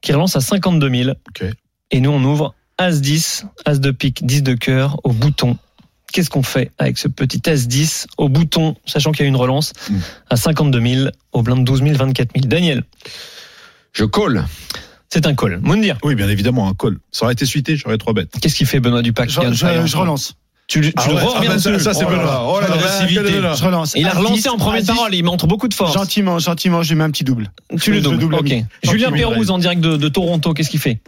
qui 0.00 0.12
relance 0.12 0.36
à 0.36 0.40
52 0.40 0.90
000. 0.90 1.10
Ok. 1.28 1.44
Et 1.90 2.00
nous, 2.00 2.10
on 2.10 2.22
ouvre 2.24 2.54
As 2.78 3.00
10, 3.00 3.44
As 3.66 3.78
de 3.78 3.90
pique, 3.90 4.24
10 4.24 4.42
de 4.42 4.54
cœur 4.54 4.98
au 5.04 5.12
bouton. 5.12 5.56
Qu'est-ce 6.12 6.30
qu'on 6.30 6.42
fait 6.42 6.72
avec 6.78 6.98
ce 6.98 7.08
petit 7.08 7.48
As 7.48 7.66
10 7.68 8.06
au 8.16 8.28
bouton, 8.28 8.74
sachant 8.86 9.12
qu'il 9.12 9.22
y 9.22 9.26
a 9.26 9.28
une 9.28 9.36
relance 9.36 9.72
Mhm. 9.90 10.00
à 10.30 10.36
52 10.36 10.80
000, 10.80 11.10
au 11.32 11.42
blind 11.42 11.64
12 11.64 11.82
000, 11.82 11.94
24 11.96 12.30
000 12.34 12.46
Daniel, 12.46 12.84
Je 13.92 14.04
colle. 14.04 14.44
c'est 15.08 15.26
un 15.26 15.34
call. 15.34 15.58
Moundir, 15.62 15.98
Oui, 16.02 16.14
bien 16.14 16.28
évidemment, 16.28 16.68
un 16.68 16.74
call. 16.74 16.98
Ça 17.12 17.24
aurait 17.24 17.34
été 17.34 17.44
suité, 17.46 17.76
j'aurais 17.76 17.98
trois 17.98 18.12
bêtes. 18.12 18.30
qu'est-ce 18.40 18.54
qu'il 18.56 18.66
fait 18.66 18.80
Benoît 18.80 19.02
Dupac 19.02 19.28
je 19.30 19.96
relance. 19.96 20.34
Tu, 20.70 20.80
tu 20.80 20.92
Ah 20.96 21.08
le 21.08 21.14
ouais, 21.14 21.20
reviens 21.22 21.50
ah 21.50 21.54
bah 21.54 21.58
ça, 21.58 21.78
ça, 21.80 21.94
c'est 21.94 22.04
Oh 22.04 22.10
là 22.10 22.16
Benoît. 22.18 22.30
là. 22.32 22.42
Oh, 22.44 22.60
Ah, 22.62 23.04
honneur. 23.18 23.54
Je 23.56 23.64
relance. 23.64 23.92
Il 23.96 24.06
a 24.06 24.10
relancé 24.12 24.34
10, 24.34 24.48
en 24.50 24.56
première 24.56 24.78
As 24.78 24.82
10, 24.82 24.86
parole, 24.86 25.14
il 25.16 25.24
montre 25.24 25.48
beaucoup 25.48 25.66
de 25.66 25.74
force. 25.74 25.92
Gentiment, 25.92 26.38
gentiment, 26.38 26.84
je 26.84 26.90
lui 26.90 26.94
mets 26.96 27.02
un 27.02 27.10
petit 27.10 27.24
double. 27.24 27.50
Tu 27.80 27.92
le 27.92 28.00
double 28.00 28.36
Ok. 28.36 28.54
Julien. 28.84 29.10
Pérouse 29.10 29.50
en 29.50 29.58
direct 29.58 29.80
de, 29.80 29.96
de 29.96 30.08
Toronto, 30.08 30.54
qu'est-ce 30.54 30.70
qu'il 30.70 30.78
fait 30.78 31.00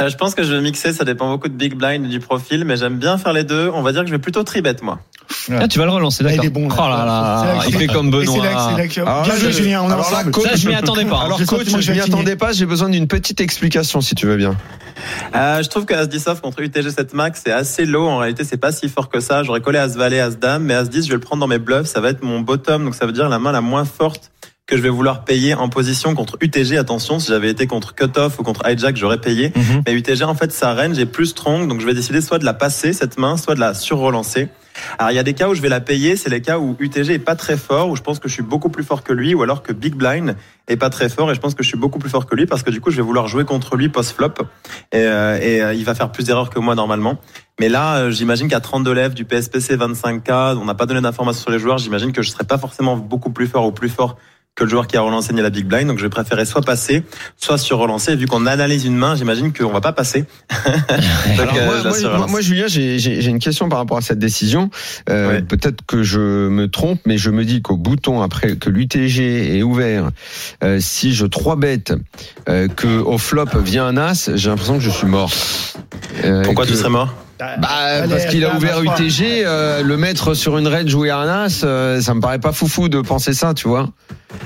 Euh, 0.00 0.08
je 0.08 0.16
pense 0.16 0.36
que 0.36 0.44
je 0.44 0.54
vais 0.54 0.60
mixer, 0.60 0.92
ça 0.92 1.04
dépend 1.04 1.28
beaucoup 1.28 1.48
de 1.48 1.54
big 1.54 1.74
blind 1.74 2.04
et 2.04 2.08
du 2.08 2.20
profil, 2.20 2.64
mais 2.64 2.76
j'aime 2.76 2.98
bien 2.98 3.18
faire 3.18 3.32
les 3.32 3.42
deux. 3.42 3.68
On 3.74 3.82
va 3.82 3.90
dire 3.90 4.02
que 4.02 4.06
je 4.06 4.12
vais 4.12 4.20
plutôt 4.20 4.44
tribet 4.44 4.76
moi. 4.82 5.00
Ah, 5.60 5.68
tu 5.68 5.78
vas 5.78 5.84
le 5.86 5.90
relancer, 5.92 6.22
d'accord. 6.24 6.44
Il 6.44 6.46
est 6.46 6.50
bon, 6.50 6.68
là. 6.68 6.74
Oh 6.78 6.82
là 6.82 7.04
là, 7.04 7.38
C'est 7.40 7.46
là 7.46 7.62
que 7.64 7.68
il 7.68 7.78
fait 7.78 7.86
comme 7.86 8.08
Et 8.08 8.26
c'est 8.26 8.38
là 8.38 8.48
Benoît. 8.50 8.72
là 8.76 8.86
que- 8.88 8.94
Bien 8.94 9.04
là, 9.04 9.24
joué, 9.38 9.52
je- 9.52 9.56
Julien, 9.56 9.82
on 9.82 9.90
alors 9.90 10.10
là, 10.10 10.24
coach, 10.24 10.44
Ça, 10.48 10.56
je 10.56 10.68
m'y 10.68 10.74
attendais 10.74 11.04
pas. 11.04 11.22
Alors 11.22 11.38
J'ai 11.38 11.46
coach, 11.46 11.66
je 11.78 11.92
m'y 11.92 12.00
attendais 12.00 12.36
pas, 12.36 12.52
j'ai 12.52 12.66
besoin 12.66 12.88
d'une 12.88 13.06
petite 13.08 13.40
explication 13.40 14.00
si 14.00 14.14
tu 14.14 14.26
veux 14.26 14.36
bien. 14.36 14.54
Euh, 15.34 15.62
je 15.62 15.68
trouve 15.68 15.84
que 15.84 15.94
As-10 15.94 16.28
off 16.28 16.40
contre 16.40 16.60
UTG 16.60 16.90
7 16.90 17.14
max, 17.14 17.42
c'est 17.44 17.52
assez 17.52 17.84
low. 17.86 18.06
En 18.08 18.18
réalité, 18.18 18.44
c'est 18.44 18.56
pas 18.56 18.72
si 18.72 18.88
fort 18.88 19.08
que 19.08 19.20
ça. 19.20 19.42
J'aurais 19.42 19.60
collé 19.60 19.78
As-Valet, 19.78 20.20
As-Dame, 20.20 20.64
mais 20.64 20.74
As-10, 20.74 21.04
je 21.04 21.08
vais 21.08 21.14
le 21.14 21.20
prendre 21.20 21.40
dans 21.40 21.46
mes 21.46 21.58
bluffs. 21.58 21.86
Ça 21.86 22.00
va 22.00 22.10
être 22.10 22.22
mon 22.22 22.40
bottom, 22.40 22.84
donc 22.84 22.94
ça 22.94 23.06
veut 23.06 23.12
dire 23.12 23.28
la 23.28 23.38
main 23.38 23.52
la 23.52 23.60
moins 23.60 23.84
forte 23.84 24.30
que 24.66 24.76
je 24.76 24.82
vais 24.82 24.90
vouloir 24.90 25.24
payer 25.24 25.54
en 25.54 25.70
position 25.70 26.14
contre 26.14 26.36
UTG. 26.42 26.76
Attention, 26.76 27.18
si 27.20 27.28
j'avais 27.28 27.48
été 27.48 27.66
contre 27.66 27.94
Cutoff 27.94 28.38
ou 28.38 28.42
contre 28.42 28.68
Hijack, 28.68 28.96
j'aurais 28.96 29.18
payé. 29.18 29.50
Mhm. 29.56 29.82
Mais 29.86 29.94
UTG, 29.94 30.24
en 30.24 30.34
fait, 30.34 30.52
sa 30.52 30.74
range 30.74 30.98
est 30.98 31.06
plus 31.06 31.26
strong, 31.26 31.68
donc 31.68 31.80
je 31.80 31.86
vais 31.86 31.94
décider 31.94 32.20
soit 32.20 32.38
de 32.38 32.44
la 32.44 32.52
passer, 32.52 32.92
cette 32.92 33.18
main, 33.18 33.36
soit 33.38 33.54
de 33.54 33.60
la 33.60 33.72
surrelancer. 33.72 34.48
Alors, 34.98 35.10
il 35.10 35.14
y 35.14 35.18
a 35.18 35.22
des 35.22 35.34
cas 35.34 35.48
où 35.48 35.54
je 35.54 35.62
vais 35.62 35.68
la 35.68 35.80
payer, 35.80 36.16
c'est 36.16 36.30
les 36.30 36.40
cas 36.40 36.58
où 36.58 36.76
UTG 36.78 37.14
est 37.14 37.18
pas 37.18 37.36
très 37.36 37.56
fort, 37.56 37.88
où 37.88 37.96
je 37.96 38.02
pense 38.02 38.18
que 38.18 38.28
je 38.28 38.34
suis 38.34 38.42
beaucoup 38.42 38.68
plus 38.68 38.84
fort 38.84 39.02
que 39.02 39.12
lui, 39.12 39.34
ou 39.34 39.42
alors 39.42 39.62
que 39.62 39.72
Big 39.72 39.94
Blind 39.94 40.36
est 40.68 40.76
pas 40.76 40.90
très 40.90 41.08
fort, 41.08 41.30
et 41.30 41.34
je 41.34 41.40
pense 41.40 41.54
que 41.54 41.62
je 41.62 41.68
suis 41.68 41.78
beaucoup 41.78 41.98
plus 41.98 42.10
fort 42.10 42.26
que 42.26 42.34
lui, 42.34 42.46
parce 42.46 42.62
que 42.62 42.70
du 42.70 42.80
coup, 42.80 42.90
je 42.90 42.96
vais 42.96 43.02
vouloir 43.02 43.28
jouer 43.28 43.44
contre 43.44 43.76
lui 43.76 43.88
post-flop, 43.88 44.34
et, 44.92 44.98
euh, 44.98 45.38
et 45.40 45.62
euh, 45.62 45.74
il 45.74 45.84
va 45.84 45.94
faire 45.94 46.10
plus 46.12 46.24
d'erreurs 46.24 46.50
que 46.50 46.58
moi 46.58 46.74
normalement. 46.74 47.18
Mais 47.60 47.68
là, 47.68 47.96
euh, 47.96 48.10
j'imagine 48.10 48.48
qu'à 48.48 48.60
32 48.60 48.92
lèvres 48.92 49.14
du 49.14 49.24
PSPC 49.24 49.76
25K, 49.76 50.56
on 50.56 50.64
n'a 50.64 50.74
pas 50.74 50.86
donné 50.86 51.00
d'informations 51.00 51.42
sur 51.42 51.50
les 51.50 51.58
joueurs, 51.58 51.78
j'imagine 51.78 52.12
que 52.12 52.22
je 52.22 52.30
serais 52.30 52.44
pas 52.44 52.58
forcément 52.58 52.96
beaucoup 52.96 53.30
plus 53.30 53.46
fort 53.46 53.66
ou 53.66 53.72
plus 53.72 53.88
fort 53.88 54.16
que 54.58 54.64
le 54.64 54.70
joueur 54.70 54.88
qui 54.88 54.96
a 54.96 55.02
relancé 55.02 55.32
ni 55.32 55.40
la 55.40 55.50
big 55.50 55.66
blind. 55.66 55.86
Donc 55.86 55.98
je 55.98 56.02
vais 56.02 56.08
préférer 56.08 56.44
soit 56.44 56.62
passer, 56.62 57.04
soit 57.36 57.58
sur 57.58 57.78
relancer. 57.78 58.16
Vu 58.16 58.26
qu'on 58.26 58.44
analyse 58.44 58.84
une 58.86 58.96
main, 58.96 59.14
j'imagine 59.14 59.52
qu'on 59.52 59.70
va 59.70 59.80
pas 59.80 59.92
passer. 59.92 60.24
Donc, 61.36 61.38
Alors, 61.38 61.54
euh, 61.56 62.16
moi, 62.18 62.26
moi, 62.26 62.40
Julien, 62.40 62.66
j'ai 62.66 63.24
une 63.26 63.38
question 63.38 63.68
par 63.68 63.78
rapport 63.78 63.98
à 63.98 64.00
cette 64.00 64.18
décision. 64.18 64.70
Euh, 65.08 65.28
Ouais. 65.28 65.42
Peut-être 65.42 65.84
que 65.86 66.02
je 66.02 66.48
me 66.48 66.66
trompe, 66.68 67.00
mais 67.06 67.18
je 67.18 67.30
me 67.30 67.44
dis 67.44 67.60
qu'au 67.62 67.76
bouton 67.76 68.20
après 68.22 68.56
que 68.56 68.68
l'UTG 68.70 69.58
est 69.58 69.62
ouvert, 69.62 70.10
euh, 70.64 70.78
si 70.80 71.12
je 71.14 71.26
trois 71.26 71.54
bêtes, 71.56 71.92
que 72.46 72.98
au 73.00 73.18
flop 73.18 73.46
vient 73.62 73.86
un 73.86 73.96
as, 73.96 74.30
j'ai 74.34 74.48
l'impression 74.50 74.74
que 74.78 74.82
je 74.84 74.90
suis 74.90 75.06
mort. 75.06 75.30
Pourquoi 76.44 76.64
que- 76.64 76.70
tu 76.70 76.76
serais 76.76 76.88
mort? 76.90 77.14
Bah, 77.38 77.68
Allez, 77.68 78.08
parce 78.08 78.26
qu'il 78.26 78.44
a 78.44 78.54
ouvert 78.56 78.82
UTG, 78.82 79.44
euh, 79.44 79.82
le 79.82 79.96
mettre 79.96 80.34
sur 80.34 80.58
une 80.58 80.66
raid 80.66 80.88
jouer 80.88 81.10
à 81.10 81.18
un 81.18 81.44
as, 81.44 81.62
euh, 81.64 82.00
ça 82.00 82.14
me 82.14 82.20
paraît 82.20 82.38
pas 82.40 82.52
foufou 82.52 82.88
de 82.88 83.00
penser 83.00 83.32
ça, 83.32 83.54
tu 83.54 83.68
vois. 83.68 83.90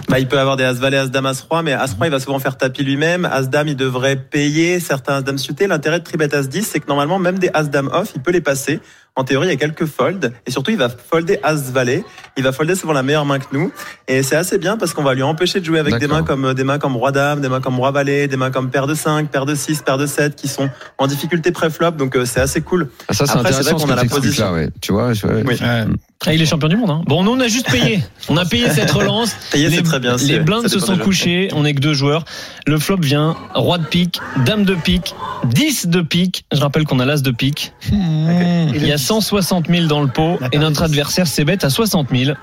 bah, 0.08 0.18
Il 0.18 0.28
peut 0.28 0.38
avoir 0.38 0.56
des 0.56 0.64
As-Valet, 0.64 0.98
As-Dame, 0.98 1.26
As-Roi, 1.26 1.62
mais 1.62 1.72
As-Roi, 1.72 2.08
il 2.08 2.10
va 2.10 2.20
souvent 2.20 2.38
faire 2.38 2.56
tapis 2.56 2.84
lui-même. 2.84 3.24
As-Dame, 3.24 3.68
il 3.68 3.76
devrait 3.76 4.16
payer 4.16 4.78
certains 4.78 5.14
As-Dame 5.16 5.38
suités. 5.38 5.66
L'intérêt 5.66 6.00
de 6.00 6.04
Tribet 6.04 6.34
As-10, 6.34 6.62
c'est 6.64 6.80
que 6.80 6.88
normalement, 6.88 7.18
même 7.18 7.38
des 7.38 7.50
As-Dame 7.54 7.88
off, 7.92 8.12
il 8.14 8.20
peut 8.20 8.32
les 8.32 8.40
passer. 8.42 8.80
En 9.14 9.24
théorie, 9.24 9.48
il 9.48 9.50
y 9.50 9.52
a 9.52 9.56
quelques 9.56 9.84
folds. 9.84 10.30
Et 10.46 10.50
surtout, 10.50 10.70
il 10.70 10.78
va 10.78 10.88
folder 10.88 11.38
As-Valet. 11.42 12.02
Il 12.38 12.44
va 12.44 12.52
folder 12.52 12.74
souvent 12.74 12.94
la 12.94 13.02
meilleure 13.02 13.26
main 13.26 13.38
que 13.38 13.44
nous. 13.52 13.70
Et 14.08 14.22
c'est 14.22 14.36
assez 14.36 14.56
bien 14.56 14.78
parce 14.78 14.94
qu'on 14.94 15.02
va 15.02 15.12
lui 15.12 15.22
empêcher 15.22 15.60
de 15.60 15.66
jouer 15.66 15.78
avec 15.80 15.92
des 16.00 16.06
mains 16.06 16.22
comme, 16.26 16.54
des 16.54 16.64
mains 16.64 16.78
comme 16.78 16.96
Roi-Dame, 16.96 17.42
des 17.42 17.50
mains 17.50 17.60
comme 17.60 17.76
Roi-Valet, 17.78 18.26
des 18.26 18.36
mains 18.38 18.50
comme 18.50 18.70
Paire 18.70 18.86
de 18.86 18.94
5, 18.94 19.30
Paire 19.30 19.44
de 19.44 19.54
6, 19.54 19.82
Paire 19.82 19.98
de 19.98 20.06
7, 20.06 20.34
qui 20.34 20.48
sont 20.48 20.70
en 20.96 21.06
difficulté 21.06 21.52
pré-flop. 21.52 21.90
Donc, 21.92 22.16
euh, 22.16 22.24
c'est 22.24 22.40
assez 22.40 22.62
cool. 22.62 22.88
Ah, 23.08 23.12
ça, 23.12 23.26
c'est 23.26 23.32
Après, 23.32 23.52
c'est 23.52 23.60
vrai 23.62 23.72
intéressant 23.72 23.76
qu'on 23.76 23.86
que 23.86 23.92
a 23.92 24.02
la 24.02 24.08
position. 24.08 24.44
là, 24.46 24.52
ouais. 24.54 24.68
Tu 24.80 24.92
vois, 24.92 25.12
je- 25.12 25.26
Oui. 25.26 25.42
Ouais. 25.60 25.84
Ah, 26.26 26.32
il 26.34 26.40
est 26.40 26.46
champion 26.46 26.68
du 26.68 26.76
monde. 26.76 26.90
Hein. 26.90 27.02
Bon, 27.06 27.22
nous, 27.24 27.32
on 27.32 27.40
a 27.40 27.48
juste 27.48 27.70
payé. 27.70 28.02
On 28.28 28.36
a 28.36 28.44
payé 28.44 28.70
cette 28.70 28.90
relance. 28.92 29.34
Payer, 29.50 29.68
les, 29.68 29.76
c'est 29.76 29.82
très 29.82 29.98
bien. 29.98 30.16
les 30.16 30.38
blindes 30.38 30.68
se 30.68 30.78
sont 30.78 30.96
couchés. 30.96 31.48
On 31.52 31.64
est 31.64 31.74
que 31.74 31.80
deux 31.80 31.94
joueurs. 31.94 32.24
Le 32.66 32.78
flop 32.78 32.98
vient 33.00 33.36
roi 33.54 33.78
de 33.78 33.84
pique, 33.86 34.20
dame 34.46 34.64
de 34.64 34.74
pique, 34.74 35.14
10 35.44 35.88
de 35.88 36.00
pique. 36.00 36.44
Je 36.52 36.60
rappelle 36.60 36.84
qu'on 36.84 37.00
a 37.00 37.04
l'as 37.04 37.22
de 37.22 37.30
pique. 37.32 37.72
Il 37.90 38.86
y 38.86 38.92
a 38.92 38.98
160 38.98 39.66
000 39.68 39.86
dans 39.86 40.00
le 40.02 40.08
pot 40.08 40.38
et 40.52 40.58
notre 40.58 40.82
adversaire 40.82 41.26
c'est 41.26 41.44
bête 41.44 41.64
à 41.64 41.70
60 41.70 42.08
000. 42.14 42.36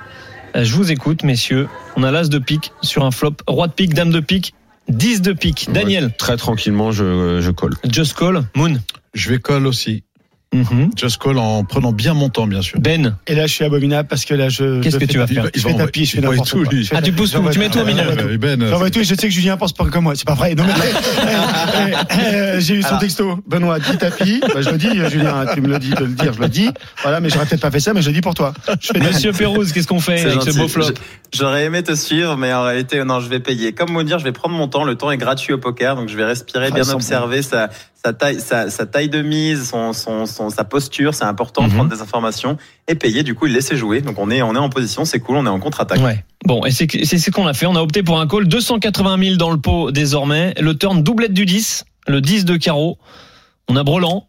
Euh, 0.55 0.63
Je 0.63 0.73
vous 0.73 0.91
écoute, 0.91 1.23
messieurs. 1.23 1.67
On 1.95 2.03
a 2.03 2.11
l'as 2.11 2.27
de 2.27 2.39
pique 2.39 2.71
sur 2.81 3.05
un 3.05 3.11
flop. 3.11 3.35
Roi 3.47 3.67
de 3.67 3.73
pique, 3.73 3.93
dame 3.93 4.11
de 4.11 4.19
pique, 4.19 4.53
10 4.89 5.21
de 5.21 5.31
pique. 5.33 5.69
Daniel, 5.71 6.05
Ouais, 6.05 6.11
très 6.11 6.35
tranquillement, 6.37 6.91
je, 6.91 7.39
je 7.41 7.51
colle. 7.51 7.75
just 7.89 8.13
call. 8.17 8.43
Moon. 8.55 8.77
Je 9.13 9.29
vais 9.29 9.39
call 9.39 9.65
aussi. 9.67 10.03
Mhm. 10.51 10.89
Just 10.97 11.21
call 11.21 11.37
en 11.37 11.63
prenant 11.63 11.91
bien 11.91 12.15
mon 12.15 12.29
temps, 12.29 12.47
bien 12.47 12.63
sûr. 12.63 12.79
Ben, 12.79 13.15
Et 13.27 13.35
là, 13.35 13.45
je 13.45 13.53
suis 13.53 13.63
abominable 13.65 14.07
parce 14.09 14.25
que 14.25 14.33
là, 14.33 14.49
je. 14.49 14.81
Qu'est-ce 14.81 14.95
que 14.95 15.01
fais 15.01 15.07
tu 15.07 15.19
vas 15.19 15.27
faire 15.27 15.45
Je 15.53 15.61
fais 15.61 15.75
tapis, 15.75 16.05
je 16.05 16.15
fais 16.15 16.21
n'importe 16.21 16.49
tout, 16.49 16.63
quoi. 16.63 16.73
Ah, 16.91 17.01
tu 17.03 17.11
pousses 17.11 17.33
tout, 17.33 17.43
tu 17.51 17.59
mets 17.59 17.69
tout 17.69 17.83
milieu. 17.85 18.01
Euh, 18.01 18.37
Ben, 18.39 18.59
J'envoie 18.67 18.89
tout 18.89 18.99
et 18.99 19.03
je 19.03 19.13
sais 19.13 19.27
que 19.27 19.33
Julien 19.33 19.57
pense 19.57 19.73
pas 19.73 19.85
comme 19.85 20.05
moi. 20.05 20.13
C'est 20.15 20.25
pas 20.25 20.33
vrai. 20.33 20.55
Non, 20.55 20.63
mais, 20.65 20.73
euh, 21.93 22.03
euh, 22.19 22.59
j'ai 22.59 22.73
eu 22.75 22.81
son 22.81 22.87
Alors. 22.89 22.99
texto. 22.99 23.39
Benoît, 23.47 23.77
dit 23.79 23.95
tapis. 23.97 24.41
Bah, 24.41 24.61
je 24.63 24.69
le 24.71 24.77
dis, 24.79 24.89
Julien, 25.11 25.45
tu 25.53 25.61
me 25.61 25.67
le 25.67 25.77
dis 25.77 25.91
de 25.91 26.03
le 26.05 26.13
dire, 26.13 26.33
je 26.33 26.39
le 26.39 26.49
dis. 26.49 26.69
Voilà, 27.03 27.19
mais 27.19 27.29
j'aurais 27.29 27.45
peut-être 27.45 27.61
pas 27.61 27.69
fait 27.71 27.79
ça, 27.79 27.93
mais 27.93 28.01
je 28.01 28.07
le 28.09 28.15
dis 28.15 28.21
pour 28.21 28.33
toi. 28.33 28.53
Je 28.81 28.87
fais 28.87 28.93
tapis. 28.99 29.05
Monsieur 29.13 29.31
Pérouse, 29.33 29.71
qu'est-ce 29.71 29.87
qu'on 29.87 29.99
fait 29.99 30.17
C'est 30.17 30.25
avec 30.31 30.41
ce 30.41 30.57
beau 30.57 30.67
flop 30.67 30.85
J'aurais 31.31 31.65
aimé 31.65 31.83
te 31.83 31.93
suivre, 31.93 32.37
mais 32.37 32.51
en 32.53 32.63
réalité, 32.63 33.03
non, 33.03 33.19
je 33.19 33.29
vais 33.29 33.39
payer. 33.39 33.73
Comme 33.73 33.91
vous 33.91 34.01
dire, 34.01 34.17
je 34.17 34.23
vais 34.23 34.31
prendre 34.31 34.55
mon 34.55 34.67
temps. 34.67 34.83
Le 34.83 34.95
temps 34.95 35.11
est 35.11 35.17
gratuit 35.17 35.53
au 35.53 35.59
poker, 35.59 35.95
donc 35.95 36.09
je 36.09 36.17
vais 36.17 36.25
respirer, 36.25 36.69
Ah, 36.71 36.73
bien 36.73 36.89
observer 36.89 37.43
sa, 37.43 37.69
sa 38.03 38.13
taille, 38.13 38.39
sa, 38.39 38.69
sa 38.69 38.85
taille 38.85 39.09
de 39.09 39.21
mise, 39.21 39.69
son, 39.69 39.93
son, 39.93 40.25
son- 40.25 40.49
sa 40.49 40.63
posture. 40.63 41.13
C'est 41.13 41.25
important 41.25 41.63
de 41.63 41.67
Mhm. 41.67 41.73
prendre 41.75 41.89
des 41.95 42.01
informations 42.01 42.57
et 42.87 42.95
payer. 42.95 43.23
Du 43.23 43.35
coup, 43.35 43.45
il 43.47 43.53
laisse 43.53 43.73
jouer. 43.73 44.01
Donc 44.01 44.17
on 44.19 44.29
est, 44.31 44.41
on 44.41 44.55
est 44.55 44.59
en 44.59 44.69
position, 44.69 45.03
c'est 45.05 45.19
cool, 45.19 45.35
on 45.37 45.45
est 45.45 45.49
en 45.49 45.59
contre-attaque. 45.59 45.99
Ouais. 45.99 46.23
Bon, 46.45 46.63
et 46.65 46.71
c'est 46.71 46.87
ce 46.87 47.31
qu'on 47.31 47.45
a 47.47 47.53
fait. 47.53 47.65
On 47.65 47.75
a 47.75 47.81
opté 47.81 48.01
pour 48.03 48.19
un 48.19 48.27
call 48.27 48.47
280 48.47 49.17
000 49.21 49.35
dans 49.35 49.51
le 49.51 49.59
pot 49.59 49.91
désormais. 49.91 50.53
Le 50.59 50.77
turn 50.77 51.03
doublette 51.03 51.33
du 51.33 51.45
10, 51.45 51.83
le 52.07 52.21
10 52.21 52.45
de 52.45 52.55
carreau. 52.55 52.97
On 53.67 53.75
a. 53.75 53.83
Brelan. 53.83 54.27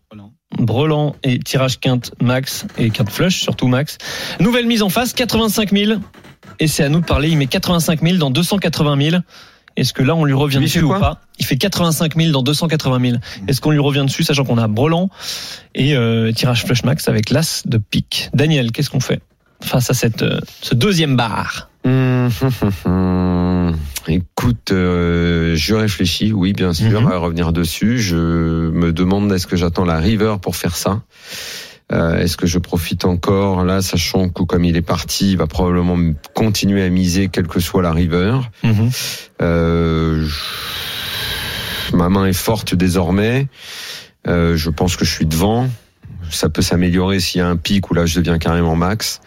Brelan 0.59 1.15
et 1.23 1.39
tirage 1.39 1.79
quinte 1.79 2.13
max 2.21 2.67
et 2.77 2.91
quinte 2.91 3.09
flush, 3.09 3.41
surtout 3.41 3.69
max. 3.69 3.99
Nouvelle 4.41 4.67
mise 4.67 4.83
en 4.83 4.89
face, 4.89 5.13
85 5.13 5.71
000. 5.73 6.01
Et 6.59 6.67
c'est 6.67 6.83
à 6.83 6.89
nous 6.89 7.01
de 7.01 7.05
parler. 7.07 7.29
Il 7.29 7.39
met 7.39 7.47
85 7.47 8.03
000 8.03 8.17
dans 8.19 8.31
280 8.31 9.11
000. 9.11 9.23
Est-ce 9.77 9.93
que 9.93 10.03
là, 10.03 10.15
on 10.15 10.25
lui 10.25 10.33
revient 10.35 10.59
dessus 10.61 10.83
ou 10.83 10.91
pas 10.91 11.21
Il 11.39 11.47
fait 11.47 11.57
85 11.57 12.17
000 12.17 12.33
dans 12.33 12.43
280 12.43 13.01
000. 13.11 13.17
Est-ce 13.49 13.61
qu'on 13.61 13.71
lui 13.71 13.79
revient 13.79 14.05
dessus, 14.05 14.25
sachant 14.25 14.45
qu'on 14.45 14.59
a 14.59 14.69
Brelan 14.69 15.09
et 15.75 15.97
euh, 15.97 16.33
tirage 16.33 16.65
flush 16.65 16.83
max 16.85 17.09
avec 17.09 17.31
l'as 17.31 17.63
de 17.67 17.79
pique? 17.79 18.31
Daniel, 18.35 18.73
qu'est-ce 18.73 18.91
qu'on 18.91 19.01
fait 19.01 19.21
face 19.63 19.91
à 19.91 19.95
cette, 19.95 20.23
euh, 20.23 20.41
ce 20.63 20.75
deuxième 20.75 21.17
bar? 21.17 21.69
Hum. 21.87 22.29
Écoute, 24.09 24.73
euh, 24.73 25.55
je 25.57 25.75
réfléchis, 25.75 26.33
oui, 26.33 26.53
bien 26.53 26.73
sûr, 26.73 27.03
Mhm. 27.03 27.13
à 27.13 27.17
revenir 27.19 27.53
dessus. 27.53 27.99
Je 28.01 28.17
me 28.17 28.93
demande 28.93 29.31
est-ce 29.33 29.47
que 29.47 29.57
j'attends 29.57 29.85
la 29.85 29.99
river 29.99 30.37
pour 30.43 30.57
faire 30.57 30.75
ça? 30.77 31.01
Euh, 31.93 32.19
Est-ce 32.19 32.37
que 32.37 32.47
je 32.47 32.59
profite 32.59 33.05
encore 33.05 33.65
là, 33.65 33.83
sachant 33.83 34.29
que 34.29 34.43
comme 34.45 34.65
il 34.65 34.77
est 34.77 34.83
parti, 34.83 35.33
il 35.33 35.37
va 35.37 35.47
probablement 35.49 35.99
continuer 36.35 36.83
à 36.85 36.89
miser 36.89 37.29
quelle 37.29 37.49
que 37.49 37.59
soit 37.61 37.83
la 37.83 37.93
river. 37.93 38.39
Euh, 39.43 40.25
je- 40.27 41.97
Ma 41.97 42.09
main 42.09 42.27
est 42.27 42.33
forte 42.33 42.75
désormais. 42.77 43.49
Euh, 44.29 44.57
je 44.57 44.71
pense 44.71 44.95
que 44.97 45.05
je 45.05 45.11
suis 45.11 45.27
devant. 45.27 45.69
Ça 46.31 46.49
peut 46.49 46.63
s'améliorer 46.63 47.19
s'il 47.19 47.41
y 47.41 47.43
a 47.43 47.49
un 47.49 47.57
pic 47.57 47.91
où 47.91 47.95
là 47.95 48.07
je 48.07 48.21
deviens 48.21 48.39
carrément 48.39 48.77
max. 48.77 49.21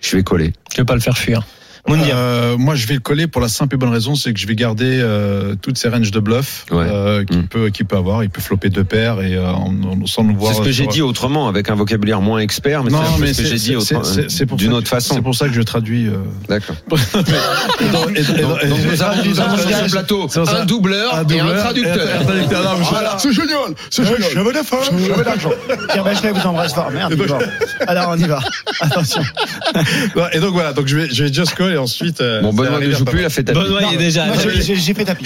Je 0.00 0.16
vais 0.16 0.22
coller. 0.22 0.52
Je 0.72 0.76
vais 0.76 0.84
pas 0.84 0.94
le 0.94 1.00
faire 1.00 1.18
fuir. 1.18 1.44
Euh, 1.88 2.56
moi, 2.58 2.74
je 2.74 2.86
vais 2.86 2.94
le 2.94 3.00
coller 3.00 3.26
pour 3.26 3.40
la 3.40 3.48
simple 3.48 3.74
et 3.74 3.78
bonne 3.78 3.90
raison, 3.92 4.14
c'est 4.14 4.32
que 4.32 4.38
je 4.40 4.46
vais 4.46 4.54
garder 4.56 4.98
euh, 5.00 5.54
toutes 5.60 5.78
ces 5.78 5.88
ranges 5.88 6.10
de 6.10 6.20
bluff 6.20 6.66
Ouais. 6.70 6.84
euh, 6.88 7.24
qu'il 7.24 7.38
Mm. 7.38 7.46
peut, 7.48 7.68
qu'il 7.70 7.86
peut 7.86 7.96
avoir. 7.96 8.24
Il 8.24 8.30
peut 8.30 8.40
flopper 8.40 8.70
deux 8.70 8.84
paires 8.84 9.20
et 9.22 9.34
euh, 9.36 9.50
en- 9.52 9.72
en- 10.02 10.06
sans 10.06 10.24
nous 10.24 10.36
voir. 10.36 10.52
C'est 10.52 10.58
ce 10.60 10.64
que 10.64 10.72
j'ai 10.72 10.86
dit 10.86 11.02
autrement, 11.02 11.48
avec 11.48 11.70
un 11.70 11.74
vocabulaire 11.74 12.20
moins 12.20 12.38
expert, 12.40 12.82
mais 12.84 12.90
c'est 12.90 13.34
ce 13.34 13.42
que 13.42 13.48
j'ai 13.48 13.54
dit 13.56 13.76
c'est- 13.80 13.94
autre- 13.96 14.06
c'est- 14.06 14.30
c'est 14.30 14.46
pour 14.46 14.56
d'une 14.56 14.70
ça 14.70 14.76
autre 14.76 14.84
que- 14.84 14.88
façon. 14.90 15.14
C'est 15.14 15.22
pour 15.22 15.34
ça 15.34 15.46
que 15.48 15.54
je 15.54 15.62
traduis. 15.62 16.06
euh, 16.08 16.16
D'accord. 16.48 16.76
et 16.90 17.84
donc- 17.92 18.10
nous 19.24 19.40
avons, 19.40 19.56
sur 19.56 19.68
ce 19.86 19.90
plateau 19.90 20.28
un 20.48 20.64
doubleur, 20.64 21.14
un 21.14 21.18
et 21.18 21.20
un 21.40 21.44
doubleur 21.44 21.62
traducteur. 21.64 22.08
C'est 23.18 23.32
génial, 23.32 23.58
c'est 23.90 24.04
génial. 24.04 24.30
Je 24.34 24.40
veux 24.40 24.52
femmes, 24.52 24.78
je 24.90 25.12
veux 25.12 25.24
d'argent. 25.24 25.50
Pierre 25.92 26.04
Bachelet 26.04 26.32
vous 26.32 26.46
embrasse 26.46 26.74
fort. 26.74 26.90
Merde, 26.90 27.12
est 27.12 27.26
mort. 27.28 27.38
Alors 27.86 28.08
on 28.10 28.16
y 28.18 28.26
va. 28.26 28.40
Attention. 28.80 29.22
Et 30.32 30.40
donc 30.40 30.52
voilà, 30.52 30.72
donc 30.72 30.86
je 30.86 30.96
vais, 30.96 31.08
je 31.10 31.24
vais 31.24 31.32
just 31.32 31.54
call 31.54 31.75
et 31.76 31.78
ensuite. 31.78 32.20
euh, 32.20 32.40
Bon, 32.42 32.52
Benoît 32.52 32.80
ne 32.80 32.90
joue 32.90 33.04
plus, 33.04 33.20
il 33.20 33.24
a 33.24 33.30
fait 33.30 33.44
tapis. 33.44 33.58
Benoît, 33.60 33.80
il 33.90 33.94
est 33.94 33.98
déjà. 33.98 34.24
J'ai- 34.34 34.94
fait 34.94 35.04
tapis. 35.04 35.24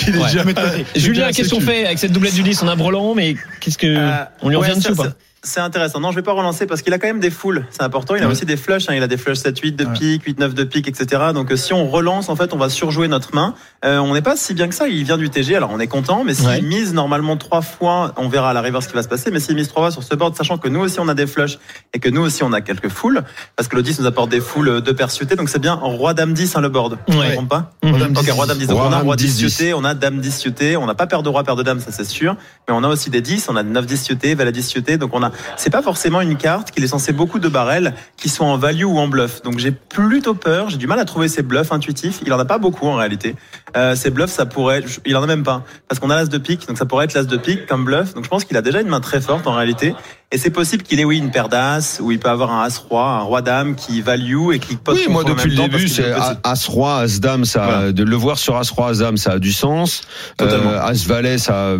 Julien, 0.96 1.30
qu'est-ce 1.32 1.51
qu'on 1.51 1.61
fait 1.61 1.86
avec 1.86 1.98
cette 1.98 2.12
doublette 2.12 2.34
du 2.34 2.42
10 2.42 2.62
On 2.62 2.68
a 2.68 2.76
Brelan, 2.76 3.14
mais 3.14 3.34
qu'est-ce 3.61 3.78
que. 3.78 3.86
Euh, 3.86 4.11
on 4.42 4.48
lui 4.48 4.57
ouais, 4.57 4.66
revient 4.66 4.78
dessus 4.78 4.92
ou 4.92 4.96
pas 4.96 5.12
c'est- 5.43 5.61
intéressant. 5.61 6.01
Non, 6.01 6.11
je 6.11 6.16
vais 6.16 6.22
pas 6.22 6.32
relancer 6.32 6.66
parce 6.66 6.82
qu'il 6.82 6.93
a 6.93 6.99
quand 6.99 7.07
même 7.07 7.20
des 7.20 7.30
foules. 7.30 7.66
C'est 7.70 7.82
important. 7.82 8.14
Il 8.14 8.22
a 8.22 8.26
Ouais. 8.26 8.32
aussi 8.32 8.45
des 8.47 8.57
flushs. 8.57 8.88
hein. 8.88 8.95
Il 8.95 9.03
a 9.03 9.07
des 9.09 9.16
flushs 9.16 9.38
7-8 9.38 9.76
de 9.76 9.84
Ouais. 9.84 9.93
pique, 9.93 10.24
8-9 10.24 10.55
de 10.55 10.64
pique, 10.64 10.88
etc. 10.88 11.22
Donc, 11.34 11.53
euh, 11.53 11.57
si 11.57 11.72
on 11.72 11.88
relance, 11.88 12.28
en 12.28 12.36
fait, 12.36 12.53
on 12.53 12.57
va 12.57 12.68
surjouer 12.68 13.09
notre 13.09 13.34
main. 13.34 13.55
Euh, 13.84 13.99
on 13.99 14.14
n'est 14.14 14.22
pas 14.22 14.36
si 14.36 14.55
bien 14.55 14.68
que 14.68 14.74
ça. 14.74 14.88
Il 14.88 15.05
vient 15.05 15.16
du 15.18 15.30
TG. 15.30 15.55
Alors, 15.57 15.70
on 15.72 15.78
est 15.80 15.86
content. 15.86 16.24
Mais 16.24 16.34
s'il 16.34 16.47
Ouais. 16.47 16.61
mise 16.62 16.93
normalement 16.95 17.36
trois 17.36 17.62
fois, 17.62 18.12
on 18.16 18.28
verra 18.28 18.51
à 18.51 18.53
la 18.53 18.61
river 18.61 18.80
ce 18.80 18.88
qui 18.88 18.95
va 18.95 19.03
se 19.03 19.09
passer. 19.09 19.30
Mais 19.30 19.41
s'il 19.41 19.55
mise 19.55 19.68
trois 19.68 19.82
fois 19.82 19.91
sur 19.91 20.03
ce 20.03 20.14
board, 20.14 20.34
sachant 20.36 20.59
que 20.59 20.68
nous 20.68 20.80
aussi, 20.80 20.99
on 21.01 21.09
a 21.09 21.14
des 21.14 21.26
flushs 21.26 21.59
et 21.95 21.99
que 21.99 22.09
nous 22.09 22.20
aussi, 22.22 22.43
on 22.43 22.53
a 22.53 22.61
quelques 22.61 22.88
foules, 22.88 23.22
parce 23.57 23.68
que 23.68 23.76
le 23.76 23.82
10 23.82 24.01
nous 24.01 24.07
apporte 24.07 24.30
des 24.30 24.41
foules 24.41 24.80
de 24.82 24.93
paires. 24.93 25.09
Donc, 25.36 25.49
c'est 25.49 25.59
bien 25.59 25.74
roi 25.74 26.14
dame 26.14 26.32
10, 26.34 26.57
hein, 26.57 26.61
le 26.61 26.68
board. 26.68 26.99
Me 27.09 27.32
trompe 27.34 27.49
pas? 27.49 27.72
Madame 27.82 28.12
Ok, 28.16 28.24
dix. 28.24 28.30
roi 28.30 28.47
dame 28.47 28.59
10. 28.59 28.66
Donc 28.66 28.78
Roi, 28.78 28.86
on 28.88 28.93
a 28.93 28.97
dame, 28.97 29.03
roi 29.05 29.16
10 29.16 29.36
10, 29.36 29.49
suité, 29.49 29.74
on 29.74 29.84
a 29.84 29.95
dame 29.95 30.20
10 30.20 30.36
suité, 30.38 30.76
on 30.76 30.86
n'a 30.86 30.95
pas 30.95 31.07
paire 31.07 31.22
de 31.22 31.28
roi, 31.28 31.43
paire 31.45 31.57
de 31.57 31.62
dame, 31.62 31.80
ça 31.80 31.91
c'est 31.93 32.05
sûr. 32.05 32.36
Mais 32.68 32.74
on 32.74 32.82
a 32.84 32.88
aussi 32.88 33.11
des 33.11 33.20
10, 33.20 33.49
on 33.49 33.57
a 33.57 33.62
9 33.62 33.86
10 33.86 34.03
suité, 34.03 34.34
valet 34.34 34.53
10 34.53 34.62
suité. 34.66 34.97
Donc 34.99 35.11
on 35.14 35.22
a, 35.22 35.30
c'est 35.57 35.70
pas 35.70 35.83
forcément 35.83 36.20
une 36.20 36.37
carte 36.37 36.70
qu'il 36.70 36.85
est 36.85 36.89
censé 36.89 37.12
beaucoup 37.12 37.39
de 37.39 37.49
barrels 37.49 37.95
qui 38.16 38.28
sont 38.28 38.45
en 38.45 38.57
value 38.57 38.85
ou 38.85 38.99
en 38.99 39.09
bluff. 39.09 39.43
Donc 39.43 39.59
j'ai 39.59 39.70
plutôt 39.70 40.35
peur, 40.35 40.70
j'ai 40.70 40.78
du 40.78 40.87
mal 40.87 40.99
à 40.99 41.05
trouver 41.05 41.28
ces 41.28 41.43
bluffs 41.43 41.72
intuitifs. 41.72 42.20
Il 42.24 42.33
en 42.33 42.39
a 42.39 42.45
pas 42.45 42.59
beaucoup 42.59 42.87
en 42.87 42.95
réalité. 42.95 43.37
Euh, 43.77 43.95
ces 43.95 44.11
bluffs, 44.11 44.31
ça 44.31 44.47
pourrait, 44.47 44.83
il 45.07 45.16
en 45.16 45.23
a 45.23 45.27
même 45.27 45.43
pas. 45.45 45.62
Parce 45.89 45.99
qu'on 46.01 46.11
a 46.11 46.16
l'as 46.16 46.27
de 46.27 46.39
pique, 46.39 46.66
donc 46.66 46.79
ça 46.79 46.87
pourrait 46.87 47.05
être 47.05 47.14
l'as 47.14 47.25
de 47.25 47.37
pique 47.37 47.66
comme 47.66 47.85
bluff. 47.85 48.14
Donc 48.14 48.25
je 48.25 48.29
pense 48.29 48.45
qu'il 48.45 48.57
a 48.57 48.62
déjà 48.62 48.81
une 48.81 48.89
main 48.89 49.01
très 49.01 49.21
forte 49.21 49.47
en 49.47 49.53
réalité. 49.55 49.95
Et 50.33 50.39
c'est 50.39 50.51
possible 50.51 50.85
qu'il 50.85 51.01
ait, 51.01 51.05
oui, 51.05 51.18
une 51.18 51.33
paire 51.33 51.49
d'as, 51.49 51.99
ou 52.01 52.12
il 52.12 52.21
peut 52.21 52.29
avoir 52.29 52.53
un 52.53 52.62
as-roi, 52.62 53.03
un 53.05 53.18
roi-dame 53.23 53.75
qui 53.75 54.01
value 54.01 54.53
et 54.53 54.61
qui 54.61 54.77
pose 54.77 54.97
Oui, 54.97 55.07
moi 55.12 55.25
depuis 55.25 55.51
le 55.51 55.57
début, 55.57 55.89
c'est 55.89 56.05
petit. 56.05 56.39
As-Roi, 56.45 56.99
As-Dame, 57.01 57.45
ça, 57.45 57.64
Voilà. 57.64 57.93
de 57.93 58.05
le 58.05 58.14
voir 58.14 58.39
sur 58.39 58.57
As-Roi, 58.57 58.91
As-Dame, 58.91 59.16
ça 59.16 59.33
a 59.33 59.39
du 59.41 59.53
sens. 59.53 60.03
Totalement. 60.37 60.71
Euh, 60.71 60.83
As-Valet, 60.83 61.37
ça, 61.39 61.73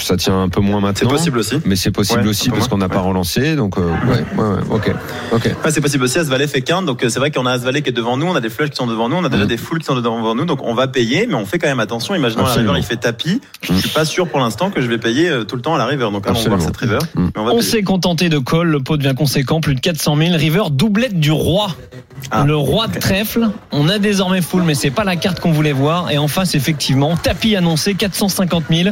ça 0.00 0.16
tient 0.16 0.42
un 0.42 0.48
peu 0.48 0.60
moins 0.60 0.80
C'est 0.80 0.86
maintenant. 0.86 1.10
possible 1.10 1.38
aussi. 1.38 1.60
Mais 1.64 1.76
c'est 1.76 1.92
possible 1.92 2.22
Ouais, 2.22 2.28
aussi 2.28 2.50
parce 2.50 2.66
qu'on 2.66 2.78
n'a 2.78 2.88
pas 2.88 2.98
relancé, 2.98 3.54
donc 3.54 3.78
euh, 3.78 3.82
ouais, 4.08 4.24
ouais, 4.36 4.44
ouais, 4.44 4.60
ok, 4.70 4.92
ok. 5.32 5.50
C'est 5.70 5.80
possible 5.80 6.02
aussi. 6.02 6.18
As-Valet 6.18 6.48
fait 6.48 6.62
quinte, 6.62 6.86
donc 6.86 7.04
euh, 7.04 7.08
c'est 7.08 7.20
vrai 7.20 7.30
qu'on 7.30 7.46
a 7.46 7.52
As-Valet 7.52 7.82
qui 7.82 7.90
est 7.90 7.92
devant 7.92 8.16
nous, 8.16 8.26
on 8.26 8.34
a 8.34 8.40
des 8.40 8.50
flushs 8.50 8.70
qui 8.70 8.76
sont 8.76 8.88
devant 8.88 9.08
nous, 9.08 9.16
on 9.16 9.24
a 9.24 9.28
déjà 9.28 9.44
Mm. 9.44 9.48
des 9.48 9.56
foules 9.56 9.78
qui 9.78 9.84
sont 9.86 9.94
devant 9.94 10.34
nous, 10.34 10.44
donc 10.46 10.60
on 10.64 10.74
va 10.74 10.88
payer, 10.88 11.23
mais 11.26 11.34
on 11.34 11.46
fait 11.46 11.58
quand 11.58 11.68
même 11.68 11.80
attention. 11.80 12.14
Imaginons 12.14 12.44
la 12.44 12.52
river, 12.52 12.72
il 12.76 12.82
fait 12.82 12.96
tapis. 12.96 13.40
Je 13.62 13.72
Mm. 13.72 13.78
suis 13.78 13.88
pas 13.90 14.04
sûr 14.04 14.28
pour 14.28 14.40
l'instant 14.40 14.70
que 14.70 14.80
je 14.80 14.86
vais 14.88 14.98
payer 14.98 15.28
euh, 15.28 15.44
tout 15.44 15.56
le 15.56 15.62
temps 15.62 15.74
à 15.74 15.78
la 15.78 15.86
river, 15.86 16.08
donc 16.12 16.26
allons 16.26 16.40
voir 16.40 16.60
cette 16.60 16.76
river. 16.76 16.98
Mm. 17.14 17.26
Mais 17.36 17.40
on 17.42 17.60
s'est 17.60 17.82
contenté 17.82 18.28
de 18.28 18.38
call, 18.38 18.68
le 18.68 18.80
pot 18.80 18.96
devient 18.96 19.14
conséquent, 19.16 19.60
plus 19.60 19.74
de 19.74 19.80
400 19.80 20.16
000. 20.16 20.36
River, 20.36 20.62
doublette 20.70 21.18
du 21.18 21.30
roi. 21.32 21.68
Ah, 22.30 22.44
le 22.44 22.56
roi 22.56 22.86
de 22.88 22.98
trèfle. 22.98 23.48
On 23.72 23.88
a 23.88 23.98
désormais 23.98 24.40
full, 24.42 24.62
mais 24.62 24.74
c'est 24.74 24.90
pas 24.90 25.04
la 25.04 25.16
carte 25.16 25.40
qu'on 25.40 25.52
voulait 25.52 25.72
voir. 25.72 26.10
Et 26.10 26.18
en 26.18 26.28
face, 26.28 26.54
effectivement, 26.54 27.16
tapis 27.16 27.54
annoncé, 27.56 27.94
450 27.94 28.64
000. 28.70 28.90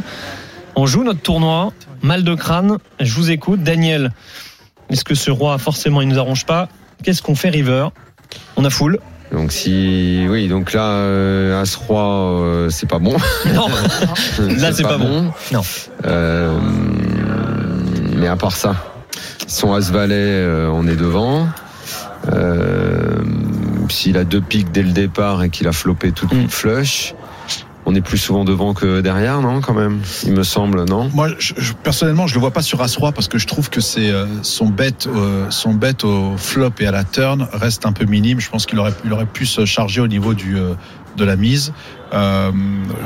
On 0.76 0.86
joue 0.86 1.02
notre 1.04 1.20
tournoi. 1.20 1.72
Mal 2.02 2.24
de 2.24 2.34
crâne. 2.34 2.78
Je 3.00 3.14
vous 3.14 3.30
écoute. 3.30 3.62
Daniel, 3.62 4.10
est-ce 4.90 5.04
que 5.04 5.14
ce 5.14 5.30
roi, 5.30 5.56
forcément, 5.58 6.00
il 6.02 6.08
nous 6.08 6.18
arrange 6.18 6.44
pas? 6.46 6.68
Qu'est-ce 7.04 7.22
qu'on 7.22 7.34
fait, 7.34 7.50
River? 7.50 7.88
On 8.56 8.64
a 8.64 8.70
full. 8.70 8.98
Donc 9.32 9.50
si, 9.50 10.26
oui, 10.28 10.46
donc 10.48 10.72
là, 10.74 10.84
euh, 10.84 11.60
As-Roi, 11.62 12.02
euh, 12.42 12.70
c'est 12.70 12.88
pas 12.88 12.98
bon. 12.98 13.16
Non, 13.54 13.66
là, 14.58 14.72
c'est 14.72 14.82
pas 14.82 14.98
bon. 14.98 15.32
Non. 15.52 15.62
Euh, 16.04 16.54
mais 18.16 18.28
à 18.28 18.36
part 18.36 18.54
ça, 18.56 18.76
son 19.46 19.72
As-Valet, 19.74 20.14
euh, 20.16 20.68
on 20.72 20.86
est 20.86 20.96
devant. 20.96 21.48
Euh, 22.32 23.16
S'il 23.88 24.16
a 24.16 24.24
deux 24.24 24.40
piques 24.40 24.70
dès 24.72 24.82
le 24.82 24.92
départ 24.92 25.42
et 25.42 25.50
qu'il 25.50 25.66
a 25.68 25.72
flopé 25.72 26.12
toute 26.12 26.32
Mm. 26.32 26.48
flush, 26.48 27.14
on 27.84 27.94
est 27.94 28.00
plus 28.00 28.18
souvent 28.18 28.44
devant 28.44 28.74
que 28.74 29.00
derrière, 29.00 29.40
non, 29.40 29.60
quand 29.60 29.74
même 29.74 30.00
Il 30.24 30.32
me 30.32 30.42
semble, 30.44 30.84
non? 30.84 31.10
Moi, 31.14 31.30
je, 31.38 31.54
je- 31.56 31.72
personnellement, 31.72 32.26
je 32.26 32.34
le 32.34 32.40
vois 32.40 32.52
pas 32.52 32.62
sur 32.62 32.80
As-Roi 32.80 33.12
parce 33.12 33.28
que 33.28 33.38
je 33.38 33.46
trouve 33.46 33.70
que 33.70 33.80
c'est 33.80 34.10
euh, 34.10 34.26
son 34.42 34.66
bet, 34.68 34.94
euh, 35.06 35.46
son 35.50 35.74
bet 35.74 36.04
au 36.04 36.36
flop 36.36 36.70
et 36.80 36.86
à 36.86 36.92
la 36.92 37.04
turn 37.04 37.48
reste 37.52 37.84
un 37.86 37.92
peu 37.92 38.04
minime. 38.04 38.38
Je 38.40 38.50
pense 38.50 38.66
qu'il 38.66 38.78
aurait, 38.78 38.94
il 39.04 39.12
aurait 39.12 39.26
pu 39.26 39.46
se 39.46 39.64
charger 39.64 40.00
au 40.00 40.08
niveau 40.08 40.34
du 40.34 40.56
euh, 40.56 40.74
de 41.16 41.24
la 41.24 41.36
mise. 41.36 41.72
Euh, 42.14 42.50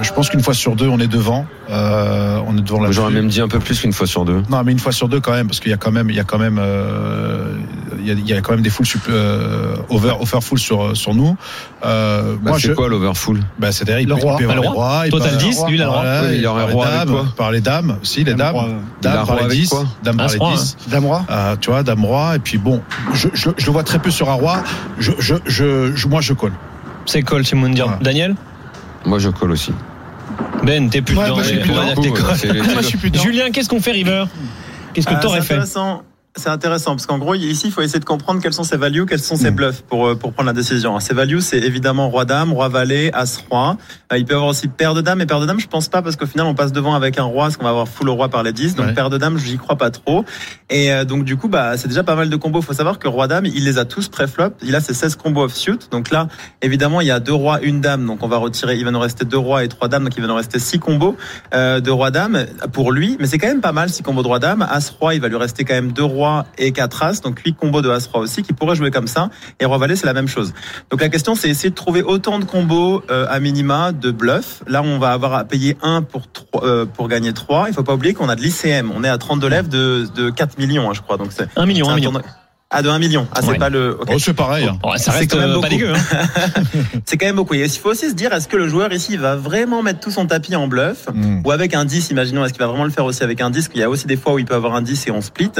je 0.02 0.12
pense 0.12 0.28
qu'une 0.30 0.42
fois 0.42 0.52
sur 0.54 0.74
deux, 0.74 0.88
on 0.88 0.98
est 0.98 1.06
devant. 1.06 1.46
Euh, 1.70 2.40
on 2.46 2.56
est 2.56 2.60
devant 2.60 2.80
la. 2.80 2.90
J'aurais 2.90 3.12
même 3.12 3.28
dit 3.28 3.40
un 3.40 3.48
peu 3.48 3.58
plus 3.60 3.80
qu'une 3.80 3.92
fois 3.92 4.06
sur 4.06 4.24
deux. 4.24 4.42
Non, 4.50 4.62
mais 4.64 4.72
une 4.72 4.78
fois 4.80 4.90
sur 4.92 5.08
deux 5.08 5.20
quand 5.20 5.32
même, 5.32 5.46
parce 5.46 5.60
qu'il 5.60 5.70
y 5.70 5.74
a 5.74 5.76
quand 5.76 5.92
même, 5.92 6.10
il 6.10 6.16
y 6.16 6.20
a 6.20 6.24
quand 6.24 6.38
même, 6.38 6.58
euh, 6.60 7.52
il, 8.00 8.06
y 8.06 8.10
a, 8.10 8.14
il 8.14 8.28
y 8.28 8.32
a 8.32 8.40
quand 8.40 8.52
même 8.52 8.62
des 8.62 8.70
foules 8.70 8.86
sup- 8.86 9.08
euh, 9.08 9.76
over, 9.90 10.12
over 10.20 10.40
full 10.40 10.58
sur 10.58 10.96
sur 10.96 11.14
nous. 11.14 11.36
Euh, 11.84 12.34
Bah, 12.42 12.52
c'est 12.54 12.68
je, 12.68 12.72
quoi 12.72 12.88
l'overfull? 12.88 13.40
Bah, 13.58 13.70
c'est-à-dire, 13.70 14.00
il 14.00 14.08
Le 14.08 14.16
peut, 14.16 14.22
roi. 14.22 14.38
Bah, 14.44 14.54
le 14.54 14.60
roi. 14.68 15.04
le 15.06 15.36
10, 15.38 15.64
lui, 15.68 15.76
il 15.76 15.82
a 15.82 15.84
le 15.84 15.90
roi. 15.90 16.00
Voilà, 16.02 16.22
Oui, 16.22 16.28
mais 16.30 16.36
il 16.38 16.42
par 16.42 16.52
aurait 16.54 16.66
les 16.66 16.72
roi 16.72 16.86
avec 16.86 16.98
dames, 16.98 17.08
quoi? 17.10 17.26
Par 17.36 17.50
les 17.52 17.60
dames, 17.60 17.96
si, 18.02 18.24
les 18.24 18.34
dames. 18.34 18.56
Dame 19.02 19.24
par 19.26 19.36
les 19.36 19.42
avec 19.44 19.56
10. 19.58 19.68
quoi? 19.68 19.84
Dame 20.02 20.16
par 20.16 20.26
les 20.28 20.34
As-roi, 20.34 20.52
10. 20.52 20.76
Dame 20.88 21.04
roi. 21.06 21.24
Euh, 21.30 21.56
tu 21.60 21.70
vois, 21.70 21.82
Dame 21.84 22.04
Roi, 22.04 22.36
et 22.36 22.38
puis 22.40 22.58
bon, 22.58 22.82
je, 23.14 23.28
je, 23.34 23.50
je 23.56 23.66
le 23.66 23.72
vois 23.72 23.84
très 23.84 23.98
peu 24.00 24.10
sur 24.10 24.30
un 24.30 24.34
roi. 24.34 24.62
Je, 24.98 25.12
je, 25.20 25.34
je, 25.46 25.92
je- 25.94 26.08
moi, 26.08 26.20
je 26.20 26.32
colle. 26.32 26.52
C'est 27.06 27.22
call 27.22 27.44
chez 27.46 27.54
Mundir. 27.56 27.84
Voilà. 27.86 28.00
Daniel? 28.02 28.34
Moi, 29.06 29.18
je 29.18 29.30
colle 29.30 29.52
aussi. 29.52 29.72
Ben, 30.64 30.90
t'es 30.90 31.00
plus 31.00 31.16
Ouais, 31.16 31.24
dedans. 31.24 31.34
moi, 31.36 31.42
je 31.44 31.48
suis 31.48 31.56
mais 31.56 31.62
plus 31.62 31.70
dedans. 31.70 31.82
Moi, 32.74 32.82
je 32.82 32.86
suis 32.86 33.10
dedans. 33.10 33.22
Julien, 33.22 33.50
qu'est-ce 33.52 33.68
qu'on 33.68 33.80
fait, 33.80 33.92
River? 33.92 34.24
Qu'est-ce 34.92 35.06
que 35.06 35.14
Ah, 35.14 35.20
t'aurais 35.20 35.42
fait? 35.42 35.54
intéressant. 35.54 36.02
C'est 36.38 36.50
intéressant 36.50 36.92
parce 36.92 37.06
qu'en 37.06 37.18
gros 37.18 37.34
ici 37.34 37.68
il 37.68 37.72
faut 37.72 37.80
essayer 37.80 37.98
de 37.98 38.04
comprendre 38.04 38.42
quels 38.42 38.52
sont 38.52 38.62
ses 38.62 38.76
values, 38.76 39.06
quels 39.06 39.20
sont 39.20 39.36
ses 39.36 39.50
Mm. 39.50 39.54
bluffs 39.54 39.82
pour 39.82 40.06
euh, 40.08 40.14
pour 40.16 40.32
prendre 40.34 40.48
la 40.48 40.52
décision. 40.52 41.00
Ses 41.00 41.14
values 41.14 41.40
c'est 41.40 41.58
évidemment 41.58 42.10
roi 42.10 42.24
dame, 42.26 42.52
roi 42.52 42.68
valet, 42.68 43.10
as 43.14 43.38
roi. 43.48 43.78
Euh, 44.12 44.18
il 44.18 44.24
peut 44.26 44.32
y 44.34 44.36
avoir 44.36 44.50
aussi 44.50 44.68
paire 44.68 44.92
de 44.94 45.00
dames 45.00 45.20
et 45.22 45.26
paire 45.26 45.40
de 45.40 45.46
dames 45.46 45.58
je 45.60 45.66
pense 45.66 45.88
pas 45.88 46.02
parce 46.02 46.16
qu'au 46.16 46.26
final 46.26 46.46
on 46.46 46.54
passe 46.54 46.72
devant 46.72 46.94
avec 46.94 47.18
un 47.18 47.22
roi 47.24 47.44
parce 47.44 47.56
qu'on 47.56 47.64
va 47.64 47.70
avoir 47.70 47.88
full 47.88 48.10
roi 48.10 48.28
par 48.28 48.42
les 48.42 48.52
10 48.52 48.74
donc 48.74 48.86
Ouais. 48.88 48.92
paire 48.94 49.08
de 49.08 49.16
dames 49.16 49.38
j'y 49.38 49.56
crois 49.56 49.76
pas 49.76 49.90
trop. 49.90 50.24
Et 50.68 50.92
euh, 50.92 51.04
donc 51.04 51.24
du 51.24 51.36
coup 51.38 51.48
bah 51.48 51.76
c'est 51.78 51.88
déjà 51.88 52.02
pas 52.04 52.16
mal 52.16 52.28
de 52.28 52.36
combos. 52.36 52.60
Faut 52.60 52.74
savoir 52.74 52.98
que 52.98 53.08
roi 53.08 53.28
dame 53.28 53.46
il 53.46 53.64
les 53.64 53.78
a 53.78 53.86
tous 53.86 54.08
pré-flop. 54.08 54.50
Il 54.62 54.74
a 54.76 54.80
ses 54.80 54.92
16 54.92 55.16
combos 55.16 55.44
off-suit. 55.44 55.88
Donc 55.90 56.10
là 56.10 56.28
évidemment 56.60 57.00
il 57.00 57.06
y 57.06 57.10
a 57.12 57.18
deux 57.20 57.32
rois, 57.34 57.60
une 57.62 57.80
dame 57.80 58.04
donc 58.04 58.22
on 58.22 58.28
va 58.28 58.36
retirer. 58.36 58.76
Il 58.76 58.84
va 58.84 58.90
nous 58.90 59.00
rester 59.00 59.24
deux 59.24 59.38
rois 59.38 59.64
et 59.64 59.68
trois 59.68 59.88
dames 59.88 60.04
donc 60.04 60.12
il 60.16 60.20
va 60.20 60.28
nous 60.28 60.34
rester 60.34 60.58
six 60.58 60.78
combos 60.78 61.16
de 61.54 61.90
roi 61.90 62.10
dame 62.10 62.44
pour 62.72 62.92
lui. 62.92 63.16
Mais 63.20 63.26
c'est 63.26 63.38
quand 63.38 63.48
même 63.48 63.62
pas 63.62 63.72
mal 63.72 63.88
six 63.88 64.02
combos 64.02 64.22
de 64.22 64.28
roi 64.28 64.38
dame. 64.38 64.60
As 64.70 64.90
roi 64.90 65.14
il 65.14 65.20
va 65.22 65.28
lui 65.28 65.36
rester 65.36 65.64
quand 65.64 65.74
même 65.74 65.92
deux 65.92 66.04
rois 66.04 66.25
et 66.58 66.72
quatre 66.72 67.02
as 67.02 67.20
donc 67.22 67.38
huit 67.40 67.54
combos 67.54 67.82
de 67.82 67.90
as 67.90 68.06
roi 68.06 68.20
aussi 68.20 68.42
qui 68.42 68.52
pourrait 68.52 68.76
jouer 68.76 68.90
comme 68.90 69.06
ça. 69.08 69.30
Et 69.60 69.64
roi 69.64 69.78
valet 69.78 69.96
c'est 69.96 70.06
la 70.06 70.12
même 70.14 70.28
chose. 70.28 70.52
Donc 70.90 71.00
la 71.00 71.08
question 71.08 71.34
c'est 71.34 71.48
essayer 71.48 71.70
de 71.70 71.74
trouver 71.74 72.02
autant 72.02 72.38
de 72.38 72.44
combos 72.44 73.02
euh, 73.10 73.26
à 73.28 73.40
minima 73.40 73.92
de 73.92 74.10
bluff. 74.10 74.62
Là 74.66 74.82
on 74.82 74.98
va 74.98 75.12
avoir 75.12 75.34
à 75.34 75.44
payer 75.44 75.76
un 75.82 76.02
pour 76.02 76.30
trois, 76.30 76.64
euh, 76.64 76.86
pour 76.86 77.08
gagner 77.08 77.32
trois. 77.32 77.66
Il 77.68 77.74
faut 77.74 77.82
pas 77.82 77.94
oublier 77.94 78.14
qu'on 78.14 78.28
a 78.28 78.36
de 78.36 78.42
l'ICM. 78.42 78.90
On 78.94 79.04
est 79.04 79.08
à 79.08 79.18
32 79.18 79.48
lèvres 79.48 79.68
de, 79.68 80.06
de 80.14 80.30
4 80.30 80.58
millions 80.58 80.88
hein, 80.90 80.94
je 80.94 81.00
crois. 81.02 81.16
Donc 81.16 81.28
c'est 81.32 81.48
Un 81.56 81.66
million, 81.66 81.86
c'est 81.86 81.90
un 81.90 81.94
un 81.94 81.96
million. 81.96 82.12
tournoi- 82.12 82.30
Ah 82.68 82.82
de 82.82 82.88
1 82.88 82.98
million. 82.98 83.28
Ah 83.32 83.42
c'est 83.42 83.50
Ouais. 83.50 83.58
pas 83.58 83.68
le. 83.68 83.96
ok. 84.00 84.08
Oh, 84.12 84.18
c'est 84.18 84.34
pareil. 84.34 84.66
hein. 84.66 84.76
Bon, 84.82 84.90
ça 84.96 84.98
C'est 84.98 85.10
reste 85.12 85.30
quand 85.30 85.38
même 85.38 85.50
euh, 85.50 85.54
pas 85.60 85.68
beaucoup. 85.68 85.68
dégueu. 85.70 85.92
Hein. 85.94 86.40
C'est 87.04 87.16
quand 87.16 87.26
même 87.26 87.36
beaucoup. 87.36 87.54
Et 87.54 87.62
il 87.62 87.70
faut 87.70 87.90
aussi 87.90 88.08
se 88.10 88.14
dire, 88.14 88.32
est-ce 88.32 88.48
que 88.48 88.56
le 88.56 88.68
joueur 88.68 88.92
ici 88.92 89.16
va 89.16 89.36
vraiment 89.36 89.84
mettre 89.84 90.00
tout 90.00 90.10
son 90.10 90.26
tapis 90.26 90.56
en 90.56 90.66
bluff 90.66 91.06
Mm. 91.14 91.42
ou 91.44 91.52
avec 91.52 91.74
un 91.74 91.84
10, 91.84 92.10
imaginons, 92.10 92.44
est-ce 92.44 92.52
qu'il 92.52 92.60
va 92.62 92.66
vraiment 92.66 92.82
le 92.84 92.90
faire 92.90 93.04
aussi 93.04 93.22
avec 93.22 93.40
un 93.40 93.50
10 93.50 93.68
qu'il 93.68 93.80
y 93.80 93.84
a 93.84 93.88
aussi 93.88 94.08
des 94.08 94.16
fois 94.16 94.32
où 94.34 94.40
il 94.40 94.44
peut 94.44 94.56
avoir 94.56 94.74
un 94.74 94.82
10 94.82 95.06
et 95.06 95.10
on 95.12 95.20
split, 95.20 95.52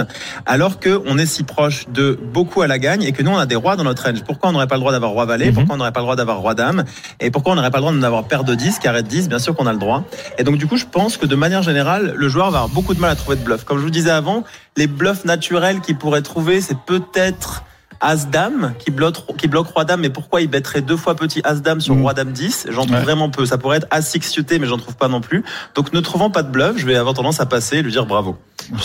alors 0.46 0.80
que 0.80 1.00
on 1.07 1.16
est 1.16 1.26
si 1.26 1.44
proche 1.44 1.86
de 1.88 2.18
beaucoup 2.32 2.62
à 2.62 2.66
la 2.66 2.80
gagne 2.80 3.04
et 3.04 3.12
que 3.12 3.22
nous 3.22 3.30
on 3.30 3.38
a 3.38 3.46
des 3.46 3.54
rois 3.54 3.76
dans 3.76 3.84
notre 3.84 4.02
range. 4.02 4.24
Pourquoi 4.26 4.48
on 4.50 4.52
n'aurait 4.52 4.66
pas 4.66 4.74
le 4.74 4.80
droit 4.80 4.90
d'avoir 4.92 5.12
roi 5.12 5.26
valet? 5.26 5.46
Mhm. 5.50 5.54
Pourquoi 5.54 5.74
on 5.76 5.78
n'aurait 5.78 5.92
pas 5.92 6.00
le 6.00 6.04
droit 6.07 6.16
d'avoir 6.16 6.38
roi 6.38 6.54
dame? 6.54 6.84
Et 7.20 7.30
pourquoi 7.30 7.52
on 7.52 7.57
n'aurait 7.57 7.70
pas 7.70 7.78
le 7.78 7.82
droit 7.82 7.92
d'en 7.92 8.02
avoir 8.02 8.24
paire 8.24 8.42
de 8.42 8.54
10, 8.57 8.80
carré 8.80 9.04
de 9.04 9.09
10 9.09 9.28
Bien 9.28 9.38
sûr 9.38 9.54
qu'on 9.54 9.66
a 9.68 9.72
le 9.72 9.78
droit. 9.78 10.02
Et 10.38 10.44
donc 10.44 10.57
du 10.59 10.66
coup, 10.66 10.76
je 10.76 10.86
pense 10.86 11.16
que 11.16 11.26
de 11.26 11.36
manière 11.36 11.62
générale, 11.62 12.14
le 12.16 12.28
joueur 12.28 12.50
va 12.50 12.59
avoir 12.59 12.68
beaucoup 12.68 12.94
de 12.94 13.00
mal 13.00 13.11
à 13.11 13.14
trouver 13.16 13.36
de 13.36 13.44
bluff. 13.44 13.62
Comme 13.64 13.78
je 13.78 13.84
vous 13.84 13.90
disais 13.90 14.11
avant, 14.11 14.42
les 14.77 14.87
bluffs 14.87 15.24
naturels 15.24 15.81
qu'il 15.81 15.97
pourrait 15.97 16.22
trouver, 16.22 16.61
c'est 16.61 16.79
peut-être 16.79 17.62
As-Dame 18.01 18.74
qui 18.79 18.91
bloque, 18.91 19.16
qui 19.39 19.49
bloque 19.49 19.68
Roi-Dame, 19.68 20.01
mais 20.03 20.11
pourquoi 20.11 20.43
il 20.43 20.49
bêterait 20.49 20.83
deux 20.83 20.99
fois 20.99 21.14
petit 21.14 21.41
As-Dame 21.45 21.81
sur 21.81 21.95
Mm. 21.95 22.03
Roi-Dame 22.03 22.33
10 22.33 22.66
J'en 22.70 22.83
trouve 22.85 22.97
Ouais. 22.99 23.03
vraiment 23.03 23.31
peu. 23.31 23.47
Ça 23.47 23.57
pourrait 23.57 23.79
être 23.79 23.87
As-6 23.91 24.29
suité, 24.29 24.59
mais 24.59 24.66
j'en 24.66 24.77
trouve 24.77 24.97
pas 24.97 25.09
non 25.09 25.22
plus. 25.22 25.43
Donc 25.74 25.93
ne 25.95 26.01
trouvant 26.01 26.29
pas 26.31 26.43
de 26.43 26.51
bluff, 26.51 26.74
je 26.77 26.85
vais 26.85 26.95
avoir 26.97 27.14
tendance 27.14 27.41
à 27.41 27.47
passer 27.47 27.79
et 27.79 27.83
lui 27.83 27.91
dire 27.93 28.05
bravo. 28.05 28.37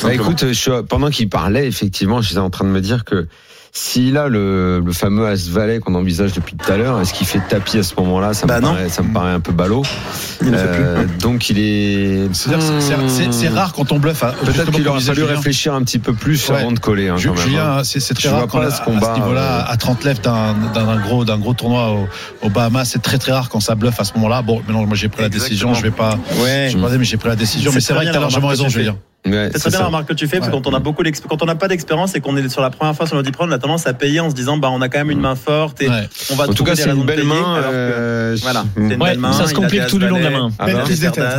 Bah, 0.01 0.13
écoute, 0.13 0.45
je 0.47 0.53
suis- 0.53 0.71
pendant 0.87 1.09
qu'il 1.09 1.27
parlait, 1.29 1.67
effectivement, 1.67 2.21
j'étais 2.21 2.39
en 2.39 2.49
train 2.49 2.63
de 2.65 2.69
me 2.69 2.79
dire 2.81 3.03
que 3.03 3.27
s'il 3.73 4.17
a 4.17 4.27
le, 4.27 4.81
le 4.85 4.91
fameux 4.91 5.25
As 5.27 5.47
Valet 5.47 5.79
qu'on 5.79 5.95
envisage 5.95 6.33
depuis 6.33 6.55
tout 6.55 6.69
à 6.71 6.75
l'heure, 6.75 6.99
est-ce 6.99 7.13
qu'il 7.13 7.25
fait 7.25 7.39
tapis 7.47 7.77
à 7.77 7.83
ce 7.83 7.95
moment-là? 7.99 8.33
Ça, 8.33 8.45
Bah 8.45 8.57
me 8.59 8.65
paraît, 8.65 8.89
ça 8.89 9.01
me 9.01 9.13
paraît 9.13 9.31
un 9.31 9.39
peu 9.39 9.53
ballot. 9.53 9.83
Il. 10.41 10.53
Euh, 10.53 11.05
donc 11.21 11.49
il 11.49 11.57
est. 11.59 12.27
C'est- 12.33 13.47
rare 13.49 13.71
quand 13.73 13.91
on 13.91 13.99
bluffe. 13.99 14.23
hein. 14.23 14.33
Peut-être 14.45 14.71
qu'il 14.71 14.87
aurait 14.87 14.99
fallu 14.99 15.23
réfléchir 15.23 15.73
un 15.73 15.83
petit 15.83 15.99
peu 15.99 16.13
plus 16.13 16.49
Ouais. 16.49 16.57
avant 16.57 16.71
de 16.73 16.79
coller. 16.79 17.07
Hein, 17.09 17.17
Julien, 17.17 17.77
hein. 17.77 17.83
c'est 17.83 17.99
c'est 17.99 18.13
très 18.13 18.23
Je 18.23 18.27
rare 18.29 18.39
vois 18.39 18.47
qu'on 18.49 18.59
pas 18.59 18.67
a- 18.67 18.71
ce 18.77 18.81
combat, 18.81 19.11
à 19.11 19.15
ce 19.15 19.19
niveau-là, 19.21 19.59
euh, 19.67 19.71
à 19.73 19.77
30 19.77 20.03
lèvres 20.03 20.19
d'un 20.21 20.53
d'un 20.73 20.99
gros, 20.99 21.23
d'un 21.25 21.37
gros 21.37 21.53
tournoi 21.53 21.91
au, 21.91 22.07
au 22.45 22.49
Bahamas, 22.49 22.85
c'est 22.85 23.01
très 23.01 23.17
très 23.19 23.31
rare 23.31 23.49
quand 23.49 23.59
ça 23.61 23.75
bluffe 23.75 23.99
à 23.99 24.03
ce 24.03 24.13
moment-là. 24.15 24.41
Bon, 24.41 24.57
maintenant 24.67 24.85
moi 24.85 24.95
j'ai 24.95 25.07
pris 25.09 25.21
la 25.21 25.29
décision, 25.29 25.73
je 25.73 25.81
vais 25.81 25.91
pas, 25.91 26.17
Ouais. 26.43 26.67
je 26.71 26.75
vais 26.77 26.83
pas 26.83 26.89
dire, 26.89 26.99
mais 26.99 27.05
j'ai 27.05 27.17
pris 27.17 27.29
la 27.29 27.35
décision. 27.35 27.71
Mais 27.73 27.79
c'est 27.79 27.93
vrai 27.93 28.05
que 28.05 28.09
t'as 28.09 28.15
la 28.15 28.21
largement 28.21 28.47
raison, 28.49 28.65
tu 28.65 28.71
Julien. 28.71 28.95
Ouais, 29.23 29.49
C'est 29.53 29.59
très 29.59 29.69
bien 29.69 29.79
la 29.81 29.85
remarque 29.85 30.07
que 30.07 30.13
tu 30.13 30.27
fais, 30.27 30.37
parce 30.39 30.49
que 30.49 30.55
quand 30.55 30.65
on 30.65 30.73
a 30.73 30.79
beaucoup 30.79 31.03
d'exp- 31.03 31.27
quand 31.29 31.43
on 31.43 31.45
n'a 31.45 31.53
pas 31.53 31.67
d'expérience 31.67 32.15
et 32.15 32.21
qu'on 32.21 32.35
est 32.37 32.49
sur 32.49 32.61
la 32.61 32.71
première 32.71 32.95
fois 32.95 33.05
sur 33.05 33.15
le 33.15 33.23
Pro, 33.31 33.45
on 33.47 33.51
a 33.51 33.59
tendance 33.59 33.85
à 33.85 33.93
payer 33.93 34.19
en 34.19 34.29
se 34.31 34.35
disant 34.35 34.57
bah 34.57 34.69
on 34.71 34.81
a 34.81 34.89
quand 34.89 34.97
même 34.97 35.11
une 35.11 35.19
main 35.19 35.35
forte 35.35 35.79
et 35.81 35.87
Ouais. 35.89 36.09
on 36.31 36.35
va 36.35 36.45
En 36.49 36.53
tout 36.53 36.63
cas, 36.63 36.73
des 36.73 36.81
c'est 36.81 36.89
une 36.89 37.03
belle 37.05 37.23
main. 37.23 37.53
alors 37.55 37.69
que- 37.71 37.75
euh, 37.75 38.37
Voilà, 38.41 38.63
mm. 38.63 38.67
c'est 38.75 38.81
une 38.95 39.01
Ouais, 39.03 39.09
belle 39.11 39.19
main. 39.19 39.31
ça 39.33 39.45
se 39.47 39.53
complique 39.53 39.85
tout 39.87 39.99
du 39.99 40.07
long 40.07 40.17
de 40.17 40.23
la 40.23 40.29
main. 40.31 40.49
Ah 40.57 40.65
bah. 40.65 40.83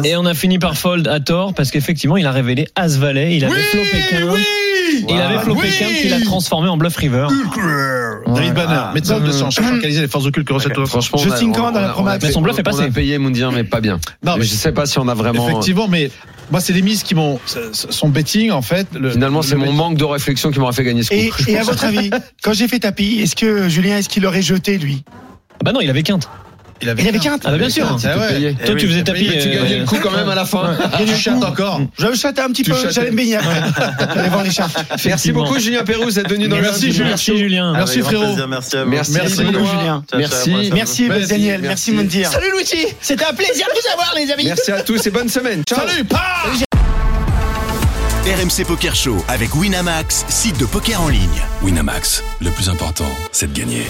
Et 0.04 0.16
on 0.16 0.24
a 0.26 0.34
fini 0.34 0.58
par 0.60 0.76
fold 0.76 1.08
à 1.08 1.18
tort 1.18 1.54
parce 1.54 1.70
qu'effectivement, 1.72 2.16
il 2.16 2.26
a 2.26 2.30
révélé 2.30 2.68
As 2.76 2.96
Valet, 2.98 3.36
il 3.36 3.44
avait 3.44 3.54
flopé 3.54 3.98
quinte. 4.10 4.38
Et 5.08 5.12
il 5.14 5.20
avait 5.20 5.38
flopé 5.38 5.60
Oui. 5.64 5.76
quinte 5.78 5.92
qu'il 6.00 6.12
a 6.12 6.20
transformé 6.20 6.68
en 6.68 6.76
bluff 6.76 6.96
river. 6.96 7.26
David 8.26 8.54
Banner, 8.54 8.66
Ah. 8.74 8.90
médecin 8.94 9.20
de 9.20 9.30
sang, 9.32 9.50
chercheur 9.50 9.74
localisé 9.74 10.00
les 10.00 10.08
forces 10.08 10.26
occultes 10.26 10.46
que 10.46 10.52
recette 10.52 10.76
Ok, 10.78 10.86
Franchement, 10.86 11.18
a- 11.18 11.70
dans 11.72 12.04
la 12.04 12.18
fait- 12.18 12.26
Mais 12.26 12.32
son 12.32 12.40
bluff 12.40 12.58
est 12.58 12.62
passé. 12.62 12.82
On 12.82 12.86
a 12.86 12.90
payé 12.90 13.18
Moundir, 13.18 13.52
mais 13.52 13.64
pas 13.64 13.80
bien. 13.80 13.98
Non, 14.24 14.36
mais- 14.36 14.44
je 14.44 14.54
sais 14.54 14.72
pas 14.72 14.86
si 14.86 14.98
on 14.98 15.08
a 15.08 15.14
vraiment. 15.14 15.48
Effectivement, 15.48 15.88
mais 15.88 16.10
moi 16.50 16.60
c'est 16.60 16.72
les 16.72 16.82
mises 16.82 17.02
qui 17.02 17.14
m'ont, 17.14 17.40
son 17.72 18.08
betting 18.08 18.50
en 18.50 18.62
fait. 18.62 18.86
le- 18.94 19.10
Finalement, 19.10 19.40
le 19.40 19.44
c'est 19.44 19.56
mon 19.56 19.66
betting- 19.66 19.76
manque 19.76 19.96
de 19.98 20.04
réflexion 20.04 20.50
qui 20.50 20.58
m'aurait 20.60 20.72
fait 20.72 20.84
gagner 20.84 21.02
ce 21.02 21.08
coup. 21.10 21.14
Et, 21.48 21.58
à 21.58 21.62
votre 21.64 21.84
avis, 21.84 22.10
quand 22.42 22.52
j'ai 22.52 22.68
fait 22.68 22.78
tapis, 22.80 23.20
est-ce 23.22 23.36
que 23.36 23.68
Julien, 23.68 23.98
est-ce 23.98 24.08
qu'il 24.08 24.24
aurait 24.26 24.42
jeté 24.42 24.78
lui? 24.78 25.04
Bah 25.64 25.72
non, 25.72 25.80
il 25.80 25.90
avait 25.90 26.02
quinte. 26.02 26.28
Il 26.82 26.88
avait 26.88 27.02
Il 27.02 27.08
avait 27.08 27.18
quinte. 27.18 27.42
quinte. 27.42 27.42
Ah 27.46 27.50
bah 27.52 27.58
bien 27.58 27.70
sûr. 27.70 27.96
Tu 28.00 28.08
peux 28.08 28.18
ouais. 28.18 28.28
payer. 28.34 28.54
Toi, 28.54 28.74
tu 28.74 28.88
faisais 28.88 29.04
tapis. 29.04 29.28
Mais 29.30 29.38
tu 29.38 29.48
euh, 29.48 29.62
gagnais 29.62 29.78
le 29.78 29.84
coup 29.84 29.96
quand 30.02 30.10
même 30.10 30.28
à 30.28 30.34
la 30.34 30.44
fin. 30.44 30.76
Tu 30.98 31.14
chattes 31.14 31.42
encore. 31.44 31.80
Je 31.98 32.12
chatais 32.14 32.40
un 32.40 32.48
petit 32.48 32.62
Tu 32.62 32.70
peu, 32.70 32.76
j'allais 32.90 33.10
me 33.10 33.16
baigner 33.16 33.36
après. 33.36 33.62
J'allais 34.14 34.28
voir 34.28 34.42
les 34.42 34.50
chats. 34.50 34.68
Merci 35.04 35.32
beaucoup, 35.32 35.58
Julien 35.58 35.84
Perrouz, 35.84 36.14
d'être 36.14 36.28
venu 36.30 36.48
dans 36.48 36.56
le 36.56 36.62
Merci. 36.62 36.92
Julien. 36.92 37.72
Merci 37.72 38.00
frérot. 38.00 38.36
Merci 38.46 38.76
à 38.76 38.84
vous. 38.84 38.90
Merci, 38.90 39.44
beaucoup, 39.44 39.66
Julien. 39.66 40.04
Merci. 40.16 40.70
Merci, 40.72 41.08
Merci, 41.08 41.28
Daniel. 41.28 41.60
merci. 41.62 41.92
Merci, 41.92 41.92
Mondir. 41.92 42.28
Salut, 42.28 42.50
Luigi. 42.56 42.86
C'était 43.00 43.24
un 43.24 43.34
plaisir 43.34 43.66
de 43.66 43.72
vous 43.72 43.92
avoir, 43.92 44.14
les 44.16 44.30
amis. 44.30 44.44
Merci 44.44 44.72
à 44.72 44.82
tous 44.82 45.06
et 45.06 45.10
bonne 45.10 45.28
semaine. 45.28 45.62
Ciao. 45.64 45.86
Salut, 45.86 46.04
RMC 48.24 48.64
Poker 48.66 48.94
Show 48.94 49.16
avec 49.26 49.54
Winamax, 49.56 50.24
site 50.28 50.58
de 50.58 50.64
poker 50.64 51.00
en 51.00 51.08
ligne. 51.08 51.42
Winamax, 51.62 52.22
le 52.40 52.50
plus 52.50 52.68
important, 52.68 53.10
c'est 53.32 53.52
de 53.52 53.58
gagner. 53.58 53.88